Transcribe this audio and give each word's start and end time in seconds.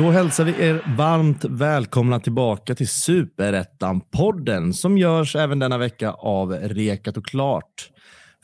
Då 0.00 0.10
hälsar 0.10 0.44
vi 0.44 0.52
er 0.66 0.96
varmt 0.96 1.44
välkomna 1.44 2.20
tillbaka 2.20 2.74
till 2.74 2.88
Superettan-podden 2.88 4.72
som 4.72 4.98
görs 4.98 5.36
även 5.36 5.58
denna 5.58 5.78
vecka 5.78 6.12
av 6.12 6.52
Rekat 6.52 7.16
och 7.16 7.26
Klart. 7.26 7.90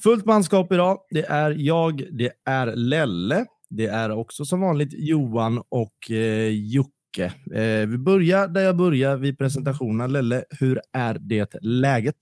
Fullt 0.03 0.25
manskap 0.25 0.73
idag. 0.73 0.99
Det 1.11 1.27
är 1.27 1.55
jag, 1.59 2.03
det 2.11 2.31
är 2.45 2.67
Lelle, 2.77 3.47
det 3.69 3.87
är 3.87 4.11
också 4.11 4.45
som 4.45 4.61
vanligt 4.61 4.93
Johan 4.93 5.63
och 5.69 6.11
eh, 6.11 6.49
Jocke. 6.49 7.25
Eh, 7.55 7.89
vi 7.89 7.99
börjar 7.99 8.49
där 8.49 8.61
jag 8.61 8.77
börjar 8.77 9.17
vid 9.17 9.39
presentationen. 9.39 10.13
Lelle, 10.13 10.45
hur 10.61 10.81
är 10.93 11.17
det 11.21 11.55
läget? 11.63 12.19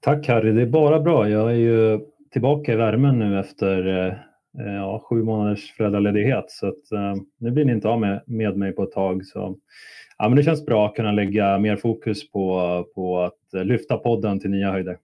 Tack 0.00 0.28
Harry, 0.28 0.52
det 0.52 0.62
är 0.62 0.66
bara 0.66 1.00
bra. 1.00 1.28
Jag 1.28 1.50
är 1.50 1.56
ju 1.56 2.00
tillbaka 2.32 2.72
i 2.72 2.76
värmen 2.76 3.18
nu 3.18 3.40
efter 3.40 4.06
eh, 4.06 4.14
Eh, 4.60 4.74
ja, 4.74 5.04
sju 5.08 5.22
månaders 5.22 5.72
föräldraledighet 5.72 6.44
så 6.48 6.66
att, 6.68 6.92
eh, 6.92 7.14
nu 7.38 7.50
blir 7.50 7.64
ni 7.64 7.72
inte 7.72 7.88
av 7.88 8.00
med, 8.00 8.22
med 8.26 8.56
mig 8.56 8.72
på 8.72 8.82
ett 8.82 8.92
tag. 8.92 9.26
Så, 9.26 9.56
ja, 10.18 10.28
men 10.28 10.36
det 10.36 10.42
känns 10.42 10.66
bra 10.66 10.86
att 10.86 10.94
kunna 10.94 11.12
lägga 11.12 11.58
mer 11.58 11.76
fokus 11.76 12.30
på, 12.30 12.84
på 12.94 13.20
att 13.20 13.66
lyfta 13.66 13.96
podden 13.96 14.40
till 14.40 14.50
nya 14.50 14.72
höjder. 14.72 14.96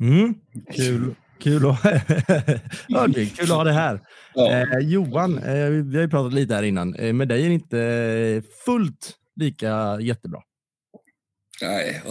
Mm, 0.00 0.34
kul. 0.72 1.14
Kul 1.42 1.70
att, 1.70 1.82
det 3.14 3.36
kul 3.36 3.44
att 3.44 3.56
ha 3.56 3.64
det 3.64 3.72
här. 3.72 4.00
Ja. 4.34 4.50
Eh, 4.50 4.78
Johan, 4.78 5.38
eh, 5.38 5.68
vi 5.68 5.96
har 5.96 6.02
ju 6.02 6.08
pratat 6.08 6.32
lite 6.32 6.54
här 6.54 6.62
innan. 6.62 6.94
Eh, 6.94 7.12
med 7.12 7.28
dig 7.28 7.44
är 7.44 7.48
det 7.48 7.54
inte 7.54 8.42
fullt 8.64 9.12
lika 9.36 10.00
jättebra. 10.00 10.40
Nej, 11.62 12.02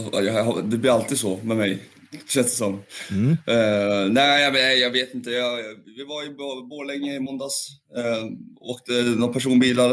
det 0.64 0.78
blir 0.78 0.92
alltid 0.92 1.18
så 1.18 1.40
med 1.44 1.58
mig. 1.58 1.80
Känns 2.28 2.48
det 2.48 2.58
som. 2.58 2.84
Mm. 3.12 3.30
Uh, 3.30 4.12
nej, 4.12 4.44
jag, 4.44 4.80
jag, 4.80 4.92
vet 4.92 5.14
inte. 5.14 5.32
Jag, 5.32 5.58
vi 5.98 6.04
var 6.04 6.26
i 6.26 6.30
Borlänge 6.70 7.16
i 7.16 7.20
måndags. 7.20 7.68
Uh, 7.98 8.32
åkte 8.60 8.92
några 8.92 9.34
personbilar. 9.34 9.92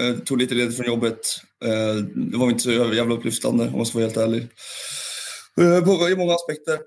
Uh, 0.00 0.18
tog 0.18 0.38
lite 0.38 0.54
ledigt 0.54 0.76
från 0.76 0.86
jobbet. 0.86 1.18
Uh, 1.64 2.04
det 2.04 2.36
var 2.36 2.50
inte 2.50 2.62
så 2.62 2.70
jävla 2.70 3.14
upplyftande 3.14 3.64
om 3.64 3.76
jag 3.76 3.86
ska 3.86 3.98
vara 3.98 4.06
helt 4.06 4.16
ärlig. 4.16 4.48
I 6.12 6.16
många 6.16 6.34
aspekter. 6.34 6.78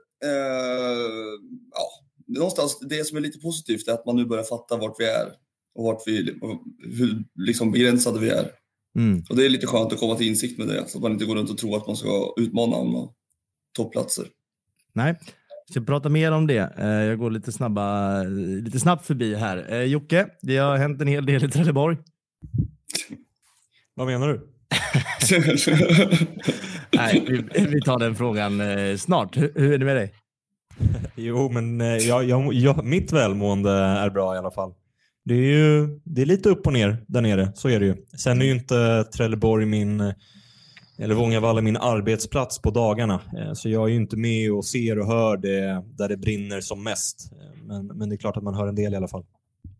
Ja, 1.72 1.90
någonstans, 2.28 2.80
det 2.80 3.08
som 3.08 3.18
är 3.18 3.22
lite 3.22 3.40
positivt 3.40 3.88
är 3.88 3.94
att 3.94 4.06
man 4.06 4.16
nu 4.16 4.26
börjar 4.26 4.44
fatta 4.44 4.78
vart 4.78 4.96
vi 5.00 5.06
är 5.06 5.28
och 5.76 5.84
vart 5.84 6.04
vi, 6.06 6.40
och 6.42 6.64
hur 6.98 7.24
liksom 7.36 7.72
begränsade 7.72 8.20
vi 8.20 8.30
är. 8.30 8.52
Mm. 8.96 9.24
Och 9.30 9.36
det 9.36 9.46
är 9.46 9.50
lite 9.50 9.68
skönt 9.68 9.94
att 9.94 10.00
komma 10.00 10.16
till 10.16 10.28
insikt 10.28 10.58
med 10.58 10.68
det, 10.68 10.88
så 10.88 10.98
att 10.98 11.02
man 11.02 11.12
inte 11.12 11.26
går 11.26 11.36
runt 11.36 11.50
och 11.50 11.58
tror 11.58 11.78
att 11.78 11.88
man 11.88 11.96
ska 11.96 12.34
utmana 12.38 12.76
om 12.76 13.14
toppplatser. 13.76 14.26
Nej, 14.94 15.20
vi 15.68 15.74
ska 15.74 15.82
prata 15.82 16.10
mer 16.10 16.32
om 16.32 16.48
det. 16.48 16.74
Eh, 16.78 16.88
jag 16.88 17.20
går 17.20 17.32
lite, 17.32 17.52
snabba, 17.52 18.24
lite 18.64 18.80
snabbt 18.80 19.06
förbi 19.06 19.36
här. 19.36 19.74
Eh, 19.74 19.84
Jocke, 19.84 20.28
det 20.42 20.58
har 20.58 20.78
hänt 20.78 21.02
en 21.02 21.08
hel 21.08 21.26
del 21.26 21.46
i 21.46 21.50
Trelleborg. 21.50 21.98
Vad 23.94 24.08
menar 24.08 24.28
du? 24.28 24.59
Nej, 26.92 27.26
vi, 27.28 27.66
vi, 27.66 27.82
tar 27.82 28.00
den 28.00 28.16
frågan 28.16 28.62
eh, 28.62 28.96
snart. 28.98 29.38
Hur, 29.38 29.54
hur 29.56 29.74
är 29.74 29.78
det 29.78 29.86
med 29.86 29.96
dig? 29.96 30.14
Jo, 31.16 31.50
men 31.50 31.80
jag, 31.80 32.24
jag, 32.24 32.54
jag, 32.54 32.86
mitt 32.86 33.12
välmående 33.12 33.72
är 33.72 34.10
bra 34.10 34.36
i 34.36 34.38
alla 34.38 34.52
fall. 34.52 34.74
Det 35.26 35.34
är 35.34 35.38
ju 35.38 35.88
det 36.04 36.22
är 36.22 36.26
lite 36.26 36.50
upp 36.50 36.68
och 36.68 36.74
ner 36.74 36.98
där 37.08 37.22
nere, 37.22 37.52
så 37.56 37.70
är 37.70 37.80
det 37.80 37.86
ju. 37.86 37.96
Sen 38.18 38.42
är 38.42 38.46
ju 38.46 38.52
inte 38.52 39.04
Trelleborg 39.04 39.66
min 39.66 40.14
eller 41.00 41.16
Vångavall 41.16 41.58
är 41.58 41.62
min 41.62 41.78
arbetsplats 41.78 42.62
på 42.62 42.72
dagarna. 42.72 43.22
Eh, 43.38 43.54
så 43.54 43.70
jag 43.70 43.84
är 43.84 43.88
ju 43.88 43.96
inte 43.96 44.18
med 44.18 44.52
och 44.52 44.66
ser 44.66 45.00
och 45.00 45.08
hör 45.08 45.38
det 45.38 45.84
där 45.98 46.10
det 46.10 46.18
brinner 46.18 46.62
som 46.62 46.84
mest. 46.84 47.32
Eh, 47.32 47.64
men, 47.64 47.88
men 47.88 48.10
det 48.10 48.16
är 48.16 48.18
klart 48.18 48.38
att 48.38 48.44
man 48.44 48.56
hör 48.56 48.68
en 48.68 48.76
del 48.76 48.94
i 48.94 48.96
alla 48.96 49.08
fall. 49.08 49.26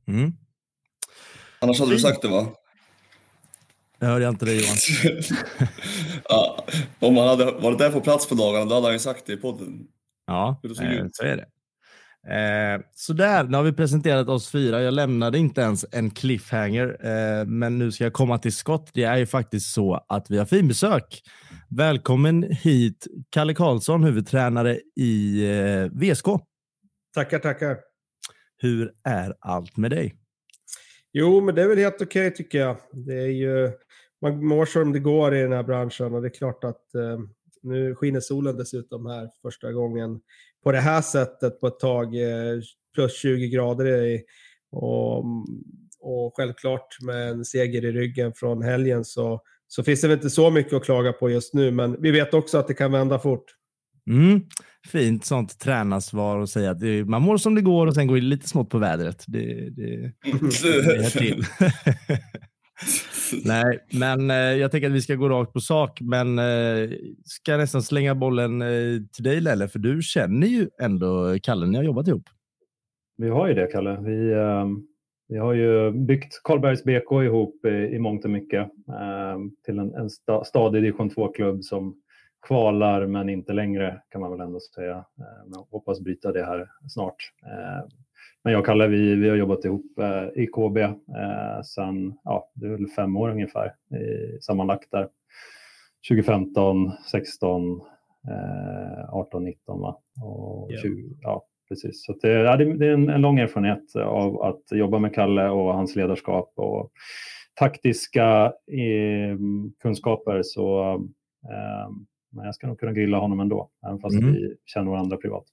Mm. 0.08 0.34
Annars 1.62 1.80
hade 1.80 1.92
du 1.92 2.00
sagt 2.00 2.22
det 2.22 2.28
va? 2.28 2.48
Jag 4.00 4.08
hörde 4.08 4.28
inte 4.28 4.46
det 4.46 4.54
Johan. 4.54 4.78
ja, 6.30 6.66
om 7.00 7.14
man 7.14 7.28
hade 7.28 7.46
varit 7.46 7.78
där 7.78 7.92
på 7.92 8.02
plats 8.02 8.30
på 8.30 8.36
dagarna 8.36 8.66
då 8.66 8.76
hade 8.76 8.88
han 8.88 8.94
ju 8.94 9.00
sagt 9.00 9.26
det 9.26 9.34
i 9.34 9.38
podden. 9.38 9.88
Ja, 10.28 10.62
eh, 10.64 11.08
så 11.12 11.24
är 11.24 11.38
det. 11.38 11.46
Eh, 12.28 12.82
sådär, 12.96 13.44
nu 13.44 13.58
har 13.58 13.64
vi 13.64 13.74
presenterat 13.74 14.30
oss 14.30 14.52
fyra. 14.52 14.82
Jag 14.82 14.94
lämnade 14.94 15.38
inte 15.38 15.62
ens 15.62 15.86
en 15.92 16.12
cliffhanger, 16.12 16.98
eh, 17.02 17.46
men 17.46 17.78
nu 17.78 17.92
ska 17.92 18.04
jag 18.04 18.14
komma 18.14 18.38
till 18.38 18.54
skott. 18.54 18.90
Det 18.94 19.04
är 19.04 19.18
ju 19.18 19.26
faktiskt 19.26 19.74
så 19.74 20.06
att 20.08 20.32
vi 20.32 20.38
har 20.38 20.46
finbesök. 20.46 21.22
Välkommen 21.70 22.44
hit, 22.44 23.08
Kalle 23.30 23.54
Karlsson, 23.54 24.04
huvudtränare 24.04 24.80
i 24.96 25.46
eh, 25.46 25.86
VSK. 25.92 26.26
Tackar, 27.16 27.40
tackar. 27.40 27.78
Hur 28.58 28.92
är 29.04 29.36
allt 29.40 29.78
med 29.78 29.92
dig? 29.92 30.16
Jo, 31.14 31.42
men 31.42 31.56
det 31.56 31.62
är 31.62 31.68
väl 31.68 31.78
helt 31.78 32.02
okej 32.02 32.28
okay, 32.28 32.38
tycker 32.38 32.60
jag. 32.60 32.78
Det 32.92 33.14
är 33.14 33.28
ju, 33.28 33.72
man 34.22 34.46
mår 34.46 34.66
som 34.66 34.94
det 34.94 35.00
går 35.00 35.36
i 35.36 35.42
den 35.42 35.52
här 35.52 35.64
branschen 35.64 36.14
och 36.14 36.22
det 36.22 36.28
är 36.28 36.34
klart 36.34 36.64
att 36.64 36.96
eh, 36.96 37.20
nu 37.62 37.96
skiner 37.96 38.20
solen 38.20 38.58
dessutom 38.58 39.06
här 39.06 39.30
första 39.42 39.72
gången 39.72 40.20
på 40.64 40.72
det 40.72 40.80
här 40.80 41.02
sättet 41.02 41.60
på 41.60 41.68
ett 41.68 41.80
tag. 41.80 42.16
Eh, 42.16 42.62
plus 42.96 43.22
20 43.22 43.50
grader 43.50 43.86
i, 43.86 44.24
och, 44.72 45.26
och 46.00 46.34
självklart 46.38 47.02
med 47.02 47.30
en 47.30 47.46
seger 47.46 47.86
i 47.86 47.92
ryggen 47.92 48.34
från 48.34 48.62
helgen 48.62 49.06
så, 49.06 49.42
så 49.68 49.84
finns 49.84 50.02
det 50.02 50.08
väl 50.08 50.18
inte 50.18 50.30
så 50.30 50.50
mycket 50.50 50.74
att 50.74 50.84
klaga 50.84 51.14
på 51.14 51.30
just 51.30 51.54
nu. 51.54 51.72
Men 51.72 52.02
vi 52.02 52.12
vet 52.12 52.34
också 52.34 52.58
att 52.58 52.68
det 52.68 52.74
kan 52.74 52.92
vända 52.92 53.20
fort. 53.20 53.56
Mm, 54.10 54.42
fint 54.88 55.26
sånt 55.26 55.60
tränarsvar 55.60 56.38
och 56.38 56.50
säga 56.50 56.72
att 56.72 56.80
det, 56.80 57.06
man 57.06 57.22
mår 57.22 57.38
som 57.38 57.56
det 57.56 57.62
går 57.62 57.88
och 57.88 57.96
sen 57.96 58.08
går 58.08 58.16
det 58.16 58.22
lite 58.22 58.50
smått 58.50 58.70
på 58.70 58.78
vädret. 58.78 59.24
Det, 59.28 59.70
det, 59.70 60.12
det 60.86 61.10
till. 61.10 61.44
Nej, 63.46 63.80
men 63.94 64.32
eh, 64.32 64.36
jag 64.36 64.72
tänker 64.72 64.88
att 64.88 64.96
vi 64.96 65.02
ska 65.02 65.16
gå 65.16 65.30
rakt 65.30 65.54
på 65.54 65.60
sak, 65.60 66.02
men 66.02 66.40
eh, 66.40 66.90
ska 67.24 67.58
nästan 67.58 67.84
slänga 67.84 68.16
bollen 68.16 68.62
eh, 68.62 69.02
till 69.14 69.24
dig 69.24 69.42
Lelle, 69.42 69.68
för 69.68 69.80
du 69.80 70.02
känner 70.02 70.48
ju 70.48 70.70
ändå 70.82 71.38
Kalle, 71.44 71.66
ni 71.66 71.78
har 71.78 71.84
jobbat 71.84 72.08
ihop. 72.08 72.24
Vi 73.18 73.30
har 73.30 73.48
ju 73.48 73.54
det 73.54 73.68
Kalle. 73.68 74.00
Vi, 74.02 74.32
eh, 74.32 74.66
vi 75.28 75.38
har 75.38 75.54
ju 75.54 75.92
byggt 75.92 76.42
Karlbergs 76.44 76.84
BK 76.84 77.12
ihop 77.12 77.66
i, 77.66 77.96
i 77.96 78.00
mångt 78.00 78.26
och 78.26 78.32
mycket 78.32 78.70
ehm, 79.02 79.52
till 79.66 79.80
en, 79.80 79.94
en 79.94 80.10
sta, 80.10 80.44
stadig 80.44 80.82
division 80.82 81.10
2-klubb 81.10 81.64
som 81.64 81.96
kvalar 82.48 83.06
men 83.06 83.30
inte 83.30 83.54
längre 83.54 84.02
kan 84.10 84.22
man 84.22 84.32
väl 84.32 84.42
ändå 84.42 84.60
säga. 84.60 84.96
Eh, 84.98 85.46
men 85.48 85.64
hoppas 85.70 86.02
bryta 86.02 86.32
det 86.32 86.46
här 86.46 86.70
snart. 86.88 87.32
Ehm, 87.46 87.90
men 88.44 88.54
jag 88.54 88.60
och 88.60 88.66
Kalle, 88.66 88.88
vi, 88.88 89.16
vi 89.16 89.30
har 89.30 89.36
jobbat 89.36 89.66
ihop 89.66 90.00
eh, 90.00 90.44
i 90.44 90.48
KB 90.48 90.78
eh, 90.78 91.62
sedan, 91.64 92.20
ja, 92.24 92.52
det 92.54 92.68
är 92.68 92.96
fem 92.96 93.18
år 93.18 93.30
ungefär 93.30 93.68
i, 93.68 94.42
sammanlagt 94.42 94.92
där. 94.92 95.10
2015, 96.10 96.92
16, 97.12 97.82
eh, 98.30 99.14
18, 99.14 99.44
19 99.44 99.82
va? 99.82 100.00
Och 100.24 100.72
yeah. 100.72 100.82
20, 100.82 101.18
ja, 101.22 101.46
precis. 101.68 102.06
Så 102.06 102.14
det, 102.22 102.30
ja, 102.30 102.58
det, 102.58 102.64
är 102.64 102.94
en, 102.94 103.10
en, 103.10 103.22
lång 103.22 103.40
erfarenhet 103.40 103.96
av 103.96 104.42
att 104.42 104.64
jobba 104.72 105.00
med 105.00 105.16
Kalle 105.16 105.50
och 105.50 105.74
hans 105.74 105.96
ledarskap 105.96 106.54
och 106.56 106.92
taktiska 107.54 108.46
eh, 108.72 109.38
kunskaper. 109.82 110.42
Så 110.44 110.94
eh, 111.50 111.90
men 112.32 112.46
jag 112.46 112.56
ska 112.56 112.68
nog 112.68 112.80
kunna 112.80 112.94
grilla 112.94 113.18
honom 113.18 113.40
ändå, 113.40 113.70
även 113.88 114.00
fast 114.00 114.20
mm. 114.20 114.34
vi 114.34 114.56
känner 114.66 114.92
varandra 114.92 115.18
privat 115.18 115.46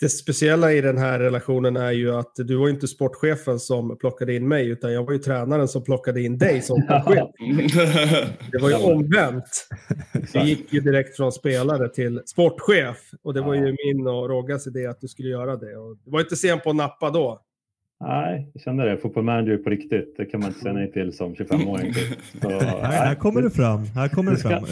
det 0.00 0.08
speciella 0.08 0.72
i 0.72 0.80
den 0.80 0.98
här 0.98 1.18
relationen 1.18 1.76
är 1.76 1.90
ju 1.90 2.14
att 2.14 2.32
du 2.36 2.56
var 2.56 2.68
inte 2.68 2.88
sportchefen 2.88 3.58
som 3.58 3.98
plockade 3.98 4.34
in 4.34 4.48
mig, 4.48 4.68
utan 4.68 4.92
jag 4.92 5.04
var 5.04 5.12
ju 5.12 5.18
tränaren 5.18 5.68
som 5.68 5.84
plockade 5.84 6.22
in 6.22 6.38
dig 6.38 6.62
som 6.62 6.82
sportchef. 6.82 7.28
det 8.52 8.58
var 8.62 8.68
ju 8.68 8.76
omvänt. 8.76 9.68
Du 10.32 10.40
gick 10.40 10.72
ju 10.72 10.80
direkt 10.80 11.16
från 11.16 11.32
spelare 11.32 11.88
till 11.88 12.22
sportchef. 12.26 13.10
Och 13.22 13.34
det 13.34 13.40
var 13.40 13.54
ju 13.54 13.60
min 13.62 14.06
och 14.06 14.28
Roggas 14.28 14.66
idé 14.66 14.86
att 14.86 15.00
du 15.00 15.08
skulle 15.08 15.28
göra 15.28 15.56
det. 15.56 15.76
Och 15.76 15.96
det 16.04 16.10
var 16.10 16.20
inte 16.20 16.36
sent 16.36 16.64
på 16.64 16.70
att 16.70 16.76
nappa 16.76 17.10
då. 17.10 17.40
Nej, 18.00 18.50
jag 18.54 18.62
kände 18.62 18.84
det. 18.84 18.98
Fotboll 18.98 19.24
manager 19.24 19.56
på 19.56 19.70
riktigt, 19.70 20.14
det 20.16 20.24
kan 20.24 20.40
man 20.40 20.48
inte 20.48 20.60
säga 20.60 20.74
nej 20.74 20.92
till 20.92 21.16
som 21.16 21.34
25-åring. 21.34 21.92
här 22.82 23.14
kommer 23.14 23.42
det 23.42 23.50
fram. 23.50 23.84
Här 23.84 24.08
kommer 24.08 24.30
det 24.30 24.38
fram. 24.38 24.64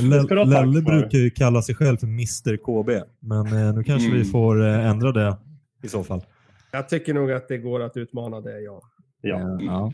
Lelle 0.49 0.83
brukar 0.83 1.19
ju 1.19 1.31
kalla 1.31 1.63
sig 1.63 1.75
själv 1.75 1.97
för 1.97 2.07
Mr 2.07 2.57
KB, 2.57 3.05
men 3.21 3.47
eh, 3.47 3.75
nu 3.75 3.85
kanske 3.85 4.09
mm. 4.09 4.19
vi 4.19 4.25
får 4.25 4.63
eh, 4.63 4.91
ändra 4.91 5.13
det 5.13 5.37
i 5.83 5.89
så 5.89 6.05
fall. 6.05 6.25
Jag 6.73 6.89
tycker 6.89 7.15
nog 7.15 7.33
att 7.33 7.49
det 7.49 7.59
går 7.59 7.83
att 7.83 7.97
utmana 7.97 8.41
det, 8.41 8.61
ja. 8.61 8.81
Ja. 9.21 9.59
ja. 9.61 9.93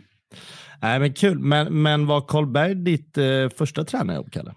Nej, 0.83 1.01
men 1.01 1.13
kul. 1.13 1.39
Men, 1.39 1.83
men 1.83 2.07
var 2.07 2.21
Karlberg 2.21 2.75
ditt 2.75 3.19
eh, 3.19 3.49
första 3.57 3.85
tränarjobb, 3.85 4.33
Kalle? 4.33 4.55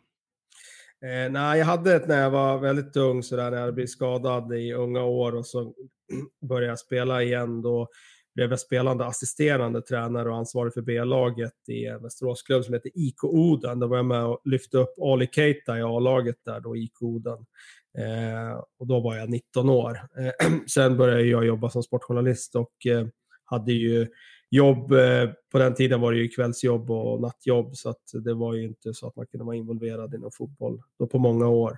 Eh, 1.06 1.32
nej, 1.32 1.60
jag 1.60 1.66
hade 1.66 1.96
ett 1.96 2.08
när 2.08 2.22
jag 2.22 2.30
var 2.30 2.58
väldigt 2.60 2.98
ung, 2.98 3.24
så 3.24 3.36
där, 3.36 3.52
när 3.52 3.58
jag 3.58 3.76
blev 3.76 3.88
skadad 3.88 4.54
i 4.54 4.74
unga 4.74 5.04
år 5.04 5.36
och 5.36 5.46
så 5.46 5.74
började 6.50 6.68
jag 6.68 6.80
spela 6.80 7.24
igen. 7.24 7.62
Då 7.62 7.88
blev 8.36 8.50
jag 8.50 8.60
spelande 8.60 9.06
assisterande 9.06 9.82
tränare 9.82 10.30
och 10.30 10.36
ansvarig 10.36 10.74
för 10.74 10.82
B-laget 10.82 11.70
i 11.70 11.86
en 11.86 12.04
Västeråsklubb 12.04 12.64
som 12.64 12.74
heter 12.74 12.92
IK 12.96 13.24
Oden. 13.24 13.80
Då 13.80 13.88
var 13.88 13.98
jag 13.98 14.06
med 14.06 14.26
och 14.26 14.42
lyfte 14.46 14.78
upp 14.78 14.94
Ali 15.02 15.30
Keita 15.32 15.80
i 15.80 15.82
A-laget 15.82 16.36
där 16.46 16.60
då, 16.60 16.78
IK 16.78 17.02
Oden. 17.02 17.46
Eh, 17.98 18.64
och 18.80 18.88
då 18.88 19.00
var 19.00 19.16
jag 19.16 19.30
19 19.30 19.70
år. 19.70 20.00
Eh, 20.18 20.50
sen 20.68 20.98
började 20.98 21.24
jag 21.24 21.46
jobba 21.46 21.70
som 21.70 21.84
sportjournalist 21.84 22.56
och 22.56 22.86
eh, 22.86 23.08
hade 23.46 23.74
ju 23.74 24.08
jobb, 24.50 24.92
eh, 24.92 25.30
på 25.52 25.60
den 25.60 25.76
tiden 25.76 26.02
var 26.02 26.12
det 26.12 26.18
ju 26.18 26.28
kvällsjobb 26.28 26.92
och 26.92 27.22
nattjobb 27.22 27.76
så 27.76 27.90
att 27.90 28.04
det 28.24 28.34
var 28.34 28.54
ju 28.54 28.64
inte 28.64 28.94
så 28.94 29.08
att 29.08 29.16
man 29.16 29.26
kunde 29.26 29.46
vara 29.46 29.56
involverad 29.56 30.14
i 30.14 30.18
någon 30.18 30.32
fotboll 30.32 30.82
då 31.00 31.08
på 31.08 31.20
många 31.20 31.48
år. 31.48 31.78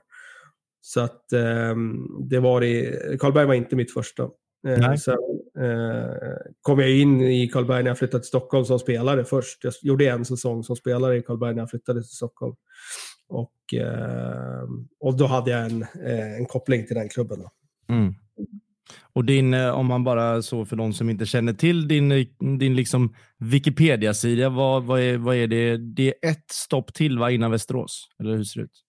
Så 0.82 1.02
att 1.02 1.34
ehm, 1.34 2.08
det 2.30 2.40
var 2.40 2.64
i, 2.64 3.18
Karlberg 3.20 3.46
var 3.46 3.54
inte 3.54 3.76
mitt 3.76 3.94
första. 3.94 4.24
Eh, 4.68 4.80
Nej. 4.80 4.98
Sen 4.98 5.18
kom 6.62 6.80
jag 6.80 6.92
in 6.92 7.22
i 7.22 7.48
Karlberg 7.48 7.84
när 7.84 7.90
jag 7.90 7.98
flyttade 7.98 8.24
till 8.24 8.28
Stockholm 8.28 8.66
som 8.66 8.80
spelare 8.80 9.26
först. 9.26 9.64
Jag 9.64 9.74
gjorde 9.82 10.10
en 10.10 10.26
säsong 10.26 10.64
som 10.64 10.76
spelare 10.76 11.18
i 11.18 11.22
Karlberg 11.22 11.54
när 11.54 11.62
jag 11.62 11.70
flyttade 11.70 12.02
till 12.02 12.16
Stockholm. 12.16 12.56
Och, 13.28 13.74
eh, 13.74 14.64
och 15.00 15.18
då 15.18 15.26
hade 15.26 15.52
jag 15.52 15.66
en, 15.66 15.82
eh, 15.82 16.38
en 16.38 16.46
koppling 16.46 16.86
till 16.88 16.96
den 16.96 17.10
klubben. 17.10 17.44
Mm. 17.90 18.16
Och 19.14 19.26
din, 19.26 19.54
eh, 19.54 19.70
om 19.70 19.86
man 19.86 20.04
bara 20.04 20.42
så 20.42 20.66
för 20.66 20.76
de 20.76 20.94
som 20.94 21.10
inte 21.10 21.26
känner 21.26 21.54
till 21.54 21.88
din, 21.88 22.10
din 22.60 22.76
liksom 22.76 23.16
Wikipedia-sida, 23.38 24.50
vad, 24.50 24.84
vad, 24.84 25.00
är, 25.00 25.18
vad 25.18 25.36
är 25.36 25.48
det? 25.48 25.78
Det 25.78 26.08
är 26.08 26.30
ett 26.32 26.52
stopp 26.52 26.94
till 26.94 27.20
va, 27.20 27.32
innan 27.32 27.52
Västerås? 27.52 28.10
Eller 28.20 28.36
hur 28.36 28.44
ser 28.44 28.60
det 28.60 28.66
ut? 28.66 28.82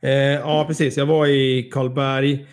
Eh, 0.00 0.10
ja, 0.12 0.64
precis. 0.68 0.96
Jag 0.96 1.06
var 1.06 1.26
i 1.26 1.70
Karlberg 1.72 2.46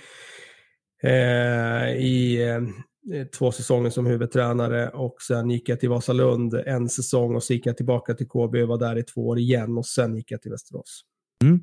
eh, 1.04 1.90
i 1.98 2.48
eh, 2.50 3.26
två 3.38 3.52
säsonger 3.52 3.90
som 3.90 4.06
huvudtränare 4.06 4.90
och 4.90 5.22
sen 5.22 5.50
gick 5.50 5.70
jag 5.70 5.80
till 5.80 5.90
Vasalund 5.90 6.54
en 6.54 6.90
säsong 6.90 7.36
och 7.36 7.44
så 7.44 7.54
gick 7.54 7.66
jag 7.66 7.78
tillbaka 7.78 8.14
till 8.14 8.28
KB 8.28 8.56
och 8.56 8.68
var 8.68 8.78
där 8.78 8.98
i 8.98 9.04
två 9.04 9.28
år 9.28 9.40
igen 9.40 9.78
och 9.78 9.86
sen 9.86 10.16
gick 10.16 10.32
jag 10.32 10.42
till 10.42 10.52
Västerås. 10.52 11.02
Mm. 11.44 11.60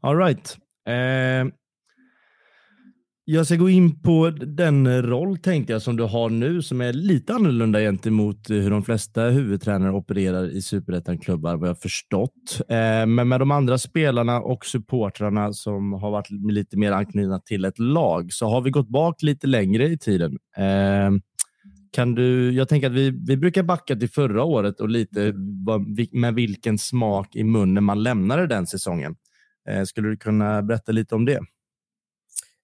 All 0.00 0.16
right. 0.16 0.56
Eh, 0.88 1.52
jag 3.28 3.46
ska 3.46 3.56
gå 3.56 3.70
in 3.70 4.02
på 4.02 4.30
den 4.30 5.02
roll 5.02 5.38
tänkte 5.38 5.72
jag 5.72 5.82
som 5.82 5.96
du 5.96 6.04
har 6.04 6.30
nu 6.30 6.62
som 6.62 6.80
är 6.80 6.92
lite 6.92 7.34
annorlunda 7.34 7.80
gentemot 7.80 8.50
eh, 8.50 8.56
hur 8.56 8.70
de 8.70 8.82
flesta 8.82 9.22
huvudtränare 9.22 9.92
opererar 9.92 10.50
i 10.50 10.62
superettan-klubbar 10.62 11.56
vad 11.56 11.68
jag 11.68 11.78
förstått. 11.78 12.60
Eh, 12.68 13.06
men 13.06 13.28
med 13.28 13.40
de 13.40 13.50
andra 13.50 13.78
spelarna 13.78 14.40
och 14.40 14.66
supportrarna 14.66 15.52
som 15.52 15.92
har 15.92 16.10
varit 16.10 16.30
lite 16.30 16.76
mer 16.78 16.92
anknutna 16.92 17.40
till 17.40 17.64
ett 17.64 17.78
lag 17.78 18.32
så 18.32 18.46
har 18.46 18.60
vi 18.60 18.70
gått 18.70 18.88
bak 18.88 19.22
lite 19.22 19.46
längre 19.46 19.88
i 19.88 19.98
tiden. 19.98 20.38
Eh, 20.56 21.10
kan 21.92 22.14
du, 22.14 22.52
jag 22.52 22.68
tänker 22.68 22.86
att 22.86 22.96
vi, 22.96 23.10
vi 23.26 23.36
brukar 23.36 23.62
backa 23.62 23.96
till 23.96 24.10
förra 24.10 24.44
året 24.44 24.80
och 24.80 24.88
lite 24.88 25.34
med 26.12 26.34
vilken 26.34 26.78
smak 26.78 27.36
i 27.36 27.44
munnen 27.44 27.84
man 27.84 28.02
lämnade 28.02 28.46
den 28.46 28.66
säsongen. 28.66 29.14
Skulle 29.86 30.08
du 30.08 30.16
kunna 30.16 30.62
berätta 30.62 30.92
lite 30.92 31.14
om 31.14 31.24
det? 31.24 31.40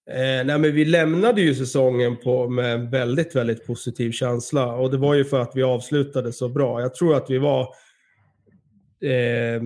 Eh, 0.09 0.45
nej, 0.45 0.59
men 0.59 0.75
vi 0.75 0.85
lämnade 0.85 1.41
ju 1.41 1.55
säsongen 1.55 2.17
på, 2.17 2.49
med 2.49 2.73
en 2.73 2.89
väldigt, 2.89 3.35
väldigt 3.35 3.67
positiv 3.67 4.11
känsla. 4.11 4.73
Och 4.75 4.91
det 4.91 4.97
var 4.97 5.13
ju 5.13 5.25
för 5.25 5.39
att 5.39 5.51
vi 5.55 5.63
avslutade 5.63 6.33
så 6.33 6.49
bra. 6.49 6.81
Jag 6.81 6.95
tror 6.95 7.15
att 7.15 7.29
vi 7.29 7.37
var 7.37 7.61
eh, 9.01 9.61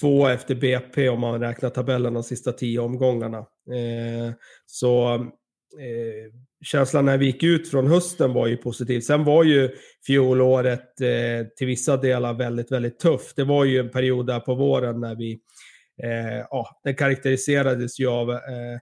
två 0.00 0.28
efter 0.28 0.54
BP 0.54 1.08
om 1.08 1.20
man 1.20 1.40
räknar 1.40 1.70
tabellen 1.70 2.14
de 2.14 2.22
sista 2.22 2.52
tio 2.52 2.78
omgångarna. 2.78 3.38
Eh, 3.38 4.34
så 4.66 5.14
eh, 5.14 6.32
känslan 6.64 7.04
när 7.04 7.18
vi 7.18 7.26
gick 7.26 7.42
ut 7.42 7.70
från 7.70 7.86
hösten 7.86 8.32
var 8.32 8.46
ju 8.46 8.56
positiv. 8.56 9.00
Sen 9.00 9.24
var 9.24 9.44
ju 9.44 9.70
fjolåret 10.06 11.00
eh, 11.00 11.46
till 11.56 11.66
vissa 11.66 11.96
delar 11.96 12.34
väldigt, 12.34 12.72
väldigt 12.72 12.98
tufft. 12.98 13.36
Det 13.36 13.44
var 13.44 13.64
ju 13.64 13.78
en 13.78 13.90
period 13.90 14.26
där 14.26 14.40
på 14.40 14.54
våren 14.54 15.00
när 15.00 15.14
vi 15.14 15.40
eh, 16.02 16.46
ja, 16.50 16.80
den 16.84 16.94
karaktäriserades 16.94 18.00
ju 18.00 18.08
av 18.08 18.30
eh, 18.30 18.78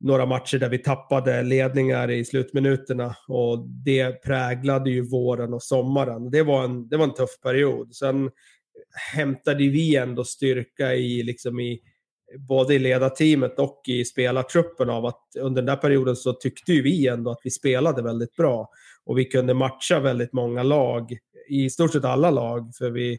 några 0.00 0.26
matcher 0.26 0.58
där 0.58 0.68
vi 0.68 0.78
tappade 0.78 1.42
ledningar 1.42 2.10
i 2.10 2.24
slutminuterna 2.24 3.16
och 3.28 3.68
det 3.68 4.22
präglade 4.22 4.90
ju 4.90 5.10
våren 5.10 5.54
och 5.54 5.62
sommaren. 5.62 6.30
Det 6.30 6.42
var 6.42 6.64
en, 6.64 6.88
det 6.88 6.96
var 6.96 7.04
en 7.04 7.14
tuff 7.14 7.40
period. 7.42 7.94
Sen 7.94 8.30
hämtade 9.14 9.58
vi 9.58 9.96
ändå 9.96 10.24
styrka 10.24 10.94
i, 10.94 11.22
liksom 11.22 11.60
i 11.60 11.80
både 12.38 12.74
i 12.74 12.78
ledarteamet 12.78 13.58
och 13.58 13.82
i 13.86 14.04
spelartruppen 14.04 14.90
av 14.90 15.06
att 15.06 15.22
under 15.40 15.62
den 15.62 15.66
där 15.66 15.76
perioden 15.76 16.16
så 16.16 16.32
tyckte 16.32 16.72
ju 16.72 16.82
vi 16.82 17.08
ändå 17.08 17.30
att 17.30 17.40
vi 17.44 17.50
spelade 17.50 18.02
väldigt 18.02 18.36
bra. 18.36 18.68
Och 19.04 19.18
vi 19.18 19.24
kunde 19.24 19.54
matcha 19.54 20.00
väldigt 20.00 20.32
många 20.32 20.62
lag, 20.62 21.18
i 21.48 21.70
stort 21.70 21.92
sett 21.92 22.04
alla 22.04 22.30
lag, 22.30 22.72
för 22.78 22.90
vi 22.90 23.18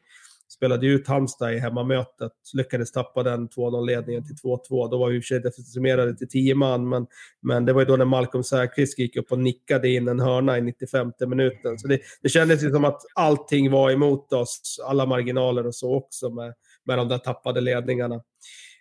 spelade 0.56 0.88
ut 0.88 1.08
Halmstad 1.08 1.54
i 1.54 1.60
hemmamötet, 1.60 2.32
lyckades 2.54 2.92
tappa 2.92 3.24
den 3.24 3.50
2-0-ledningen 3.50 4.28
till 4.28 4.36
2-2. 4.36 4.92
Då 4.92 4.98
var 4.98 5.10
vi 5.10 5.16
i 5.16 5.20
och 5.20 5.24
för 5.24 5.28
sig 5.28 5.40
decimerade 5.40 6.16
till 6.16 6.30
10 6.30 6.56
man, 6.56 6.90
men, 6.90 7.08
men 7.42 7.66
det 7.66 7.74
var 7.74 7.82
ju 7.82 7.86
då 7.86 7.96
när 7.96 8.06
Malcolm 8.06 8.44
Säfqvist 8.44 9.00
gick 9.00 9.16
upp 9.16 9.32
och 9.32 9.40
nickade 9.40 9.90
in 9.90 10.08
en 10.08 10.20
hörna 10.20 10.58
i 10.58 10.62
95 10.62 11.12
minuten. 11.28 11.80
Så 11.80 11.88
det, 11.88 12.00
det 12.22 12.30
kändes 12.30 12.64
ju 12.64 12.72
som 12.72 12.86
att 12.86 13.02
allting 13.16 13.72
var 13.72 13.92
emot 13.92 14.34
oss, 14.34 14.80
alla 14.86 15.06
marginaler 15.06 15.68
och 15.68 15.76
så 15.76 15.96
också 15.96 16.30
med, 16.30 16.54
med 16.86 16.98
de 16.98 17.08
där 17.08 17.18
tappade 17.18 17.62
ledningarna. 17.62 18.22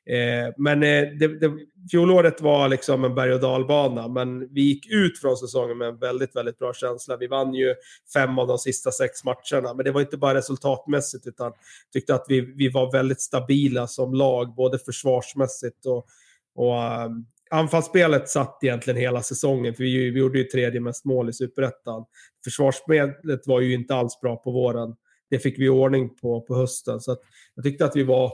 Eh, 0.06 0.52
men 0.56 0.82
eh, 0.82 1.02
det, 1.18 1.40
det, 1.40 1.52
fjolåret 1.90 2.40
var 2.40 2.68
liksom 2.68 3.04
en 3.04 3.14
berg 3.14 3.32
och 3.32 3.40
dalbana, 3.40 4.08
men 4.08 4.54
vi 4.54 4.60
gick 4.60 4.92
ut 4.92 5.20
från 5.20 5.36
säsongen 5.36 5.78
med 5.78 5.88
en 5.88 5.98
väldigt, 5.98 6.36
väldigt 6.36 6.58
bra 6.58 6.74
känsla. 6.74 7.16
Vi 7.16 7.26
vann 7.26 7.54
ju 7.54 7.74
fem 8.14 8.38
av 8.38 8.46
de 8.46 8.58
sista 8.58 8.90
sex 8.90 9.24
matcherna, 9.24 9.74
men 9.74 9.84
det 9.84 9.92
var 9.92 10.00
inte 10.00 10.16
bara 10.16 10.34
resultatmässigt, 10.34 11.26
utan 11.26 11.52
tyckte 11.92 12.14
att 12.14 12.24
vi, 12.28 12.40
vi 12.40 12.68
var 12.68 12.92
väldigt 12.92 13.20
stabila 13.20 13.86
som 13.86 14.14
lag, 14.14 14.54
både 14.54 14.78
försvarsmässigt 14.78 15.86
och, 15.86 16.06
och 16.54 17.04
um, 17.06 17.26
anfallsspelet 17.50 18.28
satt 18.28 18.58
egentligen 18.62 19.00
hela 19.00 19.22
säsongen, 19.22 19.74
för 19.74 19.82
vi, 19.82 20.10
vi 20.10 20.20
gjorde 20.20 20.38
ju 20.38 20.44
tredje 20.44 20.80
mest 20.80 21.04
mål 21.04 21.28
i 21.28 21.32
superettan. 21.32 22.04
Försvarsspelet 22.44 23.46
var 23.46 23.60
ju 23.60 23.74
inte 23.74 23.94
alls 23.94 24.20
bra 24.20 24.36
på 24.36 24.50
våren. 24.50 24.94
Det 25.30 25.38
fick 25.38 25.58
vi 25.58 25.68
ordning 25.68 26.16
på 26.16 26.40
på 26.40 26.56
hösten, 26.56 27.00
så 27.00 27.16
jag 27.54 27.64
tyckte 27.64 27.84
att 27.84 27.96
vi 27.96 28.02
var 28.02 28.32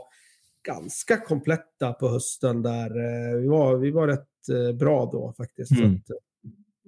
ganska 0.62 1.16
kompletta 1.16 1.92
på 1.92 2.08
hösten 2.08 2.62
där. 2.62 2.90
Eh, 2.90 3.40
vi 3.40 3.48
var, 3.48 3.76
vi 3.76 3.90
var 3.90 4.06
rätt 4.06 4.48
eh, 4.50 4.76
bra 4.76 5.10
då 5.12 5.34
faktiskt. 5.36 5.80
Mm. 5.80 5.94
Att, 5.94 6.10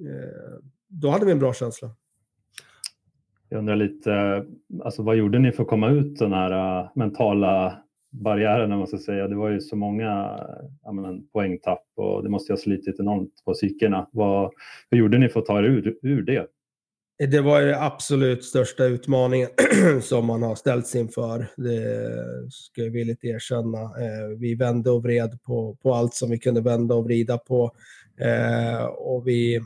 eh, 0.06 0.64
då 0.88 1.08
hade 1.08 1.26
vi 1.26 1.32
en 1.32 1.38
bra 1.38 1.52
känsla. 1.52 1.90
Jag 3.48 3.58
undrar 3.58 3.76
lite, 3.76 4.44
alltså 4.84 5.02
vad 5.02 5.16
gjorde 5.16 5.38
ni 5.38 5.52
för 5.52 5.62
att 5.62 5.68
komma 5.68 5.90
ut 5.90 6.18
den 6.18 6.32
här 6.32 6.88
mentala 6.94 7.82
barriären, 8.10 8.86
ska 8.86 8.98
säga? 8.98 9.28
Det 9.28 9.36
var 9.36 9.50
ju 9.50 9.60
så 9.60 9.76
många 9.76 10.40
men, 10.92 11.28
poängtapp 11.28 11.84
och 11.96 12.22
det 12.22 12.28
måste 12.28 12.52
ha 12.52 12.56
slitit 12.56 13.00
enormt 13.00 13.42
på 13.44 13.52
psykena. 13.52 14.08
Vad, 14.12 14.52
vad 14.90 14.98
gjorde 14.98 15.18
ni 15.18 15.28
för 15.28 15.40
att 15.40 15.46
ta 15.46 15.58
er 15.58 15.62
ur, 15.62 15.98
ur 16.02 16.22
det? 16.22 16.46
Det 17.18 17.40
var 17.40 17.62
den 17.62 17.82
absolut 17.82 18.44
största 18.44 18.84
utmaningen 18.84 19.48
som 20.02 20.26
man 20.26 20.42
har 20.42 20.54
ställts 20.54 20.94
inför. 20.94 21.46
Det 21.56 22.50
ska 22.50 22.82
jag 22.82 22.90
villigt 22.90 23.24
erkänna. 23.24 23.78
Eh, 23.78 24.28
vi 24.38 24.54
vände 24.54 24.90
och 24.90 25.02
vred 25.02 25.42
på, 25.42 25.76
på 25.82 25.94
allt 25.94 26.14
som 26.14 26.30
vi 26.30 26.38
kunde 26.38 26.60
vända 26.60 26.94
och 26.94 27.04
vrida 27.04 27.38
på. 27.38 27.70
Eh, 28.20 28.84
och 28.84 29.28
vi, 29.28 29.60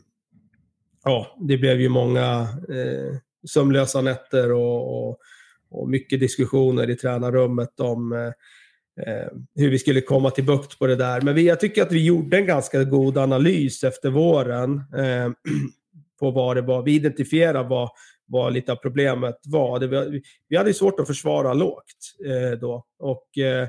ja, 1.04 1.36
det 1.40 1.58
blev 1.58 1.80
ju 1.80 1.88
många 1.88 2.40
eh, 2.68 3.16
sömnlösa 3.48 4.00
nätter 4.00 4.52
och, 4.52 5.08
och, 5.08 5.18
och 5.70 5.88
mycket 5.88 6.20
diskussioner 6.20 6.90
i 6.90 6.96
tränarrummet 6.96 7.80
om 7.80 8.12
eh, 8.12 8.26
eh, 9.06 9.28
hur 9.54 9.70
vi 9.70 9.78
skulle 9.78 10.00
komma 10.00 10.30
till 10.30 10.44
bukt 10.44 10.78
på 10.78 10.86
det 10.86 10.96
där. 10.96 11.20
Men 11.20 11.34
vi, 11.34 11.46
jag 11.46 11.60
tycker 11.60 11.82
att 11.82 11.92
vi 11.92 12.04
gjorde 12.04 12.36
en 12.36 12.46
ganska 12.46 12.84
god 12.84 13.18
analys 13.18 13.84
efter 13.84 14.10
våren. 14.10 14.82
Eh, 14.96 15.30
på 16.18 16.30
vad 16.30 16.56
det 16.56 16.62
var. 16.62 16.82
Vi 16.82 16.94
identifierade 16.94 17.68
vad, 17.68 17.90
vad 18.26 18.52
lite 18.52 18.72
av 18.72 18.76
problemet 18.76 19.36
var. 19.44 19.78
Det, 19.78 19.86
vi, 19.86 20.22
vi 20.48 20.56
hade 20.56 20.74
svårt 20.74 21.00
att 21.00 21.06
försvara 21.06 21.54
lågt 21.54 22.16
eh, 22.26 22.58
då. 22.58 22.84
Och 22.98 23.38
eh, 23.38 23.68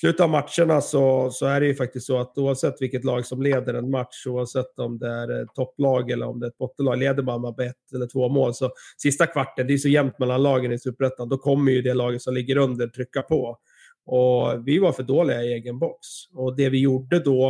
slutet 0.00 0.20
av 0.20 0.30
matcherna 0.30 0.80
så, 0.80 1.30
så 1.30 1.46
är 1.46 1.60
det 1.60 1.66
ju 1.66 1.74
faktiskt 1.74 2.06
så 2.06 2.18
att 2.18 2.38
oavsett 2.38 2.82
vilket 2.82 3.04
lag 3.04 3.26
som 3.26 3.42
leder 3.42 3.74
en 3.74 3.90
match, 3.90 4.26
oavsett 4.26 4.78
om 4.78 4.98
det 4.98 5.08
är 5.08 5.42
ett 5.42 5.54
topplag 5.54 6.10
eller 6.10 6.26
om 6.26 6.40
det 6.40 6.46
är 6.46 6.50
ett 6.50 6.58
bottenlag, 6.58 6.98
leder 6.98 7.22
man 7.22 7.40
med 7.40 7.60
ett 7.60 7.94
eller 7.94 8.06
två 8.06 8.28
mål, 8.28 8.54
så 8.54 8.70
sista 8.96 9.26
kvarten, 9.26 9.66
det 9.66 9.72
är 9.72 9.78
så 9.78 9.88
jämnt 9.88 10.18
mellan 10.18 10.42
lagen 10.42 10.72
i 10.72 10.78
Superettan, 10.78 11.28
då 11.28 11.38
kommer 11.38 11.72
ju 11.72 11.82
det 11.82 11.94
laget 11.94 12.22
som 12.22 12.34
ligger 12.34 12.56
under 12.56 12.86
trycka 12.86 13.22
på. 13.22 13.58
Och 14.06 14.68
vi 14.68 14.78
var 14.78 14.92
för 14.92 15.02
dåliga 15.02 15.42
i 15.42 15.52
egen 15.52 15.78
box. 15.78 16.06
Och 16.34 16.56
det 16.56 16.68
vi 16.68 16.80
gjorde 16.80 17.18
då, 17.18 17.48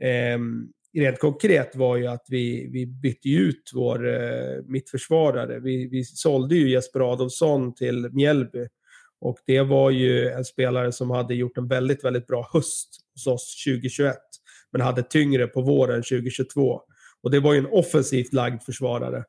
eh, 0.00 0.38
rent 1.00 1.18
konkret 1.18 1.76
var 1.76 1.96
ju 1.96 2.06
att 2.06 2.24
vi, 2.28 2.68
vi 2.72 2.86
bytte 2.86 3.28
ut 3.28 3.70
vår 3.74 4.08
eh, 4.08 4.62
mittförsvarare. 4.66 5.60
Vi, 5.60 5.88
vi 5.88 6.04
sålde 6.04 6.54
ju 6.54 6.70
Jesper 6.70 7.12
Adolfsson 7.12 7.74
till 7.74 8.08
Mjällby. 8.12 8.66
Och 9.20 9.38
det 9.46 9.62
var 9.62 9.90
ju 9.90 10.28
en 10.28 10.44
spelare 10.44 10.92
som 10.92 11.10
hade 11.10 11.34
gjort 11.34 11.58
en 11.58 11.68
väldigt, 11.68 12.04
väldigt 12.04 12.26
bra 12.26 12.48
höst 12.52 12.88
hos 13.14 13.26
oss 13.26 13.64
2021. 13.64 14.16
Men 14.72 14.80
hade 14.80 15.02
tyngre 15.02 15.46
på 15.46 15.62
våren 15.62 16.02
2022. 16.02 16.80
Och 17.22 17.30
det 17.30 17.40
var 17.40 17.52
ju 17.52 17.58
en 17.58 17.66
offensivt 17.66 18.32
lagd 18.32 18.62
försvarare. 18.62 19.24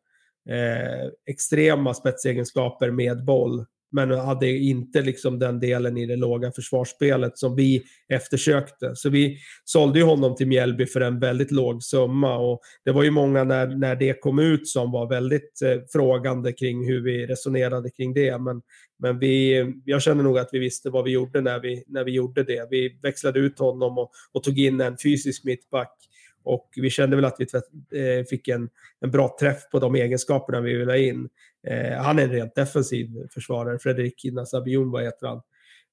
Eh, 0.50 1.12
extrema 1.26 1.94
spetsegenskaper 1.94 2.92
med 2.92 3.26
boll. 3.26 3.66
Men 3.92 4.12
hade 4.12 4.50
inte 4.50 5.02
liksom 5.02 5.40
den 5.40 5.60
delen 5.60 5.98
i 5.98 6.06
det 6.06 6.16
låga 6.16 6.52
försvarsspelet 6.52 7.38
som 7.38 7.56
vi 7.56 7.84
eftersökte. 8.10 8.92
Så 8.96 9.10
vi 9.10 9.38
sålde 9.66 10.00
ju 10.00 10.06
honom 10.06 10.36
till 10.36 10.48
Mjällby 10.48 10.86
för 10.86 11.02
en 11.02 11.20
väldigt 11.20 11.52
låg 11.52 11.84
summa. 11.84 12.38
Och 12.38 12.60
det 12.86 12.92
var 12.92 13.04
ju 13.04 13.12
många 13.12 13.44
när, 13.44 13.68
när 13.68 13.96
det 13.96 14.22
kom 14.22 14.40
ut 14.40 14.68
som 14.68 14.92
var 14.92 15.10
väldigt 15.10 15.62
eh, 15.62 15.82
frågande 15.94 16.52
kring 16.52 16.88
hur 16.88 17.04
vi 17.04 17.26
resonerade 17.26 17.90
kring 17.90 18.14
det. 18.14 18.38
Men, 18.38 18.62
men 19.00 19.20
vi, 19.20 19.66
jag 19.86 20.02
känner 20.02 20.24
nog 20.24 20.38
att 20.38 20.50
vi 20.52 20.60
visste 20.60 20.90
vad 20.90 21.04
vi 21.04 21.12
gjorde 21.12 21.42
när 21.42 21.60
vi, 21.60 21.84
när 21.88 22.04
vi 22.04 22.12
gjorde 22.12 22.44
det. 22.44 22.68
Vi 22.72 23.00
växlade 23.02 23.40
ut 23.40 23.60
honom 23.60 23.98
och, 23.98 24.12
och 24.32 24.44
tog 24.44 24.60
in 24.60 24.82
en 24.82 24.98
fysisk 25.04 25.44
mittback 25.44 25.96
och 26.44 26.70
vi 26.76 26.90
kände 26.90 27.16
väl 27.16 27.26
att 27.26 27.40
vi 27.40 27.46
eh, 28.00 28.26
fick 28.26 28.48
en, 28.48 28.70
en 29.02 29.12
bra 29.12 29.38
träff 29.40 29.70
på 29.72 29.80
de 29.80 29.96
egenskaperna 29.96 30.62
vi 30.62 30.74
ville 30.76 30.92
ha 30.92 30.98
in. 30.98 31.30
Eh, 31.68 31.98
han 31.98 32.20
är 32.20 32.24
en 32.24 32.32
rent 32.32 32.56
defensiv 32.56 33.28
försvarare, 33.34 33.80
Fredrik 33.80 34.26
Nasabiun 34.32 34.92
vad 34.92 35.04
heter 35.04 35.28
han. 35.28 35.42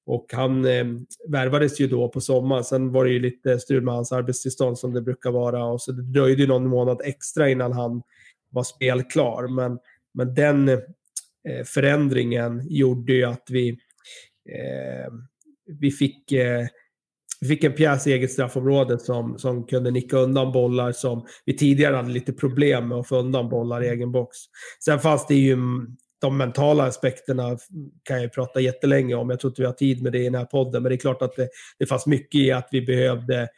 Och 0.05 0.25
han 0.33 0.65
eh, 0.65 0.85
värvades 1.27 1.79
ju 1.79 1.87
då 1.87 2.09
på 2.09 2.21
sommaren. 2.21 2.63
Sen 2.63 2.91
var 2.91 3.05
det 3.05 3.11
ju 3.11 3.19
lite 3.19 3.59
strul 3.59 3.83
med 3.83 3.93
hans 3.93 4.11
arbetstillstånd 4.11 4.79
som 4.79 4.93
det 4.93 5.01
brukar 5.01 5.31
vara. 5.31 5.65
Och 5.65 5.81
så 5.81 5.91
det 5.91 6.03
dröjde 6.03 6.41
ju 6.41 6.47
någon 6.47 6.67
månad 6.67 7.01
extra 7.03 7.49
innan 7.49 7.73
han 7.73 8.01
var 8.49 8.63
spelklar. 8.63 9.47
Men, 9.47 9.79
men 10.13 10.33
den 10.33 10.69
eh, 10.69 10.77
förändringen 11.65 12.67
gjorde 12.69 13.13
ju 13.13 13.23
att 13.23 13.47
vi, 13.49 13.69
eh, 14.49 15.13
vi 15.65 15.91
fick 15.91 16.31
eh, 16.31 16.67
vi 17.41 17.47
fick 17.47 17.63
en 17.63 17.73
pjäs 17.73 18.07
i 18.07 18.13
eget 18.13 18.31
straffområde 18.31 18.99
som, 18.99 19.37
som 19.37 19.63
kunde 19.65 19.91
nicka 19.91 20.17
undan 20.17 20.51
bollar 20.51 20.91
som 20.91 21.25
vi 21.45 21.57
tidigare 21.57 21.95
hade 21.95 22.09
lite 22.09 22.33
problem 22.33 22.87
med 22.87 22.97
att 22.97 23.07
få 23.07 23.17
undan 23.17 23.49
bollar 23.49 23.83
i 23.83 23.87
egen 23.87 24.11
box. 24.11 24.37
Sen 24.85 24.99
fanns 24.99 25.27
det 25.27 25.35
ju 25.35 25.57
de 26.19 26.37
mentala 26.37 26.83
aspekterna 26.83 27.57
kan 28.03 28.21
jag 28.21 28.33
prata 28.33 28.59
jättelänge 28.59 29.15
om. 29.15 29.29
Jag 29.29 29.39
tror 29.39 29.51
inte 29.51 29.61
vi 29.61 29.65
har 29.65 29.73
tid 29.73 30.03
med 30.03 30.11
det 30.11 30.19
i 30.19 30.23
den 30.23 30.35
här 30.35 30.45
podden, 30.45 30.83
men 30.83 30.89
det 30.89 30.95
är 30.95 30.99
klart 30.99 31.21
att 31.21 31.35
det, 31.35 31.49
det 31.79 31.85
fanns 31.85 32.05
mycket 32.05 32.41
i 32.41 32.51
att 32.51 32.67
vi 32.71 32.81
behövde 32.81 33.49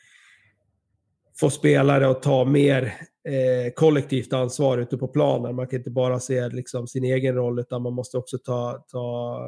få 1.39 1.49
spelare 1.49 2.09
att 2.09 2.21
ta 2.21 2.45
mer 2.45 2.83
eh, 3.27 3.73
kollektivt 3.75 4.33
ansvar 4.33 4.77
ute 4.77 4.97
på 4.97 5.07
planen. 5.07 5.55
Man 5.55 5.67
kan 5.67 5.79
inte 5.79 5.91
bara 5.91 6.19
se 6.19 6.49
liksom, 6.49 6.87
sin 6.87 7.03
egen 7.03 7.35
roll, 7.35 7.59
utan 7.59 7.81
man 7.81 7.93
måste 7.93 8.17
också 8.17 8.37
ta, 8.37 8.85
ta 8.91 9.39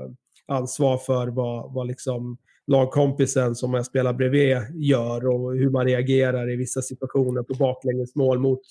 ansvar 0.47 0.97
för 0.97 1.27
vad, 1.27 1.73
vad 1.73 1.87
liksom 1.87 2.37
lagkompisen 2.71 3.55
som 3.55 3.73
jag 3.73 3.85
spelar 3.85 4.13
bredvid 4.13 4.57
gör 4.73 5.27
och 5.27 5.55
hur 5.55 5.69
man 5.69 5.85
reagerar 5.85 6.51
i 6.51 6.55
vissa 6.55 6.81
situationer 6.81 7.43
på 7.43 7.53
baklängesmål 7.53 8.39
mot 8.39 8.61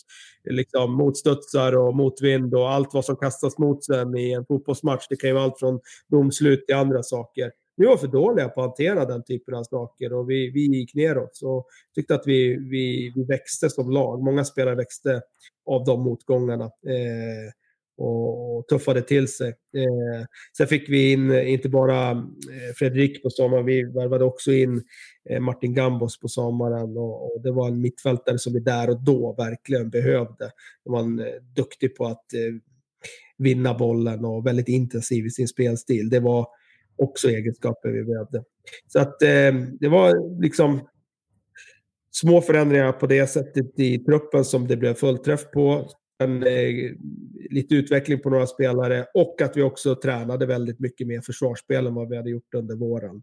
liksom, 0.50 0.95
motstudsar 0.95 1.76
och 1.76 1.97
motvind 1.97 2.54
och 2.54 2.71
allt 2.71 2.95
vad 2.95 3.04
som 3.04 3.16
kastas 3.16 3.59
mot 3.59 3.85
sen 3.85 4.16
i 4.16 4.33
en 4.33 4.47
fotbollsmatch. 4.47 5.07
Det 5.11 5.16
kan 5.16 5.30
ju 5.30 5.35
vara 5.35 5.45
allt 5.45 5.59
från 5.59 5.80
domslut 6.09 6.66
till 6.66 6.76
andra 6.76 7.02
saker. 7.02 7.50
Vi 7.76 7.87
var 7.87 7.97
för 7.97 8.07
dåliga 8.07 8.49
på 8.49 8.61
att 8.61 8.66
hantera 8.66 9.04
den 9.04 9.25
typen 9.25 9.54
av 9.54 9.64
saker 9.64 10.12
och 10.12 10.30
vi, 10.30 10.50
vi 10.50 10.61
gick 10.61 10.95
neråt. 10.95 11.40
Och 11.42 11.66
tyckte 11.95 12.14
att 12.14 12.26
vi, 12.26 12.57
vi, 12.71 13.12
vi 13.14 13.25
växte 13.25 13.71
som 13.71 13.90
lag. 13.90 14.23
Många 14.23 14.45
spelare 14.45 14.75
växte 14.75 15.23
av 15.66 15.85
de 15.85 16.02
motgångarna. 16.02 16.64
Eh, 16.64 17.52
och, 18.00 18.69
tuffade 18.69 19.02
till 19.02 19.28
sig. 19.28 19.49
Eh, 19.49 20.26
sen 20.57 20.66
fick 20.66 20.88
vi 20.88 21.12
in 21.12 21.30
eh, 21.30 21.52
inte 21.52 21.69
bara 21.69 22.11
eh, 22.11 22.75
Fredrik 22.76 23.23
på 23.23 23.30
sommaren, 23.30 23.64
vi 23.64 23.83
värvade 23.83 24.25
också 24.25 24.52
in 24.52 24.83
eh, 25.30 25.40
Martin 25.40 25.75
Gambos 25.75 26.21
på 26.21 26.28
sommaren 26.28 26.97
och, 26.97 27.25
och, 27.25 27.42
det 27.42 27.52
var 27.52 27.69
en 27.69 27.80
mittfältare 27.80 28.38
som 28.38 28.52
vi 28.52 28.61
där 28.61 28.90
och 28.90 29.04
då 29.04 29.35
verkligen 29.38 29.90
behövde. 29.90 30.50
Han 30.85 30.92
var 30.92 31.00
en, 31.00 31.19
eh, 31.19 31.26
duktig 31.57 31.97
på 31.97 32.07
att 32.07 32.35
eh, 32.35 32.54
vinna 33.38 33.75
bollen 33.75 34.25
och 34.25 34.47
väldigt 34.47 34.69
intensiv 34.69 35.26
i 35.26 35.30
sin 35.30 35.49
spelstil. 35.49 36.11
Det 36.11 36.21
var 36.21 36.47
också 36.97 37.28
egenskaper 37.28 37.88
vi 37.88 38.04
behövde. 38.04 38.45
Så 38.87 39.00
att 39.00 39.19
det 39.80 39.88
var 39.88 40.40
liksom 40.42 40.88
små 42.11 42.40
förändringar 42.40 42.92
på 42.92 43.07
det 43.07 43.26
sättet 43.26 43.80
i 43.80 43.99
truppen 43.99 44.45
som 44.45 44.66
det 44.66 44.76
blev 44.76 44.95
fullträff 44.95 45.50
på 45.50 45.90
en, 46.20 46.42
eh, 46.42 46.92
lite 47.50 47.74
utveckling 47.74 48.20
på 48.20 48.30
några 48.30 48.46
spelare 48.46 49.06
och 49.14 49.42
att 49.42 49.56
vi 49.56 49.62
också 49.62 49.94
tränade 49.94 50.46
väldigt 50.46 50.80
mycket 50.80 51.06
mer 51.06 51.20
försvarsspel 51.20 51.86
än 51.86 51.94
vad 51.94 52.08
vi 52.08 52.16
hade 52.16 52.30
gjort 52.30 52.54
under 52.54 52.76
våren. 52.76 53.22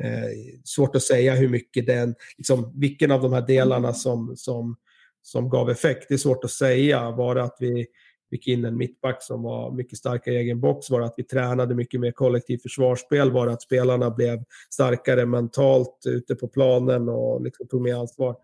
Eh, 0.00 0.58
svårt 0.64 0.96
att 0.96 1.02
säga 1.02 1.34
hur 1.34 1.48
mycket 1.48 1.86
den, 1.86 2.14
liksom, 2.36 2.72
vilken 2.76 3.10
av 3.10 3.22
de 3.22 3.32
här 3.32 3.46
delarna 3.46 3.92
som, 3.92 4.36
som, 4.36 4.76
som 5.22 5.48
gav 5.48 5.70
effekt. 5.70 6.06
Det 6.08 6.14
är 6.14 6.18
svårt 6.18 6.44
att 6.44 6.50
säga. 6.50 7.10
Var 7.10 7.34
det 7.34 7.42
att 7.42 7.56
vi 7.60 7.86
fick 8.30 8.48
in 8.48 8.64
en 8.64 8.76
mittback 8.76 9.22
som 9.22 9.42
var 9.42 9.72
mycket 9.72 9.98
starkare 9.98 10.34
i 10.34 10.38
egen 10.38 10.60
box? 10.60 10.90
Var 10.90 11.00
det 11.00 11.06
att 11.06 11.14
vi 11.16 11.24
tränade 11.24 11.74
mycket 11.74 12.00
mer 12.00 12.12
kollektivt 12.12 12.62
försvarsspel? 12.62 13.30
Var 13.30 13.46
det 13.46 13.52
att 13.52 13.62
spelarna 13.62 14.10
blev 14.10 14.44
starkare 14.70 15.26
mentalt 15.26 16.02
ute 16.06 16.34
på 16.34 16.48
planen 16.48 17.08
och 17.08 17.42
liksom 17.42 17.68
tog 17.68 17.82
mer 17.82 17.94
ansvar? 17.94 18.36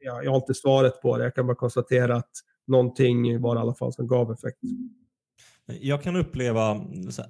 Ja, 0.00 0.22
jag 0.22 0.30
har 0.30 0.36
inte 0.36 0.54
svaret 0.54 1.02
på 1.02 1.18
det. 1.18 1.24
Jag 1.24 1.34
kan 1.34 1.46
bara 1.46 1.56
konstatera 1.56 2.16
att 2.16 2.30
någonting 2.68 3.40
var 3.40 3.54
det 3.54 3.58
i 3.58 3.62
alla 3.62 3.74
fall 3.74 3.92
som 3.92 4.06
gav 4.06 4.32
effekt. 4.32 4.58
Jag 5.80 6.02
kan 6.02 6.16
uppleva 6.16 6.80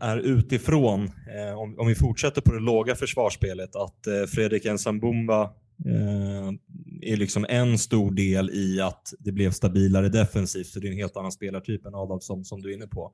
här 0.00 0.18
utifrån, 0.18 1.04
eh, 1.04 1.58
om, 1.58 1.78
om, 1.78 1.86
vi 1.86 1.94
fortsätter 1.94 2.40
på 2.40 2.52
det 2.52 2.60
låga 2.60 2.94
försvarsspelet, 2.94 3.76
att 3.76 4.06
eh, 4.06 4.24
Fredrik 4.28 4.64
Ensambumba 4.64 5.42
eh, 5.86 6.48
är 7.12 7.16
liksom 7.16 7.46
en 7.48 7.78
stor 7.78 8.10
del 8.10 8.50
i 8.50 8.80
att 8.80 9.14
det 9.18 9.32
blev 9.32 9.50
stabilare 9.50 10.08
defensivt. 10.08 10.66
Så 10.66 10.80
det 10.80 10.88
är 10.88 10.90
en 10.92 10.98
helt 10.98 11.16
annan 11.16 11.32
spelartyp 11.32 11.86
än 11.86 11.94
Adolfsson 11.94 12.44
som 12.44 12.62
du 12.62 12.70
är 12.70 12.74
inne 12.74 12.86
på. 12.86 13.12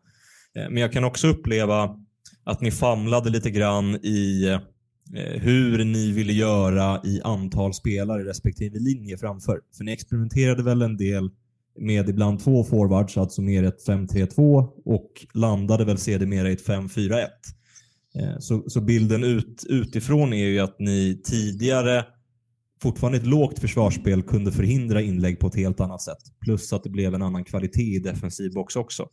Eh, 0.57 0.71
men 0.71 0.77
jag 0.77 0.93
kan 0.93 1.05
också 1.05 1.29
uppleva 1.29 1.97
att 2.45 2.61
ni 2.61 2.71
famlade 2.71 3.31
lite 3.31 3.51
grann 3.51 3.95
i 3.95 4.49
eh, 5.15 5.41
hur 5.43 5.85
ni 5.85 6.13
ville 6.13 6.33
göra 6.33 7.01
i 7.05 7.21
antal 7.25 7.75
spelare 7.75 8.25
respektive 8.25 8.79
linje 8.79 9.19
framför. 9.19 9.61
För 9.77 9.85
ni 9.85 9.93
experimenterade 9.93 10.63
väl 10.63 10.83
en 10.83 10.97
del 10.97 11.31
med 11.79 12.09
ibland 12.09 12.45
två 12.45 12.65
forwards, 12.65 13.17
alltså 13.17 13.43
mer 13.43 13.65
ett 13.65 13.87
5-3-2 13.89 14.69
och 14.85 15.27
landade 15.35 15.85
väl 15.85 15.99
sedermera 15.99 16.51
i 16.51 16.53
ett 16.53 16.67
5-4-1. 16.67 17.27
Eh, 18.19 18.39
så, 18.39 18.65
så 18.71 18.81
bilden 18.81 19.25
ut, 19.25 19.65
utifrån 19.69 20.33
är 20.33 20.47
ju 20.47 20.59
att 20.61 20.79
ni 20.79 21.23
tidigare, 21.25 22.05
fortfarande 22.83 23.19
ett 23.19 23.27
lågt 23.27 23.59
försvarsspel, 23.59 24.23
kunde 24.23 24.53
förhindra 24.53 25.01
inlägg 25.01 25.39
på 25.39 25.47
ett 25.47 25.57
helt 25.57 25.81
annat 25.81 26.03
sätt. 26.03 26.19
Plus 26.45 26.73
att 26.73 26.83
det 26.83 26.91
blev 26.91 27.15
en 27.15 27.23
annan 27.23 27.45
kvalitet 27.45 27.97
i 27.97 27.99
defensiv 27.99 28.53
box 28.53 28.77
också. 28.77 29.09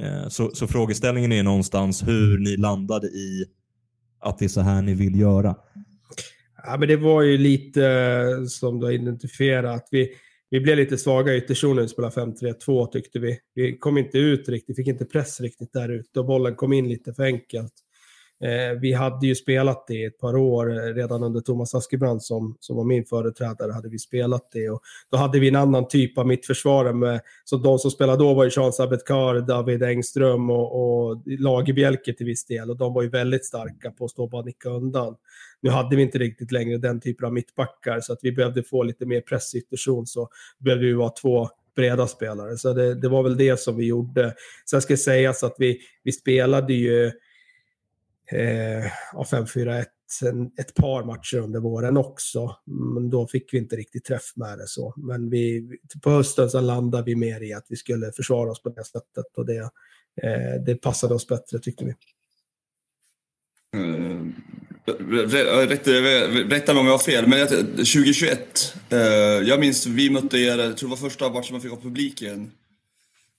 Eh, 0.00 0.28
så, 0.28 0.50
så 0.54 0.66
frågeställningen 0.66 1.32
är 1.32 1.42
någonstans 1.42 2.08
hur 2.08 2.38
ni 2.38 2.56
landade 2.56 3.06
i 3.06 3.44
att 4.20 4.38
det 4.38 4.44
är 4.44 4.48
så 4.48 4.60
här 4.60 4.82
ni 4.82 4.94
vill 4.94 5.20
göra. 5.20 5.56
Ja, 6.66 6.76
men 6.78 6.88
det 6.88 6.96
var 6.96 7.22
ju 7.22 7.38
lite 7.38 7.86
eh, 7.86 8.46
som 8.46 8.80
du 8.80 8.86
har 8.86 8.92
identifierat. 8.92 9.88
Vi, 9.90 10.10
vi 10.50 10.60
blev 10.60 10.76
lite 10.76 10.98
svaga 10.98 11.34
i 11.34 11.38
ytterzonen 11.38 11.76
när 11.76 11.82
vi 11.82 11.88
spelade 11.88 12.14
5-3-2 12.14 12.86
tyckte 12.86 13.18
vi. 13.18 13.38
Vi 13.54 13.78
kom 13.78 13.98
inte 13.98 14.18
ut 14.18 14.48
riktigt, 14.48 14.76
fick 14.76 14.86
inte 14.86 15.04
press 15.04 15.40
riktigt 15.40 15.72
där 15.72 15.88
ute 15.88 16.20
och 16.20 16.26
bollen 16.26 16.54
kom 16.54 16.72
in 16.72 16.88
lite 16.88 17.14
för 17.14 17.22
enkelt. 17.22 17.72
Eh, 18.44 18.80
vi 18.80 18.92
hade 18.92 19.26
ju 19.26 19.34
spelat 19.34 19.86
det 19.86 19.94
i 19.94 20.04
ett 20.04 20.18
par 20.18 20.36
år, 20.36 20.70
eh, 20.70 20.94
redan 20.94 21.22
under 21.22 21.40
Thomas 21.40 21.74
Askebrand 21.74 22.22
som, 22.22 22.56
som 22.60 22.76
var 22.76 22.84
min 22.84 23.04
företrädare 23.04 23.72
hade 23.72 23.88
vi 23.88 23.98
spelat 23.98 24.48
det. 24.52 24.70
Och 24.70 24.82
då 25.10 25.16
hade 25.16 25.38
vi 25.38 25.48
en 25.48 25.56
annan 25.56 25.88
typ 25.88 26.18
av 26.18 26.26
mittförsvarare 26.26 26.92
med, 26.92 27.20
så 27.44 27.56
de 27.56 27.78
som 27.78 27.90
spelade 27.90 28.18
då 28.18 28.34
var 28.34 28.44
ju 28.44 28.50
Jean 28.56 28.72
Sabetkar, 28.72 29.40
David 29.40 29.82
Engström 29.82 30.50
och, 30.50 31.08
och 31.08 31.22
Lagerbjälke 31.26 32.12
till 32.12 32.26
viss 32.26 32.46
del. 32.46 32.70
Och 32.70 32.76
de 32.76 32.94
var 32.94 33.02
ju 33.02 33.08
väldigt 33.08 33.44
starka 33.44 33.90
på 33.90 34.04
att 34.04 34.10
stå 34.10 34.22
och 34.22 34.30
bara 34.30 34.42
nicka 34.42 34.68
undan. 34.68 35.16
Nu 35.60 35.70
hade 35.70 35.96
vi 35.96 36.02
inte 36.02 36.18
riktigt 36.18 36.52
längre 36.52 36.78
den 36.78 37.00
typen 37.00 37.26
av 37.26 37.32
mittbackar 37.32 38.00
så 38.00 38.12
att 38.12 38.18
vi 38.22 38.32
behövde 38.32 38.62
få 38.62 38.82
lite 38.82 39.06
mer 39.06 39.20
press 39.20 39.54
i 39.54 39.58
ytterzon 39.58 40.06
så 40.06 40.28
behövde 40.58 40.86
vi 40.86 40.92
vara 40.92 41.10
två 41.10 41.48
breda 41.76 42.06
spelare. 42.06 42.56
Så 42.56 42.72
det, 42.72 42.94
det, 42.94 43.08
var 43.08 43.22
väl 43.22 43.36
det 43.36 43.60
som 43.60 43.76
vi 43.76 43.86
gjorde. 43.86 44.34
Sen 44.70 44.82
ska 44.82 44.96
sägas 44.96 45.42
att 45.44 45.54
vi, 45.58 45.78
vi 46.04 46.12
spelade 46.12 46.74
ju 46.74 47.12
Eh, 48.32 48.92
av 49.14 49.26
5-4-1 49.26 49.86
ett 50.58 50.74
par 50.74 51.04
matcher 51.04 51.36
under 51.36 51.60
våren 51.60 51.96
också. 51.96 52.56
Men 52.94 53.10
då 53.10 53.26
fick 53.26 53.54
vi 53.54 53.58
inte 53.58 53.76
riktigt 53.76 54.04
träff 54.04 54.32
med 54.36 54.58
det 54.58 54.66
så. 54.66 54.94
Men 54.96 55.30
vi, 55.30 55.68
på 56.02 56.10
hösten 56.10 56.50
så 56.50 56.60
landade 56.60 57.04
vi 57.04 57.16
mer 57.16 57.42
i 57.42 57.52
att 57.52 57.66
vi 57.68 57.76
skulle 57.76 58.12
försvara 58.12 58.50
oss 58.50 58.62
på 58.62 58.68
det 58.68 58.84
sättet 58.84 59.36
och 59.36 59.46
det, 59.46 59.70
eh, 60.22 60.62
det 60.66 60.74
passade 60.74 61.14
oss 61.14 61.28
bättre 61.28 61.58
tyckte 61.58 61.84
vi. 61.84 61.94
Mm. 63.74 64.34
Rätta 66.48 66.72
mig 66.72 66.80
om 66.80 66.86
jag 66.86 66.92
har 66.92 66.98
fel, 66.98 67.26
men 67.26 67.46
2021. 67.46 68.74
Eh, 68.90 68.98
jag 69.48 69.60
minns 69.60 69.86
vi 69.86 70.10
mötte 70.10 70.38
er, 70.38 70.58
jag 70.58 70.76
tror 70.76 70.88
det 70.88 70.96
var 71.00 71.08
första 71.08 71.30
matchen 71.30 71.52
man 71.52 71.60
fick 71.60 71.70
ha 71.70 71.80
publiken. 71.80 72.52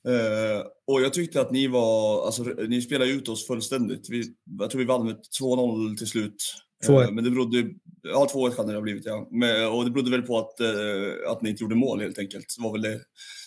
Uh, 0.08 0.64
och 0.88 1.02
jag 1.02 1.14
tyckte 1.14 1.42
att 1.42 1.52
ni 1.52 1.68
var, 1.68 2.26
alltså 2.26 2.44
ni 2.44 2.82
spelade 2.82 3.12
ut 3.12 3.30
oss 3.30 3.48
fullständigt. 3.48 4.10
Vi, 4.10 4.24
jag 4.60 4.70
tror 4.70 4.80
vi 4.80 4.86
vann 4.86 5.06
med 5.06 5.18
2-0 5.42 5.98
till 5.98 6.08
slut. 6.08 6.54
2-1. 6.88 7.12
Men 7.12 7.24
det 7.24 7.32
berodde, 7.32 7.58
ja 8.04 8.28
2-1 8.34 8.56
kan 8.56 8.68
det 8.68 8.74
ha 8.74 8.82
blivit 8.82 9.06
ja. 9.06 9.28
Men, 9.32 9.68
och 9.68 9.86
det 9.86 9.92
berodde 9.92 10.12
väl 10.12 10.22
på 10.22 10.38
att, 10.38 10.62
att 11.32 11.42
ni 11.42 11.50
inte 11.50 11.64
gjorde 11.64 11.76
mål 11.76 12.02
helt 12.02 12.20
enkelt. 12.20 12.46
Det 12.58 12.64
var 12.64 12.72
väl 12.72 12.82
det, 12.82 13.00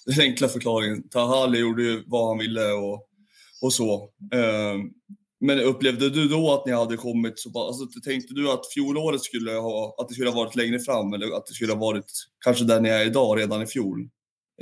den 0.06 0.20
enkla 0.20 0.48
förklaringen. 0.48 1.08
Tahali 1.08 1.58
gjorde 1.58 1.82
ju 1.82 2.02
vad 2.06 2.28
han 2.28 2.38
ville 2.38 2.72
och, 2.72 3.08
och 3.62 3.72
så. 3.72 4.10
Men 5.40 5.60
upplevde 5.60 6.10
du 6.10 6.28
då 6.28 6.54
att 6.54 6.66
ni 6.66 6.72
hade 6.72 6.96
kommit 6.96 7.38
så 7.38 7.50
pass, 7.50 7.80
alltså, 7.80 8.00
tänkte 8.00 8.34
du 8.34 8.50
att 8.50 8.72
fjolåret 8.74 9.20
skulle 9.20 9.52
ha, 9.52 9.94
att 9.98 10.08
det 10.08 10.14
skulle 10.14 10.30
ha 10.30 10.44
varit 10.44 10.56
längre 10.56 10.78
fram 10.78 11.12
eller 11.12 11.36
att 11.36 11.46
det 11.46 11.54
skulle 11.54 11.72
ha 11.72 11.80
varit 11.80 12.12
kanske 12.44 12.64
där 12.64 12.80
ni 12.80 12.88
är 12.88 13.06
idag 13.06 13.38
redan 13.38 13.62
i 13.62 13.66
fjol? 13.66 14.08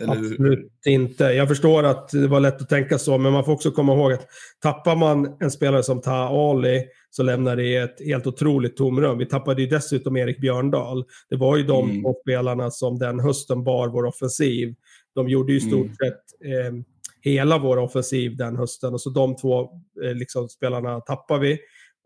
Absolut 0.07 0.73
inte. 0.87 1.25
Jag 1.25 1.49
förstår 1.49 1.85
att 1.85 2.09
det 2.09 2.27
var 2.27 2.41
lätt 2.41 2.63
att 2.63 2.69
tänka 2.69 2.99
så, 2.99 3.19
men 3.19 3.33
man 3.33 3.45
får 3.45 3.53
också 3.53 3.71
komma 3.71 3.95
ihåg 3.95 4.13
att 4.13 4.27
tappar 4.63 4.97
man 4.97 5.37
en 5.41 5.51
spelare 5.51 5.83
som 5.83 6.01
Ta 6.01 6.13
Ali 6.13 6.85
så 7.11 7.23
lämnar 7.23 7.57
det 7.57 7.77
ett 7.77 8.07
helt 8.07 8.27
otroligt 8.27 8.77
tomrum. 8.77 9.19
Vi 9.19 9.27
tappade 9.27 9.63
ju 9.63 9.69
dessutom 9.69 10.17
Erik 10.17 10.41
Björndal. 10.41 11.05
Det 11.31 11.37
var 11.37 11.57
ju 11.57 11.63
de 11.63 11.91
mm. 11.91 12.03
två 12.03 12.15
spelarna 12.23 12.71
som 12.71 12.99
den 12.99 13.21
hösten 13.21 13.65
bar 13.65 13.89
vår 13.89 14.05
offensiv. 14.05 14.75
De 15.15 15.29
gjorde 15.29 15.53
ju 15.53 15.59
i 15.59 15.61
stort 15.61 15.87
mm. 15.87 15.95
sett 15.95 16.23
eh, 16.45 16.73
hela 17.21 17.59
vår 17.59 17.77
offensiv 17.77 18.37
den 18.37 18.57
hösten. 18.57 18.93
Och 18.93 19.01
så 19.01 19.11
de 19.11 19.37
två 19.37 19.61
eh, 20.05 20.15
liksom, 20.15 20.49
spelarna 20.49 21.01
tappar 21.01 21.39
vi. 21.39 21.59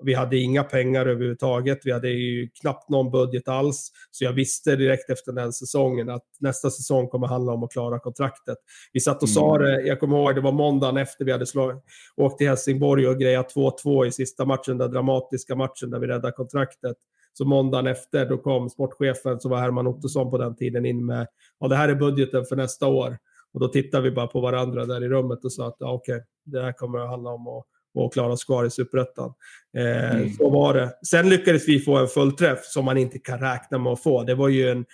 Vi 0.05 0.15
hade 0.15 0.39
inga 0.39 0.65
pengar 0.65 1.07
överhuvudtaget. 1.07 1.79
Vi 1.85 1.93
hade 1.93 2.09
ju 2.09 2.49
knappt 2.61 2.89
någon 2.89 3.11
budget 3.11 3.49
alls. 3.49 3.91
Så 4.11 4.25
jag 4.25 4.33
visste 4.33 4.77
direkt 4.77 5.11
efter 5.11 5.33
den 5.33 5.53
säsongen 5.53 6.11
att 6.11 6.25
nästa 6.41 6.71
säsong 6.71 7.09
kommer 7.09 7.27
handla 7.27 7.53
om 7.53 7.63
att 7.63 7.73
klara 7.73 7.99
kontraktet. 7.99 8.59
Vi 8.93 9.01
satt 9.01 9.23
och 9.23 9.29
mm. 9.29 9.35
sa 9.35 9.59
det, 9.59 9.83
jag 9.83 10.01
kommer 10.01 10.17
ihåg, 10.17 10.35
det 10.35 10.41
var 10.41 10.53
måndagen 10.53 10.97
efter 10.97 11.25
vi 11.25 11.33
hade 11.33 11.47
slagit, 11.47 11.83
åkt 12.17 12.39
till 12.39 12.49
Helsingborg 12.49 13.09
och 13.09 13.19
grejat 13.19 13.55
2-2 13.55 14.07
i 14.07 14.13
sista 14.13 14.45
matchen, 14.45 14.79
den 14.79 14.91
dramatiska 14.91 15.55
matchen 15.57 15.91
där 15.91 15.99
vi 15.99 16.07
räddade 16.07 16.33
kontraktet. 16.33 16.97
Så 17.33 17.45
måndagen 17.45 17.87
efter, 17.87 18.27
då 18.27 18.39
kom 18.39 18.71
sportchefen, 18.71 19.41
som 19.41 19.51
var 19.51 19.59
Herman 19.59 19.87
Ottosson 19.87 20.31
på 20.31 20.39
den 20.39 20.57
tiden, 20.57 20.87
in 20.87 21.07
med, 21.07 21.27
ja 21.61 21.69
det 21.69 21.77
här 21.77 21.89
är 21.89 21.95
budgeten 21.95 22.45
för 22.45 22.57
nästa 22.57 22.87
år. 22.87 23.19
Och 23.55 23.61
då 23.61 23.69
tittade 23.69 24.03
vi 24.03 24.11
bara 24.11 24.27
på 24.27 24.41
varandra 24.41 24.87
där 24.87 25.05
i 25.05 25.09
rummet 25.09 25.45
och 25.45 25.53
sa 25.53 25.69
att 25.69 25.77
ja, 25.79 25.93
okej, 25.93 26.15
okay, 26.15 26.27
det 26.45 26.63
här 26.63 26.73
kommer 26.73 26.99
att 26.99 27.11
handla 27.11 27.31
om 27.31 27.49
att, 27.49 27.65
att 27.99 28.13
klara 28.13 28.33
oss 28.33 28.45
kvar 28.45 28.65
i 28.65 28.71
superettan. 28.71 29.33
Eh, 29.77 30.15
mm. 30.15 30.33
Så 30.33 30.51
var 30.51 30.75
det. 30.75 30.93
Sen 31.07 31.29
lyckades 31.29 31.69
vi 31.69 31.81
få 31.81 31.97
en 31.97 32.09
fullträff 32.09 32.65
som 32.65 32.85
man 32.85 32.99
inte 32.99 33.19
kan 33.19 33.39
räkna 33.39 33.79
med 33.79 33.93
att 33.93 34.03
få. 34.03 34.23
Det 34.23 34.35
var 34.35 34.49
ju 34.49 34.69
en 34.71 34.85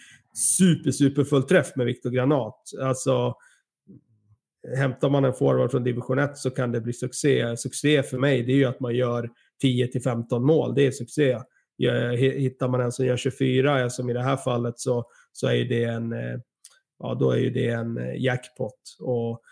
super, 0.59 0.90
super 0.90 1.25
fullträff 1.25 1.76
med 1.76 1.87
Viktor 1.87 2.11
Granat. 2.11 2.62
Alltså, 2.83 3.35
hämtar 4.76 5.11
man 5.11 5.25
en 5.25 5.35
forward 5.35 5.71
från 5.71 5.85
division 5.85 6.19
1 6.19 6.38
så 6.38 6.50
kan 6.50 6.73
det 6.73 6.81
bli 6.81 6.93
succé. 6.93 7.57
Succé 7.57 8.02
för 8.02 8.19
mig, 8.19 8.43
det 8.43 8.52
är 8.52 8.57
ju 8.57 8.64
att 8.64 8.81
man 8.81 8.95
gör 8.95 9.31
10 9.61 10.00
15 10.00 10.45
mål. 10.45 10.75
Det 10.75 10.87
är 10.87 10.90
succé. 10.90 11.38
Hittar 12.19 12.69
man 12.69 12.81
en 12.81 12.93
som 12.93 13.07
gör 13.07 13.17
24, 13.17 13.90
som 13.90 14.11
i 14.11 14.12
det 14.12 14.23
här 14.23 14.37
fallet, 14.37 14.78
så, 14.78 15.05
så 15.33 15.49
är 15.49 15.64
det 15.64 15.85
en, 15.85 16.12
eh, 16.12 16.38
ja 16.99 17.14
då 17.14 17.31
är 17.31 17.50
det 17.50 17.69
en 17.69 17.99
eh, 17.99 18.23
jackpot. 18.23 18.97
Och 19.00 19.43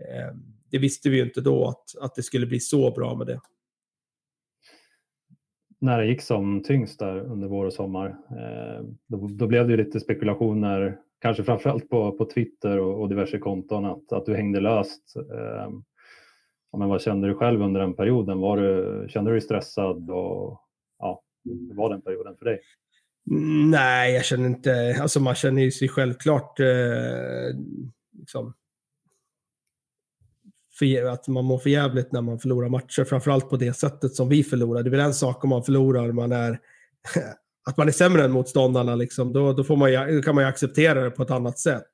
eh, 0.00 0.34
det 0.70 0.78
visste 0.78 1.10
vi 1.10 1.16
ju 1.16 1.22
inte 1.22 1.40
då 1.40 1.68
att, 1.68 1.84
att 2.00 2.14
det 2.14 2.22
skulle 2.22 2.46
bli 2.46 2.60
så 2.60 2.90
bra 2.90 3.14
med 3.14 3.26
det. 3.26 3.40
När 5.78 5.98
det 5.98 6.06
gick 6.06 6.22
som 6.22 6.62
tyngst 6.62 6.98
där 6.98 7.18
under 7.18 7.48
vår 7.48 7.66
och 7.66 7.72
sommar, 7.72 8.08
eh, 8.08 8.84
då, 9.06 9.28
då, 9.28 9.46
blev 9.46 9.66
det 9.66 9.70
ju 9.70 9.84
lite 9.84 10.00
spekulationer, 10.00 10.98
kanske 11.20 11.44
framförallt 11.44 11.88
på, 11.88 12.12
på 12.12 12.24
Twitter 12.24 12.78
och, 12.78 13.00
och 13.00 13.08
diverse 13.08 13.38
konton, 13.38 13.84
att, 13.84 14.12
att 14.12 14.26
du 14.26 14.34
hängde 14.34 14.60
löst. 14.60 15.16
Eh, 15.16 15.70
ja, 16.72 16.78
men 16.78 16.88
vad 16.88 17.02
kände 17.02 17.28
du 17.28 17.34
själv 17.34 17.62
under 17.62 17.80
den 17.80 17.94
perioden? 17.94 18.38
Var 18.38 18.56
du, 18.56 19.06
kände 19.08 19.30
du 19.30 19.34
dig 19.34 19.40
stressad? 19.40 20.10
Och, 20.10 20.60
ja, 20.98 21.22
hur 21.44 21.76
var 21.76 21.90
den 21.90 22.02
perioden 22.02 22.36
för 22.36 22.44
dig? 22.44 22.60
Nej, 23.70 24.14
jag 24.14 24.24
känner 24.24 24.46
inte... 24.46 24.98
Alltså 25.00 25.20
man 25.20 25.34
känner 25.34 25.62
ju 25.62 25.70
sig 25.70 25.88
självklart 25.88 26.60
eh, 26.60 27.56
liksom, 28.18 28.54
för, 30.80 31.04
att 31.04 31.28
man 31.28 31.44
mår 31.44 31.58
för 31.58 31.70
jävligt 31.70 32.12
när 32.12 32.22
man 32.22 32.38
förlorar 32.38 32.68
matcher. 32.68 33.04
Framförallt 33.04 33.50
på 33.50 33.56
det 33.56 33.72
sättet 33.72 34.14
som 34.14 34.28
vi 34.28 34.44
förlorar. 34.44 34.82
Det 34.82 34.88
är 34.88 34.90
väl 34.90 35.00
en 35.00 35.14
sak 35.14 35.44
om 35.44 35.50
man 35.50 35.64
förlorar, 35.64 36.12
man 36.12 36.32
är, 36.32 36.58
att 37.68 37.76
man 37.76 37.88
är 37.88 37.92
sämre 37.92 38.24
än 38.24 38.32
motståndarna. 38.32 38.94
Liksom. 38.94 39.32
Då, 39.32 39.52
då, 39.52 39.64
får 39.64 39.76
man, 39.76 40.16
då 40.16 40.22
kan 40.22 40.34
man 40.34 40.44
ju 40.44 40.48
acceptera 40.48 41.04
det 41.04 41.10
på 41.10 41.22
ett 41.22 41.30
annat 41.30 41.58
sätt. 41.58 41.90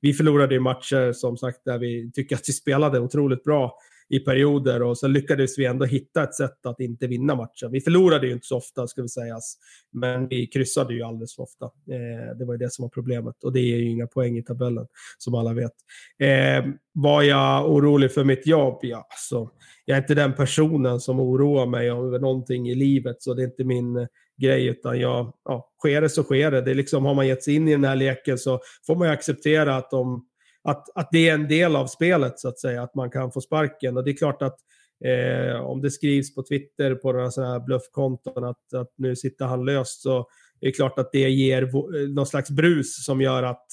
Vi 0.00 0.12
förlorade 0.12 0.54
ju 0.54 0.60
matcher 0.60 1.12
som 1.12 1.36
sagt 1.36 1.64
där 1.64 1.78
vi 1.78 2.12
tycker 2.12 2.36
att 2.36 2.48
vi 2.48 2.52
spelade 2.52 3.00
otroligt 3.00 3.44
bra 3.44 3.78
i 4.08 4.18
perioder 4.18 4.82
och 4.82 4.98
så 4.98 5.08
lyckades 5.08 5.58
vi 5.58 5.64
ändå 5.64 5.84
hitta 5.84 6.22
ett 6.22 6.34
sätt 6.34 6.66
att 6.66 6.80
inte 6.80 7.06
vinna 7.06 7.34
matchen. 7.34 7.70
Vi 7.72 7.80
förlorade 7.80 8.26
ju 8.26 8.32
inte 8.32 8.46
så 8.46 8.56
ofta 8.56 8.86
ska 8.86 9.02
vi 9.02 9.08
sägas, 9.08 9.56
men 9.92 10.28
vi 10.28 10.46
kryssade 10.46 10.94
ju 10.94 11.02
alldeles 11.02 11.34
för 11.34 11.42
ofta. 11.42 11.64
Eh, 11.64 12.36
det 12.38 12.44
var 12.44 12.54
ju 12.54 12.58
det 12.58 12.72
som 12.72 12.82
var 12.82 12.88
problemet 12.88 13.44
och 13.44 13.52
det 13.52 13.60
är 13.60 13.76
ju 13.76 13.90
inga 13.90 14.06
poäng 14.06 14.38
i 14.38 14.42
tabellen 14.42 14.86
som 15.18 15.34
alla 15.34 15.52
vet. 15.52 15.72
Eh, 16.18 16.72
var 16.92 17.22
jag 17.22 17.70
orolig 17.70 18.12
för 18.12 18.24
mitt 18.24 18.46
jobb? 18.46 18.78
Ja, 18.82 19.06
alltså, 19.10 19.50
jag 19.84 19.96
är 19.96 20.02
inte 20.02 20.14
den 20.14 20.34
personen 20.34 21.00
som 21.00 21.20
oroar 21.20 21.66
mig 21.66 21.90
över 21.90 22.18
någonting 22.18 22.68
i 22.68 22.74
livet, 22.74 23.22
så 23.22 23.34
det 23.34 23.42
är 23.42 23.46
inte 23.46 23.64
min 23.64 23.96
eh, 23.96 24.06
grej, 24.36 24.66
utan 24.66 25.00
jag, 25.00 25.32
ja, 25.44 25.72
sker 25.78 26.00
det 26.00 26.08
så 26.08 26.22
sker 26.22 26.50
det. 26.50 26.60
det 26.60 26.70
är 26.70 26.74
liksom, 26.74 27.04
har 27.04 27.14
man 27.14 27.26
gett 27.26 27.42
sig 27.42 27.54
in 27.54 27.68
i 27.68 27.72
den 27.72 27.84
här 27.84 27.96
leken 27.96 28.38
så 28.38 28.60
får 28.86 28.96
man 28.96 29.08
ju 29.08 29.14
acceptera 29.14 29.76
att 29.76 29.90
de 29.90 30.26
att, 30.64 30.88
att 30.94 31.08
det 31.12 31.28
är 31.28 31.34
en 31.34 31.48
del 31.48 31.76
av 31.76 31.86
spelet 31.86 32.38
så 32.38 32.48
att 32.48 32.58
säga, 32.58 32.82
att 32.82 32.94
man 32.94 33.10
kan 33.10 33.32
få 33.32 33.40
sparken. 33.40 33.96
Och 33.96 34.04
det 34.04 34.10
är 34.10 34.16
klart 34.16 34.42
att 34.42 34.56
eh, 35.04 35.60
om 35.60 35.80
det 35.80 35.90
skrivs 35.90 36.34
på 36.34 36.42
Twitter 36.42 36.94
på 36.94 37.12
några 37.12 37.30
sådana 37.30 37.52
här 37.52 37.60
bluffkonton 37.60 38.44
att, 38.44 38.74
att 38.74 38.90
nu 38.96 39.16
sitter 39.16 39.44
han 39.44 39.64
löst 39.64 40.02
så 40.02 40.18
är 40.60 40.66
det 40.66 40.72
klart 40.72 40.98
att 40.98 41.12
det 41.12 41.30
ger 41.30 41.62
eh, 41.62 42.08
någon 42.08 42.26
slags 42.26 42.50
brus 42.50 43.04
som 43.04 43.20
gör 43.20 43.42
att 43.42 43.66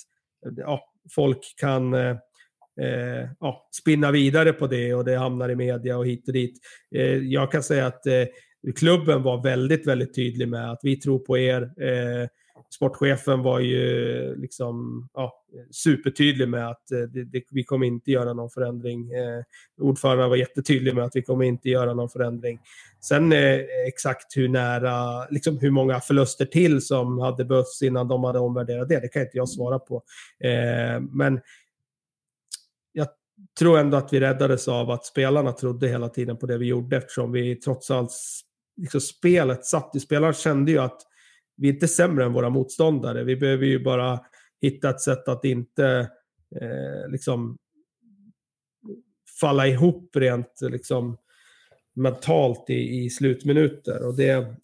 eh, 0.45 0.53
ja, 0.57 0.81
folk 1.15 1.39
kan 1.57 1.93
eh, 1.93 2.15
eh, 2.81 3.29
ja, 3.39 3.69
spinna 3.81 4.11
vidare 4.11 4.53
på 4.53 4.67
det 4.67 4.93
och 4.93 5.05
det 5.05 5.15
hamnar 5.15 5.49
i 5.49 5.55
media 5.55 5.97
och 5.97 6.07
hit 6.07 6.27
och 6.27 6.33
dit. 6.33 6.59
Eh, 6.95 7.17
jag 7.17 7.51
kan 7.51 7.63
säga 7.63 7.85
att 7.85 8.05
eh, 8.07 8.25
klubben 8.75 9.23
var 9.23 9.43
väldigt, 9.43 9.87
väldigt 9.87 10.15
tydlig 10.15 10.47
med 10.47 10.71
att 10.71 10.79
vi 10.83 10.95
tror 10.95 11.19
på 11.19 11.37
er. 11.37 11.61
Eh, 11.61 12.27
Sportchefen 12.69 13.41
var 13.43 13.59
ju 13.59 14.35
liksom 14.35 15.07
ja, 15.13 15.33
supertydlig 15.71 16.49
med 16.49 16.69
att 16.69 16.91
eh, 16.91 16.99
det, 16.99 17.23
det, 17.23 17.43
vi 17.51 17.63
kommer 17.63 17.85
inte 17.87 18.11
göra 18.11 18.33
någon 18.33 18.49
förändring. 18.49 19.11
Eh, 19.11 19.43
ordföranden 19.81 20.29
var 20.29 20.37
jättetydlig 20.37 20.95
med 20.95 21.03
att 21.03 21.15
vi 21.15 21.21
kommer 21.21 21.45
inte 21.45 21.69
göra 21.69 21.93
någon 21.93 22.09
förändring. 22.09 22.59
Sen 22.99 23.31
eh, 23.31 23.59
exakt 23.87 24.37
hur 24.37 24.49
nära, 24.49 25.25
liksom 25.29 25.57
hur 25.59 25.71
många 25.71 25.99
förluster 25.99 26.45
till 26.45 26.81
som 26.81 27.19
hade 27.19 27.45
behövts 27.45 27.81
innan 27.81 28.07
de 28.07 28.23
hade 28.23 28.39
omvärderat 28.39 28.89
det, 28.89 28.99
det 28.99 29.07
kan 29.07 29.21
inte 29.21 29.37
jag 29.37 29.49
svara 29.49 29.79
på. 29.79 30.03
Eh, 30.43 31.01
men 31.11 31.41
jag 32.91 33.07
tror 33.59 33.79
ändå 33.79 33.97
att 33.97 34.13
vi 34.13 34.19
räddades 34.19 34.67
av 34.67 34.91
att 34.91 35.05
spelarna 35.05 35.51
trodde 35.51 35.87
hela 35.87 36.09
tiden 36.09 36.37
på 36.37 36.45
det 36.45 36.57
vi 36.57 36.65
gjorde 36.65 36.97
eftersom 36.97 37.31
vi 37.31 37.55
trots 37.55 37.91
allt, 37.91 38.11
liksom 38.77 39.01
spelet 39.01 39.65
satt 39.65 39.95
i, 39.95 39.99
spelarna 39.99 40.33
kände 40.33 40.71
ju 40.71 40.77
att 40.77 41.01
vi 41.57 41.69
är 41.69 41.73
inte 41.73 41.87
sämre 41.87 42.25
än 42.25 42.33
våra 42.33 42.49
motståndare. 42.49 43.23
Vi 43.23 43.35
behöver 43.35 43.65
ju 43.65 43.83
bara 43.83 44.19
hitta 44.61 44.89
ett 44.89 45.01
sätt 45.01 45.27
att 45.27 45.45
inte 45.45 46.09
eh, 46.61 47.11
liksom 47.11 47.57
falla 49.39 49.67
ihop 49.67 50.15
rent 50.15 50.59
liksom, 50.61 51.17
mentalt 51.93 52.69
i, 52.69 53.03
i 53.03 53.09
slutminuter. 53.09 54.07
Och 54.07 54.15
det, 54.15 54.55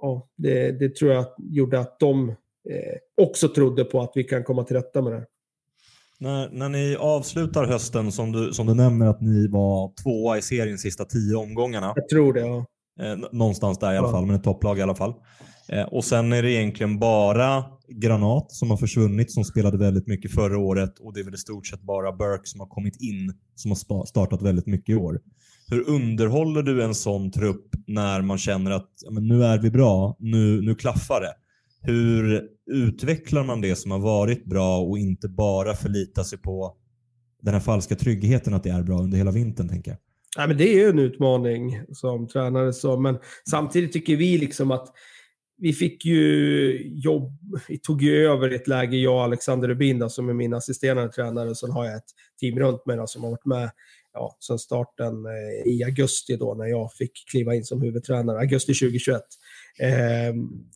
ja, 0.00 0.28
det, 0.36 0.72
det 0.72 0.96
tror 0.96 1.12
jag 1.12 1.26
gjorde 1.38 1.80
att 1.80 1.98
de 2.00 2.28
eh, 2.70 2.96
också 3.22 3.48
trodde 3.48 3.84
på 3.84 4.00
att 4.00 4.12
vi 4.14 4.24
kan 4.24 4.44
komma 4.44 4.64
till 4.64 4.76
rätta 4.76 5.02
med 5.02 5.12
det. 5.12 5.26
När, 6.18 6.48
när 6.48 6.68
ni 6.68 6.96
avslutar 6.96 7.64
hösten, 7.64 8.12
som 8.12 8.32
du, 8.32 8.52
som 8.52 8.66
du 8.66 8.74
nämner 8.74 9.06
att 9.06 9.20
ni 9.20 9.48
var 9.48 9.92
tvåa 10.02 10.38
i 10.38 10.42
serien 10.42 10.78
sista 10.78 11.04
tio 11.04 11.36
omgångarna. 11.36 11.92
Jag 11.96 12.08
tror 12.08 12.32
det, 12.32 12.40
ja. 12.40 12.66
Eh, 13.00 13.18
någonstans 13.32 13.78
där 13.78 13.94
i 13.94 13.96
alla 13.96 14.08
ja. 14.08 14.12
fall, 14.12 14.26
men 14.26 14.36
ett 14.36 14.44
topplag 14.44 14.78
i 14.78 14.82
alla 14.82 14.94
fall. 14.94 15.14
Eh, 15.68 15.82
och 15.82 16.04
sen 16.04 16.32
är 16.32 16.42
det 16.42 16.52
egentligen 16.52 16.98
bara 16.98 17.64
Granat 17.88 18.52
som 18.52 18.70
har 18.70 18.76
försvunnit, 18.76 19.32
som 19.32 19.44
spelade 19.44 19.78
väldigt 19.78 20.06
mycket 20.06 20.34
förra 20.34 20.58
året 20.58 20.98
och 20.98 21.14
det 21.14 21.20
är 21.20 21.24
väl 21.24 21.34
i 21.34 21.38
stort 21.38 21.66
sett 21.66 21.82
bara 21.82 22.12
Burke 22.12 22.42
som 22.44 22.60
har 22.60 22.66
kommit 22.66 23.00
in, 23.00 23.34
som 23.54 23.70
har 23.70 24.06
startat 24.06 24.42
väldigt 24.42 24.66
mycket 24.66 24.88
i 24.88 24.94
år. 24.94 25.20
Hur 25.68 25.88
underhåller 25.88 26.62
du 26.62 26.82
en 26.82 26.94
sån 26.94 27.30
trupp 27.30 27.66
när 27.86 28.22
man 28.22 28.38
känner 28.38 28.70
att 28.70 28.90
ja, 29.04 29.10
men 29.10 29.28
nu 29.28 29.44
är 29.44 29.58
vi 29.58 29.70
bra, 29.70 30.16
nu, 30.18 30.62
nu 30.62 30.74
klaffar 30.74 31.20
det? 31.20 31.34
Hur 31.92 32.42
utvecklar 32.70 33.44
man 33.44 33.60
det 33.60 33.76
som 33.76 33.90
har 33.90 33.98
varit 33.98 34.44
bra 34.44 34.78
och 34.78 34.98
inte 34.98 35.28
bara 35.28 35.74
förlita 35.74 36.24
sig 36.24 36.38
på 36.38 36.76
den 37.42 37.54
här 37.54 37.60
falska 37.60 37.94
tryggheten 37.96 38.54
att 38.54 38.62
det 38.62 38.70
är 38.70 38.82
bra 38.82 38.98
under 38.98 39.18
hela 39.18 39.30
vintern, 39.30 39.68
tänker 39.68 39.90
jag? 39.90 39.98
Ja, 40.36 40.46
men 40.46 40.56
det 40.56 40.68
är 40.68 40.78
ju 40.78 40.88
en 40.88 40.98
utmaning 40.98 41.80
som 41.92 42.28
tränare, 42.28 42.72
så, 42.72 43.00
men 43.00 43.18
samtidigt 43.50 43.92
tycker 43.92 44.16
vi 44.16 44.38
liksom 44.38 44.70
att 44.70 44.88
vi 45.58 45.72
fick 45.72 46.04
ju 46.04 46.90
jobb, 47.04 47.32
vi 47.68 47.78
tog 47.78 48.02
ju 48.02 48.26
över 48.26 48.50
ett 48.50 48.68
läge, 48.68 48.96
jag 48.96 49.14
och 49.14 49.22
Alexander 49.22 49.68
Rubin 49.68 50.10
som 50.10 50.28
är 50.28 50.34
min 50.34 50.54
assisterande 50.54 51.12
tränare, 51.12 51.50
och 51.50 51.58
sen 51.58 51.70
har 51.70 51.84
jag 51.84 51.96
ett 51.96 52.10
team 52.40 52.58
runt 52.58 52.86
mig 52.86 52.98
som 53.06 53.24
har 53.24 53.30
varit 53.30 53.44
med 53.44 53.70
ja, 54.16 54.36
sen 54.40 54.58
starten 54.58 55.26
eh, 55.26 55.72
i 55.72 55.84
augusti 55.84 56.36
då 56.36 56.54
när 56.54 56.66
jag 56.66 56.92
fick 56.92 57.12
kliva 57.30 57.54
in 57.54 57.64
som 57.64 57.82
huvudtränare, 57.82 58.38
augusti 58.38 58.74
2021. 58.74 59.22
Eh, 59.80 60.34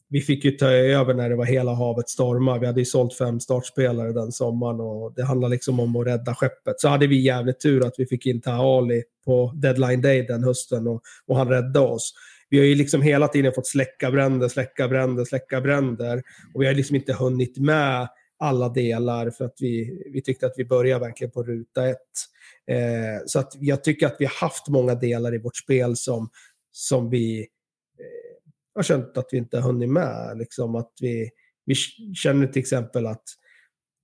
vi 0.08 0.20
fick 0.20 0.44
ju 0.44 0.50
ta 0.50 0.70
över 0.70 1.14
när 1.14 1.30
det 1.30 1.36
var 1.36 1.44
hela 1.44 1.74
havet 1.74 2.08
stormar. 2.08 2.58
Vi 2.58 2.66
hade 2.66 2.80
ju 2.80 2.84
sålt 2.84 3.14
fem 3.14 3.40
startspelare 3.40 4.12
den 4.12 4.32
sommaren 4.32 4.80
och 4.80 5.12
det 5.16 5.24
handlar 5.24 5.48
liksom 5.48 5.80
om 5.80 5.96
att 5.96 6.06
rädda 6.06 6.34
skeppet. 6.34 6.80
Så 6.80 6.88
hade 6.88 7.06
vi 7.06 7.20
jävligt 7.20 7.60
tur 7.60 7.86
att 7.86 7.94
vi 7.98 8.06
fick 8.06 8.26
in 8.26 8.40
Tahali 8.40 9.02
på 9.24 9.52
deadline 9.54 10.02
day 10.02 10.22
den 10.22 10.44
hösten 10.44 10.86
och, 10.86 11.02
och 11.26 11.36
han 11.36 11.48
räddade 11.48 11.86
oss. 11.86 12.14
Vi 12.50 12.58
har 12.58 12.64
ju 12.64 12.74
liksom 12.74 13.02
hela 13.02 13.28
tiden 13.28 13.52
fått 13.52 13.66
släcka 13.66 14.10
bränder, 14.10 14.48
släcka 14.48 14.88
bränder, 14.88 15.24
släcka 15.24 15.60
bränder. 15.60 16.22
Och 16.54 16.62
vi 16.62 16.66
har 16.66 16.74
liksom 16.74 16.96
inte 16.96 17.12
hunnit 17.12 17.58
med 17.58 18.08
alla 18.38 18.68
delar 18.68 19.30
för 19.30 19.44
att 19.44 19.56
vi, 19.60 20.02
vi 20.12 20.22
tyckte 20.22 20.46
att 20.46 20.54
vi 20.56 20.64
började 20.64 21.04
verkligen 21.04 21.30
på 21.30 21.42
ruta 21.42 21.88
ett. 21.88 21.96
Eh, 22.66 23.22
så 23.26 23.38
att 23.38 23.52
jag 23.60 23.84
tycker 23.84 24.06
att 24.06 24.16
vi 24.18 24.24
har 24.24 24.34
haft 24.34 24.68
många 24.68 24.94
delar 24.94 25.34
i 25.34 25.38
vårt 25.38 25.56
spel 25.56 25.96
som, 25.96 26.30
som 26.72 27.10
vi 27.10 27.40
eh, 27.98 28.44
har 28.74 28.82
känt 28.82 29.18
att 29.18 29.28
vi 29.32 29.38
inte 29.38 29.56
har 29.56 29.72
hunnit 29.72 29.90
med. 29.90 30.38
Liksom 30.38 30.74
att 30.74 30.92
vi, 31.00 31.30
vi 31.64 31.74
känner 32.14 32.46
till 32.46 32.60
exempel 32.60 33.06
att 33.06 33.24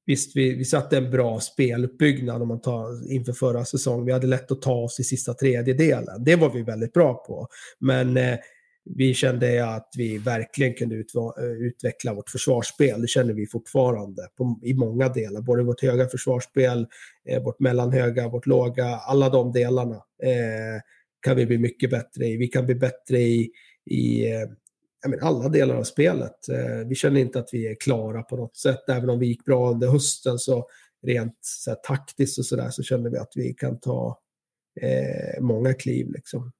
Visst, 0.07 0.37
vi, 0.37 0.55
vi 0.55 0.64
satte 0.64 0.97
en 0.97 1.11
bra 1.11 1.40
speluppbyggnad 1.40 2.42
om 2.42 2.49
man 2.49 2.61
tar 2.61 3.12
inför 3.12 3.33
förra 3.33 3.64
säsongen. 3.64 4.07
Vi 4.07 4.12
hade 4.12 4.27
lätt 4.27 4.53
att 4.53 4.62
ta 4.62 4.75
oss 4.75 5.01
i 5.01 5.05
sista 5.05 5.35
tredjedelen. 5.35 6.25
Det 6.25 6.37
var 6.37 6.51
vi 6.51 6.62
väldigt 6.62 6.92
bra 6.92 7.14
på. 7.14 7.49
Men 7.79 8.16
eh, 8.16 8.38
vi 8.95 9.14
kände 9.14 9.69
att 9.75 9.88
vi 9.97 10.19
verkligen 10.19 10.75
kunde 10.75 10.97
eh, 10.97 11.45
utveckla 11.45 12.14
vårt 12.14 12.31
försvarsspel. 12.31 13.01
Det 13.01 13.09
känner 13.09 13.35
vi 13.35 13.47
fortfarande 13.47 14.23
på, 14.38 14.61
i 14.62 14.75
många 14.75 15.09
delar. 15.09 15.40
Både 15.40 15.62
vårt 15.62 15.83
höga 15.83 16.09
försvarsspel, 16.09 16.87
eh, 17.29 17.42
vårt 17.42 17.61
mellanhöga, 17.61 18.29
vårt 18.29 18.47
låga. 18.47 18.87
Alla 18.87 19.29
de 19.29 19.53
delarna 19.53 19.97
eh, 20.23 20.81
kan 21.23 21.37
vi 21.37 21.47
bli 21.47 21.59
mycket 21.59 21.90
bättre 21.90 22.27
i. 22.27 22.37
Vi 22.37 22.49
kan 22.49 22.66
bli 22.66 22.75
bättre 22.75 23.19
i, 23.19 23.51
i 23.90 24.33
eh, 24.33 24.49
men, 25.09 25.23
alla 25.23 25.49
delar 25.49 25.75
av 25.75 25.83
spelet. 25.83 26.49
Eh, 26.49 26.88
vi 26.88 26.95
känner 26.95 27.21
inte 27.21 27.38
att 27.38 27.49
vi 27.53 27.66
är 27.66 27.75
klara 27.75 28.23
på 28.23 28.37
något 28.37 28.57
sätt. 28.57 28.88
Även 28.88 29.11
om 29.11 29.19
vi 29.19 29.27
gick 29.27 29.45
bra 29.45 29.71
under 29.71 29.88
hösten 29.88 30.38
så 30.38 30.69
rent 31.07 31.38
så 31.40 31.71
här, 31.71 31.77
taktiskt 31.77 32.38
och 32.38 32.47
sådär 32.47 32.71
så 32.71 32.83
känner 32.83 33.11
vi 33.11 33.19
att 33.19 33.33
vi 33.35 33.55
kan 33.55 33.81
ta 33.81 34.19
eh, 34.81 35.42
många 35.42 35.75
kliv. 35.75 36.11
Liksom. 36.11 36.53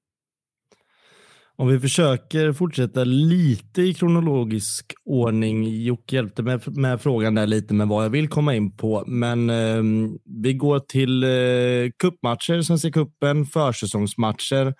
Om 1.59 1.67
vi 1.67 1.79
försöker 1.79 2.53
fortsätta 2.53 3.03
lite 3.03 3.81
i 3.81 3.93
kronologisk 3.93 4.93
ordning. 5.05 5.83
Jocke 5.83 6.15
hjälpte 6.15 6.43
mig 6.43 6.59
med, 6.65 6.77
med 6.77 7.01
frågan 7.01 7.35
där 7.35 7.47
lite 7.47 7.73
med 7.73 7.87
vad 7.87 8.05
jag 8.05 8.09
vill 8.09 8.29
komma 8.29 8.55
in 8.55 8.77
på. 8.77 9.03
Men 9.07 9.49
eh, 9.49 10.09
vi 10.43 10.53
går 10.53 10.79
till 10.79 11.23
eh, 11.23 11.91
kuppmatcher, 11.99 12.61
Svenska 12.61 12.91
cupen, 12.91 13.45
försäsongsmatcher 13.45 14.73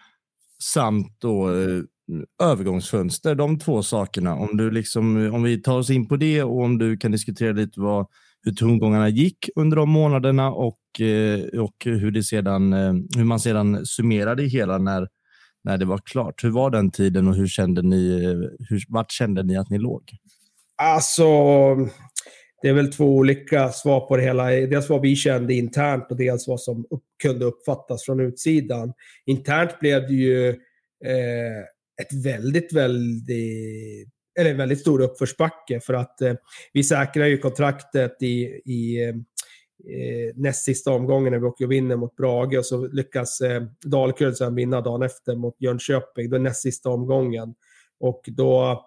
samt 0.63 1.21
då 1.21 1.49
eh, 1.49 1.81
övergångsfönster. 2.43 3.35
De 3.35 3.59
två 3.59 3.83
sakerna. 3.83 4.35
Om, 4.35 4.57
du 4.57 4.71
liksom, 4.71 5.33
om 5.33 5.43
vi 5.43 5.61
tar 5.61 5.77
oss 5.77 5.89
in 5.89 6.07
på 6.07 6.15
det 6.15 6.43
och 6.43 6.63
om 6.63 6.77
du 6.77 6.97
kan 6.97 7.11
diskutera 7.11 7.51
lite 7.51 7.79
vad, 7.79 8.07
hur 8.43 8.51
tongångarna 8.51 9.09
gick 9.09 9.49
under 9.55 9.77
de 9.77 9.89
månaderna 9.89 10.51
och, 10.51 11.01
eh, 11.01 11.61
och 11.61 11.75
hur, 11.85 12.11
det 12.11 12.23
sedan, 12.23 12.73
eh, 12.73 12.93
hur 13.17 13.23
man 13.23 13.39
sedan 13.39 13.85
summerade 13.85 14.41
det 14.43 14.47
hela 14.47 14.77
när 14.77 15.07
när 15.67 15.77
det 15.77 15.85
var 15.85 15.97
klart. 16.05 16.43
Hur 16.43 16.49
var 16.49 16.69
den 16.69 16.91
tiden 16.91 17.27
och 17.27 17.35
hur 17.35 17.47
kände 17.47 17.81
ni, 17.81 18.23
eh, 18.23 18.67
hur, 18.69 18.83
vart 18.87 19.11
kände 19.11 19.43
ni 19.43 19.57
att 19.57 19.69
ni 19.69 19.77
låg? 19.77 20.11
Alltså, 20.75 21.23
det 22.61 22.67
är 22.69 22.73
väl 22.73 22.93
två 22.93 23.15
olika 23.15 23.69
svar 23.69 23.99
på 23.99 24.17
det 24.17 24.23
hela. 24.23 24.45
Dels 24.45 24.89
vad 24.89 25.01
vi 25.01 25.15
kände 25.15 25.53
internt 25.53 26.07
och 26.09 26.17
dels 26.17 26.47
vad 26.47 26.61
som 26.61 26.85
upp, 26.89 27.03
kunde 27.23 27.45
uppfattas 27.45 28.05
från 28.05 28.19
utsidan. 28.19 28.93
Internt 29.25 29.79
blev 29.79 30.07
det 30.07 30.13
ju 30.13 30.49
eh, 30.49 31.63
ett 32.01 32.25
väldigt, 32.25 32.73
väldigt 32.73 34.09
eller 34.39 34.51
en 34.51 34.57
väldigt 34.57 34.79
stor 34.79 35.01
uppförsbacke 35.01 35.79
för 35.79 35.93
att 35.93 36.21
eh, 36.21 36.33
vi 36.73 36.83
säkrar 36.83 37.25
ju 37.25 37.37
kontraktet 37.37 38.21
i, 38.21 38.61
i 38.65 39.09
eh, 39.09 39.15
näst 40.35 40.63
sista 40.63 40.91
omgången 40.91 41.31
när 41.31 41.39
vi 41.39 41.45
åker 41.45 41.65
och 41.65 41.71
vinner 41.71 41.95
mot 41.95 42.15
Brage 42.15 42.57
och 42.57 42.65
så 42.65 42.87
lyckas 42.87 43.41
eh, 43.41 43.63
Dalkurd 43.85 44.35
sen 44.35 44.55
vinna 44.55 44.81
dagen 44.81 45.03
efter 45.03 45.35
mot 45.35 45.55
Jönköping. 45.59 46.29
Då 46.29 46.37
näst 46.37 46.61
sista 46.61 46.89
omgången. 46.89 47.55
Och 47.99 48.21
då 48.27 48.85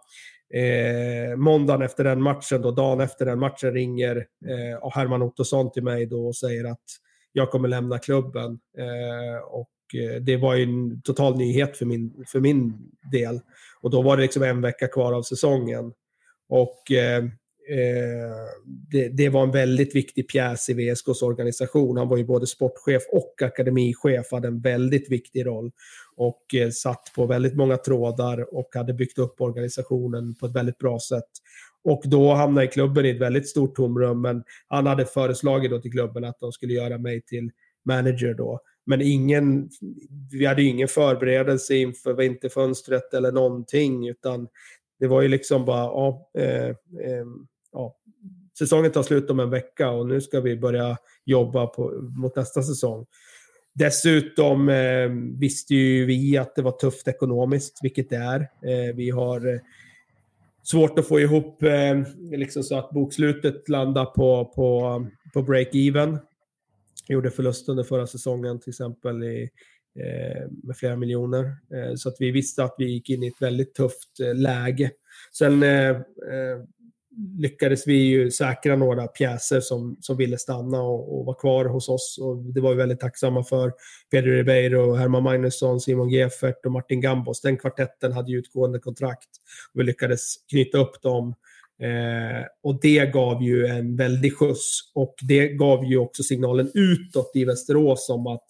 eh, 0.55 1.37
måndagen 1.37 1.83
efter 1.83 2.05
den 2.05 2.23
matchen, 2.23 2.63
då, 2.63 2.71
dagen 2.71 3.01
efter 3.01 3.27
den 3.27 3.39
matchen 3.39 3.73
ringer 3.73 4.17
eh, 4.17 4.91
Herman 4.93 5.23
Ottosson 5.23 5.73
till 5.73 5.83
mig 5.83 6.07
då 6.07 6.27
och 6.27 6.37
säger 6.37 6.65
att 6.65 6.85
jag 7.33 7.51
kommer 7.51 7.69
lämna 7.69 7.99
klubben. 7.99 8.59
Eh, 8.79 9.45
och 9.51 9.71
Eh, 9.95 10.21
det 10.21 10.37
var 10.37 10.55
ju 10.55 10.63
en 10.63 11.03
total 11.03 11.37
nyhet 11.37 11.77
för 11.77 11.87
min, 11.87 12.25
för 12.27 12.41
min 12.41 12.75
del. 13.13 13.41
Och 13.81 13.91
då 13.91 14.03
var 14.03 14.17
det 14.17 14.23
liksom 14.23 14.43
en 14.43 14.61
vecka 14.61 14.89
kvar 14.89 15.13
av 15.13 15.23
säsongen. 15.23 15.93
Och 16.49 16.93
eh, 16.93 17.25
eh 17.71 18.31
det, 18.91 19.09
det, 19.09 19.29
var 19.29 19.43
en 19.43 19.51
väldigt 19.51 19.95
viktig 19.95 20.29
pjäs 20.29 20.69
i 20.69 20.75
VSKs 20.75 21.23
organisation. 21.23 21.97
Han 21.97 22.09
var 22.09 22.17
ju 22.17 22.25
både 22.25 22.47
sportchef 22.47 23.03
och 23.13 23.43
akademichef, 23.43 24.33
hade 24.33 24.49
en 24.49 24.61
väldigt 24.61 25.11
viktig 25.11 25.47
roll 25.47 25.71
och 26.17 26.55
eh, 26.55 26.71
satt 26.71 27.13
på 27.17 27.27
väldigt 27.27 27.57
många 27.57 27.77
trådar 27.77 28.55
och 28.55 28.69
hade 28.75 28.95
byggt 28.95 29.19
upp 29.19 29.41
organisationen 29.41 30.35
på 30.35 30.47
ett 30.47 30.57
väldigt 30.57 30.79
bra 30.79 30.99
sätt. 31.01 31.31
Och 31.85 32.03
då 32.05 32.35
hamnade 32.35 32.67
klubben 32.67 33.07
i 33.07 33.11
ett 33.11 33.21
väldigt 33.21 33.49
stort 33.49 33.75
tomrum, 33.75 34.21
men 34.21 34.43
han 34.69 34.87
hade 34.87 35.07
föreslagit 35.07 35.71
då 35.71 35.81
till 35.81 35.93
klubben 35.93 36.25
att 36.25 36.41
de 36.41 36.53
skulle 36.53 36.73
göra 36.73 36.99
mig 36.99 37.23
till 37.23 37.51
manager 37.85 38.35
då. 38.35 38.61
Men 38.87 39.01
ingen, 39.03 39.69
vi 40.31 40.47
hade 40.47 40.63
ju 40.63 40.69
ingen 40.69 40.89
förberedelse 40.89 41.75
inför 41.75 42.15
vinterfönstret 42.15 43.15
eller 43.15 43.33
någonting, 43.33 44.09
utan 44.09 44.49
det 44.99 45.07
var 45.07 45.23
ju 45.23 45.29
liksom 45.29 45.65
bara, 45.65 45.85
ja, 45.85 46.31
eh, 46.39 46.69
eh, 46.69 47.27
ja, 47.73 47.97
säsongen 48.59 48.93
tar 48.93 49.03
slut 49.03 49.31
om 49.31 49.41
en 49.41 49.51
vecka 49.51 49.91
och 49.91 50.07
nu 50.07 50.21
ska 50.21 50.41
vi 50.41 50.57
börja 50.57 50.97
jobba 51.25 51.67
på, 51.67 51.91
mot 52.19 52.37
nästa 52.37 52.63
säsong. 52.63 53.07
Dessutom 53.73 54.69
eh, 54.69 55.09
visste 55.41 55.75
ju 55.75 56.05
vi 56.05 56.39
att 56.39 56.55
det 56.55 56.63
var 56.63 56.73
tufft 56.73 57.09
ekonomiskt, 57.09 57.79
vilket 57.83 58.11
det 58.11 58.17
är. 58.17 58.41
Eh, 58.41 58.95
vi 58.95 59.11
har 59.11 59.55
eh, 59.55 59.61
svårt 60.63 60.99
att 60.99 61.09
få 61.09 61.21
ihop 61.21 61.63
eh, 61.63 62.03
liksom 62.31 62.63
så 62.63 62.79
att 62.79 62.91
bokslutet 62.91 63.69
landar 63.69 64.05
på, 64.05 64.45
på, 64.45 65.07
på 65.35 65.41
break-even. 65.43 66.19
Gjorde 67.11 67.31
förlust 67.31 67.69
under 67.69 67.85
förra 67.85 68.07
säsongen 68.07 68.61
till 68.61 68.71
exempel 68.71 69.23
i, 69.23 69.51
eh, 69.99 70.51
med 70.63 70.77
flera 70.77 70.97
miljoner. 70.97 71.45
Eh, 71.45 71.95
så 71.97 72.09
att 72.09 72.17
vi 72.19 72.31
visste 72.31 72.65
att 72.65 72.75
vi 72.79 72.85
gick 72.85 73.11
in 73.11 73.23
i 73.23 73.27
ett 73.27 73.43
väldigt 73.43 73.75
tufft 73.75 74.21
eh, 74.21 74.35
läge. 74.35 74.91
Sen 75.33 75.63
eh, 75.63 75.89
eh, 75.91 76.59
lyckades 77.39 77.87
vi 77.87 77.95
ju 77.95 78.31
säkra 78.31 78.77
några 78.77 79.07
pjäser 79.07 79.61
som, 79.61 79.97
som 80.01 80.17
ville 80.17 80.39
stanna 80.39 80.83
och, 80.83 81.19
och 81.19 81.27
vara 81.27 81.37
kvar 81.37 81.65
hos 81.65 81.89
oss. 81.89 82.19
Och 82.23 82.37
det 82.37 82.61
var 82.61 82.71
vi 82.71 82.77
väldigt 82.77 83.01
tacksamma 83.01 83.45
för. 83.45 83.73
Pedro 84.11 84.31
Ribeiro, 84.31 84.95
Herman 84.95 85.23
Magnusson, 85.23 85.81
Simon 85.81 86.11
Geffert 86.11 86.67
och 86.67 86.73
Martin 86.73 87.01
Gambos. 87.01 87.41
Den 87.41 87.57
kvartetten 87.57 88.13
hade 88.13 88.33
utgående 88.33 88.79
kontrakt. 88.79 89.29
Och 89.75 89.81
vi 89.81 89.85
lyckades 89.85 90.35
knyta 90.51 90.79
upp 90.79 91.03
dem. 91.03 91.35
Eh, 91.83 92.47
och 92.63 92.81
det 92.81 93.13
gav 93.13 93.43
ju 93.43 93.67
en 93.67 93.97
väldig 93.97 94.37
skjuts. 94.37 94.81
Och 94.95 95.15
det 95.29 95.49
gav 95.49 95.85
ju 95.85 95.99
också 95.99 96.23
signalen 96.23 96.71
utåt 96.75 97.31
i 97.35 97.45
Västerås 97.45 98.09
om 98.09 98.27
att 98.27 98.45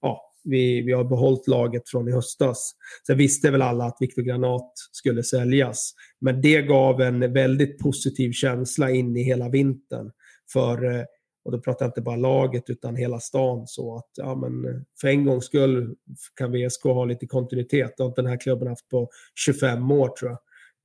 ja, 0.00 0.32
vi, 0.44 0.82
vi 0.82 0.92
har 0.92 1.04
behållit 1.04 1.48
laget 1.48 1.88
från 1.88 2.08
i 2.08 2.12
höstas. 2.12 2.72
Sen 3.06 3.18
visste 3.18 3.50
väl 3.50 3.62
alla 3.62 3.84
att 3.84 3.96
Viktor 4.00 4.22
Granat 4.22 4.72
skulle 4.92 5.22
säljas. 5.22 5.92
Men 6.20 6.40
det 6.40 6.62
gav 6.62 7.00
en 7.00 7.32
väldigt 7.32 7.78
positiv 7.78 8.32
känsla 8.32 8.90
in 8.90 9.16
i 9.16 9.22
hela 9.22 9.48
vintern. 9.48 10.10
För, 10.52 10.84
eh, 10.84 11.04
och 11.44 11.52
då 11.52 11.60
pratar 11.60 11.84
jag 11.84 11.90
inte 11.90 12.00
bara 12.00 12.16
laget 12.16 12.70
utan 12.70 12.96
hela 12.96 13.20
stan. 13.20 13.66
Så 13.66 13.96
att 13.96 14.10
ja, 14.16 14.34
men 14.34 14.64
eh, 14.64 14.80
för 15.00 15.08
en 15.08 15.24
gångs 15.24 15.44
skull 15.44 15.94
kan 16.36 16.52
VSK 16.52 16.82
ha 16.82 17.04
lite 17.04 17.26
kontinuitet. 17.26 17.94
Det 17.96 18.02
har 18.02 18.08
inte 18.08 18.22
den 18.22 18.30
här 18.30 18.40
klubben 18.40 18.68
haft 18.68 18.88
på 18.88 19.08
25 19.34 19.90
år 19.90 20.08
tror 20.08 20.30
jag. 20.30 20.38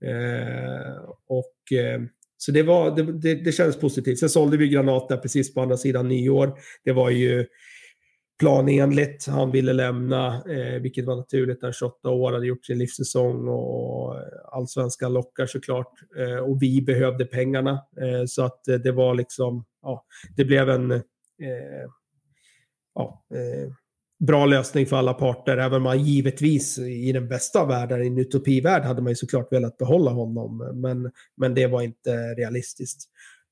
Eh, 0.04 0.98
och, 1.28 1.54
Eh, 1.72 2.02
så 2.38 2.52
det, 2.52 2.64
var, 2.64 2.96
det, 2.96 3.04
det, 3.04 3.36
det 3.36 3.52
kändes 3.52 3.80
positivt. 3.80 4.20
Sen 4.20 4.30
sålde 4.30 4.58
vi 4.58 4.68
Granat 4.68 5.10
där 5.10 5.18
precis 5.18 5.54
på 5.54 5.62
andra 5.62 5.78
sidan 5.78 6.08
nyår. 6.08 6.54
Det 6.84 6.92
var 6.92 7.10
ju 7.10 7.46
planenligt. 8.42 9.28
Han 9.28 9.52
ville 9.52 9.74
lämna, 9.74 10.44
eh, 10.50 10.82
vilket 10.82 11.06
var 11.06 11.16
naturligt. 11.16 11.62
Han 11.62 11.74
28 11.74 12.10
år, 12.10 12.34
hade 12.34 12.48
gjort 12.48 12.66
sin 12.66 12.78
livssäsong 12.78 13.48
och 13.48 14.16
allsvenskan 14.52 15.14
lockar 15.14 15.46
såklart. 15.46 15.94
Eh, 16.18 16.38
och 16.38 16.62
vi 16.62 16.82
behövde 16.82 17.26
pengarna. 17.26 17.72
Eh, 17.72 18.26
så 18.28 18.44
att 18.44 18.68
eh, 18.68 18.76
det 18.76 18.92
var 18.92 19.16
liksom, 19.16 19.66
ja, 19.82 20.06
det 20.36 20.46
blev 20.46 20.70
en 20.70 20.92
eh, 20.92 21.02
ja, 22.96 23.26
eh, 23.34 23.74
bra 24.28 24.46
lösning 24.46 24.86
för 24.86 24.98
alla 24.98 25.14
parter. 25.14 25.58
Även 25.58 25.78
om 25.78 25.84
man 25.84 26.04
givetvis 26.04 26.80
i 26.80 27.12
den 27.12 27.28
bästa 27.28 27.66
världen, 27.66 28.04
i 28.04 28.08
en 28.08 28.18
utopivärld, 28.18 28.84
hade 28.84 29.02
man 29.02 29.12
ju 29.12 29.16
såklart 29.16 29.54
velat 29.54 29.78
behålla 29.78 30.12
honom. 30.12 30.82
Men, 30.82 31.12
men 31.38 31.54
det 31.54 31.68
var 31.68 31.82
inte 31.82 32.12
realistiskt. 32.12 33.02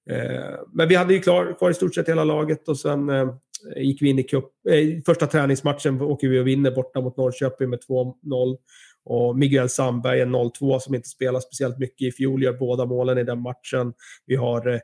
Eh, 0.09 0.59
men 0.73 0.87
vi 0.87 0.95
hade 0.95 1.13
ju 1.13 1.19
klar, 1.19 1.57
kvar 1.57 1.71
i 1.71 1.73
stort 1.73 1.95
sett 1.95 2.09
hela 2.09 2.23
laget 2.23 2.67
och 2.67 2.79
sen 2.79 3.09
eh, 3.09 3.29
gick 3.77 4.01
vi 4.01 4.09
in 4.09 4.19
i 4.19 4.23
cup, 4.23 4.45
eh, 4.69 5.01
första 5.05 5.27
träningsmatchen 5.27 6.01
åker 6.01 6.27
vi 6.27 6.39
och 6.39 6.47
vinner 6.47 6.71
borta 6.71 7.01
mot 7.01 7.17
Norrköping 7.17 7.69
med 7.69 7.79
2-0. 7.89 8.57
Och 9.05 9.37
Miguel 9.37 9.69
Sandberg, 9.69 10.21
en 10.21 10.35
0-2 10.35 10.79
som 10.79 10.95
inte 10.95 11.09
spelar 11.09 11.39
speciellt 11.39 11.79
mycket 11.79 12.07
i 12.07 12.11
fjol, 12.11 12.43
gör 12.43 12.53
båda 12.53 12.85
målen 12.85 13.17
i 13.17 13.23
den 13.23 13.41
matchen. 13.41 13.93
Vi 14.25 14.35
har 14.35 14.67
eh, 14.67 14.79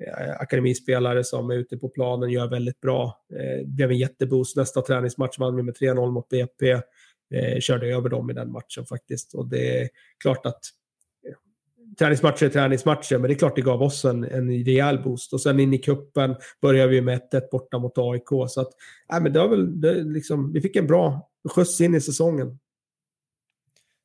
Eh, 0.00 0.30
akademispelare 0.40 1.24
som 1.24 1.50
är 1.50 1.54
ute 1.54 1.76
på 1.76 1.88
planen, 1.88 2.30
gör 2.30 2.48
väldigt 2.48 2.80
bra. 2.80 3.24
Eh, 3.32 3.66
blev 3.66 3.90
en 3.90 3.98
jätteboost. 3.98 4.56
Nästa 4.56 4.82
träningsmatch 4.82 5.38
vann 5.38 5.56
vi 5.56 5.62
med 5.62 5.74
3-0 5.74 6.10
mot 6.10 6.28
BP. 6.28 6.70
Eh, 7.34 7.60
körde 7.60 7.86
över 7.86 8.08
dem 8.08 8.30
i 8.30 8.32
den 8.32 8.52
matchen 8.52 8.86
faktiskt. 8.86 9.34
Och 9.34 9.48
det 9.48 9.80
är 9.80 9.88
klart 10.22 10.46
att 10.46 10.60
eh, 11.26 11.34
träningsmatcher 11.98 12.46
är 12.46 12.50
träningsmatcher, 12.50 13.18
men 13.18 13.22
det 13.22 13.34
är 13.34 13.38
klart 13.38 13.56
det 13.56 13.62
gav 13.62 13.82
oss 13.82 14.04
en, 14.04 14.24
en 14.24 14.64
rejäl 14.64 15.02
boost. 15.02 15.32
Och 15.32 15.40
sen 15.40 15.60
in 15.60 15.74
i 15.74 15.78
kuppen 15.78 16.36
började 16.62 16.90
vi 16.90 17.00
med 17.00 17.20
1-1 17.32 17.40
borta 17.52 17.78
mot 17.78 17.98
AIK. 17.98 18.28
Så 18.48 18.60
att, 18.60 18.70
äh, 19.12 19.22
men 19.22 19.32
det 19.32 19.38
var 19.38 19.48
väl, 19.48 19.80
det, 19.80 19.94
liksom, 19.94 20.52
vi 20.52 20.60
fick 20.60 20.76
en 20.76 20.86
bra 20.86 21.28
skjuts 21.54 21.80
in 21.80 21.94
i 21.94 22.00
säsongen. 22.00 22.58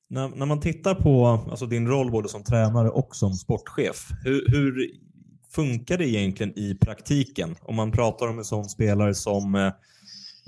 När, 0.09 0.29
när 0.29 0.45
man 0.45 0.59
tittar 0.59 0.95
på 0.95 1.25
alltså 1.27 1.65
din 1.65 1.87
roll 1.87 2.11
både 2.11 2.29
som 2.29 2.43
tränare 2.43 2.89
och 2.89 3.15
som 3.15 3.33
sportchef, 3.33 4.09
hur, 4.23 4.45
hur 4.47 4.91
funkar 5.51 5.97
det 5.97 6.07
egentligen 6.07 6.59
i 6.59 6.75
praktiken? 6.75 7.55
Om 7.61 7.75
man 7.75 7.91
pratar 7.91 8.27
om 8.27 8.37
en 8.37 8.45
sån 8.45 8.69
spelare 8.69 9.15
som 9.15 9.55
eh, 9.55 9.71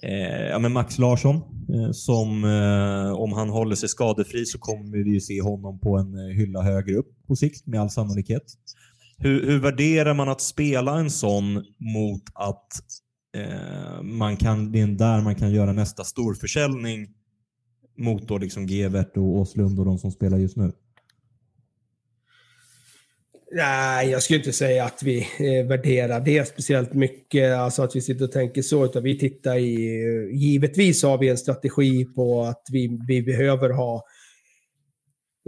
eh, 0.03 0.47
ja, 0.49 0.59
men 0.59 0.73
Max 0.73 0.97
Larsson, 0.97 1.35
eh, 1.35 1.91
som 1.91 2.43
eh, 2.43 3.11
om 3.11 3.33
han 3.33 3.49
håller 3.49 3.75
sig 3.75 3.89
skadefri 3.89 4.45
så 4.45 4.59
kommer 4.59 5.03
vi 5.03 5.13
ju 5.13 5.21
se 5.21 5.41
honom 5.41 5.79
på 5.79 5.97
en 5.97 6.15
eh, 6.15 6.35
hylla 6.35 6.61
högre 6.61 6.95
upp 6.95 7.27
på 7.27 7.35
sikt 7.35 7.67
med 7.67 7.81
all 7.81 7.89
sannolikhet. 7.89 8.43
Hur, 9.17 9.45
hur 9.45 9.59
värderar 9.59 10.13
man 10.13 10.29
att 10.29 10.41
spela 10.41 10.99
en 10.99 11.09
sån 11.09 11.53
mot 11.77 12.23
att 12.33 12.67
eh, 13.35 14.01
man 14.01 14.37
kan, 14.37 14.71
det 14.71 14.79
är 14.79 14.87
där 14.87 15.21
man 15.21 15.35
kan 15.35 15.51
göra 15.51 15.73
nästa 15.73 16.03
storförsäljning 16.03 17.07
mot 17.97 18.27
då 18.27 18.37
liksom 18.37 18.65
Gevert 18.65 19.17
och 19.17 19.23
Åslund 19.23 19.79
och 19.79 19.85
de 19.85 19.97
som 19.97 20.11
spelar 20.11 20.37
just 20.37 20.57
nu? 20.57 20.71
Nej, 23.51 24.09
jag 24.09 24.23
skulle 24.23 24.39
inte 24.39 24.53
säga 24.53 24.85
att 24.85 25.03
vi 25.03 25.19
eh, 25.19 25.67
värderar 25.67 26.19
det 26.19 26.47
speciellt 26.47 26.93
mycket, 26.93 27.53
alltså 27.53 27.83
att 27.83 27.95
vi 27.95 28.01
sitter 28.01 28.25
och 28.25 28.31
tänker 28.31 28.61
så, 28.61 28.85
utan 28.85 29.03
vi 29.03 29.19
tittar 29.19 29.57
i, 29.57 30.03
eh, 30.05 30.37
givetvis 30.37 31.03
har 31.03 31.17
vi 31.17 31.29
en 31.29 31.37
strategi 31.37 32.05
på 32.05 32.41
att 32.41 32.63
vi, 32.71 32.99
vi 33.07 33.21
behöver 33.21 33.69
ha 33.69 34.03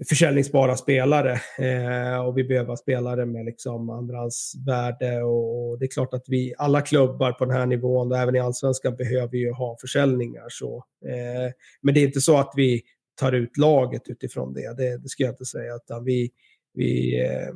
försäljningsbara 0.09 0.77
spelare 0.77 1.31
eh, 1.59 2.25
och 2.25 2.37
vi 2.37 2.43
behöver 2.43 2.75
spelare 2.75 3.25
med 3.25 3.45
liksom 3.45 3.89
andrahandsvärde 3.89 5.23
och, 5.23 5.69
och 5.69 5.79
det 5.79 5.85
är 5.85 5.91
klart 5.91 6.13
att 6.13 6.25
vi, 6.27 6.53
alla 6.57 6.81
klubbar 6.81 7.31
på 7.31 7.45
den 7.45 7.55
här 7.55 7.65
nivån 7.65 8.11
och 8.11 8.17
även 8.17 8.35
i 8.35 8.39
allsvenskan 8.39 8.95
behöver 8.95 9.37
ju 9.37 9.51
ha 9.51 9.77
försäljningar 9.81 10.45
så. 10.49 10.85
Eh, 11.05 11.51
men 11.81 11.93
det 11.93 11.99
är 11.99 12.05
inte 12.05 12.21
så 12.21 12.37
att 12.37 12.53
vi 12.55 12.81
tar 13.19 13.31
ut 13.31 13.57
laget 13.57 14.01
utifrån 14.05 14.53
det, 14.53 14.77
det, 14.77 14.97
det 14.97 15.09
ska 15.09 15.23
jag 15.23 15.33
inte 15.33 15.45
säga, 15.45 15.75
utan 15.75 16.03
vi, 16.03 16.29
vi 16.73 17.21
Eh, 17.21 17.53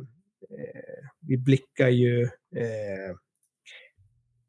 Eh, 0.50 1.08
vi 1.28 1.38
blickar 1.38 1.90
ju 1.90 2.24
eh, 2.56 3.16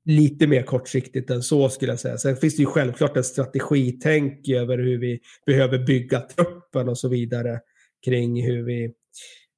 lite 0.05 0.47
mer 0.47 0.63
kortsiktigt 0.63 1.31
än 1.31 1.43
så 1.43 1.69
skulle 1.69 1.93
jag 1.93 2.01
säga. 2.01 2.19
Sen 2.19 2.37
finns 2.37 2.57
det 2.57 2.63
ju 2.63 2.67
självklart 2.67 3.17
en 3.17 3.25
strategitänk 3.25 4.49
över 4.49 4.79
hur 4.79 4.99
vi 4.99 5.21
behöver 5.47 5.79
bygga 5.79 6.21
truppen 6.21 6.89
och 6.89 6.99
så 6.99 7.09
vidare 7.09 7.61
kring 8.05 8.43
hur 8.43 8.63
vi, 8.63 8.85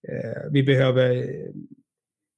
eh, 0.08 0.50
vi 0.50 0.62
behöver 0.62 1.26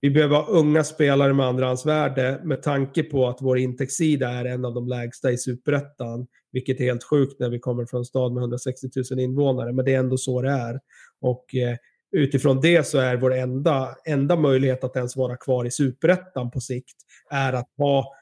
vi 0.02 0.10
behöver 0.10 0.36
ha 0.36 0.46
unga 0.46 0.84
spelare 0.84 1.34
med 1.34 1.46
andrahandsvärde 1.46 2.40
med 2.44 2.62
tanke 2.62 3.02
på 3.02 3.28
att 3.28 3.38
vår 3.40 3.58
intäktssida 3.58 4.28
är 4.28 4.44
en 4.44 4.64
av 4.64 4.74
de 4.74 4.88
lägsta 4.88 5.32
i 5.32 5.38
superettan, 5.38 6.26
vilket 6.52 6.80
är 6.80 6.84
helt 6.84 7.04
sjukt 7.04 7.40
när 7.40 7.50
vi 7.50 7.58
kommer 7.58 7.86
från 7.86 7.98
en 7.98 8.04
stad 8.04 8.32
med 8.32 8.40
160 8.40 8.88
000 9.10 9.20
invånare, 9.20 9.72
men 9.72 9.84
det 9.84 9.94
är 9.94 9.98
ändå 9.98 10.16
så 10.16 10.42
det 10.42 10.50
är. 10.50 10.80
Och 11.20 11.54
eh, 11.54 11.76
utifrån 12.12 12.60
det 12.60 12.86
så 12.86 12.98
är 12.98 13.16
vår 13.16 13.34
enda, 13.34 13.96
enda 14.04 14.36
möjlighet 14.36 14.84
att 14.84 14.96
ens 14.96 15.16
vara 15.16 15.36
kvar 15.36 15.64
i 15.64 15.70
superettan 15.70 16.50
på 16.50 16.60
sikt 16.60 16.96
är 17.30 17.52
att 17.52 17.68
ha 17.78 18.14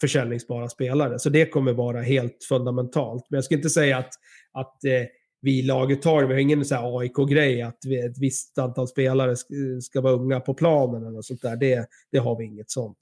försäljningsbara 0.00 0.68
spelare. 0.68 1.18
Så 1.18 1.30
det 1.30 1.46
kommer 1.46 1.72
vara 1.72 2.02
helt 2.02 2.44
fundamentalt. 2.48 3.26
Men 3.30 3.36
jag 3.36 3.44
ska 3.44 3.54
inte 3.54 3.70
säga 3.70 3.98
att, 3.98 4.10
att 4.52 4.84
eh, 4.84 5.06
vi 5.40 5.62
laget 5.62 6.02
tar, 6.02 6.24
vi 6.24 6.34
har 6.34 6.40
ingen 6.40 6.64
AIK-grej 6.70 7.62
att 7.62 7.78
vi, 7.86 8.00
ett 8.00 8.18
visst 8.18 8.58
antal 8.58 8.88
spelare 8.88 9.36
ska, 9.36 9.54
ska 9.82 10.00
vara 10.00 10.12
unga 10.12 10.40
på 10.40 10.54
planen 10.54 11.06
eller 11.06 11.22
sånt 11.22 11.42
där. 11.42 11.56
Det, 11.56 11.86
det 12.12 12.18
har 12.18 12.38
vi 12.38 12.44
inget 12.44 12.70
sånt. 12.70 12.98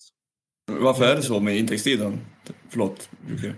Varför 0.80 1.04
är 1.04 1.16
det 1.16 1.22
så 1.22 1.40
med 1.40 1.56
intäktstiden? 1.56 2.20
Förlåt. 2.68 3.10
Eh, 3.44 3.50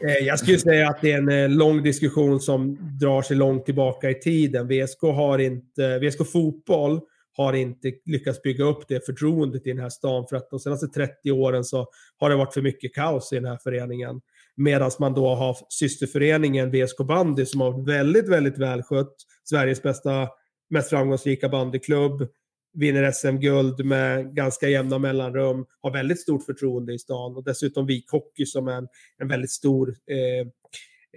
Eh, 0.00 0.26
jag 0.26 0.38
skulle 0.38 0.58
säga 0.58 0.88
att 0.88 1.00
det 1.02 1.12
är 1.12 1.18
en 1.18 1.28
eh, 1.28 1.48
lång 1.48 1.82
diskussion 1.82 2.40
som 2.40 2.78
drar 3.00 3.22
sig 3.22 3.36
långt 3.36 3.64
tillbaka 3.64 4.10
i 4.10 4.14
tiden. 4.14 4.68
VSK, 4.68 5.02
har 5.02 5.38
inte, 5.38 5.98
VSK 5.98 6.32
Fotboll 6.32 7.00
har 7.36 7.52
inte 7.52 7.92
lyckats 8.04 8.42
bygga 8.42 8.64
upp 8.64 8.88
det 8.88 9.06
förtroendet 9.06 9.66
i 9.66 9.70
den 9.70 9.78
här 9.78 9.88
stan 9.88 10.26
för 10.26 10.36
att 10.36 10.50
de 10.50 10.58
senaste 10.58 10.86
30 10.86 11.30
åren 11.30 11.64
så 11.64 11.86
har 12.16 12.30
det 12.30 12.36
varit 12.36 12.54
för 12.54 12.62
mycket 12.62 12.94
kaos 12.94 13.32
i 13.32 13.36
den 13.36 13.44
här 13.44 13.58
föreningen. 13.62 14.20
Medan 14.56 14.90
man 15.00 15.14
då 15.14 15.34
har 15.34 15.56
systerföreningen 15.68 16.70
VSK 16.70 16.98
Bandy 16.98 17.46
som 17.46 17.60
har 17.60 17.70
varit 17.70 17.88
väldigt, 17.88 18.28
väldigt 18.28 18.58
välskött. 18.58 19.14
Sveriges 19.44 19.82
bästa, 19.82 20.28
mest 20.70 20.90
framgångsrika 20.90 21.48
bandyklubb 21.48 22.28
vinner 22.74 23.10
SM-guld 23.10 23.84
med 23.84 24.34
ganska 24.34 24.68
jämna 24.68 24.98
mellanrum, 24.98 25.66
har 25.80 25.92
väldigt 25.92 26.20
stort 26.20 26.44
förtroende 26.44 26.94
i 26.94 26.98
stan 26.98 27.36
och 27.36 27.44
dessutom 27.44 27.86
Vik 27.86 28.10
Hockey 28.10 28.46
som 28.46 28.68
är 28.68 28.72
en, 28.72 28.88
en 29.18 29.28
väldigt 29.28 29.50
stor 29.50 29.94
eh, 30.10 30.46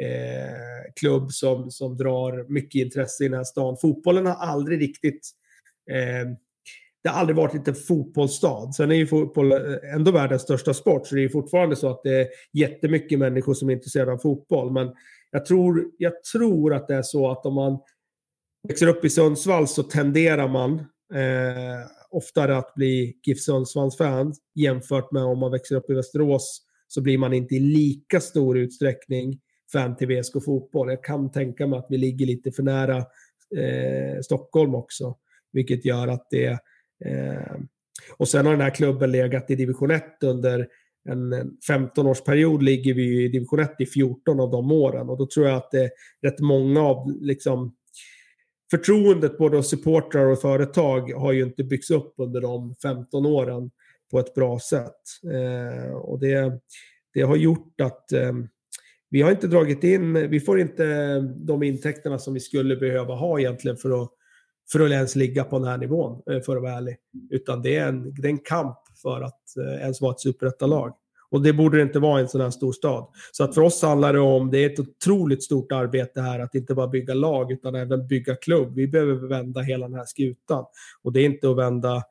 eh, 0.08 0.94
klubb 1.00 1.32
som, 1.32 1.72
som 1.72 1.98
drar 1.98 2.54
mycket 2.54 2.82
intresse 2.82 3.24
i 3.24 3.28
den 3.28 3.38
här 3.38 3.44
stan. 3.44 3.78
Fotbollen 3.82 4.26
har 4.26 4.36
aldrig 4.36 4.82
riktigt 4.82 5.30
eh, 5.92 6.30
det 7.04 7.10
har 7.10 7.20
aldrig 7.20 7.36
varit 7.36 7.68
en 7.68 7.76
fotbollsstad. 7.76 8.74
Sen 8.74 8.92
är 8.92 8.96
ju 8.96 9.08
fotboll 9.08 9.52
eh, 9.52 9.96
ändå 9.96 10.12
världens 10.12 10.42
största 10.42 10.74
sport, 10.74 11.08
så 11.08 11.16
det 11.16 11.24
är 11.24 11.30
fortfarande 11.30 11.76
så 11.76 11.90
att 11.90 12.04
det 12.04 12.22
är 12.22 12.28
jättemycket 12.54 13.20
människor 13.20 13.54
som 13.54 13.70
är 13.70 13.74
intresserade 13.74 14.12
av 14.12 14.18
fotboll. 14.18 14.72
Men 14.72 14.94
jag 15.32 15.46
tror, 15.46 15.86
jag 15.98 16.24
tror 16.24 16.74
att 16.74 16.88
det 16.88 16.96
är 16.96 17.02
så 17.02 17.32
att 17.32 17.46
om 17.46 17.54
man 17.54 17.80
växer 18.68 18.88
upp 18.88 19.06
i 19.06 19.10
Sundsvall 19.10 19.68
så 19.68 19.84
tenderar 19.84 20.48
man 20.48 20.86
eh, 21.14 21.88
oftare 22.10 22.58
att 22.58 22.76
bli 22.76 23.18
GIF 23.24 23.40
Sundsvalls-fan 23.40 24.34
jämfört 24.56 25.12
med 25.12 25.24
om 25.24 25.40
man 25.40 25.52
växer 25.52 25.76
upp 25.76 25.90
i 25.90 25.94
Västerås 25.94 26.62
så 26.88 27.02
blir 27.02 27.18
man 27.18 27.34
inte 27.34 27.56
i 27.56 27.60
lika 27.60 28.20
stor 28.20 28.58
utsträckning 28.58 29.40
fan 29.72 29.96
till 29.96 30.08
VSK 30.08 30.34
Fotboll. 30.46 30.90
Jag 30.90 31.04
kan 31.04 31.32
tänka 31.32 31.68
mig 31.68 31.80
att 31.80 31.88
vi 31.90 31.98
ligger 31.98 32.26
lite 32.26 32.52
för 32.52 32.64
nära 32.64 32.98
eh, 33.56 34.22
Stockholm 34.22 34.76
också, 34.76 35.18
vilket 35.52 35.86
gör 35.86 36.08
att 36.08 36.28
det... 36.30 36.60
Eh, 37.06 37.58
och 38.18 38.28
sen 38.28 38.46
har 38.46 38.54
den 38.54 38.62
här 38.62 38.76
klubben 38.76 39.12
legat 39.12 39.52
i 39.52 39.56
division 39.56 39.92
1 39.92 40.04
under 40.24 40.68
en 41.10 41.34
15-årsperiod 41.70 42.62
ligger 42.62 42.94
vi 42.94 43.24
i 43.24 43.28
division 43.28 43.60
1 43.60 43.82
i 43.82 43.86
14 43.86 44.40
av 44.40 44.52
de 44.52 44.72
åren 44.72 45.10
och 45.10 45.18
då 45.18 45.28
tror 45.28 45.48
jag 45.48 45.58
att 45.58 45.72
det 45.72 45.84
är 45.84 45.90
rätt 46.22 46.40
många 46.40 46.82
av 46.82 47.12
liksom, 47.22 47.76
förtroendet 48.72 49.38
både 49.38 49.58
hos 49.58 49.70
supportrar 49.70 50.26
och 50.26 50.42
företag 50.42 51.12
har 51.12 51.32
ju 51.32 51.44
inte 51.44 51.64
byggts 51.64 51.92
upp 51.92 52.14
under 52.18 52.42
de 52.42 52.76
15 52.76 53.26
åren 53.26 53.72
på 54.12 54.20
ett 54.20 54.34
bra 54.34 54.60
sätt. 54.60 55.02
Eh, 55.34 55.92
och 55.94 56.20
det, 56.20 56.60
det 57.14 57.22
har 57.22 57.36
gjort 57.36 57.82
att 57.82 58.12
eh, 58.12 58.34
vi 59.10 59.22
har 59.22 59.32
inte 59.32 59.48
dragit 59.48 59.84
in, 59.84 60.30
vi 60.30 60.40
får 60.40 60.60
inte 60.60 61.20
de 61.20 61.64
intäkterna 61.64 62.20
som 62.20 62.34
vi 62.34 62.40
skulle 62.40 62.76
behöva 62.76 63.16
ha 63.16 63.40
egentligen 63.40 63.78
för 63.78 64.04
att, 64.04 64.10
för 64.72 64.80
att 64.80 64.92
ens 64.92 65.16
ligga 65.16 65.44
på 65.44 65.60
den 65.60 65.68
här 65.68 65.78
nivån, 65.78 66.22
eh, 66.32 66.42
för 66.42 66.56
att 66.56 66.62
vara 66.62 66.74
ärlig. 66.74 66.98
Utan 67.30 67.62
det 67.62 67.76
är 67.76 67.88
en, 67.88 68.14
det 68.14 68.28
är 68.28 68.32
en 68.32 68.38
kamp 68.38 68.78
för 69.02 69.22
att 69.22 69.58
eh, 69.58 69.82
ens 69.82 70.02
vara 70.02 70.12
ett 70.12 70.20
superettalag. 70.20 70.94
Och 71.32 71.42
det 71.42 71.54
borde 71.54 71.78
det 71.78 71.84
inte 71.84 72.00
vara 72.00 72.20
i 72.20 72.22
en 72.22 72.30
sån 72.30 72.42
här 72.42 72.50
stor 72.50 72.72
stad. 72.72 73.08
Så 73.32 73.44
att 73.44 73.56
för 73.56 73.62
oss 73.62 73.82
handlar 73.82 74.14
det 74.14 74.20
om, 74.20 74.52
det 74.52 74.58
är 74.58 74.70
ett 74.70 74.80
otroligt 74.80 75.44
stort 75.44 75.72
arbete 75.72 76.22
här 76.22 76.40
att 76.40 76.56
inte 76.56 76.76
bara 76.76 76.88
bygga 76.88 77.14
lag 77.14 77.52
utan 77.52 77.76
även 77.76 78.08
bygga 78.08 78.36
klubb. 78.36 78.76
Vi 78.76 78.88
behöver 78.88 79.28
vända 79.28 79.62
hela 79.62 79.88
den 79.88 79.98
här 79.98 80.06
skutan. 80.06 80.66
Och 81.04 81.14
det 81.14 81.22
är 81.22 81.26
inte 81.26 81.50
att 81.50 81.58
vända 81.58 82.04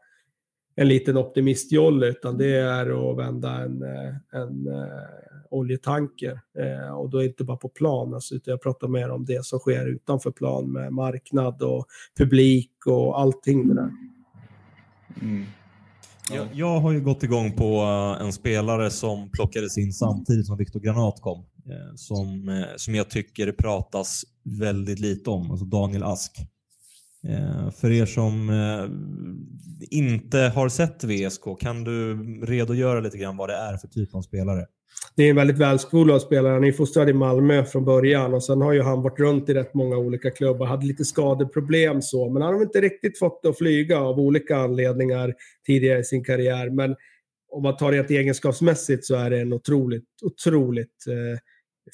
en 0.76 0.88
liten 0.88 1.16
optimistjolle 1.16 2.06
utan 2.06 2.38
det 2.38 2.56
är 2.56 3.10
att 3.10 3.18
vända 3.18 3.50
en, 3.50 3.82
eh, 3.82 4.40
en, 4.40 4.66
eh, 4.66 5.16
oljetanker. 5.50 6.40
Eh, 6.58 6.98
och 6.98 7.10
då 7.10 7.18
är 7.18 7.22
det 7.22 7.28
inte 7.28 7.44
bara 7.44 7.56
på 7.56 7.68
plan, 7.68 8.14
alltså, 8.14 8.34
utan 8.34 8.52
jag 8.52 8.62
pratar 8.62 8.88
mer 8.88 9.10
om 9.10 9.24
det 9.24 9.44
som 9.44 9.58
sker 9.58 9.86
utanför 9.86 10.30
plan 10.30 10.72
med 10.72 10.92
marknad 10.92 11.62
och 11.62 11.86
publik 12.18 12.72
och 12.86 13.20
allting 13.20 13.68
det 13.68 13.74
där. 13.74 13.90
Mm. 15.22 15.44
Jag, 16.32 16.48
jag, 16.54 16.80
har 16.80 16.92
ju 16.92 17.00
gått 17.00 17.22
igång 17.22 17.52
på 17.52 17.82
eh, 17.82 18.26
en 18.26 18.32
spelare 18.32 18.90
som 18.90 19.30
plockades 19.30 19.78
in 19.78 19.92
samtidigt 19.92 20.46
som 20.46 20.56
Viktor 20.56 20.80
Granat 20.80 21.20
kom. 21.20 21.38
Eh, 21.38 21.94
som, 21.96 22.48
eh, 22.48 22.64
som 22.76 22.94
jag 22.94 23.10
tycker 23.10 23.52
pratas 23.52 24.24
väldigt 24.44 24.98
lite 24.98 25.30
om, 25.30 25.50
alltså 25.50 25.66
Daniel 25.66 26.02
Ask. 26.02 26.36
För 27.76 27.90
er 27.90 28.06
som 28.06 28.50
inte 29.90 30.38
har 30.38 30.68
sett 30.68 31.04
VSK, 31.04 31.42
kan 31.60 31.84
du 31.84 32.14
redogöra 32.46 33.00
lite 33.00 33.18
grann 33.18 33.36
vad 33.36 33.48
det 33.48 33.56
är 33.56 33.76
för 33.76 33.88
typ 33.88 34.14
av 34.14 34.22
spelare? 34.22 34.66
Det 35.16 35.22
är 35.22 35.30
en 35.30 35.36
väldigt 35.36 35.58
välskolad 35.58 36.22
spelare. 36.22 36.52
Han 36.52 36.64
är 36.64 36.72
fostrad 36.72 37.08
i 37.08 37.12
Malmö 37.12 37.64
från 37.64 37.84
början 37.84 38.34
och 38.34 38.44
sen 38.44 38.60
har 38.60 38.72
ju 38.72 38.82
han 38.82 39.02
varit 39.02 39.20
runt 39.20 39.48
i 39.48 39.54
rätt 39.54 39.74
många 39.74 39.96
olika 39.96 40.30
klubbar. 40.30 40.66
Hade 40.66 40.86
lite 40.86 41.04
skadeproblem 41.04 42.02
så, 42.02 42.28
men 42.28 42.42
han 42.42 42.54
har 42.54 42.62
inte 42.62 42.80
riktigt 42.80 43.18
fått 43.18 43.42
det 43.42 43.48
att 43.48 43.58
flyga 43.58 44.00
av 44.00 44.20
olika 44.20 44.56
anledningar 44.56 45.34
tidigare 45.66 45.98
i 45.98 46.04
sin 46.04 46.24
karriär. 46.24 46.70
Men 46.70 46.96
om 47.48 47.62
man 47.62 47.76
tar 47.76 47.92
det 47.92 48.10
egenskapsmässigt 48.10 49.04
så 49.04 49.14
är 49.14 49.30
det 49.30 49.40
en 49.40 49.52
otroligt, 49.52 50.08
otroligt 50.22 51.06
eh, 51.08 51.38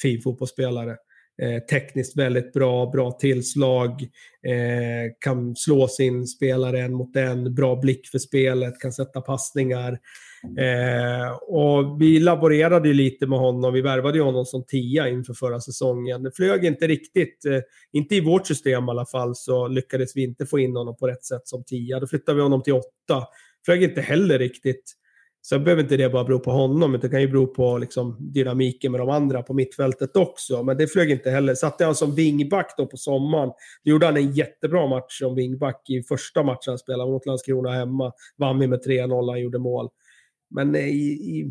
fin 0.02 0.22
fotbollsspelare. 0.22 0.96
Eh, 1.42 1.58
tekniskt 1.58 2.18
väldigt 2.18 2.52
bra, 2.52 2.90
bra 2.90 3.10
tillslag, 3.10 4.02
eh, 4.46 5.12
kan 5.20 5.56
slå 5.56 5.88
sin 5.88 6.26
spelare 6.26 6.80
en 6.80 6.94
mot 6.94 7.16
en, 7.16 7.54
bra 7.54 7.76
blick 7.76 8.08
för 8.08 8.18
spelet, 8.18 8.80
kan 8.80 8.92
sätta 8.92 9.20
passningar. 9.20 9.98
Eh, 10.58 11.32
och 11.32 12.02
vi 12.02 12.20
laborerade 12.20 12.88
ju 12.88 12.94
lite 12.94 13.26
med 13.26 13.38
honom, 13.38 13.74
vi 13.74 13.80
värvade 13.80 14.18
ju 14.18 14.24
honom 14.24 14.44
som 14.44 14.64
tia 14.66 15.08
inför 15.08 15.34
förra 15.34 15.60
säsongen. 15.60 16.22
Det 16.22 16.32
flög 16.36 16.64
inte 16.64 16.86
riktigt, 16.86 17.44
eh, 17.44 17.60
inte 17.92 18.14
i 18.14 18.20
vårt 18.20 18.46
system 18.46 18.84
i 18.84 18.90
alla 18.90 19.06
fall, 19.06 19.34
så 19.36 19.68
lyckades 19.68 20.16
vi 20.16 20.22
inte 20.22 20.46
få 20.46 20.58
in 20.58 20.76
honom 20.76 20.96
på 20.96 21.06
rätt 21.06 21.24
sätt 21.24 21.48
som 21.48 21.64
tia. 21.64 22.00
Då 22.00 22.06
flyttade 22.06 22.36
vi 22.36 22.42
honom 22.42 22.62
till 22.62 22.72
åtta. 22.72 23.26
Flög 23.64 23.82
inte 23.82 24.00
heller 24.00 24.38
riktigt. 24.38 24.92
Sen 25.44 25.64
behöver 25.64 25.82
inte 25.82 25.96
det 25.96 26.08
bara 26.08 26.24
bero 26.24 26.38
på 26.38 26.50
honom, 26.50 26.94
utan 26.94 27.00
det 27.00 27.14
kan 27.14 27.20
ju 27.20 27.28
bero 27.28 27.46
på 27.46 27.78
liksom, 27.78 28.16
dynamiken 28.20 28.92
med 28.92 29.00
de 29.00 29.10
andra 29.10 29.42
på 29.42 29.54
mittfältet 29.54 30.16
också. 30.16 30.62
Men 30.62 30.76
det 30.76 30.86
flög 30.86 31.10
inte 31.10 31.30
heller. 31.30 31.54
Satte 31.54 31.84
han 31.84 31.94
som 31.94 32.14
vingback 32.14 32.74
då 32.76 32.86
på 32.86 32.96
sommaren, 32.96 33.48
då 33.84 33.90
gjorde 33.90 34.06
han 34.06 34.16
en 34.16 34.32
jättebra 34.32 34.86
match 34.86 35.18
som 35.18 35.34
vingback 35.34 35.90
i 35.90 36.02
första 36.02 36.42
matchen 36.42 36.70
han 36.70 36.78
spelade 36.78 37.10
mot 37.10 37.26
Landskrona 37.26 37.72
hemma. 37.72 38.12
Vann 38.36 38.58
vi 38.58 38.66
med 38.66 38.84
3-0, 38.86 39.30
han 39.30 39.40
gjorde 39.40 39.58
mål. 39.58 39.88
Men 40.50 40.74
eh, 40.74 40.88
i, 40.88 41.12
i, 41.12 41.50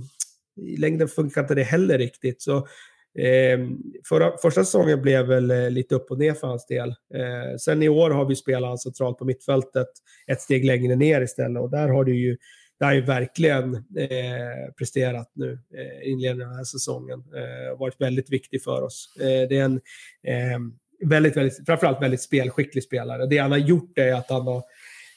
i 0.62 0.77
längden 0.77 1.08
funkar 1.08 1.41
inte 1.41 1.56
det 1.56 1.63
heller 1.63 1.97
riktigt. 1.97 2.41
Så 2.41 2.67
Eh, 3.19 3.60
förra, 4.10 4.38
första 4.38 4.63
säsongen 4.63 5.01
blev 5.01 5.25
väl 5.25 5.51
eh, 5.51 5.69
lite 5.69 5.95
upp 5.95 6.12
och 6.12 6.17
ner 6.17 6.34
för 6.34 6.47
hans 6.47 6.65
del. 6.65 6.89
Eh, 6.89 7.58
sen 7.60 7.84
i 7.84 7.89
år 7.89 8.10
har 8.10 8.25
vi 8.25 8.36
spelat 8.36 8.82
centralt 8.82 9.17
på 9.17 9.25
mittfältet 9.25 9.88
ett 10.27 10.41
steg 10.41 10.65
längre 10.65 10.95
ner 10.95 11.21
istället 11.21 11.62
och 11.62 11.69
där 11.69 11.88
har 11.88 12.04
du 12.04 12.15
ju 12.15 12.38
det 12.81 12.85
har 12.85 12.93
ju 12.93 13.01
verkligen 13.01 13.75
eh, 13.75 14.73
presterat 14.77 15.31
nu 15.33 15.59
eh, 15.73 16.11
inledningen 16.11 16.47
av 16.47 16.49
den 16.49 16.57
här 16.57 16.63
säsongen. 16.63 17.23
Eh, 17.35 17.79
varit 17.79 18.01
väldigt 18.01 18.29
viktig 18.31 18.63
för 18.63 18.81
oss. 18.81 19.13
Eh, 19.19 19.47
det 19.49 19.57
är 19.57 19.63
en 19.63 19.81
eh, 20.23 20.59
väldigt, 21.09 21.37
väldigt, 21.37 21.65
framförallt 21.65 22.01
väldigt 22.01 22.21
spelskicklig 22.21 22.83
spelare. 22.83 23.25
Det 23.25 23.37
han 23.37 23.51
har 23.51 23.57
gjort 23.57 23.97
är 23.97 24.13
att 24.13 24.29
han 24.29 24.41
har, 24.41 24.63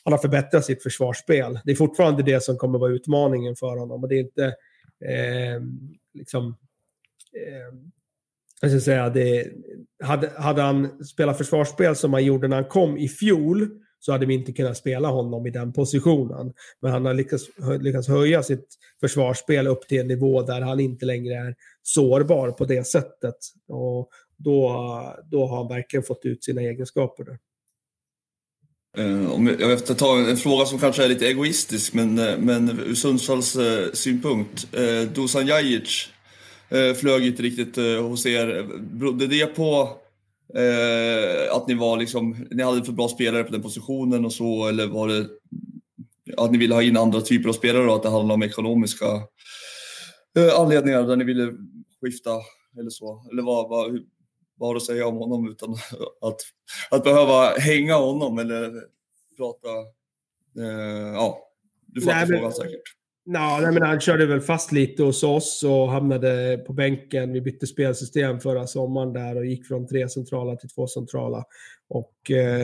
han 0.05 0.13
har 0.13 0.19
förbättrat 0.19 0.65
sitt 0.65 0.83
försvarsspel. 0.83 1.61
Det 1.65 1.73
är 1.73 1.77
fortfarande 1.77 2.23
det 2.23 2.43
som 2.43 2.57
kommer 2.57 2.79
vara 2.79 2.93
utmaningen 2.93 3.57
för 3.57 3.77
honom. 3.77 4.03
Och 4.03 4.09
det 4.09 4.15
är 4.15 4.21
inte 4.21 4.47
eh, 5.05 5.63
liksom... 6.15 6.57
Eh, 7.37 7.79
jag 8.61 8.71
ska 8.71 8.81
säga, 8.81 9.09
det, 9.09 9.53
hade, 10.03 10.33
hade 10.37 10.63
han 10.63 11.05
spelat 11.05 11.39
försvarsspel 11.39 11.97
som 11.97 12.13
han 12.13 12.25
gjorde 12.25 12.49
när 12.49 12.57
han 12.57 12.65
kom 12.65 12.99
i 12.99 13.09
fjol 13.09 13.84
så 14.05 14.13
hade 14.13 14.27
vi 14.27 14.35
inte 14.35 14.53
kunnat 14.53 14.77
spela 14.77 15.09
honom 15.09 15.47
i 15.47 15.51
den 15.51 15.73
positionen. 15.73 16.53
Men 16.81 16.93
han 16.93 17.05
har 17.05 17.15
lyckats, 17.15 17.45
lyckats 17.81 18.09
höja 18.09 18.43
sitt 18.43 18.69
försvarsspel 19.01 19.67
upp 19.67 19.89
till 19.89 20.01
en 20.01 20.09
nivå 20.09 20.43
där 20.43 20.61
han 20.61 20.81
inte 20.81 21.07
längre 21.07 21.35
är 21.35 21.55
sårbar 21.83 22.51
på 22.51 22.65
det 22.65 22.87
sättet. 22.87 23.37
Och 23.69 24.11
då, 24.37 24.73
då 25.31 25.47
har 25.47 25.57
han 25.57 25.69
verkligen 25.69 26.03
fått 26.03 26.25
ut 26.25 26.45
sina 26.45 26.61
egenskaper 26.61 27.25
där. 27.25 27.39
Eh, 28.97 29.33
om 29.33 29.47
jag, 29.47 29.61
jag 29.61 29.79
ska 29.79 29.95
ta 29.95 30.19
en 30.19 30.37
fråga 30.37 30.65
som 30.65 30.79
kanske 30.79 31.05
är 31.05 31.09
lite 31.09 31.27
egoistisk, 31.27 31.95
men, 31.95 32.19
eh, 32.19 32.39
men 32.39 32.81
ur 32.81 32.95
Sundsvalls 32.95 33.57
eh, 33.57 33.93
synpunkt. 33.93 34.67
Dusan 35.15 35.47
Jajic 35.47 36.09
flög 37.01 37.27
inte 37.27 37.43
riktigt 37.43 37.77
hos 38.03 38.27
er. 38.27 38.67
Berodde 38.81 39.27
det 39.27 39.47
på 39.47 39.97
Eh, 40.57 41.57
att 41.57 41.69
ni 41.69 41.75
var 41.75 41.97
liksom, 41.97 42.47
ni 42.51 42.63
hade 42.63 42.85
för 42.85 42.93
bra 42.93 43.09
spelare 43.09 43.45
på 43.45 43.53
den 43.53 43.63
positionen 43.63 44.25
och 44.25 44.33
så, 44.33 44.69
eller 44.69 44.87
var 44.87 45.09
det 45.09 45.29
att 46.37 46.53
ni 46.53 46.59
ville 46.59 46.75
ha 46.75 46.83
in 46.83 46.97
andra 46.97 47.21
typer 47.21 47.49
av 47.49 47.53
spelare 47.53 47.91
och 47.91 47.97
att 47.97 48.03
det 48.03 48.09
handlade 48.09 48.35
om 48.35 48.43
ekonomiska 48.43 49.07
eh, 50.39 50.61
anledningar 50.61 51.03
där 51.03 51.17
ni 51.17 51.25
ville 51.25 51.53
skifta 52.01 52.31
eller 52.79 52.91
så? 52.91 53.27
Eller 53.33 53.43
vad, 53.43 53.69
vad, 53.69 54.05
vad 54.59 54.69
har 54.69 54.75
du 54.75 54.79
att 54.79 54.85
säga 54.85 55.07
om 55.07 55.17
honom 55.17 55.51
utan 55.51 55.73
att, 56.21 56.41
att 56.91 57.05
behöva 57.05 57.51
hänga 57.59 57.95
honom 57.95 58.39
eller 58.39 58.83
prata? 59.37 59.69
Eh, 60.59 61.15
ja, 61.15 61.39
du 61.87 62.01
fattar 62.01 62.27
frågan 62.27 62.53
säkert. 62.53 63.04
Nej, 63.27 63.73
men 63.73 63.83
han 63.83 64.01
körde 64.01 64.27
väl 64.27 64.41
fast 64.41 64.73
lite 64.73 65.03
hos 65.03 65.23
oss 65.23 65.63
och 65.63 65.91
hamnade 65.91 66.59
på 66.67 66.73
bänken. 66.73 67.33
Vi 67.33 67.41
bytte 67.41 67.67
spelsystem 67.67 68.41
förra 68.41 68.67
sommaren 68.67 69.13
där 69.13 69.37
och 69.37 69.47
gick 69.47 69.67
från 69.67 69.87
tre 69.87 70.09
centrala 70.09 70.57
till 70.57 70.69
två 70.69 70.87
centrala. 70.87 71.45
Och 71.89 72.31
eh, 72.31 72.63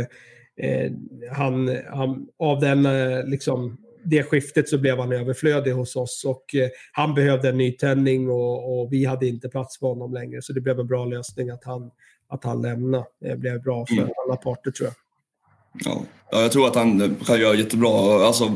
eh, 0.56 0.92
han, 1.32 1.76
han, 1.88 2.28
av 2.38 2.60
den, 2.60 2.86
eh, 2.86 3.24
liksom, 3.24 3.76
det 4.04 4.22
skiftet 4.22 4.68
så 4.68 4.78
blev 4.78 4.98
han 4.98 5.12
överflödig 5.12 5.72
hos 5.72 5.96
oss 5.96 6.24
och 6.24 6.54
eh, 6.54 6.68
han 6.92 7.14
behövde 7.14 7.48
en 7.48 7.58
nytändning 7.58 8.30
och, 8.30 8.80
och, 8.80 8.92
vi 8.92 9.04
hade 9.04 9.26
inte 9.26 9.48
plats 9.48 9.78
för 9.78 9.86
honom 9.86 10.12
längre. 10.12 10.42
Så 10.42 10.52
det 10.52 10.60
blev 10.60 10.80
en 10.80 10.86
bra 10.86 11.04
lösning 11.04 11.50
att 11.50 11.64
han, 11.64 11.90
att 12.28 12.44
han 12.44 12.62
lämnade. 12.62 13.04
Det 13.20 13.36
blev 13.36 13.62
bra 13.62 13.86
för 13.86 13.94
mm. 13.94 14.10
alla 14.26 14.36
parter 14.36 14.70
tror 14.70 14.86
jag. 14.86 14.94
Ja. 15.72 16.02
ja, 16.30 16.40
jag 16.40 16.52
tror 16.52 16.66
att 16.66 16.74
han 16.74 17.00
eh, 17.00 17.10
kan 17.26 17.40
göra 17.40 17.54
jättebra. 17.54 18.26
Alltså, 18.26 18.54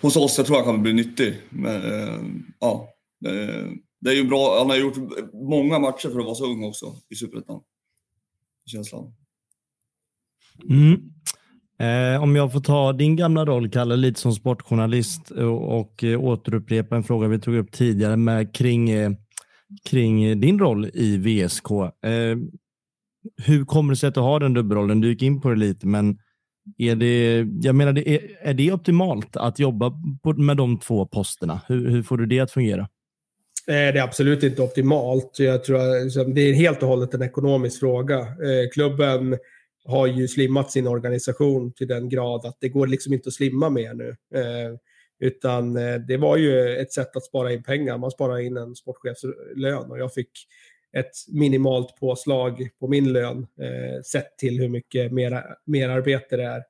hos 0.00 0.16
oss 0.16 0.38
jag 0.38 0.46
tror 0.46 0.58
jag 0.58 0.64
han 0.64 0.74
kan 0.74 0.82
bli 0.82 0.92
nyttig. 0.92 1.34
Men, 1.50 1.82
eh, 1.82 2.20
ja, 2.60 2.88
eh, 3.26 3.66
det 4.00 4.10
är 4.10 4.14
ju 4.14 4.24
bra. 4.24 4.58
Han 4.58 4.70
har 4.70 4.76
gjort 4.76 4.96
många 5.32 5.78
matcher 5.78 6.08
för 6.08 6.18
att 6.18 6.24
vara 6.24 6.34
så 6.34 6.46
ung 6.46 6.64
också 6.64 6.86
i 7.08 7.14
Superettan. 7.14 7.60
Känslan. 8.66 9.12
Mm. 10.70 11.14
Eh, 11.78 12.22
om 12.22 12.36
jag 12.36 12.52
får 12.52 12.60
ta 12.60 12.92
din 12.92 13.16
gamla 13.16 13.44
roll, 13.44 13.70
Kalle, 13.70 13.96
lite 13.96 14.20
som 14.20 14.32
sportjournalist 14.32 15.30
och, 15.30 15.78
och 15.78 16.04
återupprepa 16.18 16.96
en 16.96 17.02
fråga 17.02 17.28
vi 17.28 17.38
tog 17.38 17.56
upp 17.56 17.72
tidigare 17.72 18.16
med 18.16 18.54
kring, 18.54 18.90
eh, 18.90 19.10
kring 19.84 20.40
din 20.40 20.58
roll 20.58 20.90
i 20.94 21.16
VSK. 21.16 21.70
Eh, 22.02 22.36
hur 23.36 23.64
kommer 23.64 23.92
det 23.92 23.96
sig 23.96 24.08
att 24.08 24.14
du 24.14 24.20
har 24.20 24.40
den 24.40 24.54
dubbelrollen? 24.54 25.00
Du 25.00 25.08
gick 25.08 25.22
in 25.22 25.40
på 25.40 25.50
det 25.50 25.56
lite, 25.56 25.86
men 25.86 26.18
är 26.78 26.96
det, 26.96 27.46
jag 27.62 27.74
menar, 27.74 28.08
är, 28.08 28.20
är 28.40 28.54
det 28.54 28.72
optimalt 28.72 29.36
att 29.36 29.58
jobba 29.58 29.90
på, 30.22 30.32
med 30.32 30.56
de 30.56 30.80
två 30.80 31.06
posterna? 31.06 31.60
Hur, 31.68 31.88
hur 31.90 32.02
får 32.02 32.16
du 32.16 32.26
det 32.26 32.40
att 32.40 32.50
fungera? 32.50 32.88
Eh, 33.66 33.74
det 33.74 33.98
är 33.98 34.02
absolut 34.02 34.42
inte 34.42 34.62
optimalt. 34.62 35.38
Jag 35.38 35.64
tror 35.64 35.78
att 35.78 36.04
liksom, 36.04 36.34
det 36.34 36.40
är 36.40 36.54
helt 36.54 36.82
och 36.82 36.88
hållet 36.88 37.14
en 37.14 37.22
ekonomisk 37.22 37.80
fråga. 37.80 38.18
Eh, 38.18 38.70
klubben 38.72 39.38
har 39.84 40.06
ju 40.06 40.28
slimmat 40.28 40.70
sin 40.70 40.86
organisation 40.86 41.72
till 41.72 41.88
den 41.88 42.08
grad 42.08 42.46
att 42.46 42.56
det 42.60 42.68
går 42.68 42.86
liksom 42.86 43.12
inte 43.12 43.28
att 43.28 43.34
slimma 43.34 43.70
mer 43.70 43.94
nu. 43.94 44.08
Eh, 44.34 44.78
utan 45.20 45.74
det 46.08 46.16
var 46.16 46.36
ju 46.36 46.76
ett 46.76 46.92
sätt 46.92 47.16
att 47.16 47.24
spara 47.24 47.52
in 47.52 47.62
pengar. 47.62 47.98
Man 47.98 48.10
sparar 48.10 48.38
in 48.38 48.56
en 48.56 48.74
sportchefslön 48.74 49.90
och 49.90 49.98
jag 49.98 50.14
fick 50.14 50.30
ett 50.96 51.12
minimalt 51.28 51.96
påslag 51.96 52.68
på 52.80 52.88
min 52.88 53.12
lön 53.12 53.46
eh, 53.60 54.02
sett 54.02 54.38
till 54.38 54.60
hur 54.60 54.68
mycket 54.68 55.12
mer, 55.12 55.44
mer 55.64 55.88
arbete 55.88 56.36
det 56.36 56.44
är. 56.44 56.62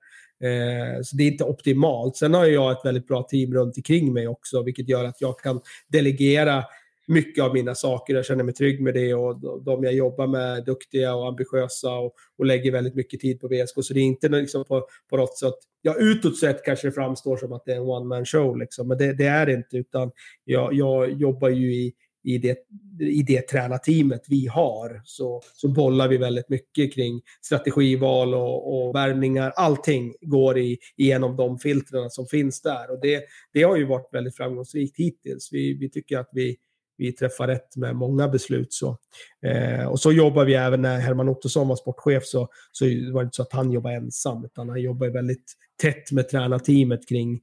Eh, 0.45 1.03
så 1.03 1.17
det 1.17 1.23
är 1.23 1.31
inte 1.31 1.45
optimalt. 1.45 2.17
Sen 2.17 2.35
har 2.35 2.47
jag 2.47 2.73
ett 2.73 2.85
väldigt 2.85 3.09
bra 3.09 3.23
team 3.23 3.55
runt 3.55 3.77
omkring 3.77 4.13
mig 4.13 4.29
också, 4.29 4.63
vilket 4.63 4.89
gör 4.89 5.05
att 5.05 5.21
jag 5.21 5.39
kan 5.39 5.61
delegera 5.89 6.65
mycket 7.07 7.45
av 7.45 7.55
mina 7.55 7.75
saker. 7.75 8.15
Jag 8.15 8.25
känner 8.25 8.45
mig 8.45 8.55
trygg 8.55 8.83
med 8.83 8.95
det 8.95 9.15
och 9.15 9.63
de 9.63 9.85
jag 9.85 9.95
jobbar 9.95 10.27
med 10.27 10.59
är 10.59 10.63
duktiga 10.63 11.15
och 11.15 11.29
ambitiösa 11.29 11.95
och, 11.95 12.15
och 12.39 12.47
lägger 12.47 12.73
väldigt 12.73 12.95
mycket 12.95 13.21
tid 13.21 13.41
på 13.41 13.49
VSK. 13.49 13.75
Så 13.83 13.95
det 13.95 14.01
är 14.01 14.05
inte 14.05 14.29
liksom 14.29 14.65
på, 14.65 14.87
på 15.11 15.17
något 15.17 15.39
sätt, 15.39 15.55
ja 15.83 15.95
utåt 15.99 16.39
sett 16.39 16.65
kanske 16.65 16.89
det 16.89 16.93
framstår 16.93 17.37
som 17.37 17.53
att 17.53 17.65
det 17.65 17.73
är 17.73 17.77
en 17.77 17.83
one 17.83 18.07
man 18.07 18.25
show 18.25 18.59
liksom, 18.59 18.89
men 18.89 18.99
det, 18.99 19.13
det, 19.13 19.27
är 19.27 19.47
det 19.47 19.53
inte 19.53 19.77
utan 19.77 20.11
jag, 20.45 20.75
jag 20.75 21.13
jobbar 21.13 21.49
ju 21.49 21.75
i 21.75 21.93
i 22.25 22.39
det, 22.39 22.59
i 23.01 23.23
det 23.23 23.49
tränarteamet 23.49 24.23
vi 24.29 24.47
har 24.47 25.03
så, 25.05 25.43
så 25.55 25.69
bollar 25.69 26.09
vi 26.09 26.17
väldigt 26.17 26.49
mycket 26.49 26.95
kring 26.95 27.21
strategival 27.43 28.35
och, 28.35 28.87
och 28.87 28.95
värvningar. 28.95 29.53
Allting 29.57 30.15
går 30.21 30.59
i, 30.59 30.79
igenom 30.97 31.37
de 31.37 31.59
filtrerna 31.59 32.11
som 32.11 32.27
finns 32.27 32.63
där 32.63 32.91
och 32.91 33.01
det, 33.01 33.25
det 33.53 33.63
har 33.63 33.77
ju 33.77 33.85
varit 33.85 34.09
väldigt 34.13 34.37
framgångsrikt 34.37 34.99
hittills. 34.99 35.49
Vi, 35.53 35.75
vi 35.75 35.91
tycker 35.91 36.19
att 36.19 36.31
vi, 36.33 36.57
vi 36.97 37.13
träffar 37.13 37.47
rätt 37.47 37.77
med 37.77 37.97
många 37.97 38.29
beslut. 38.29 38.73
Så. 38.73 38.99
Eh, 39.47 39.87
och 39.87 40.01
så 40.01 40.13
jobbar 40.13 40.45
vi 40.45 40.55
även 40.55 40.83
när 40.83 41.01
Herman 41.01 41.29
Ottosson 41.29 41.69
var 41.69 41.77
sportchef 41.77 42.25
så, 42.25 42.49
så 42.73 42.85
var 42.85 43.23
det 43.23 43.25
inte 43.25 43.37
så 43.37 43.43
att 43.43 43.53
han 43.53 43.73
jobbade 43.73 43.97
ensam 43.97 44.45
utan 44.45 44.69
han 44.69 44.81
jobbar 44.81 45.09
väldigt 45.09 45.53
tätt 45.83 46.13
med 46.13 46.29
tränarteamet 46.29 47.09
kring 47.09 47.41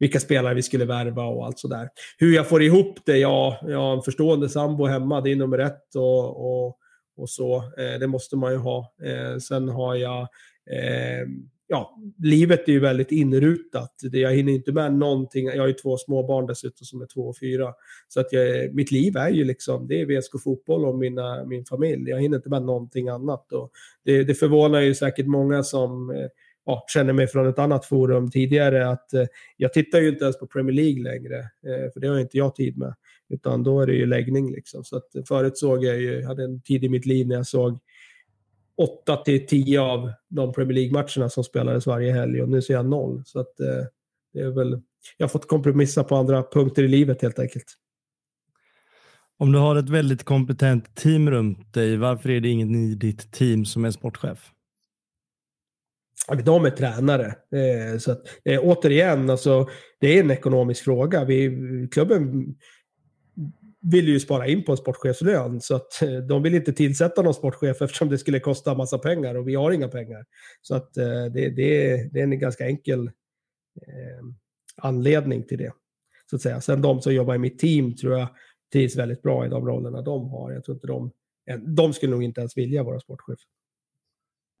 vilka 0.00 0.20
spelare 0.20 0.54
vi 0.54 0.62
skulle 0.62 0.84
värva 0.84 1.24
och 1.24 1.46
allt 1.46 1.58
sådär. 1.58 1.88
Hur 2.18 2.34
jag 2.34 2.48
får 2.48 2.62
ihop 2.62 2.98
det? 3.06 3.18
Ja, 3.18 3.58
jag 3.62 3.78
har 3.78 3.96
en 3.96 4.02
förstående 4.02 4.48
sambo 4.48 4.86
hemma, 4.86 5.20
det 5.20 5.32
är 5.32 5.36
nummer 5.36 5.58
ett. 5.58 5.94
Och, 5.94 6.66
och, 6.66 6.78
och 7.16 7.30
så. 7.30 7.56
Eh, 7.56 7.98
det 8.00 8.06
måste 8.06 8.36
man 8.36 8.52
ju 8.52 8.58
ha. 8.58 8.94
Eh, 9.02 9.38
sen 9.38 9.68
har 9.68 9.94
jag 9.94 10.20
eh, 10.70 11.26
ja, 11.70 11.98
livet 12.18 12.68
är 12.68 12.72
ju 12.72 12.80
väldigt 12.80 13.12
inrutat. 13.12 13.94
Jag 14.12 14.32
hinner 14.32 14.52
inte 14.52 14.72
med 14.72 14.94
någonting. 14.94 15.46
Jag 15.46 15.60
har 15.60 15.66
ju 15.66 15.72
två 15.72 15.96
småbarn 15.96 16.46
dessutom 16.46 16.84
som 16.84 17.02
är 17.02 17.06
två 17.06 17.28
och 17.28 17.38
fyra. 17.38 17.74
Så 18.08 18.20
att 18.20 18.32
jag, 18.32 18.74
mitt 18.74 18.90
liv 18.90 19.16
är 19.16 19.28
ju 19.28 19.44
liksom, 19.44 19.86
det 19.86 20.00
är 20.00 20.06
VSK 20.06 20.42
fotboll 20.44 20.84
och 20.84 20.98
mina, 20.98 21.44
min 21.44 21.64
familj. 21.64 22.10
Jag 22.10 22.20
hinner 22.20 22.36
inte 22.36 22.48
med 22.48 22.62
någonting 22.62 23.08
annat. 23.08 23.52
Och 23.52 23.70
det, 24.04 24.24
det 24.24 24.34
förvånar 24.34 24.80
ju 24.80 24.94
säkert 24.94 25.26
många 25.26 25.62
som 25.62 26.10
eh, 26.10 26.26
ja, 26.66 26.84
känner 26.88 27.12
mig 27.12 27.26
från 27.26 27.48
ett 27.48 27.58
annat 27.58 27.84
forum 27.84 28.30
tidigare 28.30 28.88
att 28.88 29.14
eh, 29.14 29.24
jag 29.56 29.72
tittar 29.72 30.00
ju 30.00 30.08
inte 30.08 30.24
ens 30.24 30.38
på 30.38 30.46
Premier 30.46 30.76
League 30.76 31.02
längre. 31.02 31.38
Eh, 31.38 31.92
för 31.92 32.00
det 32.00 32.08
har 32.08 32.18
inte 32.18 32.38
jag 32.38 32.54
tid 32.54 32.78
med. 32.78 32.94
Utan 33.28 33.62
då 33.62 33.80
är 33.80 33.86
det 33.86 33.94
ju 33.94 34.06
läggning 34.06 34.50
liksom. 34.50 34.84
Så 34.84 34.96
att 34.96 35.28
förut 35.28 35.58
såg 35.58 35.84
jag 35.84 36.00
ju, 36.00 36.24
hade 36.24 36.44
en 36.44 36.62
tid 36.62 36.84
i 36.84 36.88
mitt 36.88 37.06
liv 37.06 37.26
när 37.28 37.36
jag 37.36 37.46
såg 37.46 37.78
8 38.76 39.16
till 39.16 39.46
10 39.46 39.80
av 39.80 40.12
de 40.28 40.52
Premier 40.52 40.74
League-matcherna 40.74 41.28
som 41.28 41.44
spelades 41.44 41.86
varje 41.86 42.12
helg 42.12 42.42
och 42.42 42.48
nu 42.48 42.62
ser 42.62 42.74
jag 42.74 42.86
noll. 42.86 43.22
Så 43.26 43.40
att 43.40 43.60
eh, 43.60 43.84
det 44.32 44.40
är 44.40 44.50
väl, 44.50 44.82
jag 45.16 45.26
har 45.26 45.30
fått 45.30 45.48
kompromissa 45.48 46.04
på 46.04 46.16
andra 46.16 46.42
punkter 46.42 46.82
i 46.82 46.88
livet 46.88 47.22
helt 47.22 47.38
enkelt. 47.38 47.76
Om 49.38 49.52
du 49.52 49.58
har 49.58 49.76
ett 49.76 49.88
väldigt 49.88 50.24
kompetent 50.24 50.96
team 50.96 51.30
runt 51.30 51.74
dig, 51.74 51.96
varför 51.96 52.30
är 52.30 52.40
det 52.40 52.48
ingen 52.48 52.74
i 52.74 52.94
ditt 52.94 53.32
team 53.32 53.64
som 53.64 53.84
är 53.84 53.90
sportchef? 53.90 54.50
De 56.44 56.64
är 56.64 56.70
tränare. 56.70 57.26
Eh, 57.26 57.98
så 57.98 58.12
att, 58.12 58.22
eh, 58.44 58.60
återigen, 58.62 59.30
alltså, 59.30 59.68
det 60.00 60.18
är 60.18 60.20
en 60.20 60.30
ekonomisk 60.30 60.84
fråga. 60.84 61.24
Vi, 61.24 61.88
klubben 61.92 62.54
vill 63.80 64.08
ju 64.08 64.20
spara 64.20 64.46
in 64.46 64.64
på 64.64 64.72
en 64.72 64.78
sportchefslön. 64.78 65.60
Så 65.60 65.76
att 65.76 66.02
eh, 66.02 66.18
de 66.18 66.42
vill 66.42 66.54
inte 66.54 66.72
tillsätta 66.72 67.22
någon 67.22 67.34
sportchef 67.34 67.82
eftersom 67.82 68.08
det 68.08 68.18
skulle 68.18 68.40
kosta 68.40 68.74
massa 68.74 68.98
pengar 68.98 69.34
och 69.34 69.48
vi 69.48 69.54
har 69.54 69.72
inga 69.72 69.88
pengar. 69.88 70.24
Så 70.62 70.74
att 70.74 70.96
eh, 70.96 71.24
det, 71.24 71.48
det, 71.50 72.08
det 72.12 72.20
är 72.20 72.24
en 72.24 72.38
ganska 72.38 72.66
enkel 72.66 73.06
eh, 73.86 74.24
anledning 74.76 75.46
till 75.46 75.58
det. 75.58 75.72
Så 76.30 76.36
att 76.36 76.42
säga. 76.42 76.60
Sen 76.60 76.82
de 76.82 77.00
som 77.00 77.14
jobbar 77.14 77.34
i 77.34 77.38
mitt 77.38 77.58
team 77.58 77.96
tror 77.96 78.18
jag 78.18 78.28
trivs 78.72 78.96
väldigt 78.96 79.22
bra 79.22 79.46
i 79.46 79.48
de 79.48 79.66
rollerna 79.66 80.02
de 80.02 80.28
har. 80.28 80.52
Jag 80.52 80.64
tror 80.64 80.74
inte 80.74 80.86
de, 80.86 81.10
de 81.76 81.92
skulle 81.92 82.12
nog 82.12 82.22
inte 82.22 82.40
ens 82.40 82.56
vilja 82.56 82.82
vara 82.82 83.00
sportchef. 83.00 83.38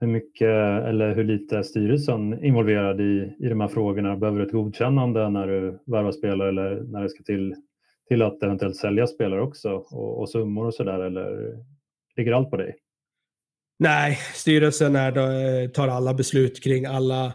Hur 0.00 0.06
mycket 0.06 0.48
eller 0.88 1.14
hur 1.14 1.24
lite 1.24 1.58
är 1.58 1.62
styrelsen 1.62 2.44
involverad 2.44 3.00
i, 3.00 3.36
i 3.40 3.48
de 3.48 3.60
här 3.60 3.68
frågorna? 3.68 4.16
Behöver 4.16 4.38
du 4.38 4.46
ett 4.46 4.52
godkännande 4.52 5.28
när 5.28 5.46
du 5.46 5.78
värvar 5.86 6.12
spelare 6.12 6.48
eller 6.48 6.80
när 6.80 7.02
det 7.02 7.08
ska 7.08 7.22
till 7.22 7.54
till 8.10 8.22
att 8.22 8.42
eventuellt 8.42 8.76
sälja 8.76 9.06
spelare 9.06 9.42
också 9.42 9.70
och, 9.70 10.20
och 10.20 10.30
summor 10.30 10.66
och 10.66 10.74
sådär 10.74 11.00
eller 11.00 11.56
ligger 12.16 12.32
allt 12.32 12.50
på 12.50 12.56
dig? 12.56 12.76
Nej, 13.78 14.18
styrelsen 14.34 14.96
är, 14.96 15.18
eh, 15.18 15.68
tar 15.68 15.88
alla 15.88 16.14
beslut 16.14 16.62
kring 16.62 16.84
alla 16.84 17.26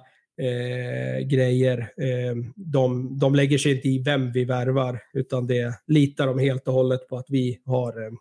eh, 0.42 1.28
grejer. 1.28 1.80
Eh, 1.80 2.36
de, 2.56 3.20
de 3.20 3.36
lägger 3.36 3.58
sig 3.58 3.76
inte 3.76 3.88
i 3.88 4.04
vem 4.04 4.32
vi 4.32 4.46
värvar 4.46 5.00
utan 5.14 5.48
det 5.48 5.74
litar 5.88 6.28
de 6.28 6.40
helt 6.40 6.68
och 6.68 6.74
hållet 6.74 7.08
på 7.08 7.18
att 7.18 7.30
vi 7.30 7.62
har 7.66 8.02
eh, 8.02 8.14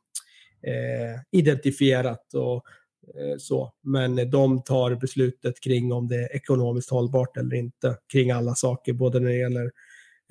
eh 0.72 1.20
identifierat 1.30 2.34
och 2.34 2.64
Eh, 3.08 3.36
så. 3.38 3.72
Men 3.82 4.18
eh, 4.18 4.26
de 4.26 4.62
tar 4.62 4.94
beslutet 4.94 5.60
kring 5.60 5.92
om 5.92 6.08
det 6.08 6.16
är 6.16 6.36
ekonomiskt 6.36 6.90
hållbart 6.90 7.36
eller 7.36 7.56
inte 7.56 7.96
kring 8.12 8.30
alla 8.30 8.54
saker, 8.54 8.92
både 8.92 9.20
när 9.20 9.28
det 9.28 9.36
gäller 9.36 9.70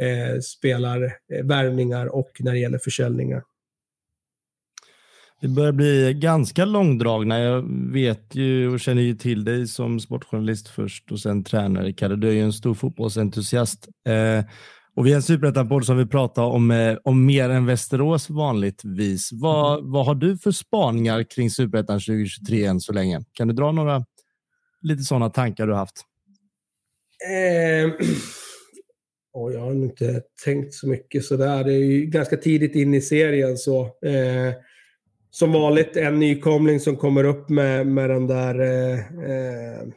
eh, 0.01 0.39
spelarvärvningar 0.39 2.05
eh, 2.05 2.11
och 2.11 2.31
när 2.39 2.51
det 2.51 2.59
gäller 2.59 2.77
försäljningar. 2.77 3.43
Vi 5.41 5.49
börjar 5.49 5.71
bli 5.71 6.13
ganska 6.13 6.65
långdragna. 6.65 7.39
Jag 7.39 7.63
vet 7.93 8.35
ju 8.35 8.73
och 8.73 8.79
känner 8.79 9.01
ju 9.01 9.15
till 9.15 9.45
dig 9.45 9.67
som 9.67 9.99
sportjournalist 9.99 10.67
först 10.67 11.11
och 11.11 11.19
sen 11.19 11.43
tränare. 11.43 11.93
Kalle, 11.93 12.15
du 12.15 12.27
är 12.27 12.33
ju 12.33 12.41
en 12.41 12.53
stor 12.53 12.73
fotbollsentusiast. 12.73 13.87
Eh, 14.07 14.45
och 14.95 15.05
vi 15.05 15.11
är 15.11 15.15
en 15.15 15.23
superettan 15.23 15.83
som 15.83 15.97
vill 15.97 16.07
prata 16.07 16.41
om, 16.41 16.71
eh, 16.71 16.97
om 17.03 17.25
mer 17.25 17.49
än 17.49 17.65
Västerås 17.65 18.29
vanligtvis. 18.29 19.29
Vad, 19.31 19.79
mm. 19.79 19.91
vad 19.91 20.05
har 20.05 20.15
du 20.15 20.37
för 20.37 20.51
spaningar 20.51 21.23
kring 21.23 21.49
superettan 21.49 21.99
2023 21.99 22.65
än 22.65 22.79
så 22.79 22.93
länge? 22.93 23.21
Kan 23.33 23.47
du 23.47 23.53
dra 23.53 23.71
några 23.71 24.05
lite 24.81 25.03
sådana 25.03 25.29
tankar 25.29 25.67
du 25.67 25.73
haft? 25.73 26.01
Eh, 27.31 27.91
och 29.33 29.53
jag 29.53 29.59
har 29.59 29.71
inte 29.71 30.21
tänkt 30.45 30.73
så 30.73 30.87
mycket 30.87 31.25
sådär. 31.25 31.63
Det 31.63 31.73
är 31.73 31.77
ju 31.77 32.05
ganska 32.05 32.37
tidigt 32.37 32.75
in 32.75 32.93
i 32.93 33.01
serien 33.01 33.57
så. 33.57 33.81
Eh, 33.85 34.53
som 35.31 35.51
vanligt 35.51 35.97
en 35.97 36.19
nykomling 36.19 36.79
som 36.79 36.95
kommer 36.95 37.23
upp 37.23 37.49
med, 37.49 37.87
med 37.87 38.09
den 38.09 38.27
där 38.27 38.59
eh, 38.59 38.99
eh 38.99 39.87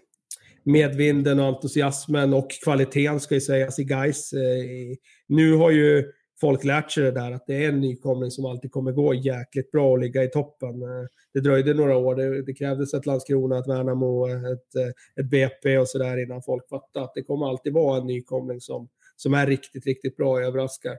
medvinden 0.66 1.40
och 1.40 1.46
entusiasmen 1.46 2.34
och 2.34 2.50
kvaliteten 2.64 3.20
ska 3.20 3.34
ju 3.34 3.40
sägas 3.40 3.78
i 3.78 3.84
guys. 3.84 4.32
Eh, 4.32 4.96
nu 5.28 5.54
har 5.54 5.70
ju 5.70 6.12
folk 6.40 6.64
lärt 6.64 6.90
sig 6.90 7.02
det 7.02 7.10
där 7.10 7.32
att 7.32 7.46
det 7.46 7.64
är 7.64 7.68
en 7.68 7.80
nykomling 7.80 8.30
som 8.30 8.44
alltid 8.44 8.72
kommer 8.72 8.92
gå 8.92 9.14
jäkligt 9.14 9.70
bra 9.70 9.90
och 9.90 9.98
ligga 9.98 10.24
i 10.24 10.28
toppen. 10.28 10.82
Eh, 10.82 11.06
det 11.34 11.40
dröjde 11.40 11.74
några 11.74 11.96
år. 11.96 12.14
Det, 12.14 12.42
det 12.42 12.54
krävdes 12.54 12.94
ett 12.94 13.06
Landskrona, 13.06 13.58
ett 13.58 13.68
Värnamo, 13.68 14.26
ett, 14.26 14.76
eh, 14.76 15.22
ett 15.24 15.30
BP 15.30 15.78
och 15.78 15.88
sådär 15.88 16.16
innan 16.16 16.42
folk 16.42 16.68
fattade 16.68 17.04
att 17.04 17.14
det 17.14 17.22
kommer 17.22 17.46
alltid 17.48 17.72
vara 17.72 18.00
en 18.00 18.06
nykomling 18.06 18.60
som 18.60 18.88
som 19.16 19.34
är 19.34 19.46
riktigt, 19.46 19.86
riktigt 19.86 20.16
bra 20.16 20.30
och 20.30 20.42
överraskar. 20.42 20.98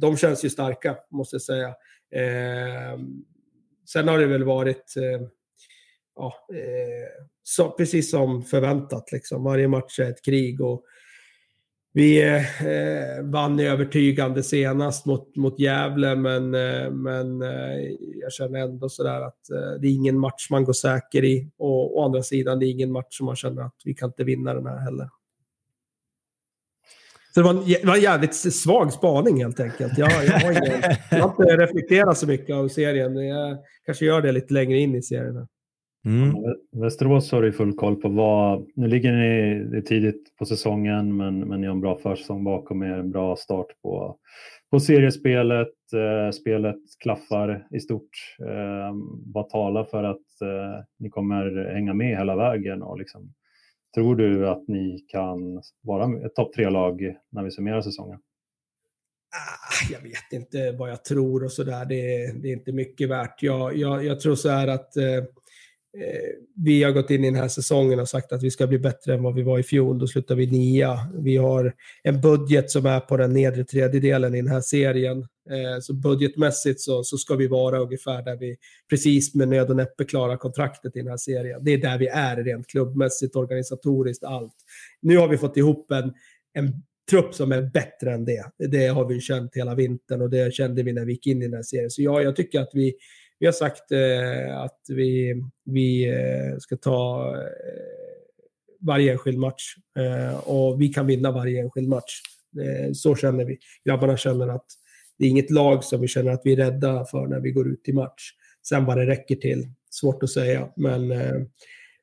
De 0.00 0.16
känns 0.16 0.44
ju 0.44 0.50
starka, 0.50 0.96
måste 1.10 1.34
jag 1.34 1.42
säga. 1.42 1.68
Eh, 2.10 2.98
sen 3.86 4.08
har 4.08 4.18
det 4.18 4.26
väl 4.26 4.44
varit 4.44 4.94
eh, 4.96 5.28
ja, 6.16 6.46
eh, 6.54 7.24
så, 7.48 7.70
precis 7.70 8.10
som 8.10 8.42
förväntat. 8.42 9.12
Liksom. 9.12 9.44
Varje 9.44 9.68
match 9.68 9.98
är 9.98 10.10
ett 10.10 10.24
krig. 10.24 10.60
och 10.60 10.84
vi 11.92 12.22
eh, 12.22 13.22
vann 13.22 13.60
övertygande 13.60 14.42
senast 14.42 15.06
mot, 15.06 15.36
mot 15.36 15.58
Gävle, 15.58 16.16
men, 16.16 16.54
eh, 16.54 16.90
men 16.90 17.42
eh, 17.42 17.78
jag 18.22 18.32
känner 18.32 18.60
ändå 18.60 18.88
sådär 18.88 19.20
att 19.20 19.50
eh, 19.50 19.80
det 19.80 19.86
är 19.86 19.92
ingen 19.92 20.18
match 20.18 20.50
man 20.50 20.64
går 20.64 20.72
säker 20.72 21.24
i. 21.24 21.50
Och 21.58 21.98
å 21.98 22.04
andra 22.04 22.22
sidan, 22.22 22.58
det 22.58 22.66
är 22.66 22.70
ingen 22.70 22.92
match 22.92 23.16
som 23.16 23.26
man 23.26 23.36
känner 23.36 23.62
att 23.62 23.76
vi 23.84 23.94
kan 23.94 24.08
inte 24.08 24.24
vinna 24.24 24.54
den 24.54 24.66
här 24.66 24.78
heller. 24.78 25.08
Så 27.34 27.40
det 27.40 27.44
var, 27.44 27.50
en, 27.50 27.64
det 27.66 27.84
var 27.84 27.96
en 27.96 28.02
jävligt 28.02 28.34
svag 28.34 28.92
spaning 28.92 29.42
helt 29.42 29.60
enkelt. 29.60 29.98
Jag, 29.98 30.10
jag, 30.24 30.40
har, 30.40 30.52
ingen, 30.52 30.96
jag 31.10 31.18
har 31.18 31.28
inte 31.30 31.56
reflekterat 31.56 32.18
så 32.18 32.26
mycket 32.26 32.56
av 32.56 32.68
serien. 32.68 33.16
Jag 33.16 33.58
kanske 33.86 34.04
gör 34.04 34.22
det 34.22 34.32
lite 34.32 34.54
längre 34.54 34.78
in 34.78 34.94
i 34.94 35.02
serien. 35.02 35.46
Mm. 36.06 36.34
Västerås 36.72 37.32
har 37.32 37.42
du 37.42 37.52
full 37.52 37.74
koll 37.74 37.96
på. 37.96 38.08
Vad, 38.08 38.66
nu 38.74 38.88
ligger 38.88 39.12
ni 39.12 39.82
tidigt 39.82 40.36
på 40.36 40.44
säsongen 40.44 41.16
men, 41.16 41.40
men 41.40 41.60
ni 41.60 41.66
har 41.66 41.74
en 41.74 41.80
bra 41.80 41.98
försäsong 41.98 42.44
bakom 42.44 42.82
er, 42.82 42.98
en 42.98 43.10
bra 43.10 43.36
start 43.36 43.66
på, 43.82 44.18
på 44.70 44.80
seriespelet. 44.80 45.68
Eh, 45.94 46.30
spelet 46.30 46.76
klaffar 47.02 47.66
i 47.70 47.80
stort. 47.80 48.10
Eh, 48.40 48.94
vad 49.34 49.48
talar 49.48 49.84
för 49.84 50.04
att 50.04 50.40
eh, 50.42 50.84
ni 50.98 51.10
kommer 51.10 51.72
hänga 51.74 51.94
med 51.94 52.18
hela 52.18 52.36
vägen 52.36 52.82
och 52.82 52.98
liksom 52.98 53.32
Tror 53.94 54.16
du 54.16 54.48
att 54.48 54.68
ni 54.68 55.04
kan 55.08 55.62
vara 55.82 56.26
ett 56.26 56.34
topp 56.34 56.52
tre-lag 56.52 57.16
när 57.30 57.42
vi 57.42 57.50
summerar 57.50 57.82
säsongen? 57.82 58.18
Ah, 59.32 59.92
jag 59.92 60.00
vet 60.00 60.32
inte 60.32 60.72
vad 60.78 60.90
jag 60.90 61.04
tror 61.04 61.44
och 61.44 61.52
sådär. 61.52 61.84
Det, 61.84 62.32
det 62.42 62.48
är 62.48 62.52
inte 62.52 62.72
mycket 62.72 63.08
värt. 63.08 63.42
Jag, 63.42 63.76
jag, 63.76 64.04
jag 64.04 64.20
tror 64.20 64.34
så 64.34 64.48
här 64.48 64.68
att 64.68 64.96
eh, 64.96 65.04
Eh, 65.04 65.24
Eh, 66.00 66.30
vi 66.56 66.82
har 66.82 66.92
gått 66.92 67.10
in 67.10 67.24
i 67.24 67.30
den 67.30 67.40
här 67.40 67.48
säsongen 67.48 68.00
och 68.00 68.08
sagt 68.08 68.32
att 68.32 68.42
vi 68.42 68.50
ska 68.50 68.66
bli 68.66 68.78
bättre 68.78 69.14
än 69.14 69.22
vad 69.22 69.34
vi 69.34 69.42
var 69.42 69.58
i 69.58 69.62
fjol. 69.62 69.98
Då 69.98 70.06
slutar 70.06 70.34
vi 70.34 70.46
nia. 70.46 70.98
Vi 71.18 71.36
har 71.36 71.74
en 72.02 72.20
budget 72.20 72.70
som 72.70 72.86
är 72.86 73.00
på 73.00 73.16
den 73.16 73.32
nedre 73.32 73.64
tredjedelen 73.64 74.34
i 74.34 74.42
den 74.42 74.50
här 74.50 74.60
serien. 74.60 75.18
Eh, 75.50 75.80
så 75.80 75.94
budgetmässigt 75.94 76.80
så, 76.80 77.04
så 77.04 77.18
ska 77.18 77.34
vi 77.34 77.46
vara 77.46 77.78
ungefär 77.78 78.22
där 78.22 78.36
vi 78.36 78.56
precis 78.90 79.34
med 79.34 79.48
nöd 79.48 79.70
och 79.70 79.76
näppe 79.76 80.04
klarar 80.04 80.36
kontraktet 80.36 80.96
i 80.96 80.98
den 80.98 81.08
här 81.08 81.16
serien. 81.16 81.64
Det 81.64 81.72
är 81.72 81.78
där 81.78 81.98
vi 81.98 82.06
är 82.06 82.44
rent 82.44 82.66
klubbmässigt, 82.66 83.36
organisatoriskt, 83.36 84.24
allt. 84.24 84.54
Nu 85.02 85.16
har 85.16 85.28
vi 85.28 85.38
fått 85.38 85.56
ihop 85.56 85.90
en, 85.90 86.12
en 86.52 86.72
trupp 87.10 87.34
som 87.34 87.52
är 87.52 87.62
bättre 87.62 88.12
än 88.14 88.24
det. 88.24 88.44
Det 88.58 88.86
har 88.86 89.04
vi 89.04 89.20
känt 89.20 89.56
hela 89.56 89.74
vintern 89.74 90.22
och 90.22 90.30
det 90.30 90.54
kände 90.54 90.82
vi 90.82 90.92
när 90.92 91.04
vi 91.04 91.12
gick 91.12 91.26
in 91.26 91.42
i 91.42 91.44
den 91.44 91.54
här 91.54 91.62
serien. 91.62 91.90
Så 91.90 92.02
ja, 92.02 92.22
jag 92.22 92.36
tycker 92.36 92.60
att 92.60 92.70
vi 92.72 92.94
vi 93.38 93.46
har 93.46 93.52
sagt 93.52 93.92
eh, 93.92 94.58
att 94.58 94.80
vi, 94.88 95.42
vi 95.64 96.08
eh, 96.08 96.58
ska 96.58 96.76
ta 96.76 97.32
eh, 97.36 98.16
varje 98.80 99.12
enskild 99.12 99.38
match 99.38 99.74
eh, 99.98 100.38
och 100.38 100.80
vi 100.80 100.88
kan 100.88 101.06
vinna 101.06 101.30
varje 101.30 101.60
enskild 101.60 101.88
match. 101.88 102.20
Eh, 102.60 102.92
så 102.92 103.16
känner 103.16 103.44
vi. 103.44 103.58
Grabbarna 103.84 104.16
känner 104.16 104.48
att 104.48 104.66
det 105.18 105.24
är 105.24 105.28
inget 105.28 105.50
lag 105.50 105.84
som 105.84 106.00
vi 106.00 106.08
känner 106.08 106.30
att 106.32 106.42
vi 106.44 106.52
är 106.52 106.56
rädda 106.56 107.04
för 107.04 107.26
när 107.26 107.40
vi 107.40 107.50
går 107.50 107.68
ut 107.68 107.88
i 107.88 107.92
match. 107.92 108.30
Sen 108.68 108.84
vad 108.84 108.98
det 108.98 109.06
räcker 109.06 109.36
till, 109.36 109.68
svårt 109.90 110.22
att 110.22 110.30
säga. 110.30 110.68
Men 110.76 111.12
eh, 111.12 111.42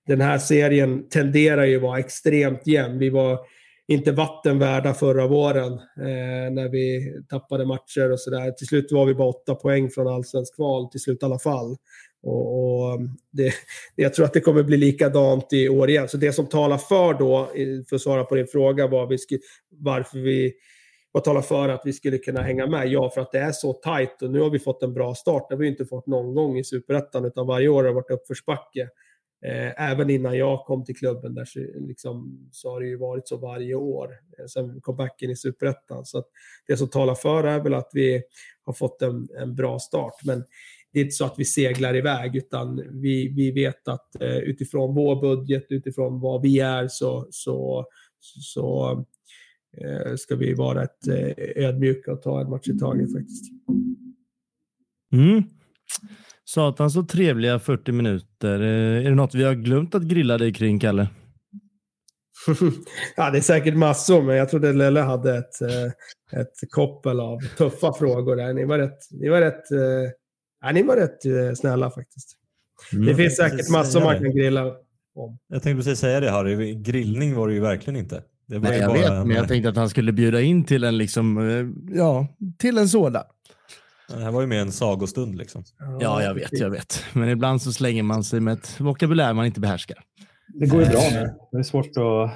den 0.07 0.21
här 0.21 0.37
serien 0.37 1.09
tenderar 1.09 1.65
ju 1.65 1.75
att 1.75 1.81
vara 1.81 1.99
extremt 1.99 2.67
jämn. 2.67 2.99
Vi 2.99 3.09
var 3.09 3.39
inte 3.87 4.11
vatten 4.11 4.59
värda 4.59 4.93
förra 4.93 5.27
våren 5.27 5.73
eh, 5.73 6.51
när 6.51 6.69
vi 6.69 7.13
tappade 7.29 7.65
matcher 7.65 8.11
och 8.11 8.19
sådär. 8.19 8.51
Till 8.51 8.67
slut 8.67 8.91
var 8.91 9.05
vi 9.05 9.15
bara 9.15 9.27
åtta 9.27 9.55
poäng 9.55 9.89
från 9.89 10.07
allsvensk 10.07 10.55
kval, 10.55 10.89
till 10.89 11.01
slut 11.01 11.23
i 11.23 11.25
alla 11.25 11.39
fall. 11.39 11.77
Och, 12.23 12.63
och 12.63 12.93
mm, 12.93 13.09
det, 13.31 13.53
jag 13.95 14.13
tror 14.13 14.25
att 14.25 14.33
det 14.33 14.39
kommer 14.39 14.63
bli 14.63 14.77
likadant 14.77 15.53
i 15.53 15.69
år 15.69 15.89
igen. 15.89 16.09
Så 16.09 16.17
det 16.17 16.33
som 16.33 16.45
talar 16.45 16.77
för 16.77 17.13
då, 17.13 17.49
för 17.89 17.95
att 17.95 18.01
svara 18.01 18.23
på 18.23 18.35
din 18.35 18.47
fråga, 18.47 18.87
var 18.87 19.07
vi 19.07 19.17
skulle, 19.17 19.39
varför 19.69 20.17
vi 20.19 20.53
vad 21.11 21.23
talar 21.23 21.41
för 21.41 21.69
att 21.69 21.81
vi 21.85 21.93
skulle 21.93 22.17
kunna 22.17 22.41
hänga 22.41 22.67
med? 22.67 22.87
Ja, 22.87 23.09
för 23.09 23.21
att 23.21 23.31
det 23.31 23.39
är 23.39 23.51
så 23.51 23.73
tajt 23.73 24.21
och 24.21 24.31
nu 24.31 24.39
har 24.39 24.49
vi 24.49 24.59
fått 24.59 24.83
en 24.83 24.93
bra 24.93 25.15
start. 25.15 25.45
Det 25.49 25.55
har 25.55 25.59
vi 25.59 25.67
inte 25.67 25.85
fått 25.85 26.07
någon 26.07 26.35
gång 26.35 26.57
i 26.57 26.63
Superettan, 26.63 27.25
utan 27.25 27.47
varje 27.47 27.67
år 27.67 27.75
har 27.75 27.83
det 27.83 27.95
varit 27.95 28.11
uppförsbacke. 28.11 28.89
Eh, 29.45 29.89
även 29.91 30.09
innan 30.09 30.37
jag 30.37 30.65
kom 30.65 30.85
till 30.85 30.95
klubben 30.95 31.35
där 31.35 31.45
så, 31.45 31.59
liksom, 31.75 32.47
så 32.51 32.71
har 32.71 32.81
det 32.81 32.87
ju 32.87 32.97
varit 32.97 33.27
så 33.27 33.37
varje 33.37 33.75
år 33.75 34.09
eh, 34.39 34.45
sen 34.45 34.81
comebacken 34.81 35.29
i 35.29 35.35
Superettan. 35.35 36.05
Så 36.05 36.23
det 36.67 36.77
som 36.77 36.89
talar 36.89 37.15
för 37.15 37.43
är 37.43 37.59
väl 37.59 37.73
att 37.73 37.89
vi 37.93 38.23
har 38.65 38.73
fått 38.73 39.01
en, 39.01 39.27
en 39.39 39.55
bra 39.55 39.79
start. 39.79 40.13
Men 40.23 40.43
det 40.93 40.99
är 40.99 41.03
inte 41.03 41.15
så 41.15 41.25
att 41.25 41.39
vi 41.39 41.45
seglar 41.45 41.95
iväg, 41.95 42.35
utan 42.35 42.83
vi, 43.01 43.27
vi 43.27 43.51
vet 43.51 43.87
att 43.87 44.21
eh, 44.21 44.37
utifrån 44.37 44.95
vår 44.95 45.21
budget, 45.21 45.65
utifrån 45.69 46.19
vad 46.19 46.41
vi 46.41 46.59
är, 46.59 46.87
så, 46.87 47.27
så, 47.31 47.85
så 48.19 48.91
eh, 49.77 50.15
ska 50.15 50.35
vi 50.35 50.53
vara 50.53 50.83
ett, 50.83 51.07
eh, 51.07 51.65
ödmjuka 51.65 52.13
och 52.13 52.21
ta 52.21 52.41
en 52.41 52.49
match 52.49 52.67
i 52.67 52.79
taget 52.79 53.13
faktiskt. 53.13 53.51
Mm. 55.13 55.43
Satan 56.45 56.91
så 56.91 57.03
trevliga 57.03 57.59
40 57.59 57.91
minuter. 57.91 58.61
Eh, 58.61 59.05
är 59.05 59.09
det 59.09 59.15
något 59.15 59.35
vi 59.35 59.43
har 59.43 59.53
glömt 59.53 59.95
att 59.95 60.03
grilla 60.03 60.37
dig 60.37 60.53
kring, 60.53 60.79
Kalle? 60.79 61.07
ja, 63.15 63.31
det 63.31 63.37
är 63.37 63.41
säkert 63.41 63.75
massor, 63.75 64.21
men 64.21 64.35
jag 64.35 64.49
trodde 64.49 64.73
Lelle 64.73 64.99
hade 64.99 65.37
ett, 65.37 65.61
eh, 65.61 66.39
ett 66.39 66.71
koppel 66.71 67.19
av 67.19 67.39
tuffa 67.57 67.93
frågor 67.93 68.35
där. 68.35 68.53
Ni 68.53 68.65
var 68.65 68.77
rätt, 68.77 68.97
ni 69.11 69.29
var 69.29 69.41
rätt, 69.41 69.71
eh, 69.71 70.11
ja, 70.61 70.71
ni 70.71 70.83
var 70.83 70.95
rätt 70.95 71.57
snälla 71.57 71.91
faktiskt. 71.91 72.37
Mm. 72.93 73.05
Det 73.05 73.15
finns 73.15 73.35
säkert 73.35 73.69
massor 73.69 74.01
man 74.01 74.19
kan 74.19 74.35
grilla 74.35 74.65
om. 75.15 75.37
Jag 75.47 75.63
tänkte 75.63 75.83
precis 75.83 75.99
säga 75.99 76.19
det 76.19 76.31
Harry, 76.31 76.75
grillning 76.75 77.35
var 77.35 77.47
det 77.47 77.53
ju 77.53 77.59
verkligen 77.59 77.99
inte. 77.99 78.23
Det 78.47 78.59
Nej, 78.59 78.79
jag 78.79 78.93
vet, 78.93 79.09
men 79.09 79.29
jag 79.29 79.47
tänkte 79.47 79.69
att 79.69 79.75
han 79.75 79.89
skulle 79.89 80.11
bjuda 80.11 80.41
in 80.41 80.63
till 80.63 80.83
en, 80.83 80.97
liksom, 80.97 81.37
ja, 81.89 82.27
till 82.57 82.77
en 82.77 82.89
sådan. 82.89 83.23
Det 84.07 84.23
här 84.23 84.31
var 84.31 84.41
ju 84.41 84.47
mer 84.47 84.59
en 84.59 84.71
sagostund 84.71 85.35
liksom. 85.35 85.63
Ja, 85.99 86.23
jag 86.23 86.33
vet, 86.33 86.59
jag 86.59 86.69
vet. 86.69 87.03
Men 87.13 87.29
ibland 87.29 87.61
så 87.61 87.71
slänger 87.71 88.03
man 88.03 88.23
sig 88.23 88.39
med 88.39 88.53
ett 88.53 88.79
vokabulär 88.79 89.33
man 89.33 89.45
inte 89.45 89.59
behärskar. 89.59 89.97
Det 90.47 90.65
går 90.65 90.81
ju 90.81 90.89
bra 90.89 91.01
nu. 91.11 91.33
Det 91.51 91.57
är 91.57 91.63
svårt 91.63 91.85
att, 91.85 92.31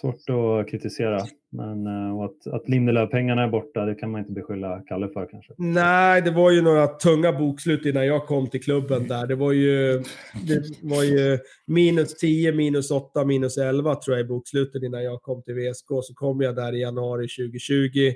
svårt 0.00 0.30
att 0.30 0.70
kritisera. 0.70 1.26
Men 1.52 1.86
eh, 1.86 2.20
att, 2.20 2.54
att 2.54 2.68
Lindelöf-pengarna 2.68 3.42
är 3.42 3.48
borta, 3.48 3.84
det 3.84 3.94
kan 3.94 4.10
man 4.10 4.20
inte 4.20 4.32
beskylla 4.32 4.82
Kalle 4.86 5.08
för 5.08 5.28
kanske. 5.30 5.52
Nej, 5.58 6.22
det 6.22 6.30
var 6.30 6.50
ju 6.50 6.62
några 6.62 6.86
tunga 6.86 7.32
bokslut 7.32 7.86
innan 7.86 8.06
jag 8.06 8.26
kom 8.26 8.50
till 8.50 8.62
klubben 8.62 9.08
där. 9.08 9.26
Det 9.26 9.34
var 9.34 9.52
ju, 9.52 10.02
det 10.46 10.64
var 10.82 11.02
ju 11.02 11.38
minus 11.66 12.16
10, 12.16 12.52
minus 12.52 12.90
8, 12.90 13.24
minus 13.24 13.58
11 13.58 13.94
tror 13.94 14.16
jag 14.16 14.24
i 14.24 14.28
bokslutet 14.28 14.82
innan 14.82 15.04
jag 15.04 15.22
kom 15.22 15.42
till 15.42 15.54
VSK. 15.54 15.86
Så 15.88 16.14
kom 16.14 16.40
jag 16.40 16.56
där 16.56 16.74
i 16.74 16.80
januari 16.80 17.28
2020 17.28 18.12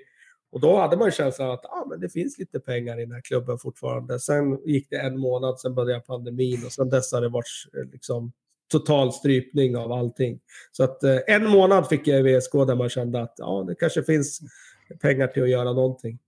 och 0.54 0.60
då 0.60 0.80
hade 0.80 0.96
man 0.96 1.10
känslan 1.10 1.50
att 1.50 1.64
ah, 1.64 1.86
men 1.90 2.00
det 2.00 2.08
finns 2.08 2.38
lite 2.38 2.60
pengar 2.60 2.98
i 2.98 3.04
den 3.04 3.12
här 3.12 3.20
klubben 3.20 3.58
fortfarande. 3.58 4.20
Sen 4.20 4.58
gick 4.64 4.90
det 4.90 4.96
en 4.96 5.18
månad, 5.18 5.60
sen 5.60 5.74
började 5.74 6.00
pandemin 6.00 6.64
och 6.66 6.72
sen 6.72 6.90
dess 6.90 7.12
har 7.12 7.20
det 7.20 7.28
varit 7.28 7.46
eh, 7.76 7.90
liksom, 7.92 8.32
total 8.72 9.12
strypning 9.12 9.76
av 9.76 9.92
allting. 9.92 10.40
Så 10.72 10.84
att 10.84 11.02
eh, 11.02 11.18
en 11.26 11.46
månad 11.46 11.88
fick 11.88 12.06
jag 12.06 12.20
i 12.20 12.22
VSK 12.22 12.52
där 12.52 12.74
man 12.74 12.88
kände 12.88 13.22
att 13.22 13.34
ja, 13.36 13.64
det 13.68 13.74
kanske 13.74 14.02
finns 14.02 14.40
pengar 15.02 15.26
till 15.26 15.42
att 15.42 15.50
göra 15.50 15.72
någonting. 15.72 16.18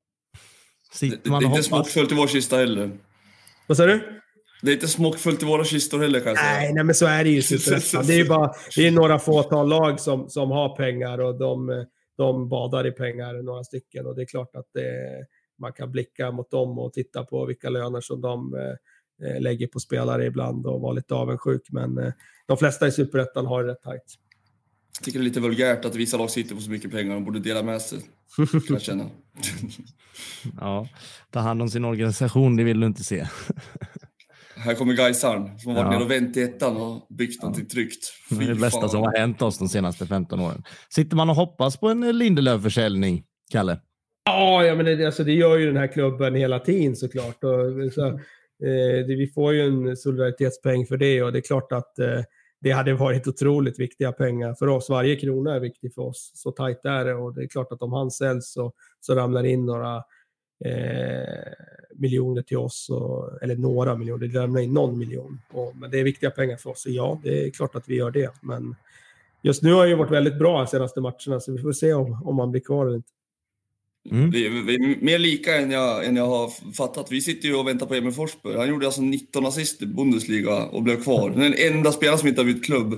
Det, 1.01 1.24
det, 1.24 1.31
är 1.31 1.45
inte 1.45 1.62
smockfullt 1.62 2.12
i 2.12 2.14
vår 2.14 2.27
kista 2.27 2.57
heller. 2.57 2.91
Vad 3.66 3.77
sa 3.77 3.87
du? 3.87 4.20
Det 4.62 4.70
är 4.70 4.74
inte 4.74 4.89
smockfullt 4.89 5.43
i 5.43 5.47
våra 5.47 5.64
kistor 5.64 5.99
heller 5.99 6.20
kanske. 6.20 6.45
Nej, 6.45 6.72
nej 6.72 6.85
men 6.85 6.95
så 6.95 7.07
är 7.07 7.24
det 7.24 7.31
ju. 7.31 7.41
det 8.07 8.12
är 8.12 8.18
ju 8.18 8.29
bara 8.29 8.53
det 8.77 8.87
är 8.87 8.91
några 8.91 9.18
fåtal 9.18 9.68
lag 9.68 10.01
som, 10.01 10.29
som 10.29 10.51
har 10.51 10.77
pengar 10.77 11.18
och 11.18 11.39
de 11.39 11.70
eh, 11.70 11.77
de 12.17 12.49
badar 12.49 12.87
i 12.87 12.91
pengar, 12.91 13.43
några 13.43 13.64
stycken. 13.64 14.07
Och 14.07 14.17
det 14.17 14.23
är 14.23 14.27
klart 14.27 14.57
att 14.57 14.67
det, 14.75 15.27
man 15.59 15.73
kan 15.73 15.93
blicka 15.93 16.31
mot 16.31 16.51
dem 16.51 16.79
och 16.79 16.93
titta 16.93 17.25
på 17.25 17.47
vilka 17.47 17.71
löner 17.71 18.01
som 18.01 18.21
de 18.21 18.55
eh, 18.55 19.29
eh, 19.29 19.41
lägger 19.41 19.67
på 19.67 19.81
spelare 19.81 20.27
ibland 20.27 20.67
och 20.67 20.81
vara 20.81 20.93
lite 20.93 21.14
avundsjuk. 21.14 21.62
Men 21.71 21.99
eh, 21.99 22.12
de 22.47 22.57
flesta 22.57 22.87
i 22.87 22.93
superettan 22.93 23.47
har 23.47 23.64
det 23.64 23.73
rätt 23.73 23.83
tajt. 23.83 24.14
Jag 24.99 25.05
tycker 25.05 25.19
det 25.19 25.23
är 25.23 25.29
lite 25.29 25.41
vulgärt 25.41 25.85
att 25.85 25.95
vissa 25.95 26.17
lag 26.17 26.31
sitter 26.31 26.55
på 26.55 26.61
så 26.61 26.71
mycket 26.71 26.91
pengar 26.91 27.17
och 27.17 27.23
borde 27.23 27.39
dela 27.39 27.62
med 27.62 27.83
sig. 27.83 28.01
Jag 28.69 28.81
känna. 28.81 29.11
ja, 30.61 30.89
ta 31.31 31.41
hand 31.41 31.62
om 31.62 31.69
sin 31.69 31.85
organisation, 31.85 32.57
det 32.57 32.64
vill 32.64 32.81
du 32.81 32.87
inte 32.87 33.05
se. 33.05 33.27
Här 34.67 34.75
kommer 34.75 34.95
Gaisaren 34.95 35.59
som 35.59 35.77
har 35.77 35.85
varit 35.85 35.93
ja. 35.93 35.99
nere 35.99 36.05
och 36.05 36.11
vänt 36.11 36.37
i 36.37 36.43
ettan 36.43 36.77
och 36.77 37.07
byggt 37.09 37.39
ja. 37.41 37.43
någonting 37.43 37.67
tryggt. 37.67 38.12
det 38.31 38.45
är 38.45 38.49
det 38.49 38.55
bästa 38.55 38.81
fan. 38.81 38.91
som 38.91 39.03
har 39.03 39.19
hänt 39.19 39.43
oss 39.43 39.59
de 39.59 39.69
senaste 39.69 40.07
15 40.07 40.41
åren. 40.41 40.62
Sitter 40.89 41.17
man 41.17 41.31
och 41.31 41.37
hoppas 41.37 41.77
på 41.77 41.89
en 41.89 42.19
Lindelöf-försäljning, 42.19 43.25
Kalle? 43.53 43.81
Ja, 44.25 44.64
ja 44.64 44.75
men 44.75 44.85
det, 44.85 45.07
alltså, 45.07 45.25
det 45.25 45.33
gör 45.33 45.57
ju 45.57 45.67
den 45.67 45.77
här 45.77 45.87
klubben 45.87 46.35
hela 46.35 46.59
tiden 46.59 46.97
såklart. 46.97 47.45
Och, 47.45 47.93
så, 47.93 48.07
eh, 48.07 49.07
det, 49.07 49.17
vi 49.17 49.33
får 49.35 49.55
ju 49.55 49.61
en 49.61 49.97
solidaritetspeng 49.97 50.87
för 50.87 50.97
det 50.97 51.23
och 51.23 51.33
det 51.33 51.39
är 51.39 51.43
klart 51.43 51.73
att 51.73 51.99
eh, 51.99 52.21
det 52.61 52.71
hade 52.71 52.95
varit 52.95 53.27
otroligt 53.27 53.79
viktiga 53.79 54.12
pengar 54.12 54.55
för 54.55 54.67
oss. 54.67 54.91
Varje 54.91 55.17
krona 55.17 55.55
är 55.55 55.61
viktig 55.61 55.95
för 55.95 56.03
oss. 56.03 56.33
Så 56.35 56.51
tajt 56.51 56.85
är 56.85 57.05
det 57.05 57.14
och 57.14 57.35
det 57.35 57.43
är 57.43 57.49
klart 57.49 57.73
att 57.73 57.83
om 57.83 57.93
han 57.93 58.11
säljs 58.11 58.53
så, 58.53 58.73
så 59.01 59.14
ramlar 59.14 59.45
in 59.45 59.67
några 59.67 60.03
eh, 60.65 61.53
miljoner 61.95 62.43
till 62.43 62.57
oss, 62.57 62.91
och, 62.91 63.43
eller 63.43 63.57
några 63.57 63.97
miljoner, 63.97 64.27
det 64.27 64.41
lämnar 64.41 64.61
in 64.61 64.75
någon 64.75 64.99
miljon. 64.99 65.41
Och, 65.53 65.77
men 65.77 65.91
det 65.91 66.01
är 66.01 66.05
viktiga 66.05 66.31
pengar 66.31 66.57
för 66.57 66.71
oss, 66.71 66.83
så 66.83 66.91
ja, 66.91 67.21
det 67.23 67.47
är 67.47 67.51
klart 67.51 67.75
att 67.75 67.89
vi 67.89 67.97
gör 67.97 68.11
det. 68.11 68.31
Men 68.41 68.77
just 69.43 69.63
nu 69.63 69.73
har 69.73 69.85
det 69.85 69.89
ju 69.91 69.97
varit 69.97 70.13
väldigt 70.13 70.39
bra 70.39 70.59
de 70.59 70.67
senaste 70.67 71.01
matcherna, 71.01 71.41
så 71.41 71.53
vi 71.53 71.59
får 71.59 71.73
se 71.73 71.93
om, 71.93 72.23
om 72.25 72.37
man 72.37 72.51
blir 72.51 72.61
kvar 72.61 72.87
eller 72.87 72.97
inte. 72.97 73.13
Mm. 74.11 74.31
Vi, 74.31 74.49
vi, 74.49 74.75
är 74.75 75.05
mer 75.05 75.19
lika 75.19 75.57
än 75.57 75.71
jag, 75.71 76.07
än 76.07 76.17
jag 76.17 76.27
har 76.27 76.73
fattat. 76.73 77.13
Vi 77.13 77.21
sitter 77.21 77.49
ju 77.49 77.55
och 77.55 77.69
väntar 77.69 77.87
på 77.87 77.95
Emil 77.95 78.13
Forsberg. 78.13 78.57
Han 78.57 78.69
gjorde 78.69 78.87
alltså 78.87 79.03
19 79.03 79.47
assist 79.47 79.83
i 79.83 79.87
Bundesliga 79.87 80.65
och 80.65 80.83
blev 80.83 81.03
kvar. 81.03 81.31
Den 81.31 81.55
enda 81.55 81.93
spelaren 81.93 82.19
som 82.19 82.29
inte 82.29 82.41
har 82.41 82.47
bytt 82.47 82.65
klubb 82.65 82.95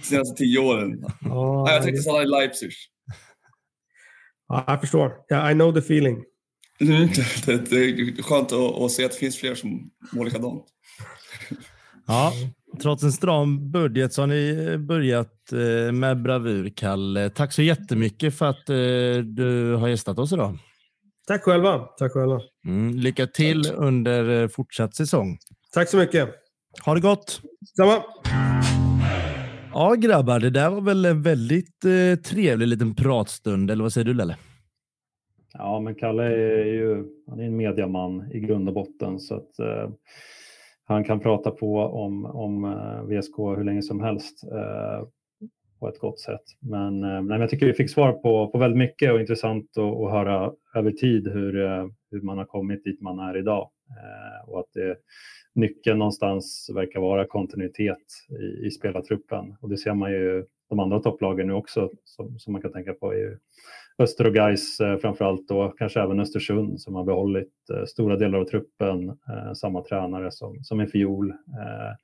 de 0.00 0.06
senaste 0.06 0.34
tio 0.36 0.58
åren. 0.58 1.04
Oh, 1.30 1.70
jag 1.70 1.82
tänkte 1.82 2.02
stanna 2.02 2.22
i 2.22 2.26
Leipzig. 2.26 2.70
Ja, 4.48 4.64
jag 4.66 4.80
förstår. 4.80 5.12
Yeah, 5.30 5.52
I 5.52 5.54
know 5.54 5.72
the 5.72 5.78
feeling. 5.78 6.24
Mm, 6.82 7.08
det, 7.46 7.70
det, 7.70 7.76
är 7.76 8.22
skönt 8.22 8.52
att, 8.52 8.82
att, 8.82 8.90
se 8.90 9.04
att 9.04 9.12
det 9.12 9.18
finns 9.18 9.36
fler 9.36 9.54
som 9.54 9.90
mår 10.12 10.24
likadant. 10.24 10.64
Ja, 12.06 12.32
trots 12.82 13.02
en 13.02 13.12
stram 13.12 13.70
budget 13.70 14.12
så 14.12 14.22
har 14.22 14.26
ni 14.26 14.76
börjat 14.78 15.52
eh, 15.52 15.92
med 15.92 16.22
bravur, 16.22 16.72
Kalle. 16.76 17.30
Tack 17.30 17.52
så 17.52 17.62
jättemycket 17.62 18.38
för 18.38 18.46
att 18.46 18.68
eh, 18.68 19.24
du 19.24 19.74
har 19.74 19.88
gästat 19.88 20.18
oss 20.18 20.32
idag. 20.32 20.58
Tack 21.26 21.42
själva. 21.42 21.78
Tack 21.78 22.12
själva. 22.12 22.40
Mm, 22.66 22.98
lycka 22.98 23.26
till 23.26 23.64
Tack. 23.64 23.74
under 23.76 24.42
eh, 24.42 24.48
fortsatt 24.48 24.96
säsong. 24.96 25.38
Tack 25.72 25.88
så 25.88 25.96
mycket. 25.96 26.28
Ha 26.84 26.94
det 26.94 27.00
gott. 27.00 27.40
Samma. 27.76 28.02
Ja, 29.72 29.94
grabbar, 29.94 30.40
det 30.40 30.50
där 30.50 30.70
var 30.70 30.80
väl 30.80 31.04
en 31.04 31.22
väldigt 31.22 31.84
eh, 31.84 32.22
trevlig 32.22 32.68
liten 32.68 32.94
pratstund, 32.94 33.70
eller 33.70 33.82
vad 33.82 33.92
säger 33.92 34.04
du, 34.04 34.14
Lelle? 34.14 34.36
Ja, 35.54 35.80
men 35.80 35.94
Kalle 35.94 36.24
är 36.24 36.64
ju 36.64 37.04
han 37.28 37.40
är 37.40 37.44
en 37.44 37.56
mediaman 37.56 38.32
i 38.32 38.40
grund 38.40 38.68
och 38.68 38.74
botten 38.74 39.20
så 39.20 39.34
att 39.34 39.58
eh, 39.58 39.90
han 40.84 41.04
kan 41.04 41.20
prata 41.20 41.50
på 41.50 41.78
om, 41.78 42.26
om 42.26 42.64
eh, 42.64 43.02
VSK 43.02 43.38
hur 43.38 43.64
länge 43.64 43.82
som 43.82 44.00
helst 44.00 44.44
eh, 44.44 45.06
på 45.80 45.88
ett 45.88 45.98
gott 45.98 46.20
sätt. 46.20 46.42
Men, 46.60 47.04
eh, 47.04 47.22
men 47.22 47.40
jag 47.40 47.50
tycker 47.50 47.66
vi 47.66 47.72
fick 47.72 47.90
svar 47.90 48.12
på, 48.12 48.48
på 48.48 48.58
väldigt 48.58 48.78
mycket 48.78 49.12
och 49.12 49.20
intressant 49.20 49.78
att, 49.78 49.84
att 49.84 50.10
höra 50.10 50.52
över 50.74 50.90
tid 50.90 51.28
hur, 51.28 51.64
eh, 51.64 51.86
hur 52.10 52.20
man 52.20 52.38
har 52.38 52.44
kommit 52.44 52.84
dit 52.84 53.00
man 53.00 53.18
är 53.18 53.36
idag 53.36 53.70
Eh, 53.98 54.48
och 54.48 54.60
att 54.60 54.72
det, 54.74 54.96
nyckeln 55.54 55.98
någonstans 55.98 56.70
verkar 56.74 57.00
vara 57.00 57.26
kontinuitet 57.26 58.06
i, 58.40 58.66
i 58.66 58.70
spelartruppen 58.70 59.56
och 59.60 59.68
det 59.68 59.76
ser 59.76 59.94
man 59.94 60.10
ju 60.10 60.44
de 60.68 60.80
andra 60.80 61.00
topplagen 61.00 61.46
nu 61.46 61.52
också 61.52 61.90
som, 62.04 62.38
som 62.38 62.52
man 62.52 62.62
kan 62.62 62.72
tänka 62.72 62.92
på 62.92 63.12
är 63.12 63.16
ju 63.16 63.38
Öster 63.98 64.26
och 64.26 64.34
Gais 64.34 64.80
eh, 64.80 64.96
framförallt 64.96 65.50
och 65.50 65.78
kanske 65.78 66.00
även 66.00 66.20
Östersund 66.20 66.80
som 66.80 66.94
har 66.94 67.04
behållit 67.04 67.70
eh, 67.74 67.84
stora 67.84 68.16
delar 68.16 68.38
av 68.38 68.44
truppen, 68.44 69.08
eh, 69.08 69.52
samma 69.54 69.82
tränare 69.82 70.30
som, 70.30 70.64
som 70.64 70.80
i 70.80 70.86
fjol. 70.86 71.30
Eh, 71.30 71.96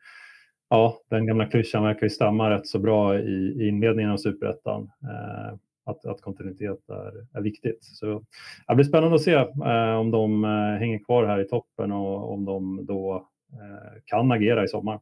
ja, 0.70 0.99
den 1.11 1.26
gamla 1.26 1.47
klyschan 1.47 1.82
verkar 1.82 2.03
ju 2.03 2.11
stämma 2.11 2.51
rätt 2.51 2.66
så 2.66 2.78
bra 2.78 3.18
i, 3.18 3.55
i 3.61 3.68
inledningen 3.68 4.11
av 4.11 4.16
superettan. 4.16 4.82
Eh, 4.82 5.59
att, 5.89 6.07
att 6.07 6.20
kontinuitet 6.20 6.89
är, 6.89 7.39
är 7.39 7.43
viktigt. 7.43 7.78
Så 7.84 8.24
det 8.68 8.74
blir 8.74 8.84
spännande 8.84 9.16
att 9.16 9.22
se 9.22 9.32
eh, 9.34 9.99
om 10.01 10.11
de 10.11 10.45
eh, 10.45 10.78
hänger 10.78 11.05
kvar 11.05 11.26
här 11.26 11.41
i 11.41 11.49
toppen 11.49 11.93
och 11.93 12.32
om 12.32 12.45
de 12.45 12.86
då 12.86 13.28
eh, 13.53 14.03
kan 14.05 14.32
agera 14.32 14.64
i 14.64 14.68
sommar. 14.68 15.01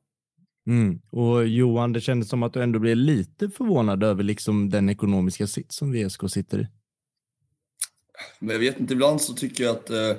Mm. 0.67 1.01
Och 1.11 1.47
Johan, 1.47 1.93
det 1.93 2.01
kändes 2.01 2.29
som 2.29 2.43
att 2.43 2.53
du 2.53 2.63
ändå 2.63 2.79
blev 2.79 2.97
lite 2.97 3.49
förvånad 3.49 4.03
över 4.03 4.23
liksom 4.23 4.71
den 4.71 4.89
ekonomiska 4.89 5.47
sitt 5.47 5.73
som 5.73 5.93
VSK 5.93 6.31
sitter 6.31 6.61
i. 6.61 6.67
Men 8.39 8.51
jag 8.51 8.61
vet 8.61 8.81
inte, 8.81 8.93
ibland 8.93 9.21
så 9.21 9.35
tycker 9.35 9.65
jag 9.65 9.77
att 9.77 9.91
eh, 9.91 10.17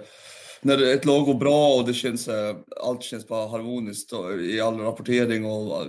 när 0.61 0.93
ett 0.93 1.05
lag 1.05 1.25
går 1.25 1.33
bra 1.33 1.67
och 1.67 1.87
det 1.87 1.93
känns, 1.93 2.29
allt 2.83 3.03
känns 3.03 3.27
bara 3.27 3.47
harmoniskt 3.47 4.13
i 4.41 4.61
all 4.61 4.79
rapportering 4.79 5.45
och 5.45 5.85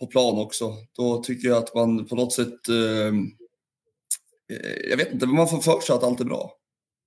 på 0.00 0.06
plan 0.06 0.38
också, 0.38 0.72
då 0.96 1.22
tycker 1.22 1.48
jag 1.48 1.58
att 1.58 1.74
man 1.74 2.06
på 2.06 2.16
något 2.16 2.32
sätt, 2.32 2.68
eh, 2.68 3.12
jag 4.90 4.96
vet 4.96 5.12
inte, 5.12 5.26
man 5.26 5.48
får 5.48 5.58
för 5.58 5.80
sig 5.80 5.96
att 5.96 6.04
allt 6.04 6.20
är 6.20 6.24
bra. 6.24 6.52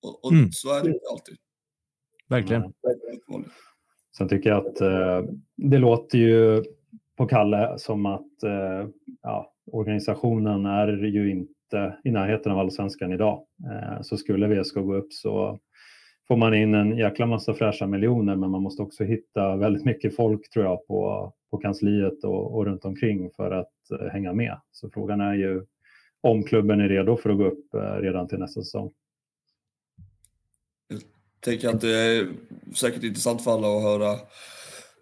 Och, 0.03 0.25
och 0.25 0.31
mm. 0.31 0.49
så 0.51 0.69
är 0.69 0.83
det 0.83 0.89
inte 0.89 1.05
alltid. 1.11 1.35
Verkligen. 2.29 2.73
Sen 4.17 4.29
tycker 4.29 4.49
jag 4.49 4.67
att 4.67 4.81
eh, 4.81 5.31
det 5.57 5.77
låter 5.77 6.17
ju 6.17 6.63
på 7.17 7.25
Kalle 7.25 7.73
som 7.77 8.05
att 8.05 8.43
eh, 8.43 8.89
ja, 9.21 9.53
organisationen 9.71 10.65
är 10.65 11.05
ju 11.05 11.31
inte 11.31 11.99
i 12.03 12.11
närheten 12.11 12.51
av 12.51 12.59
allsvenskan 12.59 13.11
idag. 13.11 13.45
Eh, 13.71 14.01
så 14.01 14.17
skulle 14.17 14.61
VSK 14.61 14.75
gå 14.75 14.95
upp 14.95 15.13
så 15.13 15.59
får 16.27 16.37
man 16.37 16.53
in 16.53 16.73
en 16.73 16.97
jäkla 16.97 17.25
massa 17.25 17.53
fräscha 17.53 17.87
miljoner 17.87 18.35
men 18.35 18.51
man 18.51 18.61
måste 18.61 18.81
också 18.81 19.03
hitta 19.03 19.55
väldigt 19.55 19.85
mycket 19.85 20.15
folk 20.15 20.49
tror 20.49 20.65
jag 20.65 20.87
på, 20.87 21.33
på 21.51 21.57
kansliet 21.57 22.23
och, 22.23 22.55
och 22.55 22.65
runt 22.65 22.85
omkring 22.85 23.31
för 23.35 23.51
att 23.51 23.91
eh, 23.91 24.07
hänga 24.07 24.33
med. 24.33 24.59
Så 24.71 24.89
frågan 24.89 25.21
är 25.21 25.33
ju 25.33 25.65
om 26.21 26.43
klubben 26.43 26.79
är 26.79 26.89
redo 26.89 27.17
för 27.17 27.29
att 27.29 27.37
gå 27.37 27.45
upp 27.45 27.73
eh, 27.73 28.01
redan 28.01 28.27
till 28.27 28.37
nästa 28.37 28.61
säsong. 28.61 28.91
Jag 30.87 31.01
tänker 31.39 31.69
att 31.69 31.81
det 31.81 31.97
är 31.97 32.27
säkert 32.75 33.03
intressant 33.03 33.43
för 33.43 33.51
alla 33.51 33.77
att 33.77 33.83
höra 33.83 34.11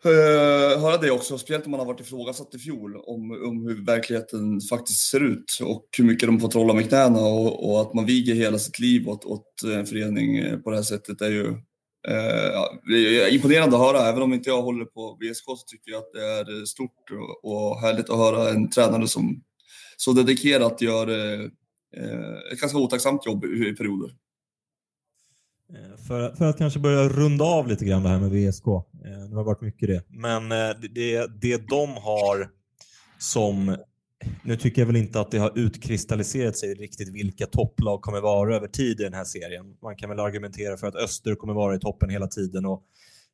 eh, 0.05 0.82
höra 0.82 0.97
det 0.97 1.11
också, 1.11 1.38
speciellt 1.38 1.65
om 1.65 1.72
man 1.72 1.80
har 1.80 1.88
varit 1.88 1.99
ifrågasatt 1.99 2.55
i 2.55 2.59
fjol 2.59 2.95
om, 2.95 3.32
om 3.32 3.68
hur 3.68 3.86
verkligheten 3.86 4.61
faktiskt 4.61 5.09
ser 5.09 5.24
ut 5.24 5.59
och 5.61 5.88
hur 5.97 6.05
mycket 6.05 6.30
de 6.30 6.39
får 6.39 6.47
trolla 6.47 6.74
med 6.74 6.89
knäna 6.89 7.20
och, 7.20 7.70
och 7.70 7.82
att 7.82 7.93
man 7.93 8.05
viger 8.05 8.36
hela 8.36 8.59
sitt 8.59 8.80
liv 8.80 9.09
åt, 9.09 9.26
åt 9.26 9.63
en 9.76 9.86
förening 9.86 10.38
eh, 10.38 10.59
på 10.59 10.70
det 10.70 10.76
här 10.76 10.84
sättet 10.84 11.22
är 11.22 11.30
ju 11.30 11.43
uh, 12.07 12.63
det 12.89 13.22
är 13.22 13.34
imponerande 13.34 13.76
att 13.76 13.82
höra. 13.82 14.09
Även 14.09 14.22
om 14.22 14.34
inte 14.34 14.49
jag 14.49 14.61
håller 14.61 14.86
på 14.86 15.18
VSK 15.22 15.43
så 15.45 15.65
tycker 15.68 15.91
jag 15.91 15.99
att 15.99 16.13
det 16.13 16.51
är 16.53 16.65
stort 16.65 17.11
och, 17.11 17.51
och 17.51 17.80
härligt 17.80 18.09
att 18.09 18.18
höra 18.18 18.49
en 18.49 18.70
tränare 18.70 19.07
som 19.07 19.41
så 19.97 20.13
dedikerat 20.13 20.81
gör 20.81 21.07
eh, 21.07 21.45
eh, 21.97 22.53
ett 22.53 22.59
ganska 22.59 22.77
otacksamt 22.77 23.25
jobb 23.25 23.45
i 23.45 23.75
perioder. 23.75 24.11
Eh, 25.73 26.05
för, 26.07 26.35
för, 26.35 26.45
att 26.45 26.57
kanske 26.57 26.79
börja 26.79 27.09
runda 27.09 27.45
av 27.45 27.67
lite 27.67 27.85
grann 27.85 28.03
det 28.03 28.09
här 28.09 28.19
med 28.19 28.31
VSK. 28.31 28.65
Det 29.29 29.35
har 29.35 29.43
varit 29.43 29.61
mycket 29.61 29.87
det. 29.87 30.03
Men 30.09 30.49
det, 30.93 31.27
det 31.41 31.67
de 31.67 31.89
har 31.89 32.49
som... 33.19 33.77
Nu 34.43 34.57
tycker 34.57 34.81
jag 34.81 34.87
väl 34.87 34.95
inte 34.95 35.19
att 35.19 35.31
det 35.31 35.37
har 35.37 35.57
utkristalliserat 35.59 36.57
sig 36.57 36.73
riktigt 36.73 37.09
vilka 37.09 37.45
topplag 37.45 38.01
kommer 38.01 38.21
vara 38.21 38.55
över 38.55 38.67
tid 38.67 38.99
i 38.99 39.03
den 39.03 39.13
här 39.13 39.23
serien. 39.23 39.65
Man 39.81 39.95
kan 39.95 40.09
väl 40.09 40.19
argumentera 40.19 40.77
för 40.77 40.87
att 40.87 40.95
Öster 40.95 41.35
kommer 41.35 41.53
vara 41.53 41.75
i 41.75 41.79
toppen 41.79 42.09
hela 42.09 42.27
tiden 42.27 42.65
och 42.65 42.83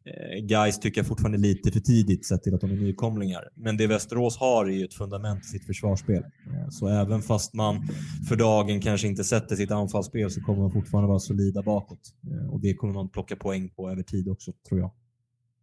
Eh, 0.06 0.46
guys 0.46 0.80
tycker 0.80 1.00
jag 1.00 1.08
fortfarande 1.08 1.38
är 1.38 1.40
lite 1.40 1.72
för 1.72 1.80
tidigt 1.80 2.26
sett 2.26 2.44
till 2.44 2.56
att 2.56 2.62
de 2.62 2.72
är 2.72 2.76
nykomlingar. 2.76 3.50
Men 3.56 3.78
det 3.78 3.88
Västerås 3.88 4.38
har 4.38 4.66
är 4.66 4.70
ju 4.70 4.86
ett 4.86 4.94
fundament 4.94 5.46
i 5.46 5.48
sitt 5.48 5.66
försvarsspel. 5.66 6.24
Eh, 6.24 6.70
så 6.70 6.88
även 6.88 7.22
fast 7.22 7.54
man 7.54 7.88
för 8.30 8.36
dagen 8.36 8.82
kanske 8.82 9.08
inte 9.08 9.24
sätter 9.24 9.56
sitt 9.56 9.72
anfallsspel 9.72 10.32
så 10.32 10.42
kommer 10.42 10.62
man 10.62 10.72
fortfarande 10.72 11.08
vara 11.08 11.20
solida 11.20 11.62
bakåt. 11.62 12.00
Eh, 12.32 12.54
och 12.54 12.60
det 12.60 12.74
kommer 12.74 12.94
man 12.94 13.10
plocka 13.10 13.36
poäng 13.36 13.70
på 13.70 13.92
över 13.92 14.04
tid 14.04 14.30
också, 14.30 14.52
tror 14.70 14.80
jag. 14.80 14.92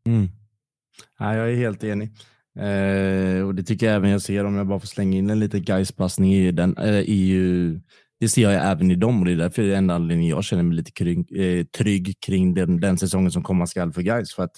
Mm. 0.07 0.29
Ja, 1.19 1.37
jag 1.37 1.51
är 1.51 1.57
helt 1.57 1.85
enig. 1.85 2.11
Eh, 2.59 3.43
och 3.47 3.55
Det 3.55 3.63
tycker 3.63 3.87
jag 3.87 3.97
även 3.97 4.11
jag 4.11 4.23
ser 4.23 4.45
om 4.45 4.55
jag 4.55 4.67
bara 4.67 4.81
får 4.81 4.87
slänga 4.87 5.19
in 5.19 5.31
en 5.31 5.41
liten 5.41 5.65
Gais-passning 5.65 6.35
i 6.35 6.53
den. 6.53 6.77
Eh, 6.77 6.85
är 6.95 7.03
ju 7.03 7.81
det 8.21 8.29
ser 8.29 8.43
jag 8.43 8.71
även 8.71 8.91
i 8.91 8.95
dem 8.95 9.19
och 9.21 9.25
det 9.27 9.33
är 9.33 9.37
därför 9.37 9.63
det 9.63 9.73
är 9.73 9.77
enda 9.77 9.95
anledningen 9.95 10.31
jag 10.31 10.45
känner 10.45 10.63
mig 10.63 10.77
lite 10.77 10.93
kring, 10.93 11.27
eh, 11.37 11.65
trygg 11.65 12.21
kring 12.21 12.55
den, 12.55 12.81
den 12.81 12.99
säsongen 12.99 13.31
som 13.31 13.43
komma 13.43 13.67
skall 13.67 13.93
för 13.93 14.03
guys. 14.03 14.35
För 14.35 14.43
att 14.43 14.57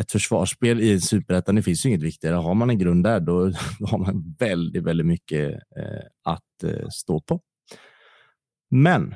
ett 0.00 0.12
försvarsspel 0.12 0.80
i 0.80 1.00
superettan, 1.00 1.54
det 1.54 1.62
finns 1.62 1.84
ju 1.84 1.88
inget 1.88 2.02
viktigare. 2.02 2.34
Har 2.34 2.54
man 2.54 2.70
en 2.70 2.78
grund 2.78 3.04
där, 3.04 3.20
då, 3.20 3.52
då 3.78 3.86
har 3.86 3.98
man 3.98 4.34
väldigt, 4.38 4.84
väldigt 4.84 5.06
mycket 5.06 5.50
eh, 5.54 6.32
att 6.32 6.62
eh, 6.64 6.88
stå 6.90 7.20
på. 7.20 7.40
Men 8.70 9.14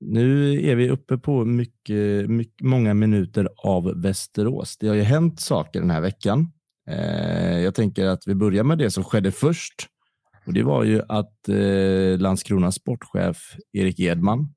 nu 0.00 0.60
är 0.70 0.76
vi 0.76 0.90
uppe 0.90 1.18
på 1.18 1.44
mycket, 1.44 2.30
mycket, 2.30 2.66
många 2.66 2.94
minuter 2.94 3.48
av 3.56 4.02
Västerås. 4.02 4.76
Det 4.78 4.88
har 4.88 4.94
ju 4.94 5.02
hänt 5.02 5.40
saker 5.40 5.80
den 5.80 5.90
här 5.90 6.00
veckan. 6.00 6.52
Eh, 6.90 7.58
jag 7.58 7.74
tänker 7.74 8.06
att 8.06 8.26
vi 8.26 8.34
börjar 8.34 8.64
med 8.64 8.78
det 8.78 8.90
som 8.90 9.04
skedde 9.04 9.32
först 9.32 9.88
och 10.46 10.52
Det 10.52 10.62
var 10.62 10.84
ju 10.84 11.02
att 11.08 11.48
eh, 11.48 12.18
Landskronas 12.18 12.74
sportchef 12.74 13.56
Erik 13.72 14.00
Edman 14.00 14.54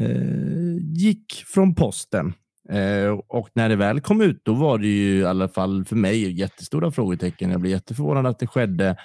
eh, 0.00 0.76
gick 0.78 1.44
från 1.46 1.74
posten. 1.74 2.32
Eh, 2.70 3.18
och 3.28 3.48
när 3.54 3.68
det 3.68 3.76
väl 3.76 4.00
kom 4.00 4.20
ut, 4.20 4.44
då 4.44 4.54
var 4.54 4.78
det 4.78 4.86
ju 4.86 5.18
i 5.18 5.24
alla 5.24 5.48
fall 5.48 5.84
för 5.84 5.96
mig 5.96 6.40
jättestora 6.40 6.90
frågetecken. 6.90 7.50
Jag 7.50 7.60
blev 7.60 7.72
jätteförvånad 7.72 8.26
att 8.26 8.38
det 8.38 8.46
skedde. 8.46 8.96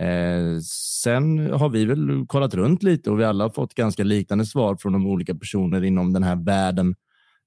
Eh, 0.00 0.58
sen 1.02 1.50
har 1.52 1.68
vi 1.68 1.84
väl 1.84 2.26
kollat 2.26 2.54
runt 2.54 2.82
lite 2.82 3.10
och 3.10 3.20
vi 3.20 3.24
alla 3.24 3.44
har 3.44 3.50
fått 3.50 3.74
ganska 3.74 4.04
liknande 4.04 4.46
svar 4.46 4.76
från 4.76 4.92
de 4.92 5.06
olika 5.06 5.34
personer 5.34 5.84
inom 5.84 6.12
den 6.12 6.22
här 6.22 6.36
världen 6.36 6.94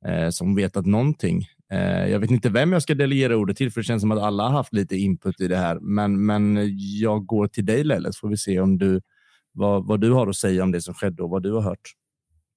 eh, 0.08 0.30
som 0.30 0.56
vetat 0.56 0.86
någonting. 0.86 1.46
Eh, 1.72 2.12
jag 2.12 2.20
vet 2.20 2.32
inte 2.32 2.50
vem 2.50 2.74
jag 2.74 2.82
ska 2.82 2.96
delegera 2.96 3.38
ordet 3.38 3.58
till, 3.58 3.72
för 3.72 3.80
det 3.82 3.86
känns 3.86 4.02
som 4.02 4.12
att 4.12 4.20
alla 4.20 4.44
har 4.44 4.50
haft 4.50 4.74
lite 4.74 4.96
input 4.96 5.42
i 5.42 5.48
det 5.48 5.58
här. 5.58 5.80
Men, 5.80 6.26
men 6.26 6.58
jag 7.00 7.26
går 7.26 7.48
till 7.48 7.66
dig 7.66 7.84
Lelle, 7.84 8.14
så 8.14 8.20
får 8.20 8.30
vi 8.30 8.38
se 8.38 8.60
om 8.60 8.78
du, 8.78 9.02
vad, 9.54 9.88
vad 9.88 10.02
du 10.02 10.12
har 10.12 10.28
att 10.28 10.36
säga 10.36 10.64
om 10.64 10.72
det 10.72 10.82
som 10.82 10.94
skedde 10.94 11.24
och 11.24 11.30
vad 11.30 11.44
du 11.44 11.52
har 11.52 11.62
hört. 11.62 11.92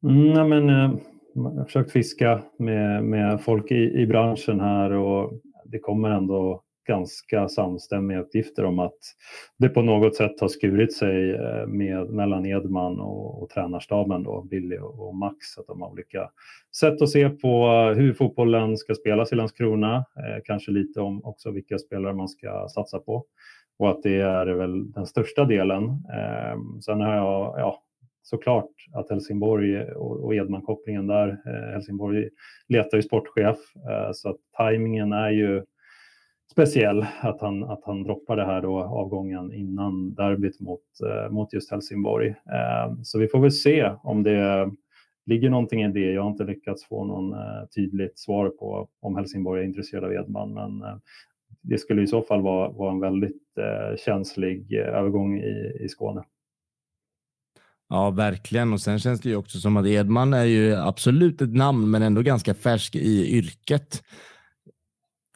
Mm, 0.03 0.27
ja, 0.27 0.45
men, 0.45 0.69
eh, 0.69 0.99
jag 1.35 1.43
har 1.43 1.65
försökt 1.65 1.93
fiska 1.93 2.43
med, 2.59 3.05
med 3.05 3.41
folk 3.41 3.71
i, 3.71 4.03
i 4.03 4.07
branschen 4.07 4.61
här 4.61 4.91
och 4.91 5.33
det 5.65 5.79
kommer 5.79 6.11
ändå 6.11 6.63
ganska 6.89 7.49
samstämmiga 7.49 8.21
uppgifter 8.21 8.65
om 8.65 8.79
att 8.79 8.99
det 9.59 9.69
på 9.69 9.83
något 9.83 10.17
sätt 10.17 10.41
har 10.41 10.49
skurit 10.49 10.97
sig 10.97 11.35
eh, 11.35 11.67
med, 11.67 12.11
mellan 12.11 12.47
Edman 12.47 13.01
och, 13.01 13.43
och 13.43 13.49
tränarstaben, 13.49 14.23
då, 14.23 14.43
Billy 14.43 14.79
och, 14.79 15.09
och 15.09 15.17
Max. 15.17 15.59
Att 15.59 15.67
de 15.67 15.83
har 15.83 15.91
olika 15.91 16.31
sätt 16.81 17.03
att 17.03 17.11
se 17.11 17.29
på 17.29 17.69
hur 17.97 18.13
fotbollen 18.13 18.77
ska 18.77 18.95
spelas 18.95 19.33
i 19.33 19.35
Landskrona. 19.35 19.97
Eh, 19.97 20.43
kanske 20.45 20.71
lite 20.71 21.01
om 21.01 21.25
också 21.25 21.51
vilka 21.51 21.79
spelare 21.79 22.15
man 22.15 22.29
ska 22.29 22.69
satsa 22.69 22.99
på. 22.99 23.25
Och 23.79 23.91
att 23.91 24.03
det 24.03 24.21
är 24.21 24.47
väl 24.47 24.93
den 24.93 25.07
största 25.07 25.45
delen. 25.45 25.85
Eh, 25.89 26.81
sen 26.85 27.01
har 27.01 27.15
jag 27.15 27.55
ja, 27.59 27.83
såklart 28.23 28.71
att 28.93 29.11
Helsingborg 29.11 29.83
och, 29.83 30.25
och 30.25 30.35
Edman-kopplingen 30.35 31.07
där. 31.07 31.29
Eh, 31.29 31.73
Helsingborg 31.73 32.29
letar 32.69 32.97
ju 32.99 33.03
sportchef 33.03 33.59
eh, 33.91 34.11
så 34.13 34.31
att 34.31 34.37
tajmingen 34.57 35.13
är 35.13 35.31
ju 35.31 35.65
speciell 36.59 37.07
att 37.21 37.41
han, 37.41 37.65
att 37.65 37.85
han 37.85 38.03
droppar 38.03 38.37
det 38.37 38.45
här 38.45 38.63
då 38.63 38.83
avgången 38.83 39.53
innan 39.53 40.15
derbyt 40.15 40.61
mot, 40.61 40.81
eh, 41.07 41.31
mot 41.31 41.53
just 41.53 41.71
Helsingborg. 41.71 42.29
Eh, 42.29 42.95
så 43.03 43.19
vi 43.19 43.29
får 43.29 43.41
väl 43.41 43.53
se 43.53 43.93
om 44.03 44.23
det 44.23 44.71
ligger 45.27 45.51
någonting 45.51 45.83
i 45.83 45.93
det. 45.93 46.13
Jag 46.13 46.23
har 46.23 46.31
inte 46.31 46.45
lyckats 46.45 46.85
få 46.85 47.05
någon 47.05 47.33
eh, 47.33 47.69
tydligt 47.75 48.19
svar 48.19 48.49
på 48.49 48.89
om 49.01 49.17
Helsingborg 49.17 49.63
är 49.63 49.67
intresserad 49.67 50.05
av 50.05 50.13
Edman, 50.13 50.55
men 50.55 50.83
eh, 50.83 50.99
det 51.63 51.79
skulle 51.79 52.03
i 52.03 52.07
så 52.07 52.23
fall 52.23 52.43
vara, 52.43 52.69
vara 52.69 52.93
en 52.93 53.01
väldigt 53.01 53.59
eh, 53.59 53.97
känslig 53.97 54.79
eh, 54.79 54.87
övergång 54.87 55.39
i, 55.39 55.79
i 55.81 55.89
Skåne. 55.89 56.25
Ja, 57.89 58.11
verkligen. 58.11 58.73
Och 58.73 58.81
sen 58.81 58.99
känns 58.99 59.21
det 59.21 59.29
ju 59.29 59.37
också 59.37 59.59
som 59.59 59.77
att 59.77 59.87
Edman 59.87 60.33
är 60.33 60.45
ju 60.45 60.75
absolut 60.75 61.43
ett 61.43 61.55
namn, 61.55 61.91
men 61.91 62.03
ändå 62.03 62.23
ganska 62.23 62.55
färsk 62.55 62.97
i 62.97 63.37
yrket 63.37 64.03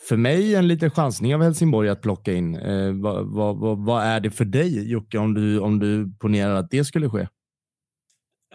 för 0.08 0.16
mig 0.16 0.54
en 0.54 0.68
liten 0.68 0.90
chansning 0.90 1.34
av 1.34 1.42
Helsingborg 1.42 1.88
att 1.88 2.02
plocka 2.02 2.32
in. 2.32 2.56
Eh, 2.56 2.92
vad, 2.92 3.26
vad, 3.26 3.78
vad, 3.78 4.02
är 4.02 4.20
det 4.20 4.30
för 4.30 4.44
dig 4.44 4.90
Jocke 4.90 5.18
om 5.18 5.34
du, 5.34 5.58
om 5.58 5.78
du 5.78 6.12
ponerar 6.18 6.54
att 6.54 6.70
det 6.70 6.84
skulle 6.84 7.08
ske? 7.08 7.28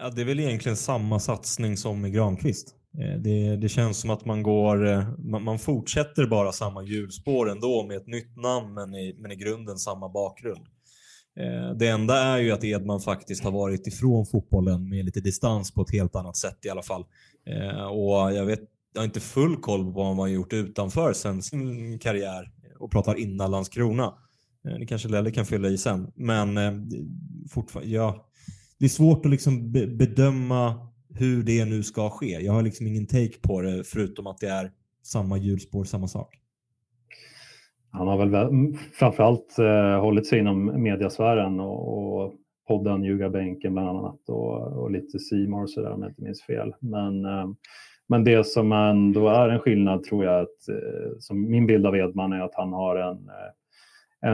Ja, 0.00 0.10
det 0.10 0.20
är 0.20 0.24
väl 0.24 0.40
egentligen 0.40 0.76
samma 0.76 1.20
satsning 1.20 1.76
som 1.76 2.00
med 2.00 2.12
Granqvist. 2.12 2.74
Eh, 2.98 3.20
det, 3.20 3.56
det, 3.56 3.68
känns 3.68 4.00
som 4.00 4.10
att 4.10 4.24
man 4.24 4.42
går, 4.42 4.86
eh, 4.86 5.08
man, 5.18 5.44
man, 5.44 5.58
fortsätter 5.58 6.26
bara 6.26 6.52
samma 6.52 6.82
hjulspår 6.82 7.50
ändå 7.50 7.86
med 7.86 7.96
ett 7.96 8.06
nytt 8.06 8.36
namn 8.36 8.74
men 8.74 8.94
i, 8.94 9.16
men 9.18 9.32
i 9.32 9.36
grunden 9.36 9.78
samma 9.78 10.08
bakgrund. 10.08 10.66
Eh, 11.40 11.76
det 11.76 11.88
enda 11.88 12.18
är 12.18 12.38
ju 12.38 12.52
att 12.52 12.64
Edman 12.64 13.00
faktiskt 13.00 13.44
har 13.44 13.50
varit 13.50 13.86
ifrån 13.86 14.26
fotbollen 14.26 14.88
med 14.88 15.04
lite 15.04 15.20
distans 15.20 15.74
på 15.74 15.82
ett 15.82 15.92
helt 15.92 16.16
annat 16.16 16.36
sätt 16.36 16.58
i 16.64 16.68
alla 16.68 16.82
fall. 16.82 17.04
Eh, 17.46 17.84
och 17.84 18.34
jag 18.34 18.46
vet 18.46 18.60
jag 18.98 19.02
har 19.02 19.06
inte 19.06 19.20
full 19.20 19.56
koll 19.56 19.84
på 19.84 19.90
vad 19.90 20.06
man 20.06 20.18
har 20.18 20.28
gjort 20.28 20.52
utanför 20.52 21.12
sen 21.12 21.42
sin 21.42 21.98
karriär 21.98 22.50
och 22.78 22.90
pratar 22.90 23.18
innan 23.18 23.50
Landskrona. 23.50 24.14
Eh, 24.68 24.78
det 24.78 24.86
kanske 24.86 25.08
Lelle 25.08 25.30
kan 25.30 25.44
fylla 25.44 25.68
i 25.68 25.78
sen. 25.78 26.12
Men 26.14 26.56
eh, 26.56 26.72
fortfarande, 27.50 27.90
ja, 27.90 28.28
det 28.78 28.84
är 28.84 28.88
svårt 28.88 29.26
att 29.26 29.30
liksom 29.30 29.72
bedöma 29.72 30.88
hur 31.14 31.42
det 31.42 31.64
nu 31.64 31.82
ska 31.82 32.10
ske. 32.10 32.26
Jag 32.26 32.52
har 32.52 32.62
liksom 32.62 32.86
ingen 32.86 33.06
take 33.06 33.38
på 33.42 33.60
det 33.60 33.84
förutom 33.84 34.26
att 34.26 34.38
det 34.38 34.48
är 34.48 34.70
samma 35.02 35.38
hjulspår, 35.38 35.84
samma 35.84 36.08
sak. 36.08 36.34
Han 37.90 38.08
har 38.08 38.26
väl 38.26 38.74
framförallt 38.92 39.58
eh, 39.58 40.00
hållit 40.00 40.26
sig 40.26 40.38
inom 40.38 40.82
mediasfären 40.82 41.60
och, 41.60 42.22
och 42.24 42.34
podden 42.68 43.04
Ljugarbänken 43.04 43.72
bland 43.72 43.88
annat 43.88 44.28
och, 44.28 44.82
och 44.82 44.90
lite 44.90 45.18
Simor 45.18 45.62
och 45.62 45.70
sådär 45.70 45.90
om 45.90 46.02
jag 46.02 46.10
inte 46.10 46.22
minns 46.22 46.42
fel. 46.42 46.74
Men 46.80 47.24
eh, 47.24 47.46
men 48.08 48.24
det 48.24 48.46
som 48.46 48.72
ändå 48.72 49.28
är 49.28 49.48
en 49.48 49.58
skillnad 49.58 50.04
tror 50.04 50.24
jag 50.24 50.40
att, 50.40 50.68
eh, 50.68 51.10
som 51.18 51.50
min 51.50 51.66
bild 51.66 51.86
av 51.86 51.96
Edman 51.96 52.32
är 52.32 52.40
att 52.40 52.54
han 52.54 52.72
har 52.72 52.96
en, 52.96 53.28
eh, 53.28 53.50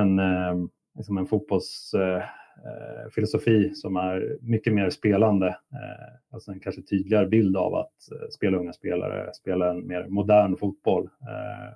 en, 0.01 0.19
eh, 0.19 0.55
liksom 0.97 1.19
en 1.19 1.27
fotbollsfilosofi 1.27 3.75
som 3.75 3.97
är 3.97 4.39
mycket 4.41 4.75
mer 4.75 4.91
spelande. 4.91 5.57
Alltså 6.33 6.51
en 6.51 6.61
kanske 6.61 6.83
tydligare 6.83 7.27
bild 7.27 7.57
av 7.57 7.75
att 7.75 7.93
spela 8.31 8.57
unga 8.57 8.73
spelare, 8.73 9.35
spela 9.35 9.71
en 9.71 9.87
mer 9.87 10.07
modern 10.09 10.57
fotboll 10.57 11.09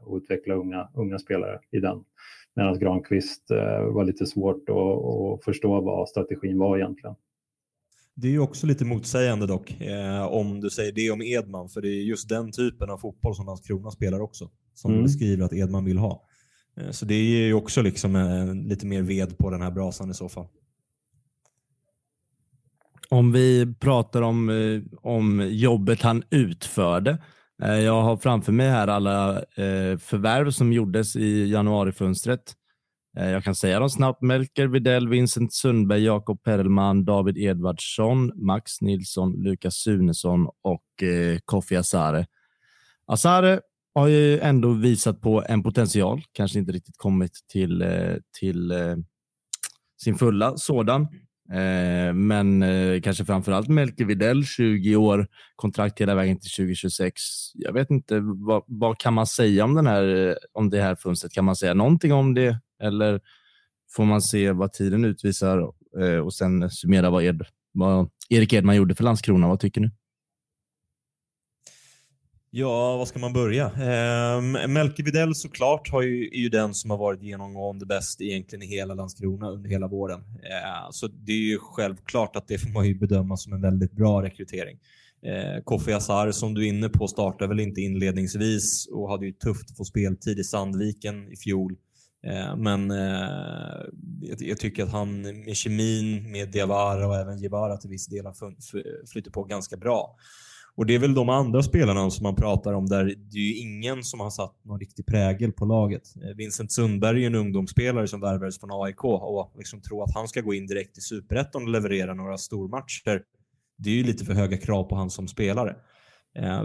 och 0.02 0.16
utveckla 0.16 0.54
unga, 0.54 0.88
unga 0.94 1.18
spelare 1.18 1.60
i 1.70 1.80
den. 1.80 2.04
Medan 2.54 2.78
Granqvist 2.78 3.50
var 3.92 4.04
lite 4.04 4.26
svårt 4.26 4.68
att, 4.68 4.76
att 4.76 5.44
förstå 5.44 5.80
vad 5.80 6.08
strategin 6.08 6.58
var 6.58 6.78
egentligen. 6.78 7.16
Det 8.20 8.28
är 8.28 8.32
ju 8.32 8.38
också 8.38 8.66
lite 8.66 8.84
motsägande 8.84 9.46
dock, 9.46 9.80
eh, 9.80 10.26
om 10.26 10.60
du 10.60 10.70
säger 10.70 10.92
det 10.92 11.10
om 11.10 11.22
Edman, 11.22 11.68
för 11.68 11.80
det 11.80 11.88
är 11.88 12.02
just 12.02 12.28
den 12.28 12.52
typen 12.52 12.90
av 12.90 12.98
fotboll 12.98 13.34
som 13.34 13.46
Landskrona 13.46 13.90
spelar 13.90 14.20
också, 14.20 14.50
som 14.74 14.90
mm. 14.92 15.02
beskriver 15.02 15.44
att 15.44 15.52
Edman 15.52 15.84
vill 15.84 15.98
ha. 15.98 16.22
Eh, 16.76 16.90
så 16.90 17.04
det 17.04 17.14
ger 17.14 17.46
ju 17.46 17.54
också 17.54 17.82
liksom, 17.82 18.16
eh, 18.16 18.54
lite 18.54 18.86
mer 18.86 19.02
ved 19.02 19.38
på 19.38 19.50
den 19.50 19.62
här 19.62 19.70
brasan 19.70 20.10
i 20.10 20.14
så 20.14 20.28
fall. 20.28 20.46
Om 23.08 23.32
vi 23.32 23.74
pratar 23.80 24.22
om, 24.22 24.48
eh, 24.48 24.82
om 25.02 25.48
jobbet 25.50 26.02
han 26.02 26.22
utförde. 26.30 27.18
Eh, 27.62 27.78
jag 27.78 28.02
har 28.02 28.16
framför 28.16 28.52
mig 28.52 28.68
här 28.68 28.88
alla 28.88 29.36
eh, 29.38 29.98
förvärv 29.98 30.50
som 30.50 30.72
gjordes 30.72 31.16
i 31.16 31.50
januarifönstret. 31.50 32.54
Eh, 33.18 33.30
jag 33.30 33.44
kan 33.44 33.54
säga 33.54 33.80
dem 33.80 33.90
snabbt. 33.90 34.22
Melker 34.22 34.66
Videll, 34.66 35.08
Vincent 35.08 35.52
Sundberg, 35.52 36.04
Jakob 36.04 36.42
Perelman, 36.42 37.04
David 37.04 37.38
Edvardsson, 37.38 38.32
Max 38.46 38.80
Nilsson, 38.80 39.32
Lukas 39.32 39.74
Sunesson 39.74 40.46
och 40.62 41.02
eh, 41.02 41.38
Kofi 41.44 41.76
Asare. 41.76 42.26
Asare 43.06 43.60
har 43.94 44.08
ju 44.08 44.40
ändå 44.40 44.72
visat 44.72 45.20
på 45.20 45.44
en 45.48 45.62
potential, 45.62 46.22
kanske 46.32 46.58
inte 46.58 46.72
riktigt 46.72 46.96
kommit 46.96 47.32
till, 47.52 47.82
eh, 47.82 48.14
till 48.40 48.70
eh, 48.70 48.96
sin 50.02 50.18
fulla 50.18 50.56
sådan. 50.56 51.02
Eh, 51.52 52.14
men 52.14 52.62
eh, 52.62 53.00
kanske 53.00 53.24
framför 53.24 53.52
allt 53.52 53.68
Melker 53.68 54.04
Videll, 54.04 54.44
20 54.44 54.96
år, 54.96 55.26
kontrakt 55.56 56.00
hela 56.00 56.14
vägen 56.14 56.40
till 56.40 56.50
2026. 56.50 57.20
Jag 57.54 57.72
vet 57.72 57.90
inte, 57.90 58.20
vad, 58.20 58.62
vad 58.66 58.98
kan 58.98 59.14
man 59.14 59.26
säga 59.26 59.64
om, 59.64 59.74
den 59.74 59.86
här, 59.86 60.28
eh, 60.28 60.34
om 60.52 60.70
det 60.70 60.82
här 60.82 60.94
fönstret? 60.94 61.32
Kan 61.32 61.44
man 61.44 61.56
säga 61.56 61.74
någonting 61.74 62.12
om 62.12 62.34
det? 62.34 62.60
Eller 62.82 63.20
får 63.96 64.04
man 64.04 64.22
se 64.22 64.52
vad 64.52 64.72
tiden 64.72 65.04
utvisar 65.04 65.72
eh, 66.00 66.18
och 66.18 66.34
sen 66.34 66.70
summera 66.70 67.10
vad, 67.10 67.24
Ed, 67.24 67.42
vad 67.72 68.10
Erik 68.28 68.52
Edman 68.52 68.76
gjorde 68.76 68.94
för 68.94 69.04
Landskrona? 69.04 69.48
Vad 69.48 69.60
tycker 69.60 69.80
ni? 69.80 69.90
Ja, 72.50 72.96
var 72.96 73.04
ska 73.04 73.18
man 73.18 73.32
börja? 73.32 73.64
Eh, 73.66 74.68
Melke 74.68 75.02
Videll 75.02 75.34
såklart 75.34 75.90
har 75.90 76.02
ju, 76.02 76.28
är 76.28 76.38
ju 76.38 76.48
den 76.48 76.74
som 76.74 76.90
har 76.90 76.98
varit 76.98 77.22
genomgående 77.22 77.86
bäst 77.86 78.20
egentligen 78.20 78.62
i 78.62 78.66
hela 78.66 78.94
Landskrona 78.94 79.50
under 79.50 79.70
hela 79.70 79.88
våren. 79.88 80.20
Eh, 80.20 80.90
så 80.90 81.06
det 81.06 81.32
är 81.32 81.50
ju 81.50 81.58
självklart 81.58 82.36
att 82.36 82.48
det 82.48 82.58
får 82.58 82.70
man 82.70 82.86
ju 82.86 82.94
bedöma 82.94 83.36
som 83.36 83.52
en 83.52 83.60
väldigt 83.60 83.92
bra 83.92 84.22
rekrytering. 84.22 84.78
Eh, 85.22 85.62
Kofi 85.64 85.92
Azar, 85.92 86.30
som 86.32 86.54
du 86.54 86.64
är 86.64 86.68
inne 86.68 86.88
på 86.88 87.08
startade 87.08 87.48
väl 87.48 87.60
inte 87.60 87.80
inledningsvis 87.80 88.88
och 88.92 89.10
hade 89.10 89.26
ju 89.26 89.32
tufft 89.32 89.70
att 89.70 89.76
få 89.76 89.84
speltid 89.84 90.38
i 90.38 90.44
Sandviken 90.44 91.32
i 91.32 91.36
fjol. 91.36 91.76
Eh, 92.26 92.56
men 92.56 92.90
eh, 92.90 94.36
jag 94.38 94.58
tycker 94.58 94.82
att 94.82 94.92
han 94.92 95.22
med 95.22 95.56
kemin 95.56 96.32
med 96.32 96.48
Diawara 96.48 97.06
och 97.06 97.16
även 97.16 97.38
Jebara 97.38 97.76
till 97.76 97.90
viss 97.90 98.06
del 98.06 98.26
har 98.26 98.34
flyttat 99.06 99.32
på 99.32 99.44
ganska 99.44 99.76
bra. 99.76 100.16
Och 100.74 100.86
det 100.86 100.94
är 100.94 100.98
väl 100.98 101.14
de 101.14 101.28
andra 101.28 101.62
spelarna 101.62 102.10
som 102.10 102.22
man 102.22 102.36
pratar 102.36 102.72
om 102.72 102.86
där 102.86 103.04
det 103.04 103.38
är 103.38 103.42
ju 103.42 103.56
ingen 103.56 104.04
som 104.04 104.20
har 104.20 104.30
satt 104.30 104.64
någon 104.64 104.80
riktig 104.80 105.06
prägel 105.06 105.52
på 105.52 105.64
laget. 105.64 106.02
Eh, 106.16 106.36
Vincent 106.36 106.72
Sundberg 106.72 107.22
är 107.22 107.26
en 107.26 107.34
ungdomsspelare 107.34 108.08
som 108.08 108.20
värvades 108.20 108.60
från 108.60 108.82
AIK 108.82 109.04
och 109.04 109.54
liksom 109.56 109.80
tro 109.80 110.02
att 110.02 110.14
han 110.14 110.28
ska 110.28 110.40
gå 110.40 110.54
in 110.54 110.66
direkt 110.66 110.98
i 110.98 111.00
Superettan 111.00 111.62
och 111.62 111.68
leverera 111.68 112.14
några 112.14 112.38
stormatcher. 112.38 113.22
Det 113.78 113.90
är 113.90 113.94
ju 113.94 114.04
lite 114.04 114.24
för 114.24 114.32
höga 114.32 114.56
krav 114.56 114.84
på 114.84 114.94
han 114.94 115.10
som 115.10 115.28
spelare. 115.28 115.76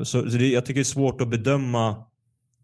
Så 0.04 0.18
jag 0.18 0.66
tycker 0.66 0.74
det 0.74 0.80
är 0.80 0.84
svårt 0.84 1.22
att 1.22 1.30
bedöma 1.30 2.06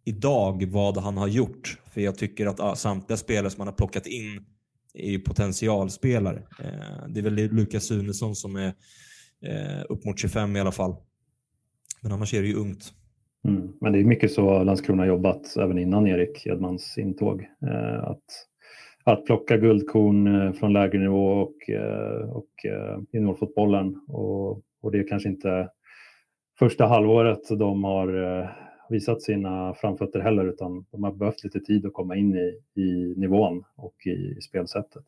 idag 0.10 0.66
vad 0.66 0.97
han 0.97 1.18
har 1.18 1.28
gjort. 1.28 1.78
För 1.91 2.01
jag 2.01 2.18
tycker 2.18 2.47
att 2.47 2.60
ah, 2.60 2.76
samtliga 2.76 3.18
spelare 3.18 3.49
som 3.49 3.62
han 3.62 3.68
har 3.68 3.76
plockat 3.76 4.07
in 4.07 4.45
är 4.93 5.12
ju 5.12 5.20
potentialspelare. 5.20 6.38
Eh, 6.38 7.07
det 7.10 7.20
är 7.20 7.24
väl 7.24 7.36
Lukas 7.36 7.84
Sunesson 7.84 8.36
som 8.36 8.55
är 8.55 8.74
eh, 9.45 9.84
upp 9.89 10.05
mot 10.05 10.20
25 10.20 10.55
i 10.55 10.60
alla 10.60 10.72
fall. 10.72 10.95
Men 12.01 12.12
annars 12.12 12.34
är 12.34 12.41
det 12.41 12.47
ju 12.47 12.55
ungt. 12.55 12.93
Mm. 13.47 13.72
Men 13.82 13.93
det 13.93 13.99
är 13.99 14.03
mycket 14.03 14.32
så 14.32 14.64
Landskrona 14.64 15.05
jobbat 15.05 15.57
även 15.57 15.80
innan 15.80 16.07
Erik 16.07 16.45
Edmans 16.45 16.97
intåg. 16.97 17.41
Eh, 17.41 18.03
att, 18.03 18.24
att 19.03 19.26
plocka 19.26 19.57
guldkorn 19.57 20.28
eh, 20.28 20.53
från 20.53 20.74
lägre 20.74 20.99
nivå 20.99 21.26
och, 21.26 21.70
eh, 21.70 22.30
och 22.30 22.66
eh, 22.66 22.99
juniorfotbollen. 23.14 23.95
Och, 24.07 24.51
och 24.82 24.91
det 24.91 24.99
är 24.99 25.07
kanske 25.07 25.30
inte 25.30 25.70
första 26.60 26.86
halvåret 26.86 27.60
de 27.60 27.84
har 27.84 28.39
eh, 28.39 28.49
visat 28.92 29.22
sina 29.22 29.74
framfötter 29.74 30.20
heller 30.20 30.46
utan 30.46 30.86
de 30.92 31.04
har 31.04 31.12
behövt 31.12 31.44
lite 31.44 31.60
tid 31.60 31.86
att 31.86 31.94
komma 31.94 32.16
in 32.16 32.36
i, 32.36 32.82
i 32.82 33.14
nivån 33.18 33.64
och 33.76 33.96
i, 34.06 34.38
i 34.38 34.42
spelsättet. 34.42 35.06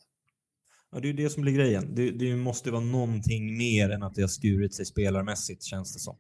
Ja, 0.92 1.00
det 1.00 1.10
är 1.10 1.14
det 1.14 1.30
som 1.30 1.42
blir 1.42 1.54
grejen. 1.54 1.96
Det, 1.96 2.12
det, 2.12 2.36
måste 2.36 2.72
vara 2.72 2.82
någonting 2.82 3.58
mer 3.58 3.90
än 3.90 4.04
att 4.04 4.16
det 4.16 4.22
har 4.22 4.28
skurit 4.28 4.76
sig 4.76 4.86
spelarmässigt 4.86 5.64
känns 5.64 5.94
det 5.94 6.00
som. 6.00 6.16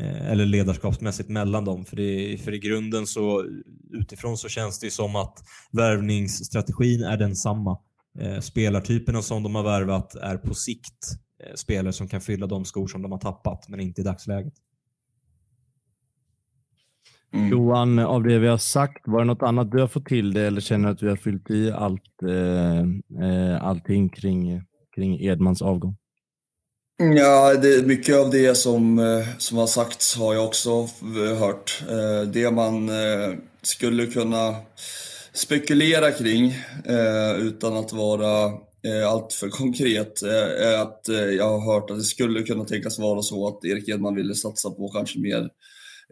Eh, 0.00 0.30
eller 0.30 0.46
ledarskapsmässigt 0.46 1.28
mellan 1.28 1.64
dem. 1.64 1.84
För, 1.84 1.96
det, 1.96 2.38
för 2.44 2.54
i 2.54 2.58
grunden 2.58 3.06
så 3.06 3.44
utifrån 3.92 4.36
så 4.36 4.48
känns 4.48 4.78
det 4.80 4.90
som 4.90 5.16
att 5.16 5.38
värvningsstrategin 5.72 7.02
är 7.02 7.16
densamma. 7.16 7.78
Eh, 8.20 8.40
spelartyperna 8.40 9.22
som 9.22 9.42
de 9.42 9.54
har 9.54 9.62
värvat 9.62 10.14
är 10.14 10.36
på 10.36 10.54
sikt 10.54 11.04
eh, 11.44 11.54
spelare 11.54 11.92
som 11.92 12.08
kan 12.08 12.20
fylla 12.20 12.46
de 12.46 12.64
skor 12.64 12.86
som 12.86 13.02
de 13.02 13.12
har 13.12 13.18
tappat, 13.18 13.68
men 13.68 13.80
inte 13.80 14.00
i 14.00 14.04
dagsläget. 14.04 14.54
Mm. 17.36 17.50
Johan, 17.50 17.98
av 17.98 18.22
det 18.22 18.38
vi 18.38 18.48
har 18.48 18.58
sagt, 18.58 19.02
var 19.04 19.18
det 19.18 19.24
något 19.24 19.42
annat 19.42 19.70
du 19.70 19.80
har 19.80 19.88
fått 19.88 20.06
till 20.06 20.32
det 20.32 20.42
eller 20.42 20.60
känner 20.60 20.90
att 20.90 21.02
vi 21.02 21.08
har 21.08 21.16
fyllt 21.16 21.50
i 21.50 21.70
allt, 21.70 22.22
eh, 22.22 22.80
eh, 23.28 23.64
allting 23.64 24.08
kring, 24.08 24.62
kring 24.94 25.20
Edmans 25.20 25.62
avgång? 25.62 25.96
Ja, 27.16 27.54
det, 27.54 27.86
mycket 27.86 28.16
av 28.16 28.30
det 28.30 28.54
som, 28.54 28.98
eh, 28.98 29.26
som 29.38 29.58
har 29.58 29.66
sagts 29.66 30.16
har 30.16 30.34
jag 30.34 30.44
också 30.44 30.88
hört. 31.38 31.82
Eh, 31.90 32.28
det 32.28 32.50
man 32.50 32.90
skulle 33.62 34.06
kunna 34.06 34.54
spekulera 35.32 36.10
kring 36.10 36.54
utan 37.38 37.76
att 37.76 37.92
vara 37.92 38.52
alltför 39.08 39.48
konkret 39.48 40.22
är 40.62 40.82
att 40.82 41.00
jag 41.38 41.58
har 41.58 41.74
hört 41.74 41.90
att 41.90 41.98
det 41.98 42.04
skulle 42.04 42.42
kunna 42.42 42.64
tänkas 42.64 42.98
vara 42.98 43.22
så 43.22 43.48
att 43.48 43.64
Erik 43.64 43.88
Edman 43.88 44.14
ville 44.14 44.34
satsa 44.34 44.70
på 44.70 44.88
kanske 44.88 45.18
mer 45.18 45.48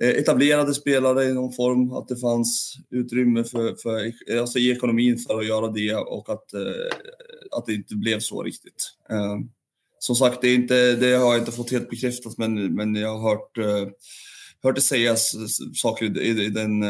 etablerade 0.01 0.75
spelare 0.75 1.25
i 1.25 1.33
någon 1.33 1.53
form, 1.53 1.93
att 1.93 2.09
det 2.09 2.17
fanns 2.17 2.77
utrymme 2.91 3.45
för, 3.45 3.75
för, 3.75 4.13
alltså 4.39 4.59
i 4.59 4.71
ekonomin 4.71 5.19
för 5.19 5.39
att 5.39 5.47
göra 5.47 5.69
det 5.69 5.95
och 5.95 6.31
att, 6.31 6.55
eh, 6.55 6.97
att 7.51 7.67
det 7.67 7.75
inte 7.75 7.97
blev 7.97 8.21
så 8.21 8.43
riktigt. 8.43 8.93
Eh, 9.11 9.37
som 9.99 10.17
sagt, 10.17 10.41
det, 10.41 10.49
är 10.49 10.55
inte, 10.55 10.97
det 10.97 11.17
har 11.17 11.33
jag 11.33 11.39
inte 11.39 11.53
fått 11.53 11.71
helt 11.71 11.91
bekräftat 11.91 12.39
men, 12.39 12.75
men 12.75 12.95
jag 12.95 13.19
har 13.19 13.31
hört, 13.31 13.59
hört 14.63 14.75
det 14.75 14.81
sägas 14.81 15.35
saker 15.75 16.19
i, 16.19 16.45
i 16.45 16.49
den 16.49 16.85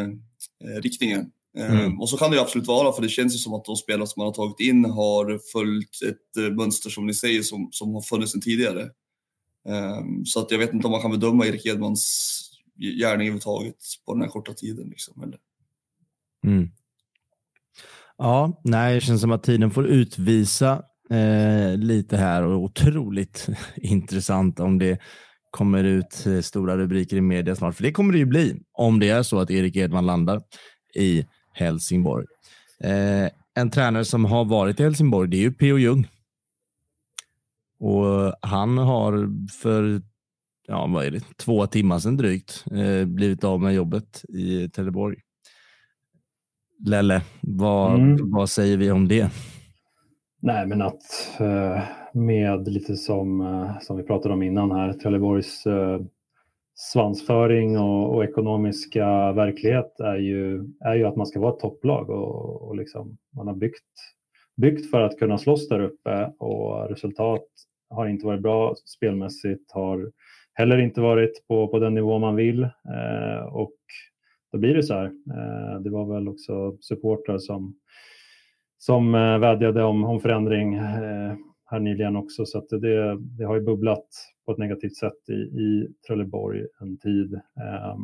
riktningen. 0.82 1.30
Mm. 1.58 2.00
Och 2.00 2.08
så 2.08 2.16
kan 2.16 2.30
det 2.30 2.36
ju 2.36 2.42
absolut 2.42 2.66
vara, 2.66 2.92
för 2.92 3.02
det 3.02 3.08
känns 3.08 3.34
ju 3.34 3.38
som 3.38 3.54
att 3.54 3.64
de 3.64 3.76
spelare 3.76 4.06
som 4.06 4.20
man 4.20 4.26
har 4.26 4.34
tagit 4.34 4.60
in 4.60 4.84
har 4.84 5.40
följt 5.52 6.02
ett 6.02 6.54
mönster 6.56 6.90
som 6.90 7.06
ni 7.06 7.14
säger 7.14 7.42
som, 7.42 7.68
som 7.72 7.94
har 7.94 8.02
funnits 8.02 8.32
sedan 8.32 8.40
tidigare. 8.40 8.90
Så 10.24 10.40
att 10.40 10.50
jag 10.50 10.58
vet 10.58 10.72
inte 10.72 10.86
om 10.86 10.90
man 10.90 11.02
kan 11.02 11.10
bedöma 11.10 11.46
Erik 11.46 11.66
Edmans 11.66 12.53
gärning 12.78 13.26
överhuvudtaget 13.26 13.76
på 14.06 14.14
den 14.14 14.22
här 14.22 14.28
korta 14.28 14.52
tiden. 14.52 14.88
Liksom, 14.88 15.22
eller? 15.22 15.38
Mm. 16.46 16.70
Ja, 18.18 18.60
nej, 18.64 18.94
det 18.94 19.00
känns 19.00 19.20
som 19.20 19.32
att 19.32 19.42
tiden 19.42 19.70
får 19.70 19.86
utvisa 19.86 20.82
eh, 21.10 21.76
lite 21.76 22.16
här 22.16 22.42
och 22.42 22.62
otroligt 22.62 23.48
intressant 23.76 24.60
om 24.60 24.78
det 24.78 24.98
kommer 25.50 25.84
ut 25.84 26.26
eh, 26.26 26.40
stora 26.40 26.76
rubriker 26.76 27.16
i 27.16 27.20
media 27.20 27.56
snart. 27.56 27.74
För 27.74 27.82
det 27.82 27.92
kommer 27.92 28.12
det 28.12 28.18
ju 28.18 28.24
bli 28.24 28.60
om 28.72 29.00
det 29.00 29.08
är 29.08 29.22
så 29.22 29.38
att 29.38 29.50
Erik 29.50 29.76
Edman 29.76 30.06
landar 30.06 30.42
i 30.94 31.26
Helsingborg. 31.52 32.26
Eh, 32.80 33.28
en 33.54 33.70
tränare 33.70 34.04
som 34.04 34.24
har 34.24 34.44
varit 34.44 34.80
i 34.80 34.82
Helsingborg, 34.82 35.30
det 35.30 35.36
är 35.36 35.40
ju 35.40 35.52
P.O. 35.52 35.78
Jung. 35.78 36.08
Och 37.78 38.34
han 38.40 38.78
har 38.78 39.28
för 39.62 40.02
ja, 40.66 40.90
vad 40.94 41.04
är 41.04 41.10
det, 41.10 41.36
två 41.36 41.66
timmar 41.66 41.98
sedan 41.98 42.16
drygt 42.16 42.64
eh, 42.70 43.06
blivit 43.06 43.44
av 43.44 43.60
med 43.60 43.74
jobbet 43.74 44.24
i 44.28 44.68
Trelleborg. 44.68 45.16
Lelle, 46.86 47.22
vad, 47.40 47.94
mm. 47.94 48.30
vad 48.30 48.50
säger 48.50 48.76
vi 48.76 48.90
om 48.90 49.08
det? 49.08 49.30
Nej, 50.42 50.66
men 50.66 50.82
att 50.82 51.02
eh, 51.40 51.82
med 52.12 52.68
lite 52.68 52.96
som, 52.96 53.40
eh, 53.40 53.80
som 53.80 53.96
vi 53.96 54.02
pratade 54.02 54.34
om 54.34 54.42
innan 54.42 54.70
här, 54.70 54.92
Trelleborgs 54.92 55.64
svansföring 56.74 57.78
och, 57.78 58.14
och, 58.14 58.24
ekonomiska 58.24 59.32
verklighet 59.32 60.00
är 60.00 60.16
ju, 60.16 60.64
är 60.80 60.94
ju 60.94 61.04
att 61.04 61.16
man 61.16 61.26
ska 61.26 61.40
vara 61.40 61.52
ett 61.52 61.60
topplag 61.60 62.10
och, 62.10 62.62
och 62.62 62.76
liksom, 62.76 63.16
man 63.36 63.46
har 63.46 63.54
byggt, 63.54 63.84
byggt 64.56 64.90
för 64.90 65.00
att 65.00 65.18
kunna 65.18 65.38
slåss 65.38 65.68
där 65.68 65.80
uppe 65.80 66.32
och 66.38 66.88
resultat 66.88 67.44
har 67.90 68.06
inte 68.06 68.26
varit 68.26 68.42
bra 68.42 68.74
spelmässigt, 68.96 69.72
har 69.72 70.12
heller 70.54 70.78
inte 70.78 71.00
varit 71.00 71.46
på, 71.48 71.68
på 71.68 71.78
den 71.78 71.94
nivå 71.94 72.18
man 72.18 72.36
vill 72.36 72.62
eh, 72.62 73.46
och 73.52 73.76
då 74.52 74.58
blir 74.58 74.74
det 74.74 74.82
så 74.82 74.94
här. 74.94 75.04
Eh, 75.06 75.80
det 75.80 75.90
var 75.90 76.14
väl 76.14 76.28
också 76.28 76.76
supportrar 76.80 77.38
som, 77.38 77.76
som 78.78 79.14
eh, 79.14 79.38
vädjade 79.38 79.82
om, 79.82 80.04
om 80.04 80.20
förändring 80.20 80.74
eh, 80.74 81.34
här 81.66 81.80
nyligen 81.80 82.16
också 82.16 82.46
så 82.46 82.58
att 82.58 82.68
det, 82.68 83.18
det 83.20 83.44
har 83.44 83.54
ju 83.54 83.60
bubblat 83.60 84.06
på 84.46 84.52
ett 84.52 84.58
negativt 84.58 84.96
sätt 84.96 85.28
i, 85.28 85.32
i 85.32 85.88
Trelleborg 86.06 86.66
en 86.80 86.98
tid. 86.98 87.34
Eh, 87.34 87.96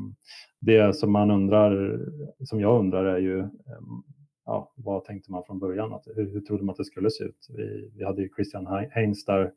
det 0.61 0.97
som 0.97 1.13
man 1.13 1.31
undrar, 1.31 2.01
som 2.45 2.61
jag 2.61 2.79
undrar 2.81 3.05
är 3.05 3.19
ju 3.19 3.39
eh, 3.39 3.49
ja, 4.45 4.73
vad 4.77 5.05
tänkte 5.05 5.33
man 5.33 5.45
från 5.47 5.59
början? 5.59 5.93
Att, 5.93 6.07
hur, 6.17 6.33
hur 6.33 6.41
trodde 6.41 6.65
man 6.65 6.73
att 6.73 6.77
det 6.77 6.85
skulle 6.85 7.11
se 7.11 7.25
ut? 7.25 7.47
Vi, 7.57 7.91
vi 7.97 8.05
hade 8.05 8.23
ju 8.23 8.29
Christian 8.37 8.67
Heinz 8.91 9.25
där 9.25 9.53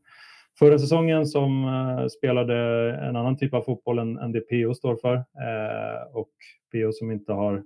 förra 0.60 0.80
säsongen 0.80 1.26
som 1.26 1.66
eh, 1.66 2.08
spelade 2.08 2.56
en 2.94 3.16
annan 3.16 3.38
typ 3.38 3.54
av 3.54 3.62
fotboll 3.62 4.00
än, 4.00 4.18
än 4.18 4.32
det 4.32 4.42
PO 4.42 4.74
står 4.74 4.96
för 4.96 5.16
uh, 5.16 6.16
och 6.18 6.32
PO 6.72 6.92
som 6.92 7.12
inte 7.12 7.34
har 7.34 7.64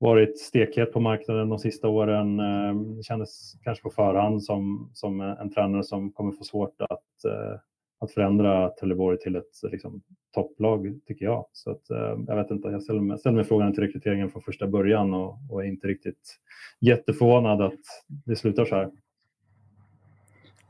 varit 0.00 0.40
stekhet 0.40 0.92
på 0.92 1.00
marknaden 1.00 1.48
de 1.48 1.58
sista 1.58 1.88
åren. 1.88 2.40
Eh, 2.40 3.00
kändes 3.02 3.52
kanske 3.62 3.82
på 3.82 3.90
förhand 3.90 4.44
som, 4.44 4.90
som 4.94 5.20
en 5.20 5.50
tränare 5.50 5.82
som 5.82 6.12
kommer 6.12 6.32
få 6.32 6.44
svårt 6.44 6.80
att, 6.80 7.24
eh, 7.24 7.60
att 8.00 8.12
förändra 8.12 8.68
Trelleborg 8.68 9.18
till 9.18 9.36
ett 9.36 9.62
liksom, 9.62 10.02
topplag 10.34 11.00
tycker 11.06 11.24
jag. 11.24 11.46
Så 11.52 11.70
att, 11.70 11.82
jag 12.26 12.36
vet 12.36 12.50
inte, 12.50 12.68
jag 12.68 12.82
ställer 12.82 13.00
mig, 13.00 13.18
ställer 13.18 13.36
mig 13.36 13.44
frågan 13.44 13.72
till 13.72 13.82
rekryteringen 13.82 14.30
från 14.30 14.42
första 14.42 14.66
början 14.66 15.14
och, 15.14 15.38
och 15.50 15.64
är 15.64 15.68
inte 15.68 15.86
riktigt 15.86 16.38
jätteförvånad 16.80 17.62
att 17.62 17.80
det 18.26 18.36
slutar 18.36 18.64
så 18.64 18.74
här. 18.74 18.90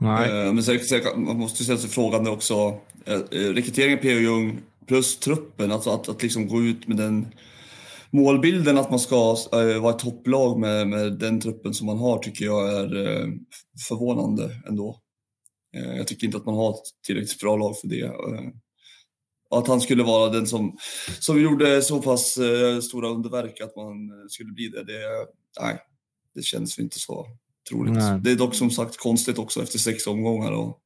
Nej. 0.01 0.46
Eh, 0.46 0.53
men 0.53 0.62
sen, 0.62 0.80
man 1.16 1.38
måste 1.38 1.64
ställa 1.64 1.78
sig 1.78 1.90
frågan 1.90 2.28
också, 2.28 2.80
eh, 3.05 3.14
eh, 3.14 3.53
rekryteringen 3.53 3.99
P.O. 3.99 4.18
Jung 4.18 4.61
plus 4.86 5.18
truppen, 5.18 5.72
alltså 5.72 5.90
att, 5.90 6.09
att 6.09 6.22
liksom 6.22 6.49
gå 6.49 6.62
ut 6.62 6.88
med 6.88 6.96
den 6.96 7.34
målbilden 8.11 8.78
att 8.78 8.90
man 8.90 9.01
ska 9.01 9.36
vara 9.80 9.90
ett 9.90 9.99
topplag 9.99 10.61
med, 10.61 10.88
med 10.88 11.12
den 11.18 11.40
truppen 11.40 11.74
som 11.74 11.86
man 11.86 11.99
har 11.99 12.18
tycker 12.18 12.44
jag 12.44 12.74
är 12.74 12.88
förvånande 13.88 14.51
ändå. 14.68 15.01
Jag 15.96 16.07
tycker 16.07 16.26
inte 16.26 16.36
att 16.38 16.46
man 16.46 16.55
har 16.55 16.70
ett 16.70 16.82
tillräckligt 17.07 17.40
bra 17.40 17.57
lag 17.57 17.80
för 17.80 17.88
det. 17.88 18.12
Att 19.51 19.68
han 19.68 19.80
skulle 19.80 20.03
vara 20.03 20.30
den 20.30 20.46
som, 20.46 20.76
som 21.20 21.42
gjorde 21.42 21.82
så 21.82 22.03
pass 22.03 22.38
stora 22.82 23.09
underverk 23.09 23.61
att 23.61 23.76
man 23.76 23.94
skulle 24.28 24.53
bli 24.53 24.68
det, 24.68 24.84
det, 24.84 25.26
nej, 25.61 25.78
det 26.34 26.42
känns 26.42 26.78
inte 26.78 26.99
så 26.99 27.26
troligt. 27.69 27.95
Nej. 27.95 28.21
Det 28.23 28.31
är 28.31 28.37
dock 28.37 28.55
som 28.55 28.71
sagt 28.71 28.97
konstigt 28.97 29.39
också 29.39 29.62
efter 29.62 29.79
sex 29.79 30.07
omgångar. 30.07 30.53
Och, 30.53 30.79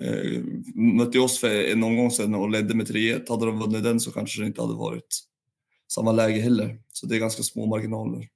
eh, 0.00 0.42
mötte 0.74 1.18
oss 1.18 1.38
för 1.38 1.72
en 1.72 1.84
omgång 1.84 2.10
sedan 2.10 2.34
och 2.34 2.50
ledde 2.50 2.74
med 2.74 2.86
3-1. 2.86 3.28
Hade 3.28 3.46
de 3.46 3.58
vunnit 3.58 3.84
den 3.84 4.00
så 4.00 4.10
kanske 4.10 4.40
det 4.42 4.46
inte 4.46 4.62
hade 4.62 4.74
varit 4.74 5.24
samma 5.94 6.12
läge 6.12 6.40
heller. 6.40 6.78
Så 6.92 7.06
det 7.06 7.16
är 7.16 7.20
ganska 7.20 7.42
små 7.42 7.66
marginaler. 7.66 8.28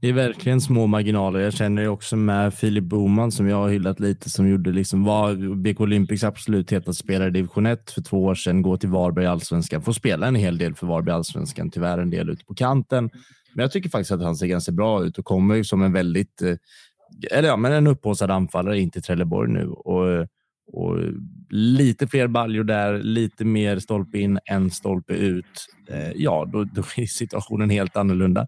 Det 0.00 0.08
är 0.08 0.12
verkligen 0.12 0.60
små 0.60 0.86
marginaler. 0.86 1.40
Jag 1.40 1.52
känner 1.52 1.82
ju 1.82 1.88
också 1.88 2.16
med 2.16 2.54
Filip 2.54 2.84
Boman 2.84 3.32
som 3.32 3.48
jag 3.48 3.56
har 3.56 3.68
hyllat 3.68 4.00
lite 4.00 4.30
som 4.30 4.48
gjorde 4.48 4.70
liksom 4.70 5.04
var 5.04 5.54
BK 5.54 5.80
Olympics 5.80 6.24
absolut 6.24 6.72
hetaste 6.72 7.04
spelare 7.04 7.28
i 7.28 7.32
division 7.32 7.66
1 7.66 7.90
för 7.90 8.02
två 8.02 8.24
år 8.24 8.34
sedan, 8.34 8.62
gå 8.62 8.76
till 8.76 8.88
Varberg 8.88 9.26
allsvenskan, 9.26 9.82
får 9.82 9.92
spela 9.92 10.26
en 10.26 10.34
hel 10.34 10.58
del 10.58 10.74
för 10.74 10.86
Varberg 10.86 11.14
allsvenskan, 11.14 11.70
tyvärr 11.70 11.98
en 11.98 12.10
del 12.10 12.30
ute 12.30 12.44
på 12.44 12.54
kanten. 12.54 13.10
Men 13.54 13.62
jag 13.62 13.72
tycker 13.72 13.90
faktiskt 13.90 14.12
att 14.12 14.22
han 14.22 14.36
ser 14.36 14.46
ganska 14.46 14.72
bra 14.72 15.04
ut 15.04 15.18
och 15.18 15.24
kommer 15.24 15.54
ju 15.54 15.64
som 15.64 15.82
en 15.82 15.92
väldigt 15.92 16.42
eh, 16.42 16.54
eller 17.30 17.48
ja, 17.48 17.56
men 17.56 17.72
en 17.72 17.86
upphaussad 17.86 18.30
anfallare 18.30 18.78
in 18.78 18.90
till 18.90 19.02
Trelleborg 19.02 19.52
nu. 19.52 19.68
Och, 19.68 20.26
och 20.72 20.96
lite 21.50 22.06
fler 22.06 22.28
baljor 22.28 22.64
där, 22.64 23.02
lite 23.02 23.44
mer 23.44 23.78
stolpe 23.78 24.18
in 24.18 24.38
en 24.44 24.70
stolpe 24.70 25.12
ut. 25.12 25.66
Eh, 25.88 26.10
ja, 26.14 26.48
då, 26.52 26.64
då 26.64 26.82
är 26.96 27.06
situationen 27.06 27.70
helt 27.70 27.96
annorlunda. 27.96 28.46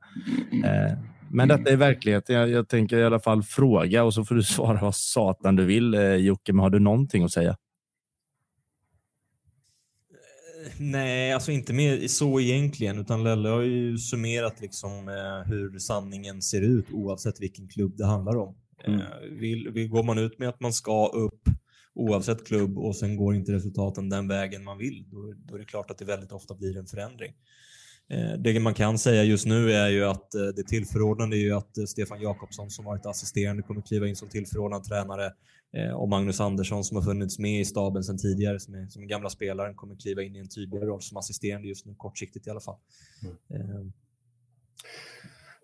Eh, 0.65 0.99
men 1.29 1.49
detta 1.49 1.71
är 1.71 1.77
verkligheten. 1.77 2.37
Jag, 2.37 2.51
jag, 2.51 2.69
tänker 2.69 2.99
i 2.99 3.05
alla 3.05 3.21
fall 3.21 3.43
fråga 3.43 4.05
och 4.05 4.15
så 4.15 4.25
får 4.25 4.35
du 4.35 4.43
svara 4.43 4.79
vad 4.81 4.95
satan 4.95 5.57
du 5.57 5.65
vill. 5.65 5.95
Eh, 5.95 6.15
Jocke, 6.15 6.53
men 6.53 6.63
har 6.63 6.71
du 6.71 6.79
någonting 6.79 7.25
att 7.25 7.33
säga? 7.33 7.57
Nej, 10.83 11.33
alltså 11.33 11.53
inte 11.53 11.73
mer 11.73 12.09
så 12.09 12.41
egentligen, 12.41 12.99
utan 12.99 13.25
Lelle 13.25 13.49
har 13.49 13.63
ju 13.63 13.99
summerat 13.99 14.61
liksom 14.61 15.09
eh, 15.09 15.51
hur 15.51 15.79
sanningen 15.79 16.43
ser 16.43 16.63
ut 16.63 16.87
oavsett 16.93 17.41
vilken 17.41 17.69
klubb 17.69 17.97
det 17.97 18.07
handlar 18.07 18.37
om. 18.37 18.57
Mm. 18.85 19.01
Eh, 19.01 19.07
vill, 19.41 19.71
vill, 19.71 19.89
går 19.89 20.03
man 20.03 20.19
ut 20.19 20.39
med 20.39 20.49
att 20.49 20.61
man 20.61 20.73
ska 20.73 21.07
upp 21.07 21.49
oavsett 21.95 22.47
klubb 22.47 22.79
och 22.79 22.97
sen 22.97 23.17
går 23.17 23.35
inte 23.35 23.53
resultaten 23.53 24.09
den 24.09 24.29
vägen 24.29 24.65
man 24.65 24.79
vill, 24.79 25.05
då, 25.11 25.35
då 25.37 25.55
är 25.55 25.59
det 25.59 25.65
klart 25.65 25.91
att 25.91 25.99
det 25.99 26.05
väldigt 26.05 26.33
ofta 26.33 26.55
blir 26.55 26.77
en 26.79 26.87
förändring. 26.87 27.33
Eh, 28.11 28.33
det 28.39 28.61
man 28.61 28.75
kan 28.75 28.99
säga 28.99 29.25
just 29.25 29.47
nu 29.47 29.73
är 29.73 29.89
ju 29.89 30.05
att 30.05 30.35
eh, 30.35 30.43
det 30.43 30.63
tillförordnande 30.63 31.37
är 31.37 31.41
ju 31.41 31.53
att 31.53 31.79
eh, 31.79 31.85
Stefan 31.85 32.21
Jakobsson 32.21 32.71
som 32.71 32.85
varit 32.85 33.07
assisterande 33.07 33.63
kommer 33.63 33.81
kliva 33.81 34.09
in 34.09 34.17
som 34.17 34.29
tillförordnad 34.29 34.85
tränare 34.85 35.33
och 35.95 36.09
Magnus 36.09 36.41
Andersson 36.41 36.85
som 36.85 36.97
har 36.97 37.05
funnits 37.05 37.39
med 37.39 37.61
i 37.61 37.65
staben 37.65 38.05
sedan 38.05 38.19
tidigare 38.19 38.61
som 38.61 38.75
är, 38.75 38.87
som 38.89 39.03
är 39.03 39.07
gamla 39.07 39.31
spelaren 39.31 39.75
kommer 39.75 39.97
kliva 39.97 40.23
in 40.23 40.37
i 40.37 40.39
en 40.39 40.49
tydligare 40.49 40.87
roll 40.87 41.03
som 41.03 41.17
assisterande 41.17 41.69
just 41.69 41.87
nu, 41.87 41.95
kortsiktigt 41.97 42.47
i 42.47 42.51
alla 42.51 42.61
fall. 42.61 42.77
Mm. 43.51 43.93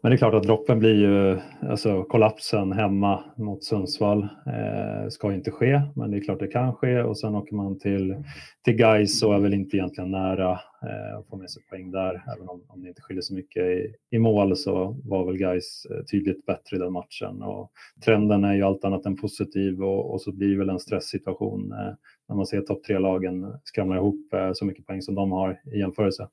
Men 0.06 0.10
det 0.10 0.14
är 0.14 0.18
klart 0.18 0.34
att 0.34 0.42
droppen 0.42 0.78
blir 0.78 0.94
ju, 0.94 1.38
alltså 1.68 2.04
kollapsen 2.04 2.72
hemma 2.72 3.24
mot 3.36 3.64
Sundsvall 3.64 4.22
eh, 4.22 5.08
ska 5.08 5.34
inte 5.34 5.50
ske, 5.50 5.82
men 5.96 6.10
det 6.10 6.16
är 6.16 6.20
klart 6.20 6.38
det 6.38 6.46
kan 6.46 6.74
ske. 6.74 7.02
Och 7.02 7.18
sen 7.18 7.34
åker 7.34 7.54
man 7.56 7.78
till, 7.78 8.16
till 8.64 8.76
Gais 8.76 9.22
och 9.22 9.34
är 9.34 9.38
väl 9.38 9.54
inte 9.54 9.76
egentligen 9.76 10.10
nära 10.10 10.52
eh, 10.52 11.18
att 11.18 11.28
få 11.28 11.36
med 11.36 11.50
sig 11.50 11.62
poäng 11.70 11.90
där, 11.90 12.22
även 12.36 12.48
om, 12.48 12.62
om 12.68 12.82
det 12.82 12.88
inte 12.88 13.02
skiljer 13.02 13.22
så 13.22 13.34
mycket 13.34 13.62
i, 13.62 13.94
i 14.10 14.18
mål 14.18 14.56
så 14.56 14.96
var 15.04 15.26
väl 15.26 15.38
Gais 15.38 15.86
eh, 15.90 16.04
tydligt 16.04 16.46
bättre 16.46 16.76
i 16.76 16.78
den 16.78 16.92
matchen. 16.92 17.42
Och 17.42 17.70
trenden 18.04 18.44
är 18.44 18.54
ju 18.54 18.62
allt 18.62 18.84
annat 18.84 19.06
än 19.06 19.16
positiv 19.16 19.82
och, 19.82 20.12
och 20.12 20.20
så 20.20 20.32
blir 20.32 20.48
det 20.48 20.58
väl 20.58 20.70
en 20.70 20.78
stresssituation 20.78 21.72
eh, 21.72 21.94
när 22.28 22.36
man 22.36 22.46
ser 22.46 22.60
topp 22.60 22.84
tre-lagen 22.84 23.52
skramla 23.64 23.96
ihop 23.96 24.34
eh, 24.34 24.50
så 24.52 24.64
mycket 24.64 24.86
poäng 24.86 25.02
som 25.02 25.14
de 25.14 25.32
har 25.32 25.60
i 25.74 25.78
jämförelse. 25.78 26.28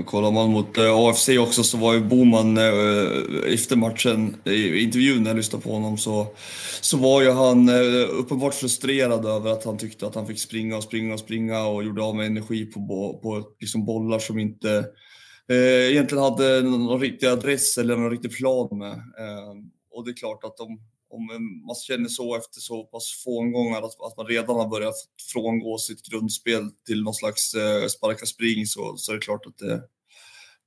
Kollar 0.00 0.30
man 0.30 0.50
mot 0.50 0.78
eh, 0.78 0.96
AFC 0.96 1.28
också 1.28 1.62
så 1.62 1.76
var 1.76 1.94
ju 1.94 2.00
Boman 2.00 2.56
eh, 2.58 3.52
efter 3.54 3.76
matchen, 3.76 4.36
i 4.44 4.82
intervjun 4.82 5.22
när 5.22 5.30
jag 5.30 5.36
lyssnade 5.36 5.64
på 5.64 5.72
honom 5.72 5.98
så, 5.98 6.26
så 6.80 6.96
var 6.96 7.22
ju 7.22 7.30
han 7.30 7.68
eh, 7.68 8.08
uppenbart 8.10 8.54
frustrerad 8.54 9.26
över 9.26 9.50
att 9.50 9.64
han 9.64 9.78
tyckte 9.78 10.06
att 10.06 10.14
han 10.14 10.26
fick 10.26 10.38
springa 10.38 10.76
och 10.76 10.82
springa 10.82 11.14
och 11.14 11.20
springa 11.20 11.66
och 11.66 11.84
gjorde 11.84 12.02
av 12.02 12.16
med 12.16 12.26
energi 12.26 12.66
på, 12.66 12.80
på 13.22 13.48
liksom 13.60 13.84
bollar 13.84 14.18
som 14.18 14.38
inte 14.38 14.84
eh, 15.48 15.90
egentligen 15.90 16.24
hade 16.24 16.62
någon 16.62 17.00
riktig 17.00 17.26
adress 17.26 17.78
eller 17.78 17.96
någon 17.96 18.10
riktig 18.10 18.36
plan 18.36 18.78
med. 18.78 18.92
Eh, 18.92 19.52
och 19.90 20.04
det 20.04 20.10
är 20.10 20.16
klart 20.16 20.44
att 20.44 20.56
de, 20.56 20.80
om 21.12 21.26
man 21.66 21.74
känner 21.74 22.08
så 22.08 22.36
efter 22.36 22.60
så 22.60 22.84
pass 22.84 23.22
få 23.24 23.40
omgångar 23.40 23.78
att, 23.78 24.00
att 24.06 24.16
man 24.16 24.26
redan 24.26 24.56
har 24.56 24.68
börjat 24.68 24.94
frångå 25.32 25.78
sitt 25.78 26.02
grundspel 26.02 26.70
till 26.86 27.02
någon 27.02 27.14
slags 27.14 27.54
eh, 27.54 27.86
sparka 27.86 28.26
spring 28.26 28.66
så, 28.66 28.96
så 28.96 29.12
är 29.12 29.16
det 29.16 29.22
klart 29.22 29.46
att 29.46 29.58
det, 29.58 29.82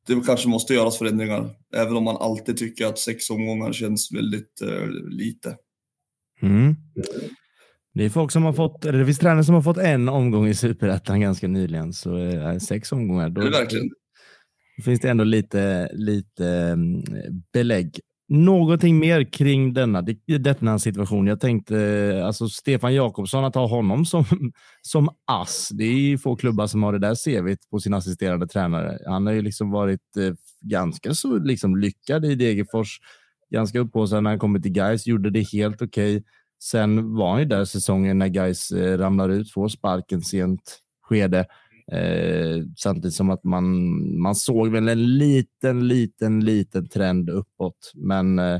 det 0.07 0.21
kanske 0.25 0.47
måste 0.47 0.73
göras 0.73 0.97
förändringar. 0.97 1.49
Även 1.75 1.97
om 1.97 2.03
man 2.03 2.17
alltid 2.17 2.57
tycker 2.57 2.85
att 2.85 2.99
sex 2.99 3.29
omgångar 3.29 3.73
känns 3.73 4.11
väldigt 4.11 4.61
eh, 4.61 4.87
lite. 5.09 5.57
Mm. 6.41 6.75
Det 7.93 8.05
är 8.05 8.09
folk 8.09 8.31
som 8.31 8.43
har 8.43 8.53
fått, 8.53 8.85
eller 8.85 8.99
det 8.99 9.05
finns 9.05 9.19
tränare 9.19 9.43
som 9.43 9.55
har 9.55 9.61
fått 9.61 9.77
en 9.77 10.09
omgång 10.09 10.47
i 10.47 10.53
superettan 10.53 11.21
ganska 11.21 11.47
nyligen, 11.47 11.93
så 11.93 12.17
eh, 12.17 12.57
sex 12.57 12.91
omgångar. 12.91 13.29
Då, 13.29 13.41
är 13.41 13.45
det 13.45 13.51
verkligen? 13.51 13.89
Då 14.77 14.83
finns 14.83 14.99
det 14.99 15.09
ändå 15.09 15.23
lite, 15.23 15.89
lite 15.93 16.47
mm, 16.47 17.03
belägg 17.53 17.99
Någonting 18.27 18.99
mer 18.99 19.23
kring 19.23 19.73
denna, 19.73 20.05
denna 20.27 20.79
situation. 20.79 21.27
Jag 21.27 21.39
tänkte 21.39 22.21
alltså 22.25 22.47
Stefan 22.47 22.93
Jakobsson, 22.93 23.45
att 23.45 23.55
ha 23.55 23.67
honom 23.67 24.05
som, 24.05 24.25
som 24.81 25.09
ass. 25.27 25.69
Det 25.71 25.83
är 25.83 26.17
få 26.17 26.35
klubbar 26.35 26.67
som 26.67 26.83
har 26.83 26.93
det 26.93 26.99
där 26.99 27.15
CVt 27.15 27.69
på 27.69 27.79
sin 27.79 27.93
assisterande 27.93 28.47
tränare. 28.47 28.97
Han 29.05 29.25
har 29.25 29.33
ju 29.33 29.41
liksom 29.41 29.71
varit 29.71 30.17
eh, 30.17 30.33
ganska 30.61 31.13
så 31.13 31.37
liksom 31.37 31.77
lyckad 31.77 32.25
i 32.25 32.35
Degerfors. 32.35 32.99
Ganska 33.49 33.79
upphaussad 33.79 34.23
när 34.23 34.29
han 34.29 34.39
kommer 34.39 34.59
till 34.59 34.71
Gais, 34.71 35.07
gjorde 35.07 35.29
det 35.29 35.47
helt 35.53 35.81
okej. 35.81 36.17
Okay. 36.17 36.23
Sen 36.63 37.15
var 37.15 37.31
han 37.31 37.39
ju 37.39 37.45
där 37.45 37.65
säsongen 37.65 38.17
när 38.17 38.27
Gais 38.27 38.71
eh, 38.71 38.97
ramlar 38.97 39.29
ut, 39.29 39.51
får 39.51 39.67
sparken 39.67 40.21
sent 40.21 40.79
skede. 41.01 41.45
Eh, 41.91 42.63
samtidigt 42.77 43.13
som 43.13 43.29
att 43.29 43.43
man, 43.43 43.65
man 44.21 44.35
såg 44.35 44.69
väl 44.69 44.87
en 44.87 45.17
liten, 45.17 45.87
liten, 45.87 46.45
liten 46.45 46.89
trend 46.89 47.29
uppåt. 47.29 47.91
Men 47.95 48.39
eh, 48.39 48.59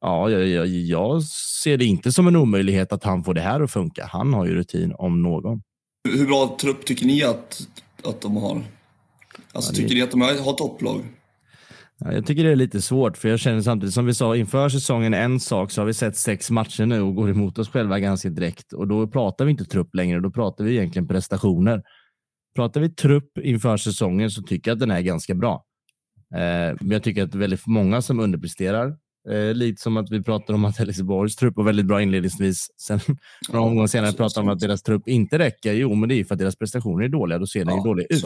ja, 0.00 0.30
jag, 0.30 0.48
jag, 0.48 0.66
jag, 0.66 1.22
ser 1.62 1.76
det 1.76 1.84
inte 1.84 2.12
som 2.12 2.26
en 2.26 2.36
omöjlighet 2.36 2.92
att 2.92 3.04
han 3.04 3.24
får 3.24 3.34
det 3.34 3.40
här 3.40 3.60
att 3.60 3.70
funka. 3.70 4.08
Han 4.12 4.34
har 4.34 4.46
ju 4.46 4.54
rutin 4.54 4.92
om 4.98 5.22
någon. 5.22 5.62
Hur 6.08 6.26
bra 6.26 6.56
trupp 6.60 6.84
tycker 6.84 7.06
ni 7.06 7.22
att, 7.22 7.68
att 8.04 8.20
de 8.20 8.36
har. 8.36 8.62
Alltså, 9.52 9.72
ja, 9.72 9.76
det... 9.76 9.82
Tycker 9.82 9.94
ni 9.94 10.02
att 10.02 10.10
de 10.10 10.20
har 10.20 10.52
topplag? 10.52 11.04
Ja, 11.98 12.12
jag 12.12 12.26
tycker 12.26 12.44
det 12.44 12.50
är 12.50 12.56
lite 12.56 12.82
svårt, 12.82 13.16
för 13.16 13.28
jag 13.28 13.40
känner 13.40 13.60
samtidigt 13.60 13.94
som 13.94 14.06
vi 14.06 14.14
sa 14.14 14.36
inför 14.36 14.68
säsongen 14.68 15.14
en 15.14 15.40
sak, 15.40 15.70
så 15.70 15.80
har 15.80 15.86
vi 15.86 15.94
sett 15.94 16.16
sex 16.16 16.50
matcher 16.50 16.86
nu 16.86 17.00
och 17.00 17.14
går 17.14 17.30
emot 17.30 17.58
oss 17.58 17.68
själva 17.68 17.98
ganska 17.98 18.28
direkt. 18.28 18.72
Och 18.72 18.88
då 18.88 19.06
pratar 19.06 19.44
vi 19.44 19.50
inte 19.50 19.64
trupp 19.64 19.94
längre, 19.94 20.20
då 20.20 20.30
pratar 20.30 20.64
vi 20.64 20.76
egentligen 20.76 21.08
prestationer. 21.08 21.82
Pratar 22.56 22.80
vi 22.80 22.88
trupp 22.88 23.38
inför 23.38 23.76
säsongen 23.76 24.30
så 24.30 24.42
tycker 24.42 24.70
jag 24.70 24.76
att 24.76 24.80
den 24.80 24.90
är 24.90 25.00
ganska 25.00 25.34
bra. 25.34 25.64
Eh, 26.34 26.76
men 26.80 26.90
jag 26.90 27.02
tycker 27.02 27.22
att 27.22 27.32
det 27.32 27.38
är 27.38 27.40
väldigt 27.40 27.66
många 27.66 28.02
som 28.02 28.20
underpresterar. 28.20 28.96
Eh, 29.30 29.54
lite 29.54 29.82
som 29.82 29.96
att 29.96 30.10
vi 30.10 30.22
pratar 30.22 30.54
om 30.54 30.64
att 30.64 30.78
Helsingborgs 30.78 31.36
trupp 31.36 31.56
var 31.56 31.64
väldigt 31.64 31.86
bra 31.86 32.02
inledningsvis. 32.02 32.66
Sen 32.80 33.00
några 33.48 33.66
omgångar 33.66 33.86
senare 33.86 34.12
pratar 34.12 34.42
om 34.42 34.48
att 34.48 34.60
deras 34.60 34.82
trupp 34.82 35.08
inte 35.08 35.38
räcker. 35.38 35.72
Jo, 35.72 35.94
men 35.94 36.08
det 36.08 36.14
är 36.14 36.24
för 36.24 36.34
att 36.34 36.38
deras 36.38 36.56
prestationer 36.56 37.04
är 37.04 37.08
dåliga. 37.08 37.38
Då 37.38 37.46
ser 37.46 37.64
den 37.64 37.68
ja, 37.68 37.76
ju 37.76 37.88
dålig 37.88 38.06
ut. 38.10 38.24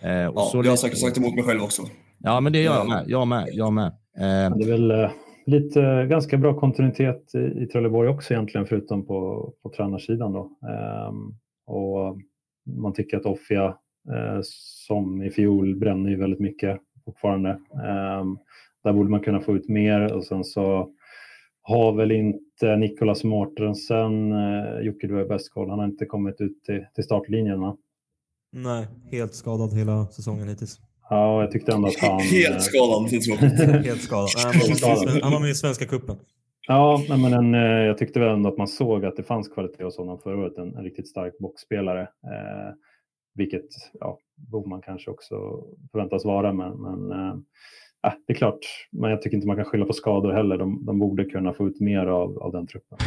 Eh, 0.00 0.26
och 0.26 0.40
ja, 0.40 0.48
så 0.52 0.62
jag 0.64 0.70
har 0.70 0.76
säkert 0.76 0.98
sagt 0.98 1.18
emot 1.18 1.34
mig 1.34 1.44
själv 1.44 1.62
också. 1.62 1.82
Ja, 2.18 2.40
men 2.40 2.52
det 2.52 2.62
gör 2.62 2.74
jag 2.74 2.88
med. 2.88 3.04
Jag 3.06 3.28
med. 3.28 3.48
Jag 3.52 3.72
med. 3.72 3.92
Det 4.16 4.64
är 4.64 4.70
väl 4.70 5.10
lite 5.46 6.06
ganska 6.10 6.36
bra 6.36 6.60
kontinuitet 6.60 7.34
i, 7.34 7.62
i 7.62 7.66
Trelleborg 7.66 8.08
också 8.08 8.34
egentligen, 8.34 8.66
förutom 8.66 9.06
på, 9.06 9.52
på 9.62 9.70
tränarsidan. 9.76 10.32
Då. 10.32 10.50
Ehm, 10.68 11.38
och 11.66 12.18
man 12.66 12.92
tycker 12.92 13.16
att 13.16 13.26
Offia, 13.26 13.64
eh, 14.10 14.40
som 14.86 15.22
i 15.22 15.30
fjol, 15.30 15.76
bränner 15.76 16.10
ju 16.10 16.16
väldigt 16.16 16.40
mycket 16.40 16.80
fortfarande. 17.04 17.50
Ehm, 17.50 18.38
där 18.84 18.92
borde 18.92 19.10
man 19.10 19.20
kunna 19.20 19.40
få 19.40 19.56
ut 19.56 19.68
mer 19.68 20.12
och 20.12 20.24
sen 20.24 20.44
så 20.44 20.90
har 21.62 21.92
väl 21.92 22.12
inte 22.12 22.76
Nicolas 22.76 23.24
Mortensen, 23.24 24.32
eh, 24.32 24.80
Jocke 24.80 25.06
du 25.06 25.14
har 25.14 25.24
bäst 25.24 25.52
koll, 25.52 25.70
han 25.70 25.78
har 25.78 25.86
inte 25.86 26.06
kommit 26.06 26.40
ut 26.40 26.64
till, 26.64 26.86
till 26.94 27.04
startlinjen 27.04 27.60
va? 27.60 27.76
Nej, 28.52 28.86
helt 29.10 29.34
skadad 29.34 29.74
hela 29.74 30.06
säsongen 30.06 30.48
hittills. 30.48 30.80
Ja, 31.10 31.40
jag 31.40 31.50
tyckte 31.50 31.72
ändå 31.72 31.88
att 31.88 31.98
han... 32.00 32.20
Helt 32.20 32.62
skadad, 32.62 33.10
det 33.10 33.16
är 33.16 33.82
Helt 33.82 34.00
skadad. 34.00 35.22
Han 35.22 35.32
var 35.32 35.40
med 35.40 35.50
i 35.50 35.54
Svenska 35.54 35.84
cupen. 35.84 36.16
Ja, 36.66 37.02
men 37.08 37.32
en, 37.32 37.54
eh, 37.54 37.86
jag 37.86 37.98
tyckte 37.98 38.20
väl 38.20 38.34
ändå 38.34 38.48
att 38.48 38.58
man 38.58 38.68
såg 38.68 39.04
att 39.04 39.16
det 39.16 39.22
fanns 39.22 39.48
kvalitet 39.48 39.84
hos 39.84 39.96
honom 39.96 40.18
förra 40.18 40.38
året. 40.38 40.58
En, 40.58 40.76
en 40.76 40.84
riktigt 40.84 41.08
stark 41.08 41.38
boxspelare. 41.38 42.00
Eh, 42.02 42.74
vilket 43.34 43.66
ja, 44.00 44.18
Boman 44.36 44.82
kanske 44.82 45.10
också 45.10 45.64
förväntas 45.92 46.24
vara. 46.24 46.52
Men, 46.52 46.82
men 46.82 47.10
eh, 47.10 47.34
äh, 48.06 48.12
det 48.26 48.32
är 48.32 48.34
klart, 48.34 48.58
men 48.92 49.10
jag 49.10 49.22
tycker 49.22 49.36
inte 49.36 49.46
man 49.46 49.56
kan 49.56 49.64
skylla 49.64 49.86
på 49.86 49.92
skador 49.92 50.32
heller. 50.32 50.58
De, 50.58 50.84
de 50.86 50.98
borde 50.98 51.24
kunna 51.24 51.52
få 51.52 51.68
ut 51.68 51.80
mer 51.80 52.06
av, 52.06 52.38
av 52.38 52.52
den 52.52 52.66
truppen. 52.66 52.98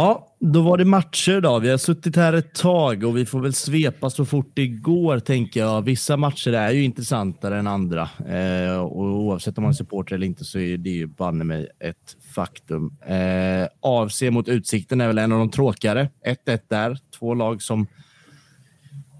Ja, 0.00 0.36
då 0.40 0.62
var 0.62 0.78
det 0.78 0.84
matcher 0.84 1.40
då. 1.40 1.58
Vi 1.58 1.70
har 1.70 1.78
suttit 1.78 2.16
här 2.16 2.32
ett 2.32 2.54
tag 2.54 3.04
och 3.04 3.16
vi 3.16 3.26
får 3.26 3.40
väl 3.40 3.52
svepa 3.52 4.10
så 4.10 4.24
fort 4.24 4.50
det 4.54 4.66
går, 4.66 5.18
tänker 5.18 5.60
jag. 5.60 5.82
Vissa 5.82 6.16
matcher 6.16 6.52
är 6.52 6.70
ju 6.70 6.84
intressantare 6.84 7.58
än 7.58 7.66
andra 7.66 8.08
eh, 8.28 8.78
och 8.78 9.02
oavsett 9.02 9.58
om 9.58 9.62
man 9.62 9.70
är 9.70 9.74
supporter 9.74 10.14
eller 10.14 10.26
inte 10.26 10.44
så 10.44 10.58
är 10.58 10.76
det 10.76 10.90
ju 10.90 11.06
banne 11.06 11.44
mig 11.44 11.68
ett 11.80 12.16
faktum. 12.34 12.96
Eh, 13.06 13.68
AFC 13.80 14.22
mot 14.22 14.48
Utsikten 14.48 15.00
är 15.00 15.06
väl 15.06 15.18
en 15.18 15.32
av 15.32 15.38
de 15.38 15.50
tråkigare. 15.50 16.08
1-1 16.46 16.60
där. 16.68 16.98
Två 17.18 17.34
lag 17.34 17.62
som 17.62 17.86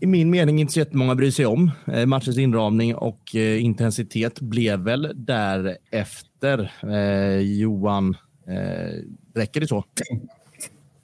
i 0.01 0.07
min 0.07 0.31
mening 0.31 0.61
inte 0.61 0.73
så 0.73 0.79
jättemånga 0.79 1.15
bryr 1.15 1.31
sig 1.31 1.47
om. 1.47 1.71
Eh, 1.87 2.07
matchens 2.07 2.39
inramning 2.39 2.95
och 2.95 3.37
eh, 3.37 3.65
intensitet 3.65 4.41
blev 4.41 4.81
väl 4.81 5.13
därefter. 5.15 6.73
Eh, 6.83 7.41
Johan, 7.41 8.17
eh, 8.49 9.03
räcker 9.35 9.61
det 9.61 9.67
så? 9.67 9.85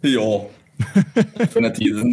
Ja, 0.04 0.46
för 1.50 1.54
den 1.60 1.64
här 1.64 1.70
tiden. 1.70 2.12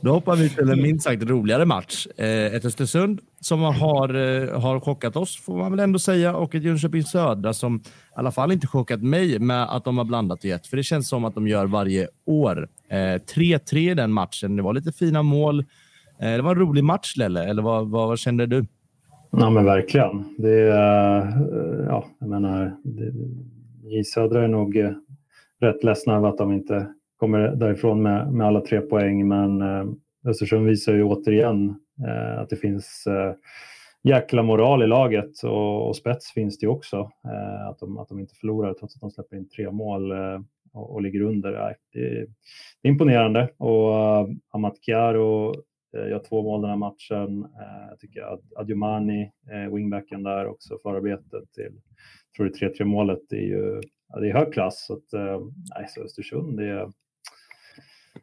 Då 0.00 0.12
hoppar 0.12 0.36
vi 0.36 0.48
till 0.48 0.70
en 0.70 0.82
minst 0.82 1.04
sagt 1.04 1.22
roligare 1.22 1.64
match. 1.64 2.06
Eh, 2.16 2.26
ett 2.26 2.64
Östersund 2.64 3.20
som 3.40 3.62
har, 3.62 4.14
eh, 4.14 4.60
har 4.60 4.80
chockat 4.80 5.16
oss, 5.16 5.40
får 5.40 5.56
man 5.56 5.70
väl 5.70 5.80
ändå 5.80 5.98
säga, 5.98 6.36
och 6.36 6.54
ett 6.54 6.62
Jönköping 6.62 7.02
Södra 7.02 7.52
som 7.52 7.76
i 7.76 7.80
alla 8.14 8.32
fall 8.32 8.52
inte 8.52 8.66
chockat 8.66 9.02
mig 9.02 9.38
med 9.38 9.62
att 9.62 9.84
de 9.84 9.98
har 9.98 10.04
blandat 10.04 10.38
och 10.38 10.44
gett, 10.44 10.66
för 10.66 10.76
det 10.76 10.82
känns 10.82 11.08
som 11.08 11.24
att 11.24 11.34
de 11.34 11.48
gör 11.48 11.66
varje 11.66 12.08
år. 12.24 12.68
3-3 12.90 13.90
i 13.90 13.94
den 13.94 14.12
matchen. 14.12 14.56
Det 14.56 14.62
var 14.62 14.74
lite 14.74 14.92
fina 14.92 15.22
mål. 15.22 15.64
Det 16.18 16.42
var 16.42 16.50
en 16.50 16.60
rolig 16.60 16.84
match, 16.84 17.16
Lelle, 17.16 17.44
eller 17.44 17.62
vad, 17.62 17.90
vad, 17.90 18.08
vad 18.08 18.18
kände 18.18 18.46
du? 18.46 18.66
Ja, 19.30 19.50
men 19.50 19.64
verkligen. 19.64 20.34
Det, 20.38 20.58
ja, 21.88 22.04
jag 22.18 22.28
menar, 22.28 22.76
det, 22.84 23.12
i 23.98 24.04
Södra 24.04 24.44
är 24.44 24.48
nog 24.48 24.76
rätt 25.62 25.84
ledsna 25.84 26.16
över 26.16 26.28
att 26.28 26.38
de 26.38 26.52
inte 26.52 26.86
kommer 27.16 27.38
därifrån 27.48 28.02
med, 28.02 28.32
med 28.32 28.46
alla 28.46 28.60
tre 28.60 28.80
poäng. 28.80 29.28
Men 29.28 29.62
eh, 29.62 29.84
Östersund 30.26 30.66
visar 30.66 30.92
ju 30.92 31.02
återigen 31.02 31.74
eh, 32.08 32.38
att 32.38 32.48
det 32.48 32.56
finns 32.56 33.06
eh, 33.06 33.34
jäkla 34.02 34.42
moral 34.42 34.82
i 34.82 34.86
laget 34.86 35.42
och, 35.42 35.88
och 35.88 35.96
spets 35.96 36.32
finns 36.32 36.58
det 36.58 36.66
ju 36.66 36.70
också. 36.70 36.96
Eh, 37.24 37.68
att, 37.68 37.78
de, 37.78 37.98
att 37.98 38.08
de 38.08 38.20
inte 38.20 38.34
förlorar 38.34 38.74
trots 38.74 38.96
att 38.96 39.00
de 39.00 39.10
släpper 39.10 39.36
in 39.36 39.48
tre 39.48 39.70
mål 39.70 40.12
eh, 40.12 40.40
och, 40.72 40.94
och, 40.94 41.02
ligger 41.02 41.20
under. 41.20 41.52
Det, 41.92 42.00
är, 42.00 42.26
det 42.82 42.88
är 42.88 42.92
imponerande 42.92 43.50
och 43.56 43.94
eh, 43.94 44.22
uh, 44.22 44.28
Amat 44.50 44.84
Chiaro 44.84 45.54
eh, 45.96 46.08
gör 46.10 46.22
två 46.28 46.42
mål 46.42 46.60
den 46.60 46.70
här 46.70 46.76
matchen. 46.76 47.44
Eh, 47.44 47.88
jag 47.88 47.98
tycker 47.98 48.22
att 48.22 48.40
Adjumani, 48.56 49.30
wingbacken 49.72 50.22
där 50.22 50.46
också, 50.46 50.78
förarbetet 50.82 51.52
till 51.52 51.72
tror 52.36 52.46
det 52.46 52.74
3-3 52.78 52.84
målet 52.84 53.32
är 53.32 53.36
ju 53.36 53.80
ja, 54.12 54.20
det 54.20 54.28
är 54.28 54.34
hög 54.34 54.52
klass. 54.52 54.86
Så 54.86 54.92
att, 54.92 55.12
eh, 55.12 55.40
nej, 55.74 55.86
så 55.88 56.04
Östersund 56.04 56.58
det 56.58 56.90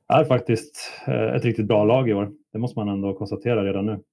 är 0.08 0.26
faktiskt 0.26 0.92
eh, 1.08 1.36
ett 1.36 1.46
riktigt 1.46 1.68
bra 1.68 1.84
lag 1.84 2.10
i 2.10 2.14
år. 2.14 2.32
Det 2.54 2.60
måste 2.60 2.80
man 2.80 2.90
ändå 2.90 3.14
konstatera 3.14 3.66
redan 3.66 3.86
nu. 3.86 3.92
Mm. 3.92 4.04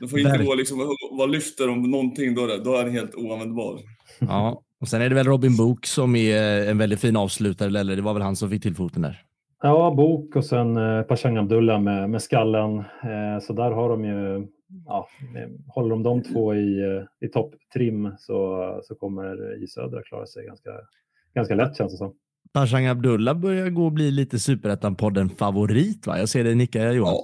Du 0.00 0.08
får 0.08 0.18
inte 0.18 0.38
gå 0.44 0.54
liksom, 0.54 0.96
vad 1.18 1.30
lyfter 1.30 1.68
om 1.68 1.90
någonting, 1.90 2.34
då 2.34 2.44
är, 2.44 2.64
då 2.64 2.74
är 2.76 2.82
han 2.82 2.92
helt 2.92 3.14
oanvändbar. 3.14 3.80
Ja, 4.18 4.62
och 4.80 4.88
sen 4.88 5.02
är 5.02 5.08
det 5.08 5.14
väl 5.14 5.26
Robin 5.26 5.56
Book 5.56 5.86
som 5.86 6.16
är 6.16 6.66
en 6.66 6.78
väldigt 6.78 7.00
fin 7.00 7.16
avslutare, 7.16 7.80
eller 7.80 7.96
det 7.96 8.02
var 8.02 8.12
väl 8.14 8.22
han 8.22 8.36
som 8.36 8.50
fick 8.50 8.62
till 8.62 8.74
foten 8.74 9.02
där. 9.02 9.22
Ja, 9.62 9.94
Bok 9.96 10.36
och 10.36 10.44
sen 10.44 10.76
eh, 10.76 11.02
Pashang 11.02 11.36
Abdullah 11.36 11.80
med, 11.80 12.10
med 12.10 12.22
skallen. 12.22 12.78
Eh, 12.78 13.40
så 13.42 13.52
där 13.52 13.70
har 13.70 13.88
de 13.88 14.04
ju, 14.04 14.46
ja, 14.86 15.08
håller 15.68 15.90
de 15.90 16.02
de 16.02 16.22
två 16.22 16.54
i, 16.54 16.80
eh, 16.80 17.26
i 17.26 17.30
topptrim 17.30 18.14
så, 18.18 18.80
så 18.82 18.94
kommer 18.94 19.62
I 19.64 19.66
Södra 19.66 20.02
klara 20.02 20.26
sig 20.26 20.46
ganska, 20.46 20.70
ganska 21.34 21.54
lätt 21.54 21.76
känns 21.76 21.92
det 21.92 21.98
som. 21.98 22.14
Pashang 22.52 22.86
Abdullah 22.86 23.34
börjar 23.34 23.70
gå 23.70 23.84
och 23.84 23.92
bli 23.92 24.10
lite 24.10 24.38
superettan-podden 24.38 25.28
favorit 25.28 26.06
va? 26.06 26.18
Jag 26.18 26.28
ser 26.28 26.44
dig 26.44 26.54
nicka 26.54 26.92
Johan. 26.92 27.12
Ja. 27.12 27.22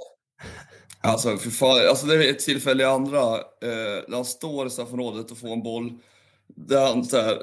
Alltså, 1.05 1.37
för 1.37 1.51
fan, 1.51 1.89
alltså 1.91 2.07
det 2.07 2.14
är 2.14 2.30
ett 2.30 2.39
tillfälle 2.39 2.83
i 2.83 2.87
andra, 2.87 3.18
eh, 3.62 4.03
när 4.09 4.16
han 4.16 4.24
står 4.24 4.66
i 4.66 4.70
straffområdet 4.70 5.30
och 5.30 5.39
får 5.39 5.49
en 5.49 5.62
boll 5.62 5.93
där 6.57 6.86
han, 6.86 7.05
så 7.05 7.16
här, 7.16 7.38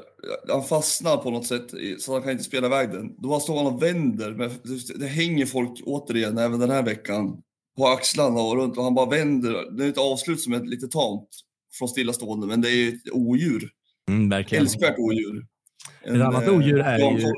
han 0.47 0.63
fastnar 0.63 1.17
på 1.17 1.31
något 1.31 1.45
sätt 1.45 1.73
så 1.99 2.13
han 2.13 2.21
kan 2.21 2.31
inte 2.31 2.43
spela 2.43 2.67
iväg 2.67 2.91
den. 2.91 3.15
Då 3.21 3.39
står 3.39 3.57
han 3.57 3.73
och 3.73 3.83
vänder. 3.83 4.31
Men 4.31 4.49
det 4.99 5.07
hänger 5.07 5.45
folk 5.45 5.81
återigen, 5.85 6.37
även 6.37 6.59
den 6.59 6.69
här 6.69 6.83
veckan, 6.83 7.41
på 7.77 7.87
axlarna 7.87 8.39
och 8.41 8.55
runt 8.55 8.77
och 8.77 8.83
han 8.83 8.95
bara 8.95 9.09
vänder. 9.09 9.77
Det 9.77 9.85
är 9.85 9.89
ett 9.89 9.97
avslut 9.97 10.41
som 10.41 10.53
är 10.53 10.59
lite 10.59 10.87
tamt 10.87 11.29
från 11.77 11.87
stillastående, 11.87 12.47
men 12.47 12.61
det 12.61 12.69
är 12.69 12.87
ett 12.87 13.11
odjur. 13.13 13.69
Mm, 14.09 14.29
verkligen. 14.29 14.63
Älskvärt 14.63 14.99
odjur. 14.99 15.45
En, 16.03 16.15
ett 16.15 16.27
annat 16.27 16.47
odjur 16.47 16.79
är 16.79 16.97
ju 16.97 17.33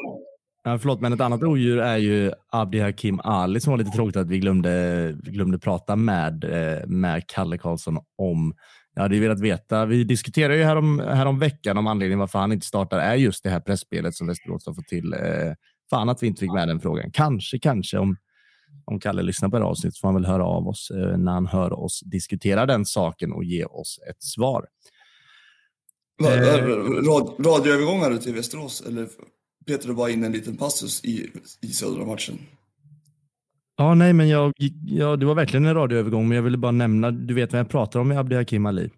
Ja, 0.63 0.77
förlåt, 0.77 1.01
men 1.01 1.13
ett 1.13 1.21
annat 1.21 1.43
odjur 1.43 1.79
är 1.79 1.97
ju 1.97 2.31
Abdi 2.51 2.79
Hakim 2.79 3.19
Ali 3.19 3.59
som 3.59 3.71
var 3.71 3.77
lite 3.77 3.91
tråkigt 3.91 4.17
att 4.17 4.27
vi 4.27 4.39
glömde, 4.39 5.15
glömde 5.23 5.59
prata 5.59 5.95
med, 5.95 6.43
eh, 6.43 6.87
med 6.87 7.27
Kalle 7.27 7.57
Karlsson 7.57 7.97
om. 8.17 8.53
Jag 8.93 9.01
hade 9.01 9.15
ju 9.15 9.21
velat 9.21 9.39
veta. 9.39 9.85
Vi 9.85 10.03
diskuterade 10.03 10.57
ju 10.57 10.63
härom, 10.63 10.99
härom 10.99 11.39
veckan 11.39 11.77
om 11.77 11.87
anledningen 11.87 12.19
varför 12.19 12.39
han 12.39 12.51
inte 12.51 12.65
startar 12.65 12.99
är 12.99 13.15
just 13.15 13.43
det 13.43 13.49
här 13.49 13.59
pressspelet 13.59 14.15
som 14.15 14.27
Västerås 14.27 14.65
har 14.65 14.73
fått 14.73 14.87
till. 14.87 15.13
Eh, 15.13 15.19
fan 15.89 16.09
att 16.09 16.23
vi 16.23 16.27
inte 16.27 16.39
fick 16.39 16.53
med 16.53 16.67
den 16.67 16.79
frågan. 16.79 17.11
Kanske, 17.11 17.59
kanske 17.59 17.97
om, 17.97 18.17
om 18.85 18.99
Kalle 18.99 19.21
lyssnar 19.21 19.49
på 19.49 19.59
det 19.59 19.65
avsnittet 19.65 19.99
får 19.99 20.07
han 20.07 20.15
väl 20.15 20.25
höra 20.25 20.45
av 20.45 20.67
oss 20.67 20.91
eh, 20.91 21.17
när 21.17 21.31
han 21.31 21.47
hör 21.47 21.73
oss 21.73 21.99
diskutera 21.99 22.65
den 22.65 22.85
saken 22.85 23.31
och 23.31 23.43
ge 23.43 23.65
oss 23.65 23.99
ett 24.09 24.23
svar. 24.23 24.65
Eh. 26.23 26.27
Rad, 26.27 27.45
radioövergångar 27.45 28.17
till 28.17 28.33
Västerås 28.33 28.83
eller 28.87 29.07
Peter 29.65 29.87
du 29.87 29.93
bara 29.93 30.09
in 30.09 30.23
en 30.23 30.31
liten 30.31 30.57
passus 30.57 31.05
i, 31.05 31.31
i 31.61 31.67
södra 31.67 32.05
matchen? 32.05 32.39
Ja, 33.81 33.93
nej, 33.93 34.13
men 34.13 34.29
jag, 34.29 34.53
ja, 34.85 35.15
det 35.15 35.25
var 35.25 35.35
verkligen 35.35 35.65
en 35.65 35.75
radioövergång, 35.75 36.27
men 36.27 36.35
jag 36.35 36.43
ville 36.43 36.57
bara 36.57 36.71
nämna, 36.71 37.11
du 37.11 37.33
vet 37.33 37.53
vem 37.53 37.57
jag 37.57 37.69
pratar 37.69 37.99
om 37.99 38.07
med 38.07 38.19
Abdi 38.19 38.35
Hakim 38.35 38.65
Ali? 38.65 38.89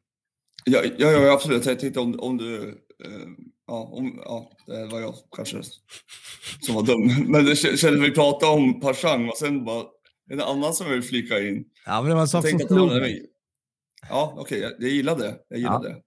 Ja, 0.65 0.81
ja, 0.97 1.11
ja 1.11 1.33
absolut. 1.33 1.65
Jag 1.65 1.79
tänkte 1.79 1.99
om, 1.99 2.19
om 2.19 2.37
du, 2.37 2.69
eh, 3.05 3.27
ja, 3.67 3.89
om, 3.93 4.21
ja, 4.25 4.51
det 4.67 4.85
var 4.85 5.01
jag 5.01 5.13
kanske 5.35 5.61
som 6.61 6.75
var 6.75 6.83
dum. 6.83 7.25
Men 7.31 7.45
det 7.45 7.55
kändes 7.55 7.83
vi 7.83 8.11
prata 8.11 8.47
om 8.47 8.79
Pashang 8.79 9.29
och 9.29 9.37
sen 9.37 9.65
bara 9.65 9.83
en 10.29 10.41
annan 10.41 10.73
som 10.73 10.89
vill 10.89 11.03
flika 11.03 11.39
in. 11.39 11.65
Ja, 11.85 12.01
men 12.01 12.09
det 12.09 12.15
var 12.15 12.21
en 12.21 12.27
sak 12.27 12.49
som 12.49 12.59
slog 12.59 12.87
mig. 12.87 13.25
Ja, 14.09 14.33
okej, 14.37 14.41
okay, 14.41 14.59
jag, 14.59 14.71
jag 14.79 14.89
gillar 14.89 15.17
det. 15.17 15.35
Jag 15.47 15.59
gillar 15.59 15.83
ja. 15.83 15.89
det. 15.89 16.01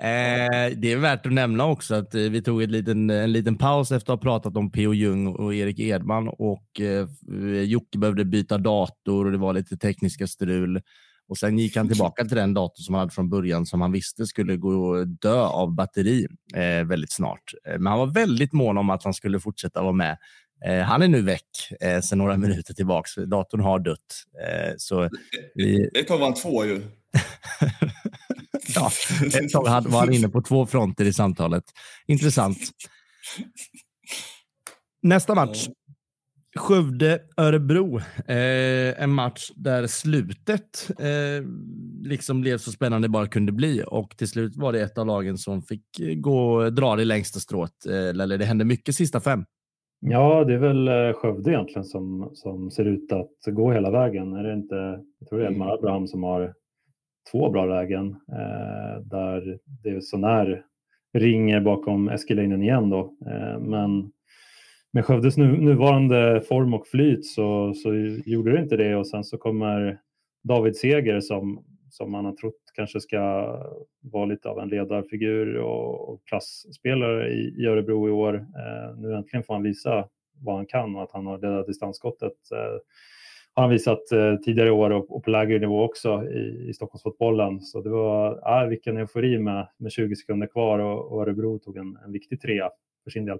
Eh, 0.00 0.76
det 0.76 0.92
är 0.92 0.96
värt 0.96 1.26
att 1.26 1.32
nämna 1.32 1.66
också 1.66 1.94
att 1.94 2.14
eh, 2.14 2.20
vi 2.20 2.42
tog 2.42 2.62
ett 2.62 2.70
liten, 2.70 3.10
en 3.10 3.32
liten 3.32 3.58
paus 3.58 3.92
efter 3.92 4.12
att 4.12 4.18
ha 4.18 4.30
pratat 4.30 4.56
om 4.56 4.72
P.O. 4.72 4.94
Jung 4.94 5.26
och 5.26 5.54
Erik 5.54 5.80
Edman 5.80 6.28
och 6.28 6.80
eh, 6.80 7.08
Jocke 7.62 7.98
behövde 7.98 8.24
byta 8.24 8.58
dator 8.58 9.26
och 9.26 9.32
det 9.32 9.38
var 9.38 9.52
lite 9.52 9.76
tekniska 9.76 10.26
strul. 10.26 10.80
Och 11.28 11.38
sen 11.38 11.58
gick 11.58 11.76
han 11.76 11.88
tillbaka 11.88 12.24
till 12.24 12.36
den 12.36 12.54
dator 12.54 12.82
som 12.82 12.94
han 12.94 13.00
hade 13.00 13.14
från 13.14 13.30
början 13.30 13.66
som 13.66 13.80
han 13.80 13.92
visste 13.92 14.26
skulle 14.26 14.56
gå 14.56 15.04
dö 15.04 15.40
av 15.40 15.74
batteri 15.74 16.26
eh, 16.54 16.84
väldigt 16.84 17.12
snart. 17.12 17.52
Eh, 17.68 17.78
men 17.78 17.86
han 17.86 17.98
var 17.98 18.06
väldigt 18.06 18.52
mån 18.52 18.78
om 18.78 18.90
att 18.90 19.04
han 19.04 19.14
skulle 19.14 19.40
fortsätta 19.40 19.82
vara 19.82 19.92
med. 19.92 20.18
Eh, 20.66 20.80
han 20.80 21.02
är 21.02 21.08
nu 21.08 21.22
väck 21.22 21.72
eh, 21.80 22.00
sedan 22.00 22.18
några 22.18 22.36
minuter 22.36 22.74
tillbaks. 22.74 23.14
Datorn 23.14 23.60
har 23.60 23.78
dött. 23.78 24.24
Eh, 24.48 24.74
så 24.78 25.10
vi... 25.54 25.90
Tag 26.08 26.18
var 26.18 26.26
han 26.26 26.34
två 26.34 26.64
ju. 26.64 26.82
ja, 28.80 28.90
ett 29.38 29.50
tag 29.50 29.90
var 29.90 30.00
han 30.00 30.12
inne 30.12 30.28
på 30.28 30.42
två 30.42 30.66
fronter 30.66 31.04
i 31.04 31.12
samtalet. 31.12 31.64
Intressant. 32.06 32.58
Nästa 35.02 35.34
match. 35.34 35.68
Skövde-Örebro. 36.56 37.98
Eh, 38.26 39.02
en 39.02 39.10
match 39.10 39.50
där 39.56 39.86
slutet 39.86 40.90
eh, 40.98 41.46
liksom 42.02 42.40
blev 42.40 42.58
så 42.58 42.72
spännande 42.72 43.08
det 43.08 43.12
bara 43.12 43.26
kunde 43.26 43.52
bli 43.52 43.84
och 43.86 44.16
till 44.16 44.28
slut 44.28 44.56
var 44.56 44.72
det 44.72 44.80
ett 44.80 44.98
av 44.98 45.06
lagen 45.06 45.38
som 45.38 45.62
fick 45.62 45.84
gå 46.16 46.70
dra 46.70 46.96
det 46.96 47.04
längsta 47.04 47.40
strået. 47.40 47.86
Eh, 47.88 48.08
eller 48.08 48.38
det 48.38 48.44
hände 48.44 48.64
mycket 48.64 48.94
sista 48.94 49.20
fem. 49.20 49.44
Ja, 50.00 50.44
det 50.44 50.54
är 50.54 50.58
väl 50.58 50.88
eh, 50.88 51.12
Skövde 51.14 51.50
egentligen 51.50 51.84
som, 51.84 52.30
som 52.34 52.70
ser 52.70 52.84
ut 52.84 53.12
att 53.12 53.54
gå 53.54 53.72
hela 53.72 53.90
vägen. 53.90 54.32
Är 54.32 54.42
det 54.42 54.54
inte, 54.54 55.00
jag 55.18 55.28
tror 55.28 55.38
det 55.38 55.44
är 55.44 55.50
Elmar 55.50 55.74
Abraham 55.74 56.06
som 56.06 56.22
har 56.22 56.54
två 57.30 57.50
bra 57.50 57.66
lägen 57.66 58.10
eh, 58.10 59.00
där 59.02 59.58
det 59.82 59.90
är 59.90 60.00
sånär 60.00 60.64
ringer 61.12 61.60
bakom 61.60 62.08
Eskelinen 62.08 62.62
igen 62.62 62.90
då. 62.90 63.14
Eh, 63.26 63.60
men 63.60 64.12
med 64.92 65.04
Skövdes 65.04 65.36
nu, 65.36 65.46
nuvarande 65.46 66.40
form 66.48 66.74
och 66.74 66.86
flyt 66.86 67.26
så, 67.26 67.74
så 67.74 67.94
gjorde 68.24 68.52
det 68.52 68.62
inte 68.62 68.76
det 68.76 68.96
och 68.96 69.06
sen 69.06 69.24
så 69.24 69.38
kommer 69.38 69.98
David 70.44 70.76
Seger 70.76 71.20
som, 71.20 71.64
som 71.90 72.12
man 72.12 72.24
har 72.24 72.32
trott 72.32 72.62
kanske 72.74 73.00
ska 73.00 73.18
vara 74.00 74.24
lite 74.24 74.48
av 74.48 74.58
en 74.58 74.68
ledarfigur 74.68 75.56
och, 75.56 76.08
och 76.08 76.24
klassspelare 76.24 77.28
i, 77.28 77.54
i 77.58 77.66
Örebro 77.66 78.08
i 78.08 78.10
år. 78.10 78.34
Eh, 78.34 78.98
nu 78.98 79.14
äntligen 79.14 79.44
får 79.44 79.54
han 79.54 79.62
visa 79.62 80.08
vad 80.40 80.56
han 80.56 80.66
kan 80.66 80.96
och 80.96 81.02
att 81.02 81.12
han 81.12 81.26
har 81.26 81.38
ledat 81.38 81.66
distansskottet. 81.66 82.32
Eh, 82.52 82.78
har 83.58 83.62
han 83.62 83.70
visat 83.70 84.12
eh, 84.12 84.36
tidigare 84.44 84.70
år 84.70 84.90
och, 84.90 85.16
och, 85.16 85.24
på 85.24 85.30
lägre 85.30 85.58
nivå 85.58 85.84
också 85.84 86.24
i, 86.24 86.68
i 86.68 86.74
Stockholmsfotbollen. 86.74 87.60
Så 87.60 87.80
det 87.80 87.90
var, 87.90 88.40
ja, 88.42 88.66
vilken 88.66 88.96
eufori 88.96 89.38
med, 89.38 89.68
med 89.78 89.92
20 89.92 90.16
sekunder 90.16 90.46
kvar 90.46 90.78
och, 90.78 91.12
och 91.12 91.22
Örebro 91.22 91.58
tog 91.58 91.76
en, 91.76 91.98
en 92.04 92.12
viktig 92.12 92.40
trea 92.40 92.70
för 93.04 93.10
sin 93.10 93.24
del. 93.24 93.38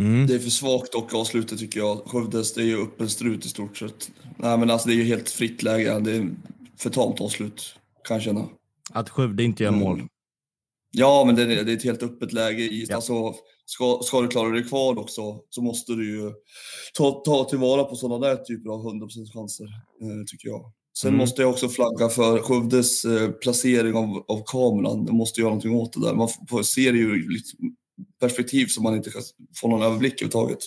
Mm. 0.00 0.26
Det 0.26 0.34
är 0.34 0.38
för 0.38 0.50
svagt 0.50 0.92
dock 0.92 1.14
avslutet 1.14 1.58
tycker 1.58 1.80
jag. 1.80 1.98
Skövdes, 1.98 2.54
det 2.54 2.62
är 2.62 2.66
ju 2.66 2.82
öppen 2.82 3.08
strut 3.08 3.44
i 3.44 3.48
stort 3.48 3.76
sett. 3.76 4.10
Nej 4.36 4.58
men 4.58 4.70
alltså 4.70 4.88
det 4.88 4.94
är 4.94 4.96
ju 4.96 5.04
helt 5.04 5.30
fritt 5.30 5.62
läge. 5.62 6.00
Det 6.00 6.16
är 6.16 6.28
för 6.78 6.90
tamt 6.90 7.20
avslut 7.20 7.78
kan 8.04 8.14
jag 8.14 8.22
känna. 8.22 8.48
Att 8.92 9.08
Skövde 9.08 9.42
inte 9.42 9.64
gör 9.64 9.70
mål? 9.70 9.94
Mm. 9.94 10.08
Ja, 10.92 11.22
men 11.26 11.34
det 11.34 11.42
är, 11.42 11.64
det 11.64 11.72
är 11.72 11.76
ett 11.76 11.84
helt 11.84 12.02
öppet 12.02 12.32
läge. 12.32 12.62
I, 12.62 12.86
ja. 12.88 12.96
alltså, 12.96 13.34
ska, 13.70 14.00
ska 14.02 14.20
du 14.20 14.28
klara 14.28 14.50
dig 14.50 14.64
kvar 14.64 14.98
också 14.98 15.40
så 15.50 15.62
måste 15.62 15.92
du 15.92 16.10
ju 16.10 16.32
ta, 16.94 17.10
ta 17.24 17.44
tillvara 17.44 17.84
på 17.84 17.96
sådana 17.96 18.26
där 18.26 18.36
typer 18.36 18.70
av 18.70 18.84
100% 18.84 19.32
chanser, 19.34 19.64
eh, 20.02 20.24
tycker 20.26 20.48
jag. 20.48 20.72
Sen 20.98 21.08
mm. 21.08 21.18
måste 21.18 21.42
jag 21.42 21.50
också 21.50 21.68
flagga 21.68 22.08
för 22.08 22.38
Skövdes 22.38 23.04
eh, 23.04 23.30
placering 23.30 23.94
av, 23.94 24.24
av 24.28 24.42
kameran. 24.46 25.04
De 25.04 25.16
måste 25.16 25.40
göra 25.40 25.50
någonting 25.50 25.74
åt 25.74 25.92
det 25.92 26.00
där. 26.00 26.14
Man 26.14 26.28
får, 26.48 26.62
ser 26.62 26.92
ju 26.92 27.28
lite 27.28 27.50
perspektiv 28.20 28.66
som 28.66 28.82
man 28.82 28.94
inte 28.94 29.10
kan 29.10 29.22
få 29.56 29.68
någon 29.68 29.82
överblick 29.82 30.12
överhuvudtaget. 30.12 30.58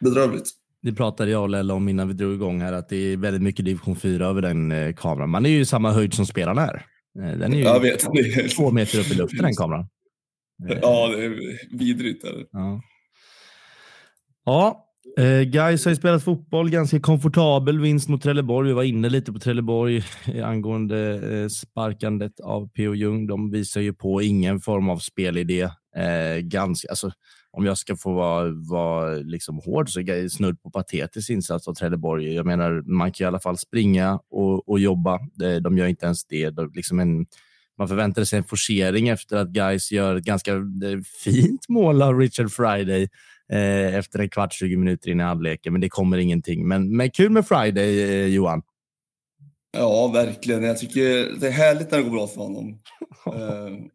Bedrövligt. 0.00 0.50
Det 0.82 0.92
pratade 0.92 1.30
jag 1.30 1.42
och 1.42 1.48
Lella 1.48 1.74
om 1.74 1.88
innan 1.88 2.08
vi 2.08 2.14
drog 2.14 2.34
igång 2.34 2.60
här, 2.60 2.72
att 2.72 2.88
det 2.88 2.96
är 2.96 3.16
väldigt 3.16 3.42
mycket 3.42 3.64
division 3.64 3.96
4 3.96 4.26
över 4.26 4.42
den 4.42 4.72
eh, 4.72 4.94
kameran. 4.94 5.30
Man 5.30 5.46
är 5.46 5.50
ju 5.50 5.60
i 5.60 5.64
samma 5.64 5.92
höjd 5.92 6.14
som 6.14 6.26
spelarna 6.26 6.66
är. 6.66 6.86
Eh, 7.18 7.38
den 7.38 7.52
är 7.52 7.56
ju 7.56 7.62
jag 7.62 7.80
vet, 7.80 8.06
två 8.56 8.70
meter 8.70 9.00
upp 9.00 9.10
i 9.10 9.14
luften 9.14 9.42
den 9.42 9.54
kameran. 9.54 9.86
Ja, 10.82 11.08
det 11.08 11.24
är 11.24 11.58
vidrigt. 11.78 12.24
Är 12.24 12.32
det. 12.32 12.46
Ja. 12.52 12.82
Ja, 14.44 14.86
eh, 15.18 15.40
Gais 15.40 15.84
har 15.84 15.92
ju 15.92 15.96
spelat 15.96 16.24
fotboll, 16.24 16.70
ganska 16.70 17.00
komfortabel 17.00 17.80
vinst 17.80 18.08
mot 18.08 18.22
Trelleborg. 18.22 18.68
Vi 18.68 18.74
var 18.74 18.82
inne 18.82 19.08
lite 19.08 19.32
på 19.32 19.38
Trelleborg 19.38 20.02
eh, 20.34 20.48
angående 20.48 21.20
eh, 21.38 21.48
sparkandet 21.48 22.40
av 22.40 22.68
P.O. 22.68 22.94
Jung. 22.94 23.26
De 23.26 23.50
visar 23.50 23.80
ju 23.80 23.92
på 23.92 24.22
ingen 24.22 24.60
form 24.60 24.88
av 24.88 24.98
spelidé. 24.98 25.62
Eh, 25.96 26.38
ganska, 26.42 26.88
alltså, 26.88 27.10
om 27.50 27.66
jag 27.66 27.78
ska 27.78 27.96
få 27.96 28.12
vara, 28.12 28.50
vara 28.70 29.14
liksom 29.14 29.60
hård 29.64 29.90
så 29.90 30.00
är 30.00 30.04
det 30.04 30.30
snudd 30.30 30.62
på 30.62 30.70
patetisk 30.70 31.30
insats 31.30 31.68
av 31.68 31.74
Trelleborg. 31.74 32.34
Jag 32.34 32.46
menar, 32.46 32.82
man 32.86 33.12
kan 33.12 33.24
i 33.24 33.28
alla 33.28 33.40
fall 33.40 33.58
springa 33.58 34.20
och, 34.30 34.68
och 34.68 34.80
jobba. 34.80 35.18
De 35.62 35.78
gör 35.78 35.86
inte 35.86 36.06
ens 36.06 36.24
det. 36.24 36.50
De, 36.50 36.70
liksom 36.74 37.00
en, 37.00 37.26
man 37.82 37.88
förväntade 37.88 38.26
sig 38.26 38.38
en 38.38 38.44
forcering 38.44 39.08
efter 39.08 39.36
att 39.36 39.48
Guys 39.48 39.92
gör 39.92 40.16
ett 40.16 40.24
ganska 40.24 40.52
fint 41.24 41.68
mål 41.68 42.02
av 42.02 42.18
Richard 42.18 42.50
Friday 42.52 43.08
eh, 43.52 43.94
efter 43.94 44.18
en 44.18 44.28
kvart, 44.28 44.52
20 44.52 44.76
minuter 44.76 45.10
in 45.10 45.20
i 45.20 45.22
halvleken, 45.22 45.72
men 45.72 45.80
det 45.80 45.88
kommer 45.88 46.18
ingenting. 46.18 46.68
Men, 46.68 46.96
men 46.96 47.10
kul 47.10 47.30
med 47.30 47.46
Friday, 47.46 48.02
eh, 48.02 48.26
Johan. 48.26 48.62
Ja, 49.72 50.08
verkligen. 50.08 50.62
Jag 50.62 50.78
tycker 50.78 51.40
det 51.40 51.46
är 51.46 51.50
härligt 51.50 51.90
när 51.90 51.98
det 51.98 52.04
går 52.04 52.10
bra 52.10 52.26
för 52.26 52.40
honom. 52.40 52.68
eh, 53.26 53.86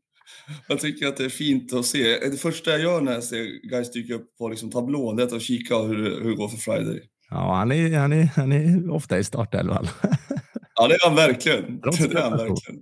jag 0.67 0.79
tycker 0.79 1.07
att 1.07 1.17
det 1.17 1.25
är 1.25 1.29
fint 1.29 1.73
att 1.73 1.85
se. 1.85 2.19
Det 2.19 2.37
första 2.37 2.71
jag 2.71 2.79
gör 2.79 3.01
när 3.01 3.13
jag 3.13 3.23
ser 3.23 3.69
Guys 3.69 3.91
dyka 3.91 4.13
upp 4.13 4.37
på 4.37 4.49
liksom 4.49 4.71
tablån 4.71 5.15
det 5.15 5.23
är 5.23 5.35
att 5.35 5.41
kika 5.41 5.77
hur, 5.77 6.23
hur 6.23 6.29
det 6.29 6.35
går 6.35 6.47
för 6.47 6.57
Friday. 6.57 7.01
Ja, 7.29 7.55
han 7.55 7.71
är, 7.71 7.97
han 7.97 8.13
är, 8.13 8.23
han 8.35 8.51
är 8.51 8.91
ofta 8.91 9.19
i 9.19 9.23
startelvan. 9.23 9.87
ja, 10.75 10.87
det 10.87 10.93
är 10.93 11.07
han 11.07 11.15
verkligen. 11.15 11.79
Det 11.81 12.17
är 12.17 12.21
han 12.21 12.37
verkligen. 12.37 12.76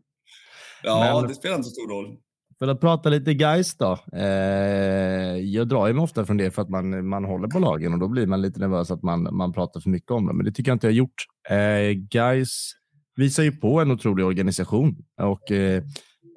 Ja, 0.86 1.20
Men, 1.20 1.30
det 1.30 1.36
spelar 1.36 1.56
inte 1.56 1.70
så 1.70 1.74
stor 1.74 1.90
roll. 1.90 2.18
För 2.60 2.68
att 2.68 2.82
prata 2.82 3.10
lite 3.10 3.34
guys 3.34 3.78
då. 3.78 4.00
Eh, 4.14 5.38
jag 5.38 5.68
drar 5.68 5.88
ju 5.88 5.94
mig 5.94 6.04
ofta 6.04 6.26
från 6.26 6.38
det 6.38 6.52
för 6.52 6.62
att 6.62 6.70
man, 6.70 7.08
man 7.08 7.26
håller 7.26 7.48
på 7.48 7.60
lagen 7.60 7.94
och 7.94 8.00
då 8.00 8.08
blir 8.08 8.28
man 8.28 8.42
lite 8.42 8.60
nervös 8.60 8.92
att 8.92 9.04
man, 9.04 9.36
man 9.36 9.54
pratar 9.54 9.80
för 9.80 9.90
mycket 9.90 10.12
om 10.12 10.26
det. 10.28 10.34
Men 10.34 10.46
det 10.46 10.52
tycker 10.52 10.72
jag 10.72 10.76
inte 10.76 10.88
jag 10.88 10.92
har 10.92 10.98
gjort. 10.98 11.26
Eh, 11.50 11.92
guys 11.92 12.72
visar 13.16 13.44
ju 13.44 13.52
på 13.52 13.82
en 13.82 13.92
otrolig 13.92 14.26
organisation 14.26 14.98
och 15.22 15.52
eh, 15.52 15.84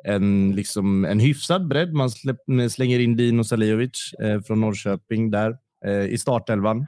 en, 0.04 0.52
liksom, 0.56 1.04
en 1.04 1.20
hyfsad 1.20 1.68
bredd. 1.68 1.92
Man 1.92 2.10
släpp, 2.10 2.36
slänger 2.70 3.00
in 3.00 3.16
Dino 3.16 3.44
Saliovic 3.44 4.14
eh, 4.22 4.40
från 4.40 4.60
Norrköping 4.60 5.30
där 5.30 5.56
eh, 5.86 6.04
i 6.04 6.18
startelvan. 6.18 6.86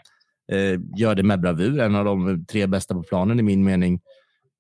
Eh, 0.53 0.81
gör 0.97 1.15
det 1.15 1.23
med 1.23 1.41
bravur, 1.41 1.81
en 1.81 1.95
av 1.95 2.05
de 2.05 2.47
tre 2.47 2.67
bästa 2.67 2.95
på 2.95 3.03
planen 3.03 3.41
i 3.41 3.43
min 3.43 3.65
mening. 3.65 4.01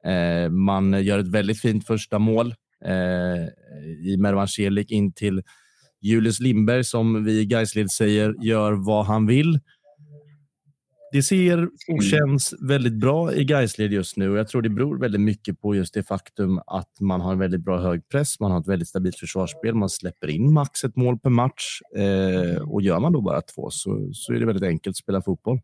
Eh, 0.05 0.51
man 0.51 1.05
gör 1.05 1.19
ett 1.19 1.29
väldigt 1.29 1.61
fint 1.61 1.87
första 1.87 2.19
mål 2.19 2.55
i 4.05 4.17
Mervan 4.17 4.49
Celik 4.49 4.91
in 4.91 5.13
till 5.13 5.43
Julius 6.01 6.41
Lindberg 6.41 6.85
som 6.85 7.25
vi 7.25 7.41
i 7.41 7.47
Gaisled 7.47 7.91
säger 7.91 8.35
gör 8.41 8.73
vad 8.73 9.07
han 9.07 9.27
vill. 9.27 9.61
Det 11.13 11.23
ser 11.23 11.69
och 11.89 12.03
känns 12.03 12.55
väldigt 12.61 12.95
bra 12.95 13.35
i 13.35 13.45
Gaisled 13.45 13.93
just 13.93 14.17
nu 14.17 14.31
och 14.31 14.39
jag 14.39 14.49
tror 14.49 14.63
det 14.63 14.69
beror 14.69 15.01
väldigt 15.01 15.21
mycket 15.21 15.61
på 15.61 15.75
just 15.75 15.95
det 15.95 16.03
faktum 16.03 16.61
att 16.67 17.01
man 17.01 17.21
har 17.21 17.33
en 17.33 17.39
väldigt 17.39 17.61
bra 17.61 17.81
hög 17.81 18.09
press, 18.09 18.41
man 18.41 18.51
har 18.51 18.61
ett 18.61 18.69
väldigt 18.69 18.89
stabilt 18.89 19.17
försvarsspel, 19.17 19.75
man 19.75 19.89
släpper 19.89 20.29
in 20.29 20.53
max 20.53 20.85
ett 20.85 20.97
mål 20.97 21.19
per 21.19 21.31
match 21.31 21.81
eh, 21.97 22.63
och 22.63 22.83
gör 22.83 23.01
man 23.01 23.13
då 23.13 23.21
bara 23.21 23.41
två 23.41 23.71
så, 23.71 24.11
så 24.13 24.33
är 24.33 24.41
det 24.41 24.47
väldigt 24.47 24.69
enkelt 24.69 24.93
att 24.93 24.97
spela 24.97 25.23
fotboll. 25.23 25.61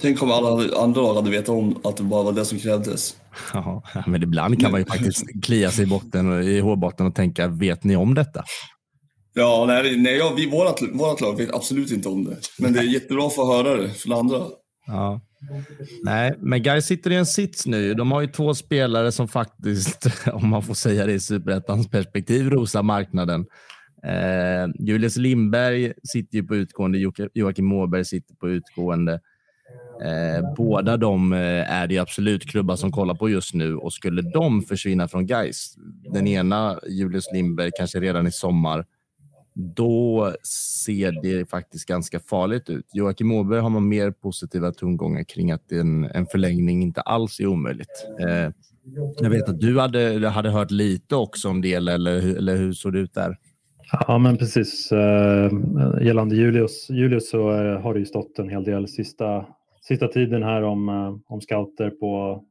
Tänk 0.00 0.22
om 0.22 0.30
alla 0.30 0.78
andra 0.82 1.14
hade 1.14 1.30
vetat 1.30 1.48
om 1.48 1.78
att 1.84 1.96
det 1.96 2.02
bara 2.02 2.22
var 2.22 2.32
det 2.32 2.44
som 2.44 2.58
krävdes. 2.58 3.16
Ja, 3.52 3.82
men 4.06 4.22
ibland 4.22 4.60
kan 4.60 4.70
man 4.70 4.80
ju 4.80 4.86
faktiskt 4.86 5.24
klia 5.42 5.70
sig 5.70 5.84
i, 5.84 5.86
botten, 5.86 6.42
i 6.42 6.60
hårbotten 6.60 7.06
och 7.06 7.14
tänka, 7.14 7.48
vet 7.48 7.84
ni 7.84 7.96
om 7.96 8.14
detta? 8.14 8.44
Ja, 9.34 9.64
nej, 9.66 9.96
nej 9.96 10.16
ja, 10.16 10.32
vi, 10.36 10.50
vårat, 10.50 10.82
vårat 10.92 11.20
lag 11.20 11.36
vet 11.36 11.54
absolut 11.54 11.90
inte 11.90 12.08
om 12.08 12.24
det. 12.24 12.36
Men 12.58 12.72
det 12.72 12.78
är 12.78 12.82
jättebra 12.82 13.26
att 13.26 13.34
få 13.34 13.56
höra 13.56 13.76
det 13.76 13.90
från 13.90 14.12
andra. 14.12 14.42
Ja. 14.86 15.20
Nej, 16.02 16.34
men 16.38 16.62
Guys 16.62 16.86
sitter 16.86 17.10
i 17.10 17.16
en 17.16 17.26
sits 17.26 17.66
nu. 17.66 17.94
De 17.94 18.12
har 18.12 18.20
ju 18.20 18.26
två 18.26 18.54
spelare 18.54 19.12
som 19.12 19.28
faktiskt, 19.28 20.06
om 20.32 20.48
man 20.48 20.62
får 20.62 20.74
säga 20.74 21.06
det 21.06 21.12
i 21.12 21.20
superettans 21.20 21.90
perspektiv, 21.90 22.50
rosar 22.50 22.82
marknaden. 22.82 23.46
Eh, 24.06 24.86
Julius 24.86 25.16
Lindberg 25.16 25.92
sitter 26.12 26.38
ju 26.38 26.44
på 26.44 26.56
utgående, 26.56 26.98
Joakim 27.34 27.66
Måberg 27.66 28.04
sitter 28.04 28.34
på 28.34 28.48
utgående. 28.48 29.20
Eh, 30.02 30.54
båda 30.56 30.96
de 30.96 31.32
eh, 31.32 31.72
är 31.72 31.86
det 31.86 31.98
absolut 31.98 32.46
klubbar 32.46 32.76
som 32.76 32.92
kollar 32.92 33.14
på 33.14 33.28
just 33.28 33.54
nu 33.54 33.76
och 33.76 33.92
skulle 33.92 34.22
de 34.22 34.62
försvinna 34.62 35.08
från 35.08 35.26
Geis, 35.26 35.74
den 36.12 36.26
ena 36.26 36.78
Julius 36.88 37.32
Lindberg 37.32 37.70
kanske 37.78 38.00
redan 38.00 38.26
i 38.26 38.32
sommar, 38.32 38.86
då 39.54 40.32
ser 40.84 41.22
det 41.22 41.50
faktiskt 41.50 41.88
ganska 41.88 42.20
farligt 42.20 42.70
ut. 42.70 42.86
Joakim 42.92 43.32
Åberg 43.32 43.60
har 43.60 43.70
man 43.70 43.88
mer 43.88 44.10
positiva 44.10 44.72
tongångar 44.72 45.24
kring 45.24 45.50
att 45.50 45.72
en, 45.72 46.04
en 46.04 46.26
förlängning 46.26 46.82
inte 46.82 47.00
alls 47.00 47.40
är 47.40 47.46
omöjligt. 47.46 48.06
Eh, 48.20 48.50
jag 49.20 49.30
vet 49.30 49.48
att 49.48 49.60
du 49.60 49.80
hade, 49.80 50.28
hade 50.28 50.50
hört 50.50 50.70
lite 50.70 51.16
också 51.16 51.48
om 51.48 51.60
det, 51.62 51.74
eller, 51.74 52.36
eller 52.36 52.56
hur 52.56 52.72
såg 52.72 52.92
det 52.92 52.98
ut 52.98 53.14
där? 53.14 53.36
Ja, 54.08 54.18
men 54.18 54.36
precis. 54.36 54.92
Eh, 54.92 55.50
gällande 56.02 56.36
Julius, 56.36 56.90
Julius 56.90 57.30
så 57.30 57.52
eh, 57.52 57.80
har 57.80 57.94
det 57.94 58.00
ju 58.00 58.06
stått 58.06 58.38
en 58.38 58.48
hel 58.48 58.64
del 58.64 58.88
sista, 58.88 59.46
sista 59.88 60.08
tiden 60.08 60.42
här 60.42 60.62
om, 60.62 60.88
eh, 60.88 61.16
om 61.26 61.40
scouter 61.40 61.90
på, 61.90 62.44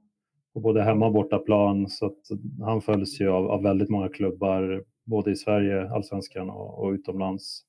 på 0.54 0.60
både 0.60 0.84
hemma 0.84 1.06
och 1.06 1.14
bortaplan. 1.14 1.90
Så 1.90 2.06
att 2.06 2.20
han 2.62 2.82
följs 2.82 3.22
ju 3.22 3.30
av, 3.30 3.52
av 3.52 3.64
väldigt 3.64 3.90
många 3.90 4.10
klubbar, 4.10 4.84
både 5.06 5.32
i 5.32 5.36
Sverige, 5.36 5.90
allsvenskan 5.90 6.50
och, 6.50 6.84
och 6.84 6.92
utomlands. 6.92 7.64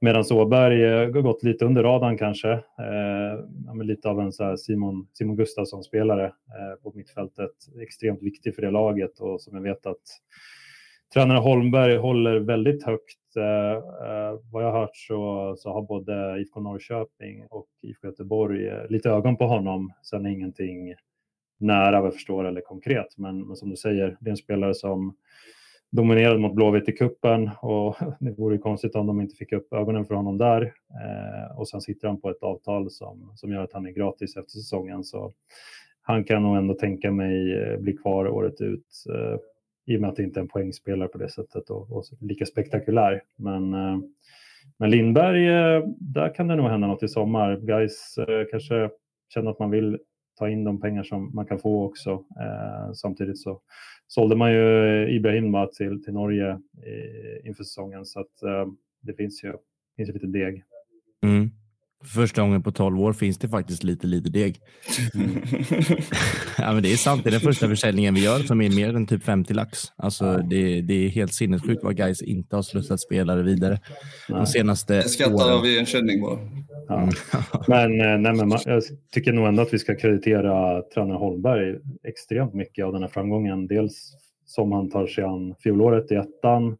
Medan 0.00 0.24
Åberg 0.30 0.84
eh, 0.84 0.98
har 0.98 1.22
gått 1.22 1.42
lite 1.42 1.64
under 1.64 1.82
radarn 1.82 2.18
kanske. 2.18 2.52
Eh, 2.52 3.84
lite 3.84 4.08
av 4.08 4.20
en 4.20 4.32
så 4.32 4.56
Simon, 4.56 5.08
Simon 5.12 5.36
Gustafsson-spelare 5.36 6.24
eh, 6.26 6.82
på 6.82 6.92
mittfältet. 6.94 7.50
Extremt 7.82 8.22
viktig 8.22 8.54
för 8.54 8.62
det 8.62 8.70
laget 8.70 9.18
och 9.18 9.40
som 9.40 9.54
jag 9.56 9.62
vet 9.62 9.86
att 9.86 10.02
tränare 11.14 11.38
Holmberg 11.38 11.96
håller 11.96 12.40
väldigt 12.40 12.84
högt. 12.84 13.36
Eh, 13.36 13.72
eh, 14.08 14.38
vad 14.52 14.64
jag 14.64 14.72
har 14.72 14.80
hört 14.80 14.96
så, 14.96 15.54
så 15.58 15.72
har 15.72 15.82
både 15.82 16.40
IFK 16.40 16.60
Norrköping 16.60 17.46
och 17.50 17.66
IFK 17.82 18.06
Göteborg 18.06 18.68
eh, 18.68 18.86
lite 18.88 19.10
ögon 19.10 19.36
på 19.36 19.46
honom. 19.46 19.92
Sen 20.02 20.26
är 20.26 20.30
ingenting 20.30 20.94
nära 21.58 22.00
vad 22.00 22.06
jag 22.06 22.14
förstår 22.14 22.44
eller 22.44 22.60
konkret. 22.60 23.18
Men, 23.18 23.46
men 23.46 23.56
som 23.56 23.70
du 23.70 23.76
säger, 23.76 24.16
det 24.20 24.28
är 24.28 24.30
en 24.30 24.36
spelare 24.36 24.74
som 24.74 25.16
dominerade 25.90 26.38
mot 26.38 26.54
Blåvitt 26.54 26.88
i 26.88 26.92
kuppen 26.92 27.50
och 27.62 27.96
det 28.20 28.30
vore 28.30 28.58
konstigt 28.58 28.94
om 28.94 29.06
de 29.06 29.20
inte 29.20 29.36
fick 29.36 29.52
upp 29.52 29.72
ögonen 29.72 30.04
för 30.04 30.14
honom 30.14 30.38
där. 30.38 30.62
Eh, 30.62 31.58
och 31.58 31.68
sen 31.68 31.80
sitter 31.80 32.08
han 32.08 32.20
på 32.20 32.30
ett 32.30 32.42
avtal 32.42 32.90
som, 32.90 33.32
som 33.34 33.52
gör 33.52 33.62
att 33.62 33.72
han 33.72 33.86
är 33.86 33.90
gratis 33.90 34.36
efter 34.36 34.50
säsongen. 34.50 35.04
Så 35.04 35.32
han 36.02 36.24
kan 36.24 36.42
nog 36.42 36.56
ändå 36.56 36.74
tänka 36.74 37.10
mig 37.10 37.62
eh, 37.62 37.78
bli 37.78 37.92
kvar 37.92 38.28
året 38.28 38.60
ut. 38.60 39.04
Eh, 39.14 39.38
i 39.86 39.96
och 39.96 40.00
med 40.00 40.10
att 40.10 40.16
det 40.16 40.22
inte 40.22 40.40
är 40.40 40.42
en 40.42 40.48
poängspelare 40.48 41.08
på 41.08 41.18
det 41.18 41.28
sättet 41.28 41.70
och, 41.70 41.92
och 41.92 42.04
lika 42.20 42.46
spektakulär. 42.46 43.22
Men, 43.36 43.74
eh, 43.74 43.98
men 44.78 44.90
Lindberg, 44.90 45.48
eh, 45.48 45.84
där 45.98 46.34
kan 46.34 46.48
det 46.48 46.56
nog 46.56 46.66
hända 46.66 46.86
något 46.86 47.02
i 47.02 47.08
sommar. 47.08 47.56
Guys 47.56 48.18
eh, 48.18 48.44
kanske 48.50 48.90
känner 49.34 49.50
att 49.50 49.58
man 49.58 49.70
vill 49.70 49.98
ta 50.38 50.48
in 50.48 50.64
de 50.64 50.80
pengar 50.80 51.02
som 51.02 51.34
man 51.34 51.46
kan 51.46 51.58
få 51.58 51.84
också. 51.84 52.10
Eh, 52.10 52.92
samtidigt 52.92 53.38
så 53.38 53.60
sålde 54.06 54.36
man 54.36 54.52
ju 54.52 55.08
Ibrahim 55.10 55.68
till, 55.76 56.04
till 56.04 56.12
Norge 56.12 56.50
eh, 56.50 57.46
inför 57.48 57.64
säsongen 57.64 58.06
så 58.06 58.20
att 58.20 58.42
eh, 58.42 58.66
det 59.02 59.14
finns 59.14 59.44
ju, 59.44 59.52
finns 59.96 60.08
ju 60.08 60.12
lite 60.12 60.26
deg. 60.26 60.64
Mm. 61.22 61.50
För 62.04 62.20
första 62.20 62.42
gången 62.42 62.62
på 62.62 62.72
12 62.72 63.00
år 63.00 63.12
finns 63.12 63.38
det 63.38 63.48
faktiskt 63.48 63.84
lite, 63.84 64.06
lite 64.06 64.30
deg. 64.30 64.60
Mm. 65.14 65.30
ja, 66.58 66.72
men 66.72 66.82
det 66.82 66.92
är 66.92 66.96
sant. 66.96 67.24
Det 67.24 67.30
är 67.30 67.32
den 67.32 67.40
första 67.40 67.68
försäljningen 67.68 68.14
vi 68.14 68.24
gör 68.24 68.38
som 68.38 68.60
är 68.60 68.70
mer 68.70 68.96
än 68.96 69.06
typ 69.06 69.24
50 69.24 69.54
lax. 69.54 69.78
Alltså, 69.96 70.36
det, 70.36 70.80
det 70.80 70.94
är 70.94 71.08
helt 71.08 71.34
sinnessjukt 71.34 71.84
vad 71.84 71.96
guys 71.96 72.22
inte 72.22 72.56
har 72.56 72.62
slussat 72.62 73.00
spelare 73.00 73.42
vidare. 73.42 73.80
De 74.28 74.46
senaste 74.46 74.94
jag 74.94 75.10
skrattar 75.10 75.58
av 75.58 75.66
igenkänning 75.66 76.22
bara. 76.22 76.38
Ja. 76.88 77.02
Mm. 77.02 77.14
men, 77.68 78.00
eh, 78.00 78.18
nej, 78.18 78.46
men 78.46 78.58
jag 78.64 78.82
tycker 79.12 79.32
nog 79.32 79.46
ändå 79.46 79.62
att 79.62 79.74
vi 79.74 79.78
ska 79.78 79.96
kreditera 79.96 80.82
tränare 80.82 81.18
Holmberg 81.18 81.76
extremt 82.08 82.54
mycket 82.54 82.84
av 82.84 82.92
den 82.92 83.02
här 83.02 83.08
framgången. 83.08 83.66
Dels 83.66 84.12
som 84.46 84.72
han 84.72 84.90
tar 84.90 85.06
sig 85.06 85.24
an 85.24 85.54
fjolåret 85.62 86.12
i 86.12 86.14
ettan 86.14 86.76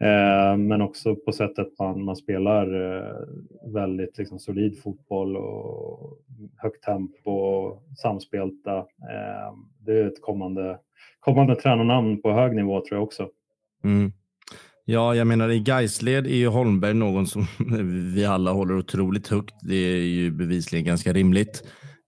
Eh, 0.00 0.56
men 0.56 0.82
också 0.82 1.16
på 1.16 1.32
sättet 1.32 1.68
man, 1.78 2.04
man 2.04 2.16
spelar 2.16 2.96
eh, 2.96 3.72
väldigt 3.72 4.18
liksom, 4.18 4.38
solid 4.38 4.82
fotboll 4.82 5.36
och 5.36 6.18
högt 6.56 6.84
tempo 6.84 7.30
och 7.30 7.82
samspelta. 7.96 8.76
Eh, 8.78 9.54
det 9.78 9.92
är 9.92 10.06
ett 10.06 10.22
kommande, 10.22 10.78
kommande 11.20 11.54
tränarnamn 11.54 12.22
på 12.22 12.32
hög 12.32 12.56
nivå 12.56 12.80
tror 12.80 12.98
jag 12.98 13.02
också. 13.02 13.28
Mm. 13.84 14.12
Ja, 14.84 15.14
jag 15.14 15.26
menar 15.26 15.48
i 15.48 15.60
Gaisled 15.60 16.26
är 16.26 16.36
ju 16.36 16.46
Holmberg 16.46 16.94
någon 16.94 17.26
som 17.26 17.46
vi 18.14 18.24
alla 18.24 18.52
håller 18.52 18.78
otroligt 18.78 19.28
högt. 19.28 19.54
Det 19.62 19.74
är 19.74 20.02
ju 20.02 20.30
bevisligen 20.30 20.84
ganska 20.86 21.12
rimligt. 21.12 21.64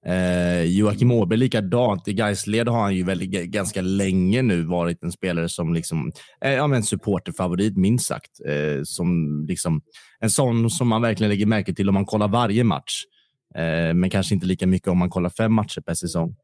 Eh, 0.07 0.62
Joakim 0.62 1.12
Åberg 1.12 1.39
likadant. 1.39 2.09
I 2.09 2.12
Gaisled 2.12 2.69
har 2.69 2.81
han 2.81 2.97
ju 2.97 3.05
väldigt, 3.05 3.31
ganska 3.31 3.81
länge 3.81 4.43
nu 4.43 4.62
varit 4.62 5.03
en 5.03 5.12
spelare 5.12 5.49
som 5.49 5.74
liksom, 5.74 6.12
eh, 6.45 6.53
ja, 6.53 6.74
en 6.74 6.83
supporterfavorit 6.83 7.77
minst 7.77 8.07
sagt. 8.07 8.41
Eh, 8.47 8.83
som 8.85 9.41
liksom, 9.49 9.83
en 10.20 10.31
sån 10.31 10.70
som 10.70 10.89
man 10.89 11.03
verkligen 11.03 11.31
lägger 11.31 11.47
märke 11.47 11.74
till 11.74 11.89
om 11.89 11.95
man 11.95 12.07
kollar 12.07 12.29
varje 12.29 12.65
match. 12.65 13.03
Eh, 13.55 13.95
men 13.95 14.11
kanske 14.11 14.35
inte 14.35 14.47
lika 14.47 14.66
mycket 14.66 14.89
om 14.89 14.99
man 14.99 15.11
kollar 15.11 15.31
fem 15.31 15.53
matcher 15.53 15.81
per 15.81 15.95
säsong. 15.95 16.37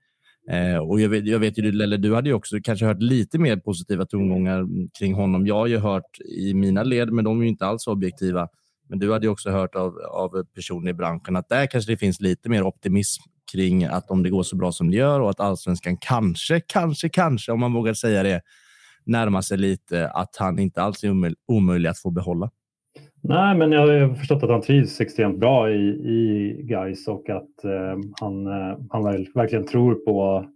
Eh, 0.50 0.78
och 0.78 1.00
jag 1.00 1.08
vet, 1.08 1.26
jag 1.26 1.38
vet 1.38 1.58
ju, 1.58 1.68
eller 1.68 1.98
du 1.98 2.14
hade 2.14 2.28
ju 2.28 2.34
också 2.34 2.56
kanske 2.64 2.86
hört 2.86 3.02
lite 3.02 3.38
mer 3.38 3.56
positiva 3.56 4.06
tongångar 4.06 4.66
kring 4.98 5.14
honom. 5.14 5.46
Jag 5.46 5.54
har 5.54 5.66
ju 5.66 5.78
hört 5.78 6.20
i 6.38 6.54
mina 6.54 6.82
led, 6.82 7.12
men 7.12 7.24
de 7.24 7.38
är 7.38 7.42
ju 7.42 7.48
inte 7.48 7.66
alls 7.66 7.86
objektiva. 7.86 8.48
Men 8.88 8.98
du 8.98 9.12
hade 9.12 9.26
ju 9.26 9.30
också 9.30 9.50
hört 9.50 9.74
av, 9.74 9.98
av 9.98 10.44
personer 10.54 10.90
i 10.90 10.94
branschen 10.94 11.36
att 11.36 11.48
där 11.48 11.66
kanske 11.66 11.92
det 11.92 11.96
finns 11.96 12.20
lite 12.20 12.48
mer 12.48 12.62
optimism 12.62 13.22
kring 13.52 13.84
att 13.84 14.10
om 14.10 14.22
det 14.22 14.30
går 14.30 14.42
så 14.42 14.56
bra 14.56 14.72
som 14.72 14.90
det 14.90 14.96
gör 14.96 15.20
och 15.20 15.30
att 15.30 15.40
allsvenskan 15.40 15.96
kanske, 16.00 16.60
kanske, 16.60 17.08
kanske, 17.08 17.52
om 17.52 17.60
man 17.60 17.72
vågar 17.72 17.94
säga 17.94 18.22
det, 18.22 18.40
närmar 19.04 19.40
sig 19.40 19.58
lite 19.58 20.08
att 20.08 20.36
han 20.38 20.58
inte 20.58 20.82
alls 20.82 21.04
är 21.04 21.34
omöjlig 21.46 21.88
att 21.88 21.98
få 21.98 22.10
behålla. 22.10 22.50
Nej, 23.22 23.56
men 23.56 23.72
jag 23.72 23.80
har 23.80 24.14
förstått 24.14 24.42
att 24.42 24.50
han 24.50 24.62
trivs 24.62 25.00
extremt 25.00 25.38
bra 25.38 25.70
i, 25.70 25.88
i 25.88 26.56
Gais 26.62 27.08
och 27.08 27.30
att 27.30 27.64
eh, 27.64 27.98
han, 28.20 28.46
eh, 28.46 28.78
han 28.90 29.04
verkligen 29.34 29.66
tror 29.66 29.94
på, 29.94 30.46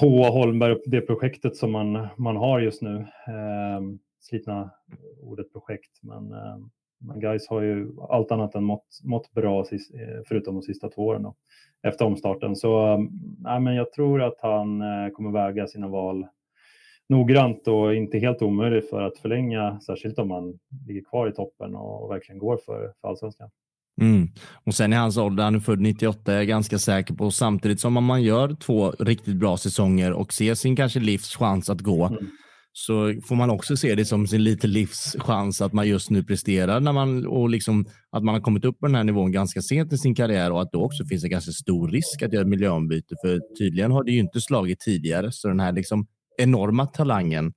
på 0.00 0.24
Holmberg 0.24 0.72
och 0.72 0.82
det 0.86 1.00
projektet 1.00 1.56
som 1.56 1.72
man, 1.72 2.08
man 2.18 2.36
har 2.36 2.60
just 2.60 2.82
nu. 2.82 2.96
Eh, 3.26 3.80
slitna 4.20 4.70
ordet 5.22 5.52
projekt, 5.52 6.02
men, 6.02 6.32
eh, 6.32 6.56
men 7.02 7.20
Gais 7.20 7.48
har 7.48 7.62
ju 7.62 7.88
allt 8.08 8.32
annat 8.32 8.54
än 8.54 8.64
mått, 8.64 9.00
mått 9.04 9.32
bra 9.32 9.60
eh, 9.60 10.22
förutom 10.28 10.54
de 10.54 10.62
sista 10.62 10.88
två 10.88 11.02
åren. 11.02 11.22
Då 11.22 11.34
efter 11.82 12.04
omstarten. 12.04 12.56
Så 12.56 12.98
nej, 13.38 13.60
men 13.60 13.74
jag 13.74 13.92
tror 13.92 14.22
att 14.22 14.38
han 14.42 14.80
eh, 14.80 15.08
kommer 15.12 15.30
väga 15.32 15.66
sina 15.66 15.88
val 15.88 16.26
noggrant 17.08 17.68
och 17.68 17.94
inte 17.94 18.18
helt 18.18 18.42
omöjlig 18.42 18.88
för 18.88 19.02
att 19.02 19.18
förlänga, 19.18 19.80
särskilt 19.80 20.18
om 20.18 20.28
man 20.28 20.58
ligger 20.88 21.02
kvar 21.10 21.28
i 21.28 21.32
toppen 21.32 21.74
och 21.74 22.10
verkligen 22.10 22.38
går 22.38 22.58
för, 22.66 22.92
för 23.00 23.08
allsvenskan. 23.08 23.50
Mm. 24.00 24.28
Och 24.66 24.74
sen 24.74 24.92
i 24.92 24.96
hans 24.96 25.16
ålder, 25.16 25.44
han 25.44 25.54
är 25.54 25.58
född 25.58 25.80
98, 25.80 26.32
är 26.32 26.36
jag 26.36 26.46
ganska 26.46 26.78
säker 26.78 27.14
på. 27.14 27.30
Samtidigt 27.30 27.80
som 27.80 27.96
om 27.96 28.04
man 28.04 28.22
gör 28.22 28.54
två 28.54 28.90
riktigt 28.90 29.36
bra 29.36 29.56
säsonger 29.56 30.12
och 30.12 30.32
ser 30.32 30.54
sin 30.54 30.76
kanske 30.76 31.00
livs 31.00 31.36
chans 31.36 31.70
att 31.70 31.80
gå, 31.80 32.06
mm 32.06 32.26
så 32.72 33.14
får 33.24 33.36
man 33.36 33.50
också 33.50 33.76
se 33.76 33.94
det 33.94 34.04
som 34.04 34.26
sin 34.26 34.44
lite 34.44 34.66
livschans 34.66 35.60
att 35.60 35.72
man 35.72 35.88
just 35.88 36.10
nu 36.10 36.24
presterar 36.24 36.80
när 36.80 36.92
man, 36.92 37.26
och 37.26 37.48
liksom, 37.48 37.86
att 38.10 38.24
man 38.24 38.34
har 38.34 38.40
kommit 38.40 38.64
upp 38.64 38.80
på 38.80 38.86
den 38.86 38.94
här 38.94 39.04
nivån 39.04 39.32
ganska 39.32 39.62
sent 39.62 39.92
i 39.92 39.98
sin 39.98 40.14
karriär 40.14 40.52
och 40.52 40.62
att 40.62 40.72
då 40.72 40.82
också 40.82 41.04
finns 41.04 41.24
en 41.24 41.30
ganska 41.30 41.52
stor 41.52 41.88
risk 41.88 42.22
att 42.22 42.32
göra 42.32 42.42
ett 42.42 42.48
miljöombyte. 42.48 43.14
För 43.24 43.40
tydligen 43.58 43.90
har 43.90 44.04
det 44.04 44.12
ju 44.12 44.18
inte 44.18 44.40
slagit 44.40 44.80
tidigare, 44.80 45.32
så 45.32 45.48
den 45.48 45.60
här 45.60 45.72
liksom 45.72 46.06
enorma 46.38 46.86
talangen 46.86 47.52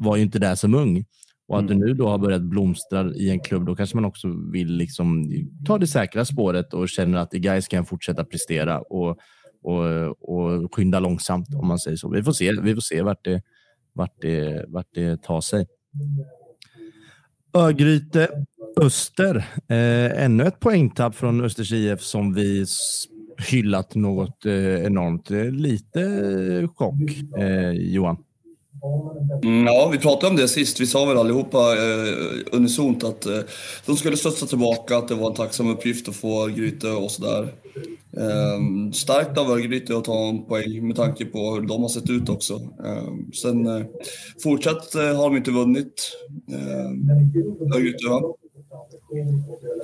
var 0.00 0.16
ju 0.16 0.22
inte 0.22 0.38
där 0.38 0.54
som 0.54 0.74
ung. 0.74 1.04
Och 1.48 1.58
att 1.58 1.68
du 1.68 1.74
nu 1.74 1.94
då 1.94 2.08
har 2.08 2.18
börjat 2.18 2.42
blomstra 2.42 3.14
i 3.14 3.30
en 3.30 3.40
klubb, 3.40 3.66
då 3.66 3.76
kanske 3.76 3.96
man 3.96 4.04
också 4.04 4.28
vill 4.52 4.76
liksom 4.76 5.30
ta 5.66 5.78
det 5.78 5.86
säkra 5.86 6.24
spåret 6.24 6.74
och 6.74 6.88
känner 6.88 7.18
att 7.18 7.34
i 7.34 7.38
Gais 7.38 7.68
kan 7.68 7.86
fortsätta 7.86 8.24
prestera 8.24 8.80
och, 8.80 9.18
och, 9.62 9.84
och 10.28 10.74
skynda 10.74 11.00
långsamt 11.00 11.54
om 11.54 11.68
man 11.68 11.78
säger 11.78 11.96
så. 11.96 12.08
Vi 12.08 12.22
får 12.22 12.32
se, 12.32 12.52
vi 12.62 12.74
får 12.74 12.80
se 12.80 13.02
vart, 13.02 13.24
det, 13.24 13.42
vart, 13.92 14.20
det, 14.20 14.64
vart 14.68 14.88
det 14.94 15.22
tar 15.22 15.40
sig. 15.40 15.66
Örgryte 17.54 18.28
Öster. 18.80 19.36
Eh, 19.68 20.24
ännu 20.24 20.44
ett 20.44 20.60
poängtapp 20.60 21.14
från 21.14 21.44
Östers 21.44 21.72
IF 21.72 22.00
som 22.00 22.34
vi 22.34 22.66
hyllat 23.50 23.94
något 23.94 24.46
eh, 24.46 24.84
enormt. 24.84 25.30
Eh, 25.30 25.44
lite 25.44 26.68
chock, 26.74 27.38
eh, 27.38 27.70
Johan. 27.70 28.16
Mm, 29.44 29.66
ja, 29.66 29.88
vi 29.92 29.98
pratade 29.98 30.30
om 30.30 30.36
det 30.36 30.48
sist. 30.48 30.80
Vi 30.80 30.86
sa 30.86 31.04
väl 31.04 31.16
allihopa 31.16 31.58
eh, 31.58 32.14
unisont 32.52 33.04
att 33.04 33.26
eh, 33.26 33.38
de 33.86 33.96
skulle 33.96 34.16
studsa 34.16 34.46
tillbaka, 34.46 34.96
att 34.96 35.08
det 35.08 35.14
var 35.14 35.28
en 35.28 35.34
tacksam 35.34 35.70
uppgift 35.70 36.08
att 36.08 36.16
få 36.16 36.46
Gryte 36.46 36.90
och 36.90 37.10
sådär. 37.10 37.48
Eh, 38.16 38.90
starkt 38.92 39.38
av 39.38 39.50
Örgryte 39.50 39.96
att 39.96 40.04
ta 40.04 40.28
en 40.28 40.44
poäng 40.44 40.86
med 40.86 40.96
tanke 40.96 41.24
på 41.24 41.38
hur 41.38 41.60
de 41.60 41.82
har 41.82 41.88
sett 41.88 42.10
ut 42.10 42.28
också. 42.28 42.54
Eh, 42.84 43.12
sen 43.42 43.66
eh, 43.66 43.86
fortsatt 44.42 44.94
eh, 44.94 45.16
har 45.16 45.30
de 45.30 45.36
inte 45.36 45.50
vunnit. 45.50 46.16
Eh, 46.50 47.76
Örgryte, 47.76 48.08
va? 48.08 48.22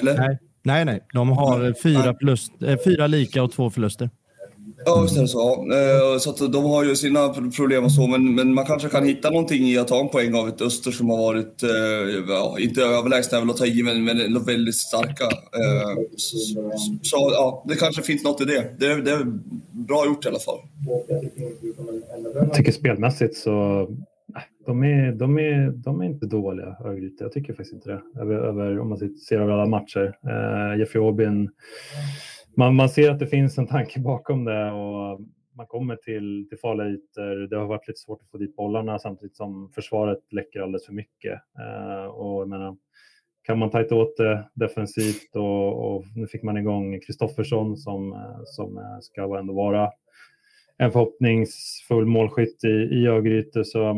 Eller? 0.01 0.19
Nej, 0.19 0.39
nej, 0.63 0.85
nej. 0.85 1.01
De 1.13 1.29
har 1.29 1.83
fyra, 1.83 2.15
plus, 2.15 2.49
eh, 2.63 2.79
fyra 2.85 3.07
lika 3.07 3.43
och 3.43 3.53
två 3.53 3.71
förluster. 3.71 4.11
Ja, 4.89 5.01
visst 5.03 5.17
är 5.17 5.21
det 5.21 5.29
så. 5.29 5.73
Eh, 5.73 6.19
så 6.19 6.47
de 6.47 6.65
har 6.65 6.85
ju 6.85 6.97
sina 6.97 7.29
problem 7.57 7.85
och 7.85 7.93
så, 7.93 8.07
men, 8.07 8.35
men 8.35 8.55
man 8.55 8.67
kanske 8.67 8.89
kan 8.89 9.07
hitta 9.07 9.31
någonting 9.31 9.63
i 9.63 9.79
att 9.79 9.89
ta 9.89 10.01
en 10.01 10.09
poäng 10.09 10.35
av 10.35 10.49
ett 10.49 10.63
Öster 10.63 10.91
som 10.91 11.11
har 11.11 11.19
varit, 11.19 11.63
eh, 11.63 12.25
ja, 12.29 12.57
inte 12.59 12.83
överlägsna 12.83 13.39
är 13.39 13.43
väl 13.43 13.51
att 13.51 13.57
ta 13.57 13.67
i, 13.67 13.83
men, 13.83 14.05
men 14.05 14.45
väldigt 14.45 14.75
starka. 14.75 15.25
Eh, 15.25 16.03
så, 16.17 16.37
så, 17.03 17.31
ja, 17.33 17.65
det 17.69 17.75
kanske 17.75 18.03
finns 18.03 18.25
något 18.25 18.41
i 18.41 18.45
det. 18.45 18.75
det. 18.79 19.03
Det 19.03 19.11
är 19.11 19.25
bra 19.73 20.07
gjort 20.07 20.25
i 20.25 20.29
alla 20.29 20.39
fall. 20.39 20.59
Jag 22.35 22.55
tycker 22.55 22.73
spelmässigt 22.73 23.37
så 23.37 23.87
de 24.67 24.83
är, 24.83 25.13
de 25.13 25.39
är, 25.39 25.71
de 25.71 26.01
är 26.01 26.05
inte 26.05 26.27
dåliga, 26.27 26.77
Örgryte. 26.85 27.25
Jag 27.25 27.33
tycker 27.33 27.53
faktiskt 27.53 27.73
inte 27.73 27.91
det. 27.91 28.21
Över, 28.21 28.35
över, 28.35 28.79
om 28.79 28.89
man 28.89 28.99
ser 28.99 29.41
över 29.41 29.53
alla 29.53 29.67
matcher. 29.67 30.17
Eh, 30.23 30.79
Jeffrey 30.79 31.05
Aubin 31.05 31.51
man, 32.59 32.75
man 32.75 32.89
ser 32.89 33.11
att 33.11 33.19
det 33.19 33.27
finns 33.27 33.59
en 33.59 33.67
tanke 33.67 34.01
bakom 34.01 34.45
det 34.45 34.71
och 34.71 35.21
man 35.57 35.67
kommer 35.67 35.97
till, 35.97 36.47
till 36.49 36.59
farliga 36.59 36.89
ytor. 36.89 37.49
Det 37.49 37.57
har 37.57 37.67
varit 37.67 37.89
lite 37.89 38.01
svårt 38.01 38.23
att 38.23 38.31
få 38.31 38.39
dit 38.39 38.57
bollarna 38.57 38.99
samtidigt 38.99 39.37
som 39.37 39.71
försvaret 39.75 40.19
läcker 40.31 40.61
alldeles 40.61 40.87
för 40.87 40.93
mycket. 40.93 41.41
Eh, 41.59 42.05
och 42.05 42.41
jag 42.41 42.49
menar, 42.49 42.77
kan 43.43 43.59
man 43.59 43.71
tajta 43.71 43.95
åt 43.95 44.17
det 44.17 44.49
defensivt 44.55 45.37
och, 45.37 45.95
och 45.95 46.05
nu 46.17 46.27
fick 46.27 46.43
man 46.43 46.57
igång 46.57 47.01
Kristoffersson 47.01 47.77
som, 47.77 48.13
eh, 48.13 48.41
som 48.45 48.79
eh, 48.79 48.99
ska 49.01 49.39
ändå 49.39 49.55
vara 49.55 49.91
en 50.79 50.93
förhoppningsfull 50.93 52.07
målskytt 52.07 52.65
i, 52.65 52.69
i 52.69 53.07
Örgryte. 53.07 53.65
Så 53.65 53.91
eh, 53.91 53.97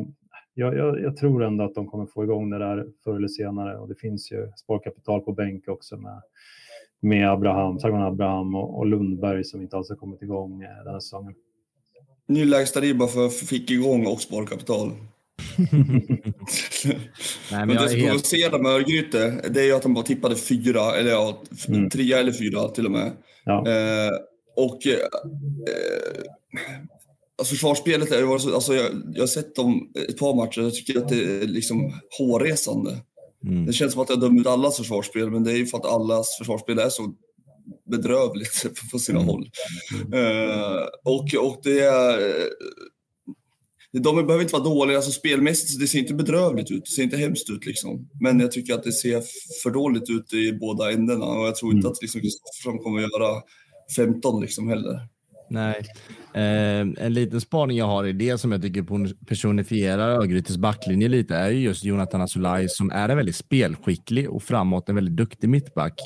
jag, 0.55 0.77
jag, 0.77 1.01
jag, 1.01 1.17
tror 1.17 1.45
ändå 1.45 1.65
att 1.65 1.75
de 1.75 1.87
kommer 1.87 2.07
få 2.07 2.25
igång 2.25 2.51
det 2.51 2.59
där 2.59 2.87
förr 3.05 3.17
eller 3.17 3.29
senare 3.29 3.79
och 3.79 3.89
det 3.89 3.95
finns 3.95 4.33
ju 4.33 4.53
sparkapital 4.57 5.21
på 5.21 5.33
bänk 5.33 5.69
också 5.69 5.97
med 5.97 6.23
med 7.01 7.31
Abraham, 7.31 7.79
Sagman 7.79 8.03
Abraham 8.03 8.55
och, 8.55 8.79
och, 8.79 8.87
Lundberg 8.87 9.45
som 9.45 9.63
inte 9.63 9.77
alls 9.77 9.89
har 9.89 9.97
kommit 9.97 10.23
igång 10.23 10.63
eh, 10.63 10.85
den 10.85 10.93
här 10.93 11.01
säsongen. 11.01 11.35
Ny 12.29 12.45
lägsta 12.45 12.81
ribba 12.81 13.07
för 13.07 13.29
fick 13.29 13.71
igång 13.71 14.07
och 14.07 14.21
sparkapital. 14.21 14.89
Nej, 15.59 16.97
men, 17.51 17.69
men 17.69 17.77
det 17.77 17.89
som 17.89 18.01
helt... 18.01 18.11
provocerar 18.11 18.59
med 18.59 18.73
Örgryte, 18.73 19.49
det 19.51 19.61
är 19.61 19.65
ju 19.65 19.73
att 19.73 19.83
de 19.83 19.95
bara 19.95 20.05
tippade 20.05 20.37
fyra, 20.37 20.97
eller 20.97 21.11
ja, 21.11 21.43
mm. 21.69 21.91
trea 21.91 22.19
eller 22.19 22.33
fyra 22.33 22.69
till 22.69 22.87
och 22.87 22.93
med. 22.93 23.13
Ja. 23.45 23.69
Eh, 23.69 24.11
och 24.57 24.87
eh, 24.87 24.99
alltså 27.39 27.55
försvarsspelet, 27.55 28.13
är, 28.13 28.33
alltså 28.55 28.75
jag, 28.75 28.87
jag 29.15 29.23
har 29.23 29.27
sett 29.27 29.55
dem 29.55 29.93
ett 30.09 30.19
par 30.19 30.35
matcher, 30.35 30.61
jag 30.61 30.75
tycker 30.75 30.99
att 30.99 31.09
det 31.09 31.43
är 31.43 31.47
liksom 31.47 31.93
hårresande. 32.19 32.91
Mm. 33.47 33.67
Det 33.67 33.73
känns 33.73 33.93
som 33.93 34.03
att 34.03 34.11
jag 34.11 34.21
dömer 34.21 34.41
ut 34.41 34.47
allas 34.47 34.77
försvarsspel, 34.77 35.31
men 35.31 35.45
det 35.45 35.53
är 35.53 35.57
ju 35.57 35.67
för 35.67 35.79
att 35.79 35.87
allas 35.87 36.39
försvarsspel 36.39 36.79
är 36.79 36.89
så 36.89 37.15
bedrövligt 37.91 38.67
på 38.93 38.99
sina 38.99 39.19
mm. 39.19 39.29
håll. 39.29 39.51
Uh, 40.15 40.87
och, 41.05 41.49
och 41.49 41.61
det 41.63 41.81
är... 41.81 42.35
De 43.93 44.27
behöver 44.27 44.43
inte 44.43 44.53
vara 44.53 44.65
dåliga, 44.65 44.97
alltså 44.97 45.11
spelmässigt 45.11 45.81
det 45.81 45.87
ser 45.87 45.99
inte 45.99 46.15
bedrövligt 46.15 46.71
ut, 46.71 46.85
det 46.85 46.91
ser 46.91 47.03
inte 47.03 47.17
hemskt 47.17 47.51
ut 47.51 47.67
liksom. 47.67 48.09
Men 48.21 48.41
jag 48.41 48.53
tycker 48.53 48.75
att 48.75 48.83
det 48.83 48.93
ser 48.93 49.23
för 49.63 49.71
dåligt 49.71 50.11
ut 50.11 50.33
i 50.33 50.53
båda 50.53 50.93
ändarna 50.93 51.25
och 51.25 51.47
jag 51.47 51.57
tror 51.57 51.73
inte 51.73 51.87
mm. 51.87 51.93
att 51.93 52.03
liksom 52.03 52.21
Kristoffersson 52.21 52.79
kommer 52.79 53.05
att 53.05 53.11
göra 53.13 53.43
15 53.97 54.41
liksom 54.41 54.69
heller. 54.69 55.09
Nej. 55.51 55.83
Eh, 56.35 57.05
en 57.05 57.15
liten 57.15 57.41
spaning 57.41 57.79
jag 57.79 57.87
har 57.87 58.05
i 58.05 58.13
det 58.13 58.39
som 58.39 58.53
jag 58.53 58.63
tycker 58.63 59.25
personifierar 59.27 60.09
Örgrytes 60.09 60.57
backlinje 60.57 61.09
lite 61.09 61.37
är 61.37 61.49
just 61.49 61.85
Jonathan 61.85 62.23
Asulaj 62.23 62.69
som 62.69 62.91
är 62.91 63.09
en 63.09 63.17
väldigt 63.17 63.37
spelskicklig 63.37 64.31
och 64.31 64.43
framåt 64.43 64.89
en 64.89 64.95
väldigt 64.95 65.17
duktig 65.17 65.49
mittback. 65.49 66.01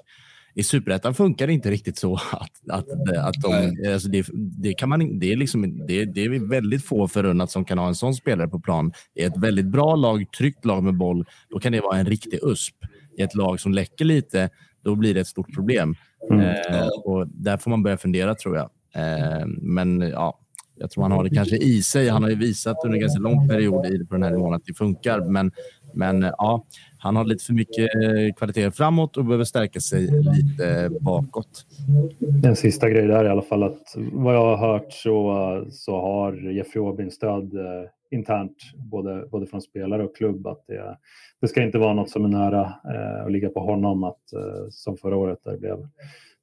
I 0.54 0.62
superettan 0.62 1.14
funkar 1.14 1.46
det 1.46 1.52
inte 1.52 1.70
riktigt 1.70 1.98
så 1.98 2.14
att, 2.32 2.70
att, 2.70 2.88
att 3.18 3.34
de, 3.42 3.76
alltså 3.92 4.08
det, 4.08 4.26
det, 4.32 4.74
kan 4.74 4.88
man, 4.88 5.18
det, 5.18 5.32
är 5.32 5.36
liksom, 5.36 5.86
det, 5.86 6.04
det 6.04 6.24
är 6.24 6.48
väldigt 6.48 6.84
få 6.84 7.08
förunnat 7.08 7.50
som 7.50 7.64
kan 7.64 7.78
ha 7.78 7.88
en 7.88 7.94
sån 7.94 8.14
spelare 8.14 8.48
på 8.48 8.60
plan. 8.60 8.92
I 9.14 9.22
ett 9.22 9.36
väldigt 9.36 9.66
bra 9.66 9.96
lag, 9.96 10.24
tryggt 10.38 10.64
lag 10.64 10.84
med 10.84 10.96
boll, 10.96 11.24
då 11.50 11.58
kan 11.58 11.72
det 11.72 11.80
vara 11.80 11.98
en 11.98 12.06
riktig 12.06 12.38
USP. 12.42 12.74
I 13.18 13.22
ett 13.22 13.34
lag 13.34 13.60
som 13.60 13.72
läcker 13.72 14.04
lite, 14.04 14.50
då 14.84 14.94
blir 14.94 15.14
det 15.14 15.20
ett 15.20 15.26
stort 15.26 15.54
problem. 15.54 15.94
Mm. 16.30 16.40
Eh, 16.40 16.86
och 16.86 17.28
där 17.28 17.56
får 17.56 17.70
man 17.70 17.82
börja 17.82 17.96
fundera 17.96 18.34
tror 18.34 18.56
jag. 18.56 18.70
Eh, 18.94 19.46
men 19.46 20.00
ja, 20.00 20.38
jag 20.76 20.90
tror 20.90 21.02
han 21.02 21.12
har 21.12 21.24
det 21.24 21.30
kanske 21.30 21.56
i 21.56 21.82
sig. 21.82 22.08
Han 22.08 22.22
har 22.22 22.30
ju 22.30 22.36
visat 22.36 22.76
under 22.84 22.96
en 22.96 23.00
ganska 23.00 23.20
lång 23.20 23.48
period 23.48 24.08
på 24.08 24.14
den 24.14 24.22
här 24.22 24.30
nivån 24.30 24.54
att 24.54 24.64
det 24.64 24.74
funkar. 24.74 25.20
Men, 25.20 25.52
men 25.94 26.22
ja, 26.22 26.66
han 26.98 27.16
har 27.16 27.24
lite 27.24 27.44
för 27.44 27.52
mycket 27.52 27.94
eh, 27.94 28.34
kvaliteter 28.36 28.70
framåt 28.70 29.16
och 29.16 29.24
behöver 29.24 29.44
stärka 29.44 29.80
sig 29.80 30.08
lite 30.10 30.90
bakåt. 31.00 31.66
En 32.44 32.56
sista 32.56 32.90
grej 32.90 33.06
där 33.06 33.24
i 33.24 33.28
alla 33.28 33.42
fall 33.42 33.62
att 33.62 33.94
vad 34.12 34.34
jag 34.34 34.56
har 34.56 34.56
hört 34.56 34.92
så, 34.92 35.66
så 35.70 36.00
har 36.00 36.50
Jeffrey 36.50 36.84
Aubin 36.84 37.10
stöd 37.10 37.54
eh, 37.54 37.90
internt 38.10 38.56
både, 38.74 39.26
både 39.30 39.46
från 39.46 39.62
spelare 39.62 40.04
och 40.04 40.16
klubb 40.16 40.46
att 40.46 40.64
det, 40.66 40.98
det 41.40 41.48
ska 41.48 41.62
inte 41.62 41.78
vara 41.78 41.94
något 41.94 42.10
som 42.10 42.24
är 42.24 42.28
nära 42.28 42.74
eh, 42.94 43.24
att 43.24 43.32
ligga 43.32 43.48
på 43.48 43.60
honom 43.60 44.04
att 44.04 44.32
eh, 44.32 44.68
som 44.70 44.96
förra 44.96 45.16
året 45.16 45.38
där 45.44 45.52
det 45.52 45.58
blev 45.58 45.88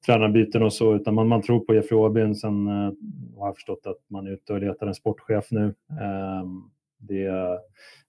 tränarbyten 0.05 0.63
och 0.63 0.73
så, 0.73 0.95
utan 0.95 1.15
man, 1.15 1.27
man 1.27 1.41
tror 1.41 1.59
på 1.59 1.73
Jeffrey 1.73 1.99
Åbyn. 1.99 2.35
Sen 2.35 2.67
eh, 2.67 2.91
har 3.37 3.47
jag 3.47 3.55
förstått 3.55 3.85
att 3.85 4.09
man 4.09 4.27
är 4.27 4.31
ute 4.31 4.53
och 4.53 4.61
letar 4.61 4.87
en 4.87 4.95
sportchef 4.95 5.51
nu. 5.51 5.65
Eh, 5.89 6.43
det, 6.99 7.23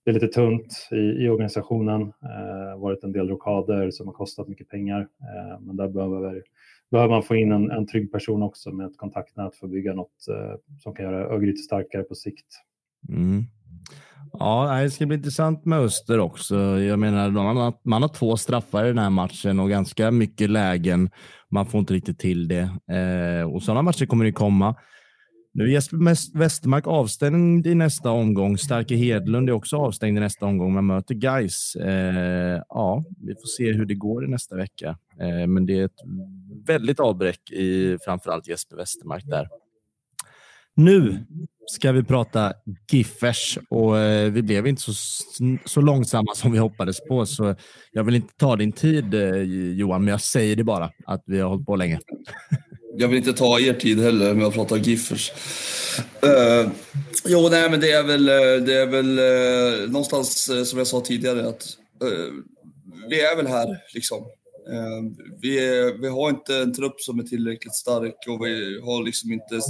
det, 0.05 0.11
är 0.11 0.13
lite 0.13 0.29
tunt 0.29 0.89
i, 0.91 1.25
i 1.25 1.29
organisationen. 1.29 2.03
Eh, 2.03 2.81
varit 2.81 3.05
en 3.05 3.13
del 3.13 3.29
rockader 3.29 3.91
som 3.91 4.07
har 4.07 4.15
kostat 4.15 4.49
mycket 4.49 4.69
pengar, 4.69 5.01
eh, 5.01 5.61
men 5.61 5.77
där 5.77 5.89
behöver, 5.89 6.43
behöver 6.91 7.15
man 7.15 7.23
få 7.23 7.37
in 7.37 7.53
en, 7.53 7.71
en 7.71 7.87
trygg 7.87 8.13
person 8.13 8.43
också 8.43 8.71
med 8.71 8.87
ett 8.87 8.97
kontaktnät 8.97 9.57
för 9.57 9.67
att 9.67 9.73
bygga 9.73 9.95
något 9.95 10.29
eh, 10.29 10.55
som 10.79 10.95
kan 10.95 11.05
göra 11.05 11.35
Örgryte 11.35 11.63
starkare 11.63 12.03
på 12.03 12.15
sikt. 12.15 12.47
Mm. 13.09 13.43
Ja, 14.33 14.81
det 14.83 14.91
ska 14.91 15.07
bli 15.07 15.17
intressant 15.17 15.65
med 15.65 15.79
Öster 15.79 16.19
också. 16.19 16.57
Jag 16.81 16.99
menar, 16.99 17.31
man 17.31 17.57
har, 17.57 17.75
man 17.85 18.03
har 18.03 18.09
två 18.09 18.37
straffar 18.37 18.85
i 18.85 18.89
den 18.89 18.99
här 18.99 19.11
matchen 19.11 19.61
och 19.61 19.69
ganska 19.69 20.11
mycket 20.11 20.51
lägen. 20.51 21.11
Man 21.51 21.67
får 21.67 21.81
inte 21.81 21.95
riktigt 21.95 22.19
till 22.19 22.49
det. 22.49 22.71
Eh, 22.97 23.53
och 23.53 23.63
sådana 23.63 23.83
matcher 23.83 24.07
kommer 24.07 24.25
det 24.25 24.33
komma. 24.33 24.75
Nu 25.55 25.65
är 25.65 25.69
Jesper 25.69 26.39
Westermark 26.39 26.87
avstängd 26.87 27.67
i 27.67 27.75
nästa 27.75 28.11
omgång. 28.11 28.59
Starke 28.59 28.95
Hedlund 28.95 29.49
är 29.49 29.53
också 29.53 29.77
avstängd 29.77 30.19
i 30.19 30.21
nästa 30.21 30.47
omgång. 30.47 30.75
Man 30.75 30.87
möter 30.87 31.15
Geis. 31.15 31.77
Eh, 31.77 32.63
ja, 32.69 33.05
vi 33.27 33.35
får 33.35 33.57
se 33.57 33.73
hur 33.73 33.87
det 33.87 33.95
går 33.95 34.25
i 34.25 34.29
nästa 34.29 34.57
vecka. 34.57 34.99
Eh, 35.21 35.47
men 35.47 35.67
det 35.67 35.79
är 35.79 35.85
ett 35.85 36.01
väldigt 36.67 37.01
avbräck 37.01 37.51
i 37.51 37.99
framförallt 38.05 38.49
Jesper 38.49 38.77
Westermark 38.77 39.25
där. 39.27 39.49
Nu 40.77 41.25
ska 41.67 41.93
vi 41.93 42.03
prata 42.03 42.53
Giffers 42.93 43.59
och 43.71 43.99
eh, 43.99 44.33
vi 44.33 44.43
blev 44.43 44.67
inte 44.67 44.83
så, 44.83 44.93
så 45.65 45.81
långsamma 45.81 46.35
som 46.35 46.53
vi 46.53 46.59
hoppades 46.59 47.01
på. 47.09 47.27
Så 47.27 47.55
jag 47.93 48.05
vill 48.05 48.15
inte 48.15 48.35
ta 48.37 48.57
din 48.57 48.73
tid 48.73 49.15
eh, 49.15 49.37
Johan, 49.73 50.05
men 50.05 50.13
jag 50.13 50.21
säger 50.21 50.57
det 50.57 50.65
bara 50.65 50.91
att 51.07 51.23
vi 51.27 51.41
har 51.41 51.49
hållit 51.49 51.67
på 51.67 51.77
länge. 51.77 52.01
Jag 52.97 53.09
vill 53.09 53.19
inte 53.19 53.33
ta 53.33 53.61
er 53.61 53.73
tid 53.73 54.01
heller 54.01 54.35
med 54.35 54.47
att 54.47 54.55
prata 54.55 54.77
Giffers. 54.77 55.33
Uh, 56.25 56.71
jo, 57.25 57.49
nej, 57.51 57.71
men 57.71 57.81
det 57.81 57.93
är 57.93 58.03
väl, 58.03 58.25
det 58.67 58.75
är 58.75 58.87
väl 58.87 59.19
uh, 59.19 59.91
någonstans 59.91 60.51
uh, 60.51 60.65
som 60.65 60.79
jag 60.79 60.87
sa 60.87 61.01
tidigare 61.01 61.49
att 61.49 61.69
vi 63.11 63.21
är 63.21 63.37
väl 63.37 63.47
här 63.47 63.79
liksom. 63.95 64.27
vi, 65.43 65.59
vi 66.01 66.09
har 66.09 66.31
inte 66.31 66.57
en 66.57 66.75
trupp 66.75 67.01
som 67.01 67.19
är 67.19 67.23
tillräckligt 67.23 67.75
stark 67.75 68.15
och 68.29 68.47
vi 68.47 68.81
har 68.81 69.05
liksom 69.05 69.33
inte 69.33 69.61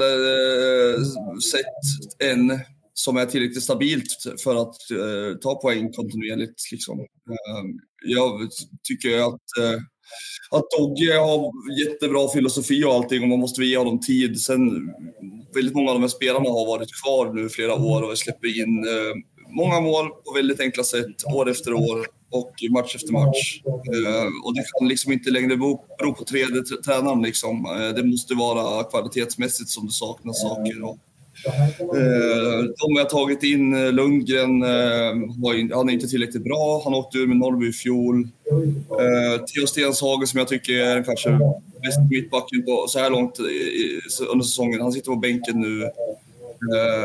eh, 2.21 2.29
en 2.29 2.59
som 2.97 3.17
är 3.17 3.25
tillräckligt 3.25 3.63
stabilt 3.63 4.25
för 4.43 4.55
att 4.55 4.75
uh, 4.91 5.37
ta 5.37 5.55
poäng 5.55 5.93
kontinuerligt. 5.93 6.71
Liksom. 6.71 6.99
Uh, 6.99 7.05
jag 8.05 8.49
tycker 8.83 9.17
att, 9.17 9.41
uh, 9.59 9.79
att 10.51 10.65
Dogge 10.77 11.17
har 11.17 11.51
jättebra 11.79 12.27
filosofi 12.33 12.83
och 12.83 12.93
allting 12.93 13.23
och 13.23 13.29
man 13.29 13.39
måste 13.39 13.63
ge 13.63 13.77
honom 13.77 13.99
tid. 13.99 14.41
Sen, 14.41 14.59
väldigt 15.55 15.75
många 15.75 15.89
av 15.89 15.95
de 15.95 16.01
här 16.01 16.07
spelarna 16.07 16.49
har 16.49 16.65
varit 16.67 16.89
kvar 17.03 17.33
nu 17.33 17.49
flera 17.49 17.75
år 17.75 18.01
och 18.01 18.17
släpper 18.17 18.61
in 18.61 18.85
många 19.57 19.79
mål 19.79 20.09
på 20.09 20.33
väldigt 20.35 20.59
enkla 20.59 20.83
sätt 20.83 21.23
år 21.35 21.49
efter 21.49 21.73
år 21.73 22.07
och 22.31 22.53
match 22.71 22.95
efter 22.95 23.13
match. 23.13 23.61
Eh, 23.65 24.27
och 24.45 24.55
det 24.55 24.63
kan 24.79 24.87
liksom 24.87 25.11
inte 25.11 25.29
längre 25.31 25.57
bero, 25.57 26.13
på 26.17 26.23
tredje 26.23 26.61
tränaren. 26.85 27.21
Liksom. 27.21 27.65
Eh, 27.65 27.95
det 27.95 28.03
måste 28.03 28.33
vara 28.33 28.83
kvalitetsmässigt 28.83 29.69
som 29.69 29.85
det 29.85 29.91
saknas 29.91 30.41
saker. 30.41 30.83
Och, 30.83 30.97
Eh, 31.43 32.63
de 32.77 32.97
har 32.97 33.09
tagit 33.09 33.43
in, 33.43 33.73
eh, 33.75 33.91
Lundgren, 33.91 34.63
eh, 34.63 35.75
han 35.75 35.89
är 35.89 35.93
inte 35.93 36.07
tillräckligt 36.07 36.43
bra. 36.43 36.81
Han 36.83 36.93
åkte 36.93 37.17
ur 37.17 37.27
med 37.27 37.37
Norrby 37.37 37.69
i 37.69 37.73
fjol. 37.73 38.27
Theo 39.53 39.67
Stenshage 39.67 40.27
som 40.27 40.37
jag 40.37 40.47
tycker 40.47 40.73
är 40.73 41.03
kanske 41.03 41.29
bäst 41.83 41.99
mittbacken 42.09 42.65
på 42.65 42.85
så 42.87 42.99
här 42.99 43.09
långt 43.09 43.39
under 44.31 44.43
säsongen. 44.43 44.81
Han 44.81 44.91
sitter 44.91 45.11
på 45.11 45.17
bänken 45.17 45.61
nu. 45.61 45.89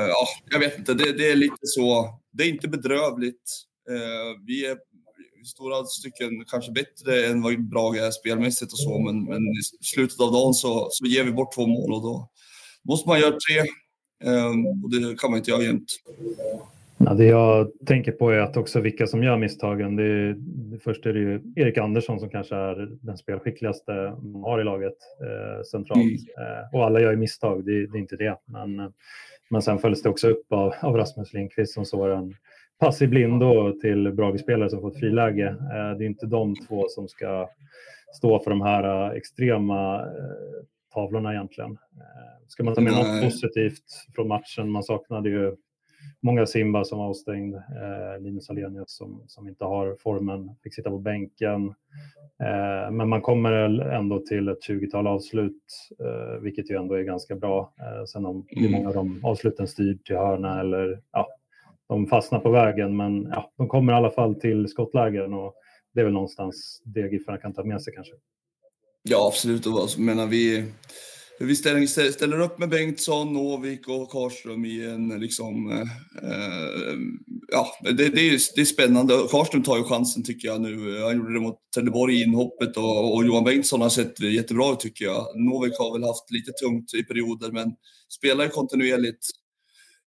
Ja, 0.09 0.27
jag 0.51 0.59
vet 0.59 0.79
inte, 0.79 0.95
det, 0.95 1.13
det 1.13 1.31
är 1.31 1.37
lite 1.37 1.57
så. 1.63 2.15
Det 2.33 2.45
är 2.45 2.49
inte 2.49 2.69
bedrövligt. 2.69 3.67
Vi 4.47 4.67
är 4.67 4.77
stora 5.45 5.85
stycken 5.85 6.45
kanske 6.51 6.73
bättre 6.73 7.27
än 7.27 7.43
vad 7.43 7.69
Brage 7.69 7.97
är 7.97 8.11
spelmässigt 8.11 8.73
och 8.73 8.79
så, 8.79 8.99
men, 8.99 9.25
men 9.25 9.43
i 9.43 9.63
slutet 9.81 10.21
av 10.21 10.33
dagen 10.33 10.55
så, 10.55 10.89
så 10.91 11.07
ger 11.07 11.25
vi 11.25 11.33
bort 11.33 11.55
två 11.55 11.67
mål 11.67 11.93
och 11.93 12.03
då 12.03 12.31
måste 12.83 13.09
man 13.09 13.21
göra 13.21 13.31
tre. 13.31 13.59
Ehm, 14.31 14.67
och 14.67 14.91
det 14.91 15.19
kan 15.19 15.31
man 15.31 15.39
inte 15.39 15.51
göra 15.51 15.63
jämt. 15.63 15.93
Ja, 17.05 17.15
det 17.15 17.25
jag 17.25 17.71
tänker 17.87 18.13
på 18.13 18.31
är 18.31 18.39
att 18.39 18.57
också 18.57 18.81
vilka 18.81 19.07
som 19.07 19.23
gör 19.23 19.39
misstagen. 19.39 19.97
Det 19.97 20.03
är, 20.03 20.37
först 20.85 21.07
är 21.07 21.13
det 21.13 21.19
ju 21.19 21.41
Erik 21.57 21.79
Andersson 21.79 22.21
som 22.21 22.31
kanske 22.31 22.55
är 22.55 22.99
den 23.01 23.19
spelskickligaste 23.19 23.93
man 24.23 24.43
har 24.43 24.61
i 24.61 24.65
laget 24.65 24.97
eh, 25.23 25.63
centralt. 25.63 26.01
Mm. 26.01 26.15
Eh, 26.15 26.75
och 26.75 26.85
alla 26.85 27.01
gör 27.01 27.11
ju 27.11 27.17
misstag, 27.17 27.65
det, 27.65 27.87
det, 27.87 27.99
är 27.99 28.01
inte 28.01 28.17
det. 28.17 28.39
Men, 28.45 28.93
men 29.51 29.63
sen 29.63 29.79
följs 29.79 30.03
det 30.03 30.09
också 30.09 30.29
upp 30.29 30.53
av, 30.53 30.75
av 30.81 30.97
Rasmus 30.97 31.33
Lindqvist 31.33 31.75
som 31.75 31.85
såg 31.85 32.11
en 32.11 32.35
pass 32.81 33.03
i 33.03 33.07
blindo 33.07 33.73
till 33.81 34.13
Brage-spelare 34.13 34.71
som 34.71 34.81
fått 34.81 34.99
friläge. 34.99 35.49
Eh, 35.49 35.99
det 35.99 36.05
är 36.05 36.07
inte 36.07 36.27
de 36.27 36.57
två 36.57 36.89
som 36.89 37.09
ska 37.09 37.49
stå 38.17 38.39
för 38.39 38.51
de 38.51 38.61
här 38.61 39.11
eh, 39.11 39.17
extrema 39.17 40.01
eh, 40.01 40.65
tavlorna 40.95 41.33
egentligen. 41.33 41.79
Ska 42.47 42.65
man 42.65 42.75
ta 42.75 42.81
med 42.81 42.93
något 42.93 43.23
positivt 43.23 43.85
från 44.15 44.29
matchen, 44.29 44.71
man 44.71 44.83
saknade 44.83 45.31
ju 45.31 45.57
många 46.21 46.47
Simba 46.47 46.85
som 46.85 46.99
var 46.99 47.09
avstängd, 47.09 47.55
eh, 47.55 48.21
Linus 48.21 48.51
Alenius 48.51 48.97
som, 48.97 49.25
som 49.27 49.49
inte 49.49 49.65
har 49.65 49.97
formen, 50.01 50.57
fick 50.63 50.75
sitta 50.75 50.91
på 50.91 50.99
bänken. 50.99 51.67
Eh, 52.43 52.91
men 52.91 53.09
man 53.09 53.23
kommer 53.23 53.53
ändå 53.81 54.21
till 54.21 54.49
ett 54.49 54.69
20-tal 54.69 55.07
avslut, 55.07 55.63
eh, 56.01 56.41
vilket 56.41 56.71
ju 56.71 56.77
ändå 56.77 56.95
är 56.95 57.03
ganska 57.03 57.37
bra. 57.37 57.73
Eh, 57.81 58.05
sen 58.05 58.27
om 58.27 58.47
mm. 58.57 58.73
många 58.73 58.89
av 58.89 58.95
de 58.95 59.25
avsluten 59.25 59.69
styr 59.69 59.99
till 60.05 60.17
hörna 60.17 60.61
eller 60.61 61.03
ja, 61.13 61.29
de 61.91 62.07
fastnar 62.07 62.39
på 62.39 62.51
vägen, 62.51 62.97
men 62.97 63.23
ja, 63.23 63.53
de 63.57 63.69
kommer 63.69 63.93
i 63.93 63.97
alla 63.97 64.11
fall 64.11 64.35
till 64.35 64.69
skottlägen 64.69 65.35
och 65.35 65.55
det 65.95 66.01
är 66.01 66.05
väl 66.05 66.13
någonstans 66.13 66.83
det 66.85 67.13
Giffarna 67.13 67.39
kan 67.39 67.55
ta 67.55 67.65
med 67.65 67.83
sig 67.83 67.95
kanske. 67.95 68.13
Ja, 69.03 69.27
absolut. 69.29 69.67
Och 69.67 69.99
menar, 69.99 70.27
vi, 70.27 70.65
vi 71.41 71.57
ställer, 71.57 71.87
ställer 72.11 72.41
upp 72.41 72.59
med 72.59 72.69
Bengtsson, 72.69 73.33
Novik 73.33 73.89
och 73.89 74.11
Karlström 74.11 74.65
i 74.65 74.87
en 74.87 75.21
liksom... 75.21 75.71
Eh, 75.71 75.81
eh 76.31 76.97
ja, 77.53 77.67
det, 77.83 77.93
det, 77.93 78.21
är, 78.29 78.55
det 78.55 78.61
är 78.61 78.65
spännande. 78.65 79.15
Karlström 79.31 79.63
tar 79.63 79.77
ju 79.77 79.85
chansen 79.85 80.23
tycker 80.25 80.49
jag 80.49 80.61
nu. 80.61 81.03
Han 81.03 81.17
gjorde 81.17 81.35
det 81.35 81.41
mot 81.41 81.59
Trelleborg 81.75 82.15
i 82.15 82.23
inhoppet 82.23 82.77
och, 82.77 83.15
och, 83.15 83.25
Johan 83.25 83.45
Bengtsson 83.45 83.81
har 83.81 83.89
sett 83.89 84.21
jättebra 84.21 84.73
ut 84.73 84.81
tycker 84.81 85.05
jag. 85.05 85.27
Novik 85.37 85.79
har 85.79 85.99
väl 85.99 86.09
haft 86.09 86.31
lite 86.31 86.53
tungt 86.53 86.95
i 86.95 87.05
perioder 87.05 87.53
men 87.53 87.73
spelar 88.19 88.49
kontinuerligt. 88.49 89.27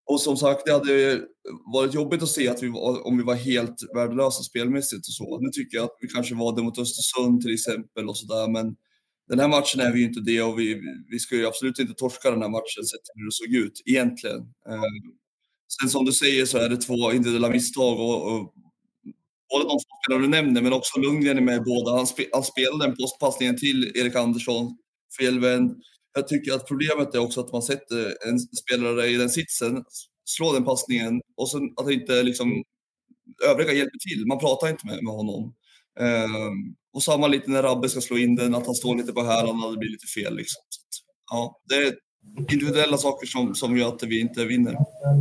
Och 0.06 0.22
som 0.22 0.38
sagt, 0.38 0.62
det 0.66 0.72
hade 0.72 1.22
varit 1.74 1.94
jobbigt 1.94 2.24
att 2.24 2.30
se 2.30 2.48
att 2.48 2.64
vi 2.64 2.68
var, 2.68 3.08
om 3.08 3.18
vi 3.18 3.24
var 3.24 3.36
helt 3.36 3.76
värdelösa 3.96 4.44
spelmässigt 4.44 5.08
och 5.08 5.14
så. 5.14 5.40
Nu 5.40 5.50
tycker 5.50 5.78
jag 5.78 5.84
att 5.84 5.98
vi 6.02 6.08
kanske 6.08 6.36
var 6.36 6.56
det 6.56 6.62
mot 6.64 6.80
Östersund 6.80 7.42
till 7.42 7.54
exempel 7.54 8.10
och 8.10 8.18
sådär, 8.18 8.48
men 8.48 8.76
den 9.30 9.40
här 9.40 9.48
matchen 9.48 9.82
är 9.82 9.92
vi 9.94 10.00
ju 10.00 10.06
inte 10.06 10.22
det 10.22 10.42
och 10.42 10.60
vi, 10.60 10.82
vi 11.10 11.20
ska 11.20 11.36
ju 11.36 11.48
absolut 11.48 11.80
inte 11.80 11.94
torska 11.94 12.32
den 12.32 12.42
här 12.42 12.50
matchen 12.50 12.84
sett 12.86 13.04
till 13.04 13.14
hur 13.16 13.26
det 13.26 13.32
såg 13.32 13.66
ut 13.66 13.82
egentligen. 13.86 14.40
Ehm, 14.70 15.14
sen 15.82 15.90
som 15.90 16.06
du 16.06 16.12
säger 16.12 16.46
så 16.46 16.58
är 16.58 16.70
det 16.70 16.78
två 16.78 17.12
individuella 17.12 17.50
misstag 17.50 18.00
och, 18.00 18.34
och 18.34 18.54
både 19.50 19.64
de 19.64 19.70
två 19.70 19.94
spelare 20.04 20.22
du 20.22 20.28
nämner 20.28 20.62
men 20.62 20.74
också 20.74 21.00
Lundgren 21.00 21.38
är 21.38 21.42
med 21.42 21.58
i 21.58 21.60
båda. 21.60 21.92
Han, 21.92 22.08
spe, 22.08 22.26
han 22.34 22.44
spelade 22.44 22.86
den 22.86 22.96
postpassningen 22.96 23.58
till 23.58 23.92
Erik 23.96 24.16
Andersson, 24.16 24.78
felvänd. 25.20 25.84
Jag 26.14 26.28
tycker 26.28 26.54
att 26.54 26.68
problemet 26.68 27.16
är 27.16 27.20
också 27.20 27.42
att 27.42 27.52
man 27.52 27.62
sätter 27.62 28.28
en 28.28 28.40
spelare 28.40 29.08
i 29.08 29.18
den 29.18 29.30
sitsen, 29.30 29.84
slår 30.26 30.54
den 30.54 30.66
passningen 30.66 31.22
och 31.38 31.50
sen 31.50 31.62
att 31.76 31.92
inte 31.92 32.24
liksom 32.24 32.64
övriga 33.50 33.74
hjälper 33.74 34.00
till. 34.10 34.28
Man 34.28 34.40
pratar 34.40 34.70
inte 34.70 34.88
med, 34.88 35.04
med 35.04 35.14
honom. 35.14 35.54
Um, 36.00 36.76
och 36.94 37.04
samma 37.04 37.28
lite 37.28 37.52
när 37.52 37.64
Rabbe 37.64 37.90
ska 37.90 38.02
slå 38.02 38.18
in 38.18 38.36
den, 38.36 38.56
att 38.56 38.66
han 38.66 38.76
står 38.76 38.96
lite 38.96 39.14
på 39.14 39.22
hälarna, 39.22 39.72
det 39.72 39.78
blir 39.78 39.92
lite 39.92 40.08
fel. 40.08 40.36
Liksom. 40.36 40.62
ja, 41.32 41.62
det 41.70 41.76
är 41.76 41.94
individuella 42.52 42.98
saker 42.98 43.28
som, 43.28 43.56
som 43.56 43.78
gör 43.78 43.88
att 43.88 44.04
vi 44.04 44.20
inte 44.20 44.46
vinner. 44.46 44.76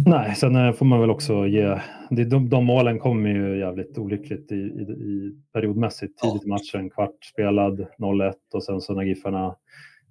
Nej, 0.06 0.34
sen 0.34 0.56
eh, 0.56 0.72
får 0.72 0.86
man 0.86 1.00
väl 1.00 1.10
också 1.10 1.46
ge... 1.46 1.80
De, 2.10 2.48
de 2.48 2.64
målen 2.64 2.98
kommer 2.98 3.30
ju 3.30 3.58
jävligt 3.58 3.98
olyckligt 3.98 4.52
i, 4.52 4.54
i, 4.54 4.82
i 4.82 5.32
periodmässigt. 5.52 6.18
Tidigt 6.18 6.44
i 6.44 6.48
matchen, 6.48 6.90
kvart 6.90 7.24
spelad, 7.32 7.80
0-1 7.98 8.32
och 8.54 8.64
sen 8.64 8.80
så 8.80 8.94
när 8.94 9.02
Giffarna 9.02 9.54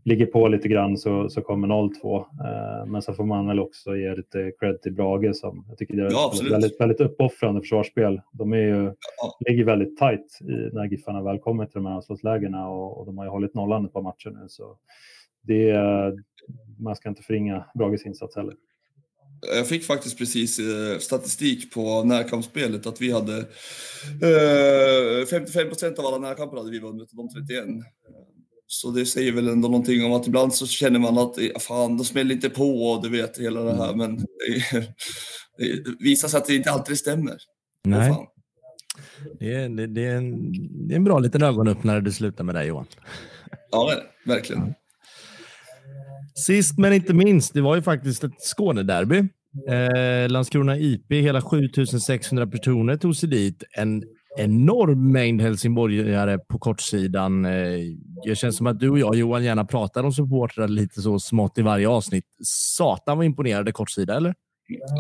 ligger 0.03 0.25
på 0.25 0.47
lite 0.47 0.67
grann 0.67 0.97
så, 0.97 1.29
så 1.29 1.41
kommer 1.41 1.67
0-2. 1.67 2.19
Eh, 2.19 2.85
men 2.85 3.01
så 3.01 3.13
får 3.13 3.23
man 3.23 3.47
väl 3.47 3.59
också 3.59 3.95
ge 3.95 4.15
lite 4.15 4.51
cred 4.59 4.81
till 4.81 4.93
Brage 4.93 5.35
som 5.35 5.65
jag 5.69 5.77
tycker 5.77 5.95
det 5.95 6.05
är 6.05 6.11
ja, 6.11 6.33
väldigt, 6.51 6.81
väldigt 6.81 6.99
uppoffrande 6.99 7.61
försvarsspel. 7.61 8.21
De 8.33 8.53
är 8.53 8.57
ju, 8.57 8.83
ja. 9.21 9.37
ligger 9.49 9.65
väldigt 9.65 9.97
tajt 9.97 10.37
i, 10.41 10.75
när 10.75 10.85
Giffarna 10.85 11.23
väl 11.23 11.39
kommer 11.39 11.65
till 11.65 11.73
de 11.73 11.85
här 11.85 11.93
anslagslägena 11.93 12.69
och, 12.69 12.99
och, 12.99 13.05
de 13.05 13.17
har 13.17 13.25
ju 13.25 13.31
hållit 13.31 13.53
nollan 13.53 13.85
ett 13.85 13.93
par 13.93 14.01
matcher 14.01 14.29
nu. 14.29 14.45
Så 14.47 14.77
det, 15.41 15.75
man 16.79 16.95
ska 16.95 17.09
inte 17.09 17.23
förringa 17.23 17.65
Brages 17.75 18.05
insats 18.05 18.35
heller. 18.35 18.53
Jag 19.55 19.67
fick 19.67 19.83
faktiskt 19.83 20.17
precis 20.17 20.59
eh, 20.59 20.97
statistik 20.99 21.73
på 21.73 22.03
närkampsspelet 22.03 22.87
att 22.87 23.01
vi 23.01 23.11
hade 23.11 23.37
eh, 24.21 25.25
55 25.29 25.67
procent 25.67 25.99
av 25.99 26.05
alla 26.05 26.17
närkamper 26.17 26.57
hade 26.57 26.71
vi 26.71 26.79
vunnit 26.79 27.11
och 27.11 27.17
de 27.17 27.29
31. 27.29 27.65
Så 28.73 28.91
det 28.91 29.05
säger 29.05 29.31
väl 29.31 29.47
ändå 29.47 29.67
någonting 29.67 30.05
om 30.05 30.13
att 30.13 30.27
ibland 30.27 30.53
så 30.53 30.67
känner 30.67 30.99
man 30.99 31.17
att 31.17 31.61
fan, 31.61 31.97
de 31.97 32.03
smäller 32.05 32.35
inte 32.35 32.49
på 32.49 32.83
och 32.83 33.03
du 33.03 33.09
vet 33.09 33.37
hela 33.37 33.61
det 33.61 33.75
här. 33.75 33.95
Men 33.95 34.17
det, 34.17 34.25
det 35.57 35.95
visar 35.99 36.27
sig 36.27 36.37
att 36.37 36.45
det 36.45 36.55
inte 36.55 36.71
alltid 36.71 36.97
stämmer. 36.97 37.37
Nej. 37.83 38.27
Det 39.39 39.53
är, 39.53 39.69
det, 39.69 39.87
det, 39.87 40.05
är 40.05 40.15
en, 40.15 40.51
det 40.87 40.93
är 40.93 40.95
en 40.95 41.03
bra 41.03 41.19
liten 41.19 41.43
ögonöppnare 41.43 42.01
du 42.01 42.11
slutar 42.11 42.43
med 42.43 42.55
där 42.55 42.63
Johan. 42.63 42.87
Ja, 43.71 43.93
verkligen. 44.25 44.73
Sist 46.35 46.77
men 46.77 46.93
inte 46.93 47.13
minst, 47.13 47.53
det 47.53 47.61
var 47.61 47.75
ju 47.75 47.81
faktiskt 47.81 48.23
ett 48.23 48.41
Skånederby. 48.41 49.17
Eh, 49.69 50.29
Landskrona 50.29 50.77
IP, 50.77 51.11
hela 51.11 51.41
7600 51.41 52.47
personer 52.47 52.97
tog 52.97 53.15
sig 53.15 53.29
dit. 53.29 53.63
En 53.77 54.03
enorm 54.37 55.11
mängd 55.11 55.41
helsingborgare 55.41 56.37
på 56.37 56.59
kortsidan. 56.59 57.45
Eh, 57.45 57.79
det 58.23 58.35
känns 58.35 58.57
som 58.57 58.67
att 58.67 58.79
du 58.79 58.89
och 58.89 58.99
jag, 58.99 59.15
Johan, 59.15 59.43
gärna 59.43 59.65
pratar 59.65 60.03
om 60.03 60.11
supportrar 60.11 60.67
lite 60.67 61.01
så 61.01 61.19
smått 61.19 61.57
i 61.57 61.61
varje 61.61 61.89
avsnitt. 61.89 62.25
Satan 62.43 63.17
vad 63.17 63.25
imponerade 63.25 63.71
kortsida, 63.71 64.17
eller? 64.17 64.35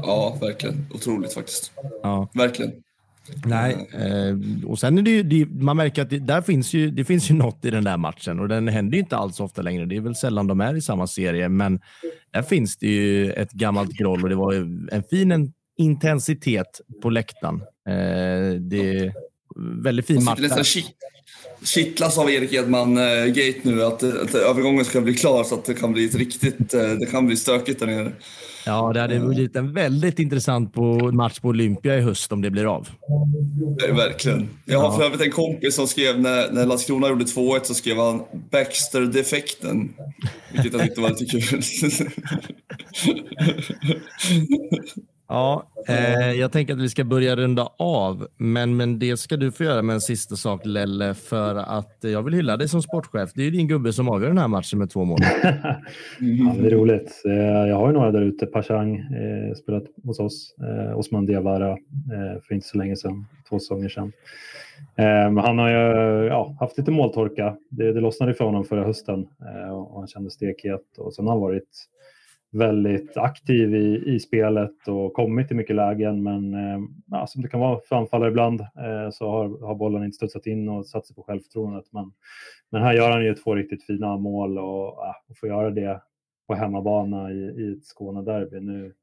Ja, 0.03 0.37
verkligen. 0.41 0.87
Otroligt 0.93 1.33
faktiskt. 1.33 1.71
Ja. 2.03 2.29
Verkligen. 2.33 2.71
Nej, 3.45 3.89
eh, 3.93 4.69
och 4.69 4.79
sen 4.79 4.97
är 4.97 5.01
det 5.01 5.35
ju, 5.35 5.45
man 5.45 5.77
märker 5.77 6.01
att 6.01 6.09
det, 6.09 6.19
där 6.19 6.41
finns 6.41 6.73
ju, 6.73 6.91
det 6.91 7.05
finns 7.05 7.31
ju 7.31 7.35
något 7.35 7.65
i 7.65 7.71
den 7.71 7.83
där 7.83 7.97
matchen 7.97 8.39
och 8.39 8.47
den 8.47 8.67
händer 8.67 8.97
ju 8.97 8.99
inte 8.99 9.17
alls 9.17 9.39
ofta 9.39 9.61
längre. 9.61 9.85
Det 9.85 9.95
är 9.95 10.01
väl 10.01 10.15
sällan 10.15 10.47
de 10.47 10.61
är 10.61 10.75
i 10.75 10.81
samma 10.81 11.07
serie, 11.07 11.49
men 11.49 11.79
där 12.31 12.41
finns 12.41 12.77
det 12.77 12.87
ju 12.87 13.31
ett 13.31 13.51
gammalt 13.51 13.91
groll 13.91 14.23
och 14.23 14.29
det 14.29 14.35
var 14.35 14.53
ju 14.53 14.87
en 14.91 15.03
fin 15.03 15.31
intensitet 15.81 16.81
på 17.01 17.09
läktaren. 17.09 17.61
Eh, 17.87 18.55
det 18.59 18.89
är 18.89 19.13
väldigt 19.83 20.07
fin 20.07 20.23
match. 20.23 20.39
nästan 20.39 20.63
kittlas 21.63 22.17
av 22.17 22.31
Erik 22.31 22.53
Edman-gate 22.53 23.59
eh, 23.63 23.75
nu, 23.75 23.83
att, 23.83 24.03
att 24.03 24.35
övergången 24.35 24.85
ska 24.85 25.01
bli 25.01 25.13
klar 25.13 25.43
så 25.43 25.55
att 25.55 25.65
det 25.65 25.73
kan 25.73 25.93
bli 25.93 26.05
ett 26.05 26.15
riktigt, 26.15 26.73
eh, 26.73 26.89
det 26.89 27.05
kan 27.11 27.27
bli 27.27 27.37
stökigt 27.37 27.79
där 27.79 27.87
nere. 27.87 28.11
Ja, 28.65 28.93
det 28.93 28.99
hade 28.99 29.19
blivit 29.19 29.55
en 29.55 29.73
väldigt 29.73 30.19
intressant 30.19 30.73
på 30.73 31.11
match 31.11 31.39
på 31.39 31.47
Olympia 31.47 31.97
i 31.97 32.01
höst 32.01 32.31
om 32.31 32.41
det 32.41 32.49
blir 32.49 32.75
av. 32.75 32.89
Det 33.79 33.93
verkligen. 33.93 34.49
Jag 34.65 34.79
har 34.79 34.85
ja. 34.85 34.97
för 34.97 35.03
övrigt 35.03 35.21
en 35.21 35.31
kompis 35.31 35.75
som 35.75 35.87
skrev 35.87 36.19
när, 36.19 36.51
när 36.51 36.65
Landskrona 36.65 37.09
gjorde 37.09 37.25
2-1 37.25 37.59
så 37.63 37.73
skrev 37.73 37.97
han 37.97 38.21
Baxter-defekten. 38.51 39.93
Vilket 40.53 40.73
jag 40.73 40.81
tyckte 40.81 41.01
var 41.01 41.09
lite 41.09 41.25
kul. 41.25 41.61
Ja, 45.31 45.63
eh, 45.87 46.31
jag 46.31 46.51
tänker 46.51 46.73
att 46.73 46.79
vi 46.79 46.89
ska 46.89 47.03
börja 47.03 47.35
runda 47.35 47.69
av, 47.77 48.27
men, 48.37 48.77
men 48.77 48.99
det 48.99 49.17
ska 49.17 49.37
du 49.37 49.51
få 49.51 49.63
göra 49.63 49.81
med 49.81 49.93
en 49.93 50.01
sista 50.01 50.35
sak 50.35 50.61
Lelle, 50.65 51.13
för 51.13 51.55
att 51.55 51.97
jag 52.01 52.23
vill 52.23 52.33
hylla 52.33 52.57
dig 52.57 52.67
som 52.67 52.81
sportchef. 52.81 53.29
Det 53.35 53.41
är 53.41 53.45
ju 53.45 53.51
din 53.51 53.67
gubbe 53.67 53.93
som 53.93 54.09
avgör 54.09 54.27
den 54.27 54.37
här 54.37 54.47
matchen 54.47 54.79
med 54.79 54.89
två 54.89 55.05
mål. 55.05 55.19
ja, 56.19 56.55
det 56.59 56.67
är 56.67 56.71
roligt. 56.71 57.21
Eh, 57.25 57.33
jag 57.69 57.75
har 57.75 57.87
ju 57.87 57.93
några 57.93 58.11
där 58.11 58.21
ute. 58.21 58.45
Pashang 58.45 58.95
eh, 58.95 59.53
spelat 59.55 59.83
hos 60.03 60.19
oss. 60.19 60.55
Eh, 60.61 60.97
Osman 60.97 61.25
Diawara 61.25 61.71
eh, 61.71 62.41
för 62.47 62.55
inte 62.55 62.67
så 62.67 62.77
länge 62.77 62.95
sedan, 62.95 63.25
två 63.49 63.59
säsonger 63.59 63.89
sedan. 63.89 64.11
Eh, 64.95 65.43
han 65.43 65.59
har 65.59 65.69
ju 65.69 66.25
ja, 66.27 66.55
haft 66.59 66.77
lite 66.77 66.91
måltorka. 66.91 67.57
Det, 67.69 67.93
det 67.93 68.01
lossnade 68.01 68.33
för 68.33 68.45
honom 68.45 68.63
förra 68.63 68.83
hösten 68.83 69.27
eh, 69.41 69.71
och 69.71 69.99
han 69.99 70.07
kände 70.07 70.31
stekhet 70.31 70.97
och 70.97 71.13
sen 71.13 71.25
har 71.25 71.33
han 71.33 71.41
varit 71.41 71.87
väldigt 72.51 73.17
aktiv 73.17 73.75
i, 73.75 74.03
i 74.05 74.19
spelet 74.19 74.87
och 74.87 75.13
kommit 75.13 75.47
till 75.47 75.57
mycket 75.57 75.75
lägen. 75.75 76.23
Men 76.23 76.53
eh, 76.53 76.79
ja, 77.05 77.27
som 77.27 77.41
det 77.41 77.47
kan 77.47 77.59
vara 77.59 77.79
för 77.89 77.95
anfallare 77.95 78.29
ibland 78.29 78.61
eh, 78.61 79.09
så 79.11 79.29
har, 79.29 79.67
har 79.67 79.75
bollen 79.75 80.03
inte 80.03 80.15
studsat 80.15 80.47
in 80.47 80.69
och 80.69 80.85
satt 80.85 81.05
sig 81.05 81.15
på 81.15 81.23
självförtroendet. 81.23 81.85
Men, 81.91 82.11
men 82.69 82.81
här 82.81 82.93
gör 82.93 83.11
han 83.11 83.25
ju 83.25 83.35
två 83.35 83.55
riktigt 83.55 83.83
fina 83.83 84.17
mål 84.17 84.57
och, 84.57 85.05
eh, 85.05 85.13
och 85.29 85.37
får 85.37 85.49
göra 85.49 85.69
det 85.69 86.01
på 86.47 86.53
hemmabana 86.53 87.31
i, 87.31 87.35
i 87.35 87.71
ett 87.77 87.85
Skånederby. 87.85 88.59
Nu, 88.59 88.93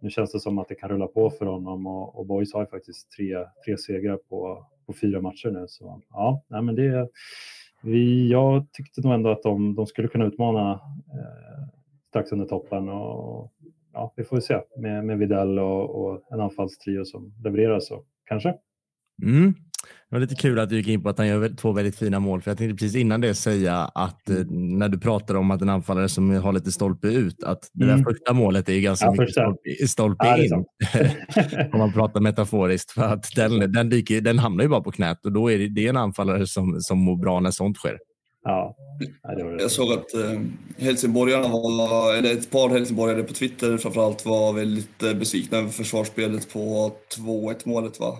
nu 0.00 0.10
känns 0.10 0.32
det 0.32 0.40
som 0.40 0.58
att 0.58 0.68
det 0.68 0.74
kan 0.74 0.88
rulla 0.88 1.06
på 1.06 1.30
för 1.30 1.46
honom 1.46 1.86
och, 1.86 2.18
och 2.18 2.26
Boys 2.26 2.54
har 2.54 2.60
ju 2.60 2.66
faktiskt 2.66 3.10
tre, 3.10 3.44
tre 3.64 3.78
segrar 3.78 4.16
på, 4.16 4.66
på 4.86 4.92
fyra 4.92 5.20
matcher 5.20 5.50
nu. 5.50 5.64
Så 5.68 6.02
ja, 6.10 6.42
nej, 6.48 6.62
men 6.62 6.74
det, 6.74 7.08
vi, 7.82 8.30
jag 8.30 8.72
tyckte 8.72 9.00
nog 9.00 9.14
ändå 9.14 9.30
att 9.30 9.42
de, 9.42 9.74
de 9.74 9.86
skulle 9.86 10.08
kunna 10.08 10.24
utmana 10.24 10.72
eh, 10.72 11.55
strax 12.16 12.32
under 12.32 12.46
toppen. 12.46 12.88
Och, 12.88 13.52
ja, 13.92 14.12
vi 14.16 14.24
får 14.24 14.40
se 14.40 14.60
med, 14.78 15.04
med 15.04 15.18
Videll 15.18 15.58
och, 15.58 16.04
och 16.04 16.22
en 16.32 16.40
anfallstrio 16.40 17.04
som 17.04 17.32
levererar 17.44 17.80
så 17.80 18.04
kanske. 18.26 18.54
Mm. 19.22 19.54
Det 20.08 20.16
var 20.16 20.20
lite 20.20 20.34
kul 20.34 20.58
att 20.58 20.68
du 20.68 20.76
gick 20.76 20.88
in 20.88 21.02
på 21.02 21.08
att 21.08 21.18
han 21.18 21.28
gör 21.28 21.48
två 21.48 21.72
väldigt 21.72 21.96
fina 21.96 22.20
mål. 22.20 22.42
För 22.42 22.50
jag 22.50 22.58
tänkte 22.58 22.76
precis 22.76 22.96
innan 22.96 23.20
det 23.20 23.34
säga 23.34 23.76
att 23.76 24.30
eh, 24.30 24.36
när 24.50 24.88
du 24.88 24.98
pratar 24.98 25.34
om 25.34 25.50
att 25.50 25.62
en 25.62 25.68
anfallare 25.68 26.08
som 26.08 26.30
har 26.30 26.52
lite 26.52 26.72
stolpe 26.72 27.08
ut, 27.08 27.42
att 27.44 27.70
det 27.72 27.84
mm. 27.84 27.96
där 27.96 28.04
första 28.04 28.32
målet 28.32 28.68
är 28.68 28.80
ganska 28.80 29.06
ja, 29.06 29.12
mycket 29.12 29.30
stolpe, 29.30 29.88
stolpe 29.88 30.26
ja, 30.26 30.44
in. 30.44 30.64
om 31.72 31.78
man 31.78 31.92
pratar 31.92 32.20
metaforiskt. 32.20 32.90
För 32.90 33.02
att 33.02 33.34
den, 33.36 33.72
den, 33.72 33.88
dyker, 33.90 34.20
den 34.20 34.38
hamnar 34.38 34.64
ju 34.64 34.70
bara 34.70 34.82
på 34.82 34.92
knät 34.92 35.24
och 35.24 35.32
då 35.32 35.50
är 35.50 35.58
det, 35.58 35.68
det 35.68 35.84
är 35.86 35.90
en 35.90 35.96
anfallare 35.96 36.46
som, 36.46 36.76
som 36.80 36.98
mår 36.98 37.16
bra 37.16 37.40
när 37.40 37.50
sånt 37.50 37.76
sker. 37.76 37.98
Ja. 38.46 38.76
Jag 39.58 39.70
såg 39.70 39.92
att 39.92 40.14
eh, 40.14 40.40
helsingborgarna 40.76 41.48
var, 41.48 42.14
eller 42.14 42.32
ett 42.32 42.50
par 42.50 42.68
helsingborgare 42.68 43.22
på 43.22 43.32
Twitter 43.32 43.76
framförallt 43.76 44.26
var 44.26 44.52
väldigt 44.52 44.98
besvikna 44.98 45.58
över 45.58 45.68
försvarsspelet 45.68 46.52
på 46.52 46.92
2-1 47.16 47.60
målet 47.64 48.00
va? 48.00 48.18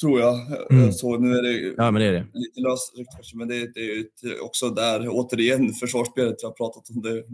Tror 0.00 0.20
jag. 0.20 0.36
Mm. 0.70 0.92
Så 0.92 1.18
nu 1.18 1.36
är 1.36 1.42
det, 1.42 1.74
ja, 1.76 1.90
men 1.90 2.02
det 2.02 2.08
är 2.08 2.12
det. 2.12 2.26
lite 2.32 2.60
lösryckt 2.60 3.10
kanske, 3.14 3.36
men 3.36 3.48
det, 3.48 3.74
det 3.74 3.80
är 3.80 4.44
också 4.44 4.70
där, 4.70 5.08
återigen, 5.08 5.72
försvarsspelet. 5.72 6.42
Jag 6.42 6.48
har 6.48 6.54
pratat 6.54 6.90
om 6.90 7.02
det 7.02 7.24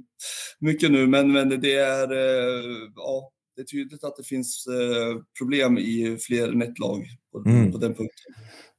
mycket 0.60 0.90
nu, 0.90 1.06
men, 1.06 1.32
men 1.32 1.48
det 1.60 1.74
är, 1.74 2.12
eh, 2.12 2.88
ja, 2.96 3.30
det 3.56 3.62
är 3.62 3.66
tydligt 3.66 4.04
att 4.04 4.16
det 4.16 4.24
finns 4.24 4.66
eh, 4.66 5.16
problem 5.38 5.78
i 5.78 6.18
fler 6.20 6.52
nätlag 6.52 7.06
på, 7.32 7.50
mm. 7.50 7.72
på 7.72 7.78
den 7.78 7.94
punkten. 7.94 8.34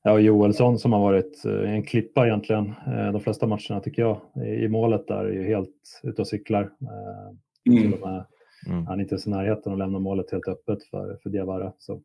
Ja, 0.08 0.20
Joelsson 0.20 0.80
som 0.80 0.94
har 0.94 1.00
varit 1.00 1.46
eh, 1.46 1.72
en 1.72 1.84
klippa 1.84 2.28
egentligen 2.28 2.74
de 3.14 3.22
flesta 3.22 3.48
matcherna 3.48 3.80
tycker 3.80 4.02
jag 4.02 4.22
i 4.62 4.68
målet 4.68 5.08
där 5.08 5.26
är 5.26 5.32
ju 5.32 5.44
helt 5.44 6.02
ute 6.04 6.22
och 6.22 6.28
cyklar. 6.28 6.70
Mm. 7.70 7.94
Och 7.94 8.00
med, 8.00 8.26
mm. 8.68 8.86
Han 8.88 9.00
är 9.00 9.02
inte 9.02 9.14
ens 9.14 9.28
i 9.28 9.30
närheten 9.30 9.72
att 9.72 9.78
lämna 9.78 10.00
målet 10.00 10.32
helt 10.32 10.48
öppet 10.48 10.84
för, 10.84 11.20
för 11.24 11.30
Diawara. 11.30 11.74
Så 11.78 12.02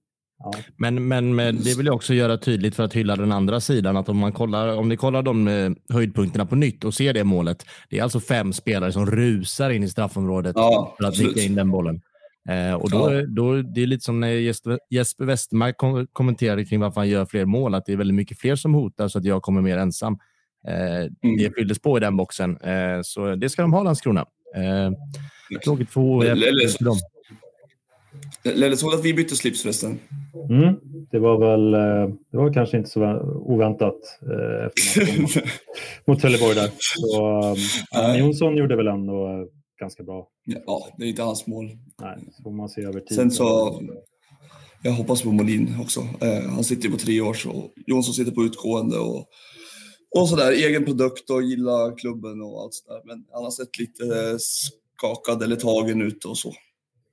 men, 0.76 1.08
men, 1.08 1.34
men 1.34 1.56
det 1.56 1.78
vill 1.78 1.86
jag 1.86 1.94
också 1.94 2.14
göra 2.14 2.38
tydligt 2.38 2.76
för 2.76 2.82
att 2.82 2.92
hylla 2.92 3.16
den 3.16 3.32
andra 3.32 3.60
sidan. 3.60 3.96
Att 3.96 4.08
om, 4.08 4.18
man 4.18 4.32
kollar, 4.32 4.76
om 4.76 4.88
ni 4.88 4.96
kollar 4.96 5.22
de 5.22 5.48
eh, 5.48 5.70
höjdpunkterna 5.88 6.46
på 6.46 6.56
nytt 6.56 6.84
och 6.84 6.94
ser 6.94 7.12
det 7.12 7.24
målet. 7.24 7.66
Det 7.90 7.98
är 7.98 8.02
alltså 8.02 8.20
fem 8.20 8.52
spelare 8.52 8.92
som 8.92 9.06
rusar 9.06 9.70
in 9.70 9.82
i 9.82 9.88
straffområdet 9.88 10.52
ja, 10.56 10.94
för 10.98 11.08
att 11.08 11.18
nicka 11.18 11.40
in 11.40 11.54
den 11.54 11.70
bollen. 11.70 12.00
Eh, 12.48 12.74
och 12.74 12.90
då, 12.90 13.12
ja. 13.12 13.27
då, 13.27 13.62
det 13.62 13.82
är 13.82 13.86
lite 13.86 14.05
som 14.05 14.20
när 14.20 14.28
Jesper, 14.28 15.24
Westermark 15.24 15.77
kom, 15.77 16.06
kommenterade 16.12 16.64
kring 16.64 16.81
varför 16.81 17.01
han 17.01 17.09
gör 17.09 17.27
fler 17.27 17.44
mål. 17.44 17.74
Att 17.74 17.86
det 17.86 17.93
är 17.93 17.97
väldigt 17.97 18.14
mycket 18.14 18.39
fler 18.39 18.56
som 18.56 18.74
hotar 18.74 19.09
så 19.09 19.19
att 19.19 19.24
jag 19.24 19.43
kommer 19.43 19.60
mer 19.60 19.78
ensam. 19.78 20.19
Eh, 20.69 20.97
mm. 20.97 21.36
Det 21.39 21.55
fylldes 21.56 21.78
på 21.78 21.97
i 21.97 22.01
den 22.01 22.16
boxen. 22.16 22.56
Eh, 22.56 23.01
så 23.02 23.35
det 23.35 23.48
ska 23.48 23.62
de 23.62 23.73
ha, 23.73 23.82
Landskrona. 23.82 24.27
Eh, 24.56 24.90
tråkigt 25.64 25.90
för, 25.90 26.01
dem. 26.85 26.98
Lelle, 28.44 28.77
såg 28.77 28.94
att 28.94 29.05
vi 29.05 29.14
bytte 29.14 29.36
slips 29.36 29.62
förresten? 29.62 29.98
Mm, 30.51 30.74
det 31.10 31.19
var 31.19 31.39
väl 31.39 31.74
eh, 31.74 32.14
det 32.31 32.36
var 32.36 32.52
kanske 32.52 32.77
inte 32.77 32.90
så 32.90 33.20
oväntat 33.47 33.98
eh, 34.23 34.66
efter 34.66 35.23
mot 36.10 36.20
Trelleborg 36.20 36.55
där. 36.55 36.70
Så, 36.78 37.40
um, 38.10 38.19
Jonsson 38.19 38.56
gjorde 38.56 38.77
väl 38.77 38.86
ändå 38.86 39.47
ganska 39.82 40.02
bra. 40.02 40.28
Ja, 40.44 40.88
det 40.96 41.04
är 41.04 41.09
inte 41.09 41.22
hans 41.22 41.46
mål. 41.46 41.70
Nej, 42.00 42.18
så 42.32 42.42
får 42.42 42.50
man 42.50 42.68
se 42.68 42.82
över 42.82 43.00
tid. 43.00 43.16
Sen 43.16 43.30
så, 43.30 43.80
jag 44.82 44.92
hoppas 44.92 45.22
på 45.22 45.32
Molin 45.32 45.76
också. 45.80 46.00
Eh, 46.00 46.50
han 46.50 46.64
sitter 46.64 46.84
ju 46.84 46.90
på 46.90 46.98
tre 46.98 47.20
år 47.20 47.34
så 47.34 47.70
Jonsson 47.86 48.14
sitter 48.14 48.32
på 48.32 48.42
utgående 48.42 48.98
och, 48.98 49.26
och 50.16 50.28
sådär. 50.28 50.52
Egen 50.52 50.84
produkt 50.84 51.30
och 51.30 51.42
gillar 51.42 51.98
klubben 51.98 52.42
och 52.42 52.62
allt 52.62 52.74
sådär. 52.74 53.00
Men 53.04 53.24
han 53.32 53.44
har 53.44 53.50
sett 53.50 53.78
lite 53.78 54.36
skakad 54.38 55.42
eller 55.42 55.56
tagen 55.56 56.02
ut 56.02 56.24
och 56.24 56.38
så. 56.38 56.52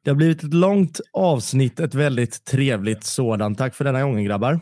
Det 0.03 0.09
har 0.09 0.15
blivit 0.15 0.43
ett 0.43 0.53
långt 0.53 0.99
avsnitt, 1.13 1.79
ett 1.79 1.95
väldigt 1.95 2.45
trevligt 2.45 3.03
sådant. 3.03 3.57
Tack 3.57 3.75
för 3.75 3.85
denna 3.85 4.03
gången 4.03 4.23
grabbar. 4.23 4.59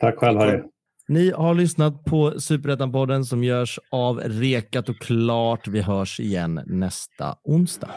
Tack 0.00 0.18
själv 0.18 0.38
Harry. 0.38 0.62
Ni 1.08 1.30
har 1.30 1.54
lyssnat 1.54 2.04
på 2.04 2.40
Superettan-podden 2.40 3.24
som 3.24 3.44
görs 3.44 3.78
av 3.90 4.20
Rekat 4.20 4.88
och 4.88 4.98
Klart. 4.98 5.68
Vi 5.68 5.80
hörs 5.80 6.20
igen 6.20 6.60
nästa 6.66 7.36
onsdag. 7.44 7.90